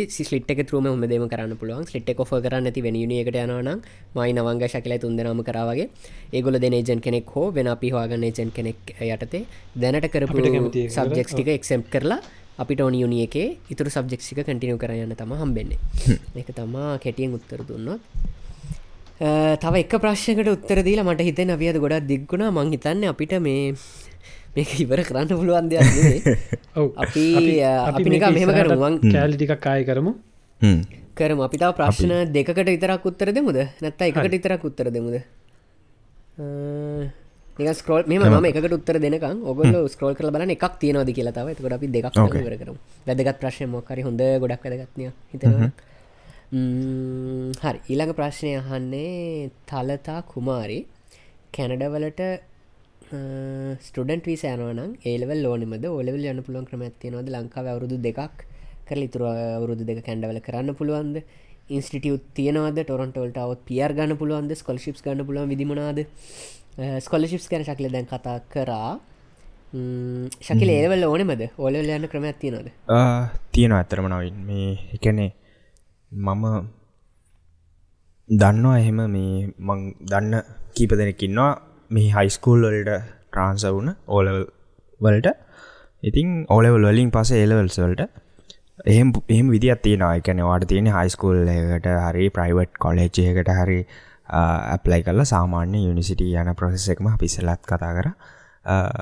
එක 0.52 0.60
ත්‍රම 0.66 0.86
හොම 0.88 1.02
දෙම 1.06 1.28
කරන්න 1.28 1.56
පුළුවන්. 1.60 1.86
එක 2.12 2.20
ඔෆ 2.20 2.30
කරන්න 2.44 2.66
ඇති 2.66 2.82
වෙන 2.82 2.96
යනියකට 2.96 3.36
යනවනම් 3.36 3.80
මයි 4.18 4.32
නවංග 4.32 4.62
ශකල 4.66 4.98
තුන්දනම 4.98 5.46
කරාවගේ 5.48 5.88
ඒගොල 6.32 6.58
දෙන 6.58 6.74
ජන් 6.74 7.00
කෙනෙක් 7.00 7.34
හෝ 7.36 7.48
වෙන 7.52 7.68
අපි 7.68 7.94
හවාගන්න 7.94 8.28
ජන් 8.28 8.50
කෙනෙක් 8.50 8.94
යටතේ 8.98 9.44
දැනට 9.76 10.08
කරපු 10.10 10.38
සබ්ජෙක්ටික 10.90 11.50
එක්සෙම්් 11.58 11.84
කරලා 11.86 12.22
අපිට 12.62 12.80
ඕනි 12.80 13.02
යුනි 13.02 13.18
එකේ 13.26 13.48
ඉතුරු 13.68 13.90
සබ්ජෙක්ෂික 13.90 14.40
කටිනව 14.40 14.78
කරයන්න 14.78 15.14
තම 15.14 15.32
හම්බෙන්නේ. 15.34 15.78
එක 16.36 16.50
තමා 16.54 16.98
කෙටියෙන් 16.98 17.34
උත්තර 17.34 17.60
දුන්නොත්. 17.64 18.00
තව 19.56 19.74
එක 19.82 19.94
ප්‍රශ්කට 20.02 20.48
උත්තර 20.48 20.82
දීලා 20.82 21.06
මට 21.06 21.22
හිතෙන 21.22 21.50
අවියද 21.50 21.78
ගොඩක් 21.78 22.08
දික්ගුණා 22.08 22.50
මං 22.50 22.72
හිතන්න 22.74 23.04
අපිට 23.10 23.34
මේ 23.40 23.74
මේක 24.56 24.72
ඉවර 24.80 25.00
කරන්න 25.02 25.30
පුළුවන් 25.30 25.68
දෙයක් 25.70 26.26
අපි 27.04 27.26
අපි 27.62 28.08
නික 28.08 28.26
මෙහම 28.30 28.52
කරුවන් 28.52 28.98
කෑලි 29.04 29.36
ටිකක් 29.36 29.60
කාය 29.60 29.84
කරමු. 29.84 30.12
කරම. 31.14 31.38
අපිතාව 31.46 31.76
ප්‍රශ්න 31.78 32.12
දෙකට 32.34 32.62
විතරක් 32.66 33.06
උත්තර 33.06 33.32
දෙමුද? 33.32 33.58
නැත්ත 33.80 34.06
එකට 34.08 34.38
ඉතරක් 34.38 34.64
උත්තර 34.64 34.90
දෙමුද 34.90 35.22
ස්කෝල් 37.80 38.02
මෙම 38.08 38.22
ම 38.22 38.44
එකට 38.48 38.72
උත්තර 38.72 38.96
දෙනකම් 39.04 39.40
ඔගොල 39.44 39.88
ස්කෝල් 39.94 40.14
කල 40.18 40.30
බලන 40.34 40.52
එකක් 40.54 40.64
තියනවද 40.82 41.10
කියලා 41.16 41.36
තව 41.36 41.46
එතකොට 41.54 41.74
අපි 41.76 41.86
කර 42.46 42.56
කරම්. 42.60 42.76
වැදගත් 43.06 43.38
ප්‍රශ්ය 43.42 43.66
මොකරි 43.74 44.02
හොඳ 44.06 44.22
ගොඩක් 44.42 44.64
වැදගත්නය 44.66 45.10
හිතෙන 45.32 45.52
හරි. 47.64 47.78
ඊළඟ 47.90 48.14
ප්‍රශ්නය 48.20 48.52
අහන්නේ 48.60 49.50
තලතා 49.70 50.20
කුමාරි. 50.32 50.78
කැනඩවලට 51.56 52.22
ස්ටඩන්ට 53.86 54.24
වී 54.30 54.38
යනවන 54.54 54.96
ඒලවල් 55.10 55.40
ලෝනමද 55.44 55.84
ඔලෙවල් 55.98 56.24
යන 56.32 56.40
පුළුවන් 56.46 56.66
ක්‍රම 56.70 56.82
ඇතියනවද 56.88 57.28
ලංකාව 57.34 57.66
අවුරුදු 57.74 58.00
දෙකක් 58.08 58.48
කර 58.88 58.98
ඉතුර 59.06 59.22
අවුරුදු 59.28 59.84
දෙක 59.84 60.00
කැන්ඩවල 60.08 60.40
කරන්න 60.46 60.72
පුළුවන්ද? 60.80 61.20
ඉන්ස්ටිටියුත් 61.76 62.24
තියනවද? 62.38 62.80
ටොරන්ටවල්ට 62.88 63.38
අවත් 63.44 63.60
පියර් 63.68 63.92
ගන්න 63.98 64.16
පුළුවන්ද? 64.20 64.56
ස්කොල්ශිප් 64.60 64.96
ගන්න 65.04 65.28
පුළුවන් 65.28 65.52
විදිමනාද 65.52 66.00
ස්කොලශිප්ස් 67.06 67.48
කැන 67.50 67.64
ශකල 67.64 67.88
දැන් 67.94 68.06
කතා 68.12 68.38
කරා. 68.52 68.92
ශකිල 70.46 70.70
ඒවල 70.76 71.04
ඕනෙමද? 71.08 71.42
ඕල 71.58 71.74
යන්න 71.80 72.08
ක්‍රමයක් 72.12 72.38
තියෙනද 72.42 72.68
තියෙන 73.52 73.72
ඇතරම 73.78 74.08
නවින්. 74.12 74.38
මේ 74.48 74.70
එකනේ 74.96 75.30
මම 76.12 76.44
දන්නවා 78.28 78.78
එහෙම 78.80 79.00
මේ 79.16 79.36
මං 79.68 79.80
දන්න 80.10 80.34
කීප 80.76 80.92
දෙනෙකින්නවා 81.00 81.52
මේ 81.90 82.08
හයිස්කූල් 82.16 82.66
වලට 82.66 82.98
ට්‍රාන්ස 83.28 83.64
වුන 83.76 83.88
ඕලවල් 84.06 84.44
වලට. 85.00 85.28
ඉතින් 86.02 86.28
ඕලෙවල් 86.54 86.86
වලින් 86.90 87.10
පස 87.16 87.32
ඒලවල්ස් 87.40 87.78
වලට. 87.84 88.08
එහෙම 88.92 89.08
එහෙම 89.34 89.50
විදිත් 89.54 89.82
තියෙන 89.84 90.04
එකන 90.08 90.40
වාට 90.48 90.64
තියෙන 90.70 90.88
හයිස්කූල් 90.96 91.38
එකට 91.56 91.88
හරි 92.06 92.30
ප්‍රයිවට් 92.36 92.72
කොලේච්චයකට 92.84 93.52
හරි 93.60 93.78
ඇප්ලයි 94.28 95.02
කරලා 95.02 95.26
සාමාන්‍ය 95.26 95.84
යුනිසිට 95.84 96.22
යන 96.22 96.54
ප්‍රසෙස් 96.54 96.88
එකම 96.88 97.08
පිස්සලත් 97.18 97.62
කතා 97.64 97.92
කර. 97.92 98.08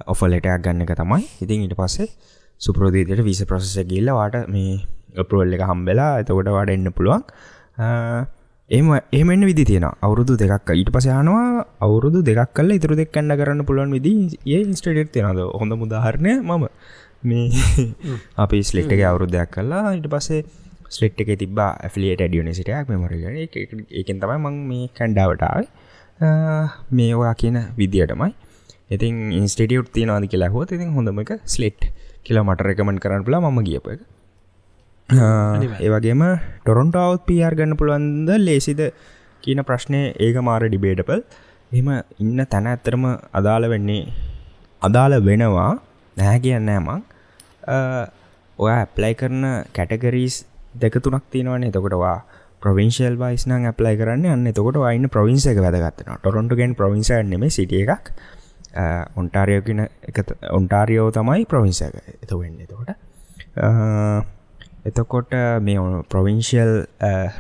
ඔෆලටයක් 0.07 0.63
ගන්න 0.65 0.83
එක 0.83 0.95
තමයි. 0.97 1.23
ඉතින් 1.43 1.67
ඉට 1.67 1.77
පස්සේ 1.77 2.09
සුප්‍රෝදීතයට 2.61 3.23
විස 3.23 3.45
ප්‍රසෙස 3.45 3.87
ගිල්ල 3.87 4.11
වාට 4.11 4.49
මේ 4.49 4.81
අපරුවල් 5.17 5.55
එක 5.55 5.63
හම්බෙලා 5.63 6.21
එතකොට 6.21 6.49
වාට 6.49 6.71
එන්න 6.71 6.93
පුළුවන්. 6.93 7.25
එම 8.71 8.89
එමෙන් 9.13 9.41
විදි 9.43 9.65
තියෙන 9.65 9.87
අවුරුදු 9.99 10.37
දෙකක් 10.37 10.73
ඊට 10.73 10.91
පසයනවා 10.91 11.67
අවුරුදු 11.81 12.23
දෙක් 12.23 12.55
කල 12.55 12.71
ඉතුරු 12.71 12.97
දෙක් 12.97 13.13
කන්න 13.13 13.37
කරන්න 13.37 13.67
පුළුවන් 13.67 13.93
විදි 13.93 14.13
ඒ 14.47 14.61
ඉස්ටඩෙක් 14.67 15.13
තියෙනද 15.13 15.41
හොඳ 15.55 15.73
මුදාහරණය 15.75 16.35
මම. 16.41 16.67
මේ 17.23 17.51
අපි 18.43 18.63
ස්ලිට්ක 18.63 18.93
අවුරුද්ධයක් 19.03 19.51
කල්ලා 19.51 19.95
ඉට 19.95 20.09
පස්සේ 20.09 20.45
ස්ලිට් 20.97 21.23
එක 21.25 21.33
තිබ 21.43 21.59
ඇෆිලියට 21.65 22.23
ඩියනිසිටයක් 22.27 22.93
මෙමරගෙන 22.93 23.41
ඒකෙන් 23.41 24.23
තමයි 24.23 24.39
මං 24.45 24.61
මේ 24.71 24.87
කැන්ඩාවටාව 24.99 25.65
මේ 26.99 27.13
ඔයා 27.21 27.35
කියන 27.43 27.59
විදිටමයි 27.81 28.33
ඉතින් 28.91 29.19
ඉන්ස්ටිටියුට් 29.33 29.91
තියනවාද 29.97 30.25
කියලා 30.33 30.51
හෝ 30.55 30.63
ඉතින් 30.67 30.95
හොඳම 30.97 31.21
එක 31.23 31.31
ස්ලිට් 31.55 31.83
කියලා 32.25 32.47
මට 32.47 32.67
රෙකමෙන්ට 32.69 33.03
කරන්න 33.03 33.25
පුලා 33.27 33.51
ම 33.51 33.61
ගියප 33.69 33.87
එක. 33.93 34.01
ඒවගේම 35.87 36.23
ටොරොන්ටවත් 36.65 37.23
පියර් 37.29 37.55
ගන්න 37.59 37.79
පුළුවන්ද 37.81 38.31
ලේසිද 38.47 38.83
කියන 39.43 39.63
ප්‍රශ්නය 39.69 40.01
ඒක 40.27 40.37
මාර 40.49 40.63
ඩිබේටපල් 40.67 41.23
එම 41.73 41.89
ඉන්න 42.23 42.41
තැන 42.53 42.67
ඇත්තරම 42.73 43.05
අදාළ 43.39 43.67
වෙන්නේ 43.75 44.03
අදාළ 44.83 45.17
වෙනවා. 45.29 45.73
නැහැ 46.17 46.41
කියන්න 46.45 46.71
මං. 46.77 47.01
ඔය 48.59 48.71
ඇප්ලයි 48.73 49.15
කරන 49.21 49.45
කැටගරීස් 49.77 50.37
දෙක 50.75 50.99
තුනක් 50.99 51.25
තියෙනවනේ 51.31 51.69
එතකොටවා 51.69 52.19
ප්‍රවිංශල් 52.63 53.17
වයිස්න 53.17 53.57
ඇප්ලයි 53.61 53.97
කරන්න 53.97 54.27
අන්න 54.27 54.47
එතකොට 54.47 54.77
වයින්න 54.77 55.09
ප්‍රවින්ස 55.09 55.47
එක 55.47 55.59
වැදගත්න 55.59 56.13
ටොරොන්ටගෙන් 56.19 56.77
ප්‍රවින්ස 56.77 57.11
නෙම 57.11 57.49
සිටිය 57.51 57.87
එකක් 57.87 58.13
ඔන්ටාරියෝකින 59.17 59.81
එක 59.81 60.19
ඔන්ටාරියෝ 60.51 61.11
තමයි 61.11 61.47
ප්‍රවින්ස 61.47 61.83
එක. 61.83 61.95
එත 62.23 62.31
වෙන්න 62.31 62.61
එතකොට. 62.61 62.95
එතකොට 64.85 65.33
මේ 65.63 65.79
ප්‍රවිංශල් 66.09 66.87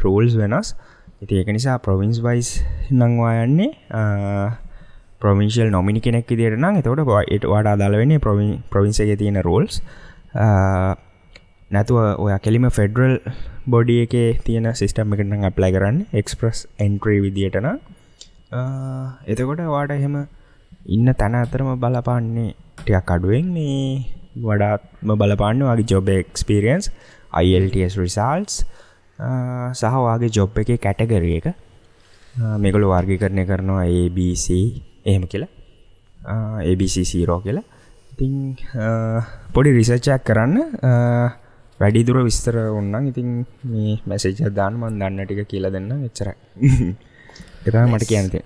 රූල්ස් 0.02 0.35
වෙනස්. 0.36 0.74
ඉති 1.23 1.39
ඒක 1.39 1.48
නිසා 1.48 1.78
ප්‍රවින්ස් 1.78 2.23
වයිස් 2.23 2.65
නංවා 2.90 3.44
යන්නේ 3.44 3.70
ප්‍රවිංශල් 5.20 5.70
නොමිනි 5.70 6.01
කෙනෙක් 6.01 6.27
දිට 6.27 6.59
නම්. 6.59 6.81
එතකොට 6.81 7.05
ට 7.05 7.44
වඩා 7.47 7.77
දාලවෙන්නේ 7.77 8.19
ප්‍රවින්ස 8.19 9.01
එක 9.01 9.19
තියෙන 9.19 9.43
රෝල්ස් 9.43 9.82
නැතුව 11.70 11.98
ඔය 12.18 12.32
කෙලිම 12.38 12.66
ෆෙඩරල් 12.70 13.14
බොඩි 13.66 13.97
එක 14.05 14.14
තියෙන 14.44 14.66
සිිස්ටම් 14.74 15.14
එකටන 15.14 15.44
අප්ලයි 15.44 15.70
කරන්න 15.70 15.98
එක්ස්ප්‍රස් 16.12 16.60
එන්ට්‍රී 16.78 17.20
විදිටන 17.24 17.68
එතකොට 19.26 19.62
වාට 19.68 19.92
එහෙම 19.92 20.16
ඉන්න 20.88 21.14
තැන 21.14 21.36
අතරම 21.36 21.70
බලපාන්නේ 21.78 22.56
ටියක් 22.78 23.10
අඩුවෙන් 23.10 23.48
මේ 23.52 23.80
වඩාත්ම 24.36 25.14
බලපාන්න 25.14 25.62
වගේ 25.64 25.88
ජොබ 25.88 26.09
එක්ස්පිරියන්ස් 26.10 26.90
ILTS 27.38 27.97
රිසාල්ස් 27.97 28.55
සහවාගේ 29.74 30.30
ජොබ් 30.30 30.59
එක 30.59 30.70
කැටගරිය 30.78 31.36
එක. 31.36 31.48
මේකළු 32.56 32.88
වර්ගි 32.88 33.18
කරණය 33.18 33.44
කරනවා 33.44 33.84
ABC 33.84 34.47
එහෙම 35.05 35.26
කියලා. 35.26 35.51
ABCසීරෝ 36.62 37.40
කියලා. 37.40 37.64
ඉතිං 38.12 38.56
පොඩි 39.52 39.70
රිසර්චයක් 39.72 40.24
කරන්න. 40.24 40.56
වැඩිදුර 41.81 42.19
විස්තර 42.23 42.57
ඔන්නන් 42.73 43.09
ඉතින් 43.11 43.31
මේ 43.66 43.94
මැසේජ 44.07 44.52
දානමන් 44.52 45.01
දන්න 45.01 45.23
ටික 45.23 45.48
කියලා 45.48 45.73
දෙන්න 45.73 45.90
එච්චර 46.01 46.28
එතා 47.65 47.86
මට 47.93 48.11
කියන්ත 48.11 48.36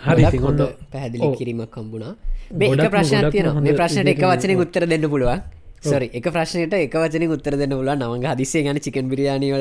හරි 0.00 0.40
හොඳ 0.40 0.64
පැහැදිලි 0.88 1.30
කිරීමක් 1.36 1.70
කම්බුණා 1.70 2.14
මේ 2.54 2.88
ප්‍රශ්න 2.88 3.30
තියන 3.30 3.48
මේ 3.60 3.74
ප්‍රශ්නයට 3.74 4.12
එක 4.14 4.24
වචන 4.24 4.56
උත්තර 4.58 4.88
දෙන්න 4.88 5.08
පුළුවන් 5.08 5.40
සොරි 5.82 6.10
එක 6.12 6.26
ප්‍රශ්නයට 6.28 6.74
එක 6.74 6.94
වචන 6.94 7.24
උත්තර 7.30 7.54
දෙන්න 7.56 7.70
පුල 7.72 7.90
නවඟ 7.90 8.26
හදිස්සේ 8.26 8.62
ගන 8.62 8.80
චිකන් 8.80 9.06
බිරියානි 9.08 9.52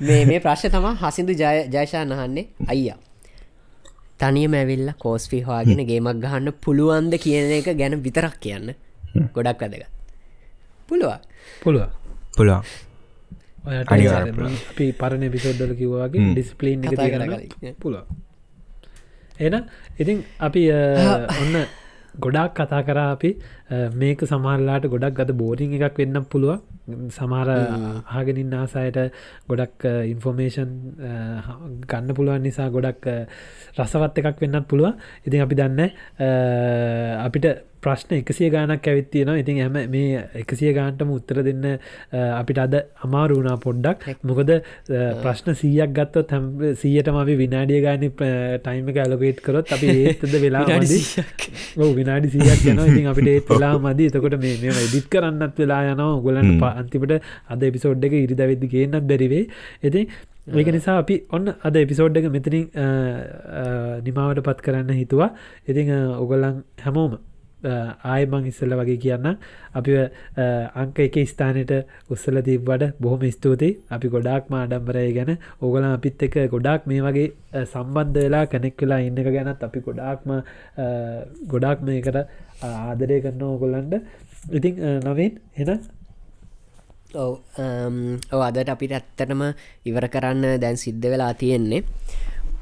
මේ 0.00 0.24
මේ 0.24 0.40
ප්‍රශ්න 0.40 0.70
තමා 0.70 0.96
හසිදු 1.02 1.32
ජයශා 1.34 2.04
නහන්නේ 2.04 2.46
අයියා. 2.66 2.98
තනියම 4.20 4.54
ඇවිල්ල 4.54 4.92
කෝස්ෆි 4.98 5.42
හවාගෙන 5.42 5.82
ගේමක් 5.86 6.22
ගහන්න 6.22 6.52
පුළුවන්ද 6.60 7.14
කියන 7.18 7.52
එක 7.52 7.68
ගැන 7.76 8.02
විතරක් 8.02 8.36
කියන්න 8.40 8.74
ගොඩක් 9.34 9.60
වැදක 9.62 9.84
පුළුව? 10.88 11.12
පුළුව. 11.62 11.88
පුළුවන් 12.36 12.62
අපි 13.64 14.86
පරණ 14.92 15.30
පිසෝඩ්ඩල 15.30 15.74
කිවවාගේ 15.76 16.32
ඩිස්පලීන් 16.32 16.80
පුළුව. 17.76 18.04
එන 19.38 19.54
ඉතින් 19.98 20.24
අපි 20.40 20.62
ඔන්න 21.36 21.56
ගොඩක් 22.16 22.54
කතා 22.56 22.82
කරා 22.82 23.12
අපි. 23.12 23.30
මේක 23.94 24.20
සමහරලාට 24.22 24.84
ගොඩක් 24.86 25.14
ගත 25.14 25.30
බෝරිං 25.32 25.72
එකක් 25.72 25.98
වෙන්න 25.98 26.24
පුළුව. 26.24 26.60
සමහර 27.10 27.48
ආගෙනින් 28.08 28.54
ආසායට 28.54 29.12
ගොඩක් 29.48 29.84
ඉන්ෆෝමේෂන් 30.06 30.70
ගන්න 31.86 32.14
පුළුවන් 32.14 32.42
නිසා 32.42 32.68
ගොඩක් 32.68 33.06
රසවත් 33.76 34.18
එකක් 34.18 34.40
වෙන්නත් 34.40 34.66
පුළුව. 34.66 34.96
ඉතින් 35.26 35.40
අපි 35.42 35.54
දන්න 35.54 35.80
අපිට 37.20 37.69
ප්‍රශ්න 37.84 38.14
එකසිය 38.18 38.50
ගානක් 38.54 38.88
ඇවිත්තියෙන 38.92 39.32
ඉතින් 39.42 39.60
හැම 39.64 39.76
මේ 39.94 40.22
එකසිය 40.42 40.72
ගාන්ටම 40.78 41.12
උත්තර 41.16 41.42
දෙන්න 41.48 41.66
අපිට 42.40 42.60
අද 42.64 42.74
අමාරුණා 43.06 43.56
පොඩ්ඩක්. 43.66 44.06
මොකද 44.30 44.50
ප්‍රශ්න 45.22 45.58
සීයක් 45.62 45.94
ගත්තොත් 45.98 46.34
හැම 46.36 46.48
සීයටම 46.82 47.20
අපි 47.22 47.36
විනාඩිය 47.42 47.80
ගාන 47.86 48.06
ටයිම 48.08 48.90
එක 48.94 49.00
ඇලොකේට් 49.04 49.44
කරොත් 49.46 49.72
අපි 49.76 49.94
ඒතද 50.06 50.34
වෙලා 50.46 50.64
විනාඩි 50.66 52.32
සියක්. 52.36 52.66
යන 52.72 52.82
ඉතින් 52.88 53.10
අපිට 53.12 53.32
ඒත් 53.34 53.54
වෙලා 53.54 53.74
මදී. 53.86 54.10
එතකොට 54.12 54.36
මේ 54.46 54.74
ඉදිත් 54.88 55.06
කරන්නත් 55.14 55.62
වෙලා 55.64 55.82
යනවා. 55.92 56.18
ගොලන් 56.26 56.50
අන්තිමට 56.72 57.14
අද 57.54 57.62
එපිසෝඩ් 57.70 58.04
එක 58.08 58.18
ඉරිද 58.24 58.42
වෙද්දි 58.50 58.70
ගේන්නත් 58.74 59.08
බැරිවේ 59.10 59.44
ඉතින් 59.88 60.04
ඒක 60.60 60.68
නිසා 60.76 60.98
අපි 61.02 61.16
ඔන්න 61.36 61.54
අද 61.68 61.80
එපිසෝඩ් 61.84 62.20
එක 62.20 62.28
මෙතනින් 62.36 62.68
නිමාවට 64.06 64.44
පත් 64.46 64.64
කරන්න 64.68 64.94
හිතුවා. 65.00 65.30
ඉතිං 65.70 65.90
ඔගොල්ලන් 66.22 66.62
හැමෝම 66.84 67.18
ආයමං 67.62 68.46
ඉස්සල්ල 68.46 68.74
වගේ 68.74 68.98
කියන්න 68.98 69.26
අපි 69.74 69.96
අංක 70.74 70.98
එක 70.98 71.16
ස්ථානයට 71.24 71.72
උත්සල 72.08 72.40
තිබ්බට 72.42 72.96
බොහොම 72.98 73.22
ස්තුතියි. 73.30 73.76
අපි 73.90 74.08
ගොඩාක්ම 74.08 74.54
අඩම්බරය 74.56 75.12
ගැන. 75.12 75.38
ඕගල 75.60 75.84
අපිත් 75.86 76.22
එක 76.22 76.36
ගොඩාක් 76.50 76.86
මේ 76.86 77.02
වගේ 77.02 77.28
සම්බන්ධ 77.64 78.18
වෙලා 78.18 78.44
කැනෙක් 78.46 78.76
වෙලා 78.78 79.00
ඉන්න 79.00 79.18
එක 79.18 79.30
ගැනත් 79.30 79.62
අපි 79.62 79.80
ගොඩාක්ම 79.80 80.30
ගොඩාක් 81.46 81.82
මේකට 81.82 82.18
ආදරය 82.62 83.20
කරන්න 83.20 83.42
ඕගොල්ලන්ට. 83.44 83.94
ඉතිං 84.50 84.74
නවෙන් 85.02 85.32
එන 85.56 85.80
ඔව 87.14 87.32
ඔව 88.30 88.40
අදට 88.40 88.68
අපිට 88.68 88.92
ඇත්තටම 88.92 89.42
ඉවර 89.84 90.08
කරන්න 90.08 90.58
දැන් 90.58 90.76
සිද්ධ 90.78 91.06
වෙලා 91.06 91.34
තියෙන්නේ. 91.34 91.82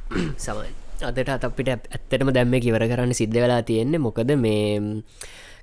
සමයි. 0.39 0.88
අදට 1.01 1.45
අපිට 1.45 1.69
ඇත්තටම 1.71 2.31
දැම්ම 2.31 2.55
කිවර 2.59 2.85
කරන්න 2.85 3.15
සිද්ධ 3.15 3.37
වෙලා 3.37 3.63
තියෙන්නේ 3.63 4.01
මොකද 4.01 4.31
මේ 4.37 5.03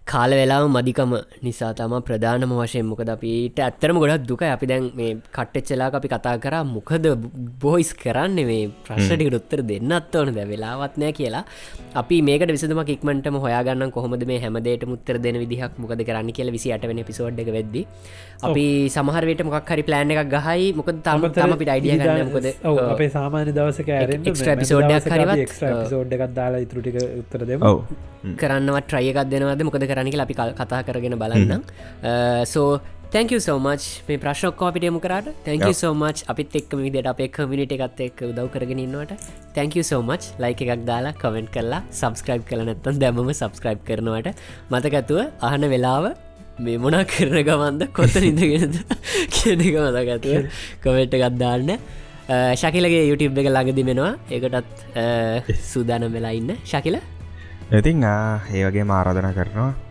කාල 0.08 0.32
වෙලාව 0.40 0.64
මදිකම 0.70 1.14
නිසා 1.46 1.70
තම 1.78 1.94
ප්‍රධානම 2.08 2.52
වශයෙන් 2.58 2.86
මොකද 2.90 3.10
අපිට 3.14 3.60
ඇත්තරම 3.60 3.98
ගොඩක් 4.02 4.26
දුක 4.30 4.42
අපි 4.48 4.66
දැන් 4.72 4.84
මේ 5.00 5.14
කට්ටෙච්චලා 5.38 5.88
අපි 6.00 6.10
කතා 6.14 6.34
කර 6.44 6.56
මොකද 6.76 7.06
බෝයිස් 7.64 7.90
කරන්න 8.04 8.38
මේ 8.50 8.70
ප්‍රශ්ටිකට 8.86 9.38
උත්තර 9.40 9.62
දෙන්නත් 9.72 10.16
ඕන. 10.20 10.30
ද 10.38 10.46
වෙලාවත්නෑ 10.52 11.12
කියලා. 11.20 11.44
අපි 12.02 12.18
මේකට 12.28 12.54
විසදම 12.56 12.82
ඉක්මටම 12.96 13.40
හොයාගන්න 13.46 13.94
කොහොමද 13.98 14.26
මේ 14.32 14.40
හැමදේට 14.46 14.86
මුත්තර 14.92 15.18
දෙන 15.26 15.40
විදිහක් 15.44 15.82
මොකද 15.84 16.06
කරන්න 16.10 16.30
කියල 16.38 16.54
විසි 16.58 16.74
අට 16.76 16.86
වෙන 16.92 17.02
පිසෝඩ් 17.10 17.42
එක 17.44 17.50
වෙද්දි. 17.58 17.84
අපි 18.50 18.66
සමහරවට 18.96 19.44
මොක් 19.50 19.74
හරි 19.74 19.88
ප්ලෑන් 19.90 20.16
එකක් 20.16 20.30
ගහයි. 20.36 20.70
මොකද 20.82 21.02
තම 21.08 21.28
තම 21.40 21.58
පිට 21.64 21.74
අයිඩිය 21.76 21.98
ගන්න 21.98 22.30
මොකද 22.30 22.48
අපේ 22.94 23.10
සාමාන්‍ය 23.18 23.56
දවසක 23.58 23.90
පිසෝඩ්ඩක් 24.62 25.10
හරි 25.16 25.26
පිසෝඩ් 25.50 26.16
එකක් 26.16 26.28
දාලා 26.40 26.64
ඉතුරටික 26.68 27.02
උත්තර 27.22 27.50
දෙම. 27.52 27.68
කරන්නවත් 28.42 28.86
ට්‍රයකක් 28.88 29.26
දෙනවද? 29.34 29.62
මොකද 29.66 29.92
කරන්නක 29.96 30.20
අපි 30.26 30.42
කතා 30.60 30.84
කරගෙන 30.90 31.18
බලන්න 31.24 31.64
සෝ 32.54 32.68
තැක 33.14 33.32
සෝමච් 33.46 33.84
මේ 34.08 34.18
ප්‍රශ්ෝක්කෝ 34.24 34.68
අපිටයමු 34.70 35.00
කරට. 35.04 35.28
තැක 35.46 35.76
සෝමච් 35.82 36.24
අපිත් 36.32 36.56
එක් 36.60 36.72
විදිට 36.80 37.08
අපේ 37.12 37.30
කමිනිට 37.36 37.74
එකත් 37.76 38.00
එක් 38.06 38.22
උදව් 38.30 38.48
කරගෙනන්නවට 38.56 39.14
තැක 39.56 39.76
සෝමච් 39.90 40.24
ලයික 40.44 40.62
එකක් 40.66 40.84
දාලා 40.90 41.14
කවෙන්ට් 41.22 41.52
කරලා 41.56 41.82
සබස්ක්‍රයිබ් 42.00 42.44
කලනැත්තන් 42.50 43.00
දැමම 43.04 43.32
සබස්ක්‍රයිබ් 43.34 43.86
කරනවට. 43.88 44.36
මතකැතුව 44.72 45.22
අහන 45.50 45.68
වෙලාව 45.74 46.10
මේ 46.66 46.78
මොනා 46.78 47.06
කරන 47.14 47.40
ගමන්ද 47.50 47.88
කොත 48.00 48.20
නිදගෙනද 48.26 48.76
කියන 49.36 49.64
එක 49.70 49.80
මතකැතුව 49.86 50.52
කොවෙට් 50.84 51.18
එකත් 51.20 51.40
දාන්න. 51.44 51.72
ශකිලගේ 52.62 53.08
YouTube 53.12 53.40
එක 53.42 53.52
ළඟදිමෙනවා 53.54 54.14
ඒකටත් 54.34 54.86
සූදානම් 55.72 56.12
වෙලා 56.12 56.36
ඉන්න. 56.42 56.56
ශකිල? 56.66 57.00
ඉතින් 57.72 58.04
ඒවගේ 58.04 58.92
ආරාධන 59.00 59.34
කරනවා 59.40 59.85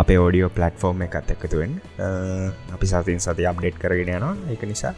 අපේ 0.00 0.18
ෝඩියෝ 0.24 0.50
පලටෆෝර්ම් 0.56 1.00
එකත් 1.06 1.30
එක්කතුවෙන් 1.34 1.72
අපි 2.74 2.86
සතින් 2.90 3.20
සති 3.24 3.46
අප්ඩේට් 3.50 3.78
කරගෙන 3.82 4.10
යනවා. 4.16 4.34
එක 4.54 4.62
නිසා 4.70 4.94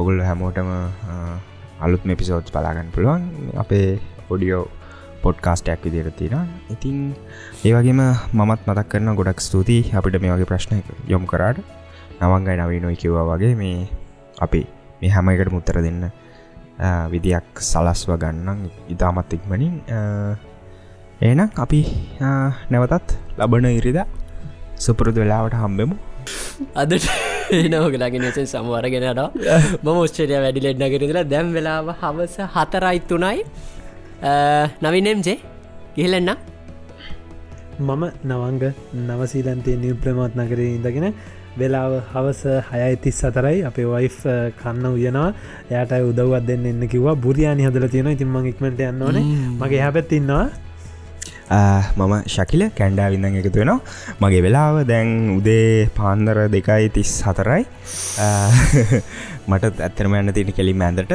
ඔගුල්ල 0.00 0.20
හැමෝටම 0.28 0.68
අලුත් 1.84 2.04
මෙපිසෝඩ්ස් 2.10 2.52
බලාගන්න 2.54 2.92
පුළුවන්. 2.94 3.22
අපේ 3.62 3.88
ඔඩියෝ 4.34 4.64
පොඩ්කාස්ටයක් 5.24 5.82
විදිර 5.86 6.08
තියෙන 6.18 6.48
ඉතින් 6.74 6.96
ඒවගේම 7.68 8.00
මමත් 8.38 8.60
මතක් 8.68 8.86
කරන 8.92 9.12
ගොඩක් 9.18 9.40
ස්තුතියි 9.46 9.92
අපිට 9.98 10.16
මේ 10.22 10.32
වගේ 10.34 10.50
ප්‍රශ්න 10.52 10.80
යොම් 11.12 11.26
කරාට. 11.32 11.58
නවංගයි 12.20 12.56
නවී 12.60 12.80
නොයි 12.84 12.96
කිව්වා 13.02 13.26
වගේ 13.30 13.54
මේ 13.62 13.88
අපි 14.46 14.62
මේ 15.00 15.10
හැම 15.16 15.28
එකට 15.32 15.52
මුත්තර 15.56 15.80
දෙන්න 15.86 16.00
විදියක් 17.12 17.60
සලස්ව 17.70 18.16
ගන්නම් 18.22 18.58
ඉතාමත් 18.94 19.36
ඉක්මනින්. 19.36 19.76
ඒනම් 21.28 21.50
අපි 21.64 21.80
නැවතත් 22.72 23.08
ලබන 23.38 23.68
ඉරිදා 23.80 24.06
සුපුරුදු 24.84 25.20
වෙලාවට 25.22 25.56
හම්බෙමු. 25.62 25.94
අදට 26.82 27.06
නෝගලාගෙන 27.72 28.24
සමවරගෙනට 28.52 29.20
මම 29.84 29.88
ෝස්ට්‍රේලිය 29.94 30.40
වැඩිලෙඩ්න 30.44 30.84
කරලා 30.92 31.24
දැම් 31.32 31.48
වෙලාව 31.56 31.88
හවස 32.02 32.36
හතරයි 32.54 33.00
තුනයි. 33.10 33.38
නවිනෙම්ජේ 34.84 35.36
ගිහිලෙන්න්න 35.96 36.30
මම 37.88 38.02
නවංග 38.30 38.64
නවසීලන්තේ 39.08 39.76
නිියප්‍රමත් 39.82 40.34
නගර 40.40 40.60
ඉඳගෙන 40.68 41.06
වෙලාව 41.60 41.92
හවස 42.12 42.42
හයයි 42.70 42.96
තිස් 43.04 43.20
සතරයි 43.24 43.58
අපේ 43.68 43.86
වයිෆ් 43.92 44.18
කන්න 44.62 44.84
උයනවා. 44.94 45.28
එයට 45.76 45.94
උදවත් 46.10 46.42
දෙන්න 46.50 46.66
එන්න 46.72 46.82
කිවා 46.94 47.16
බුරියානි 47.26 47.66
හදල 47.68 47.86
තියෙන 47.94 48.10
ඉතින්ම 48.16 48.36
ඉක්මට 48.52 48.82
යන්න 48.90 49.06
ඕනේ. 49.06 49.24
මගේ 49.60 49.80
හැපැත්තින්නවා 49.84 50.44
මම 51.50 52.14
ශකිල 52.34 52.62
කැන්ඩා 52.78 53.08
විඳ 53.12 53.26
එකතු 53.42 53.58
වෙනවා. 53.60 53.78
මගේ 54.22 54.42
වෙලාව 54.46 54.74
දැන් 54.90 55.08
උදේ 55.38 55.90
පාන්දර 55.98 56.36
දෙකයි 56.54 56.86
තිස් 56.96 57.12
හතරයි 57.26 57.62
මට 59.50 59.64
ඇත්තරම 59.86 60.12
යන්න 60.20 60.32
තියෙන 60.36 60.52
කෙලින් 60.58 60.84
ඇන්දට 60.88 61.12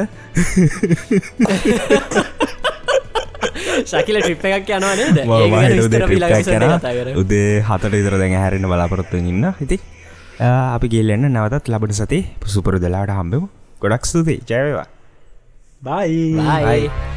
ශකිල 3.90 4.16
ට්‍රිප් 4.20 4.44
එකක් 4.52 4.70
යනවාන 4.78 4.98
උදේ 7.22 7.50
හතට 7.68 7.94
ඉදර 8.02 8.14
දැන් 8.22 8.36
හැරෙන 8.42 8.68
බලාපොරොත්තු 8.72 9.16
ඉන්න 9.32 9.44
හිති 9.60 9.78
අපි 10.76 10.86
ගෙල්ලන්න 10.94 11.28
නවතත් 11.32 11.72
ලබට 11.72 12.00
සති 12.02 12.20
සුපුරු 12.54 12.78
දෙලාට 12.86 13.16
හම්බෙමු. 13.18 13.46
ගොඩක් 13.82 14.04
ස්තුතියි. 14.12 14.40
ජයවා 14.50 14.86
බයි 15.86 16.20
බයි 16.36 17.15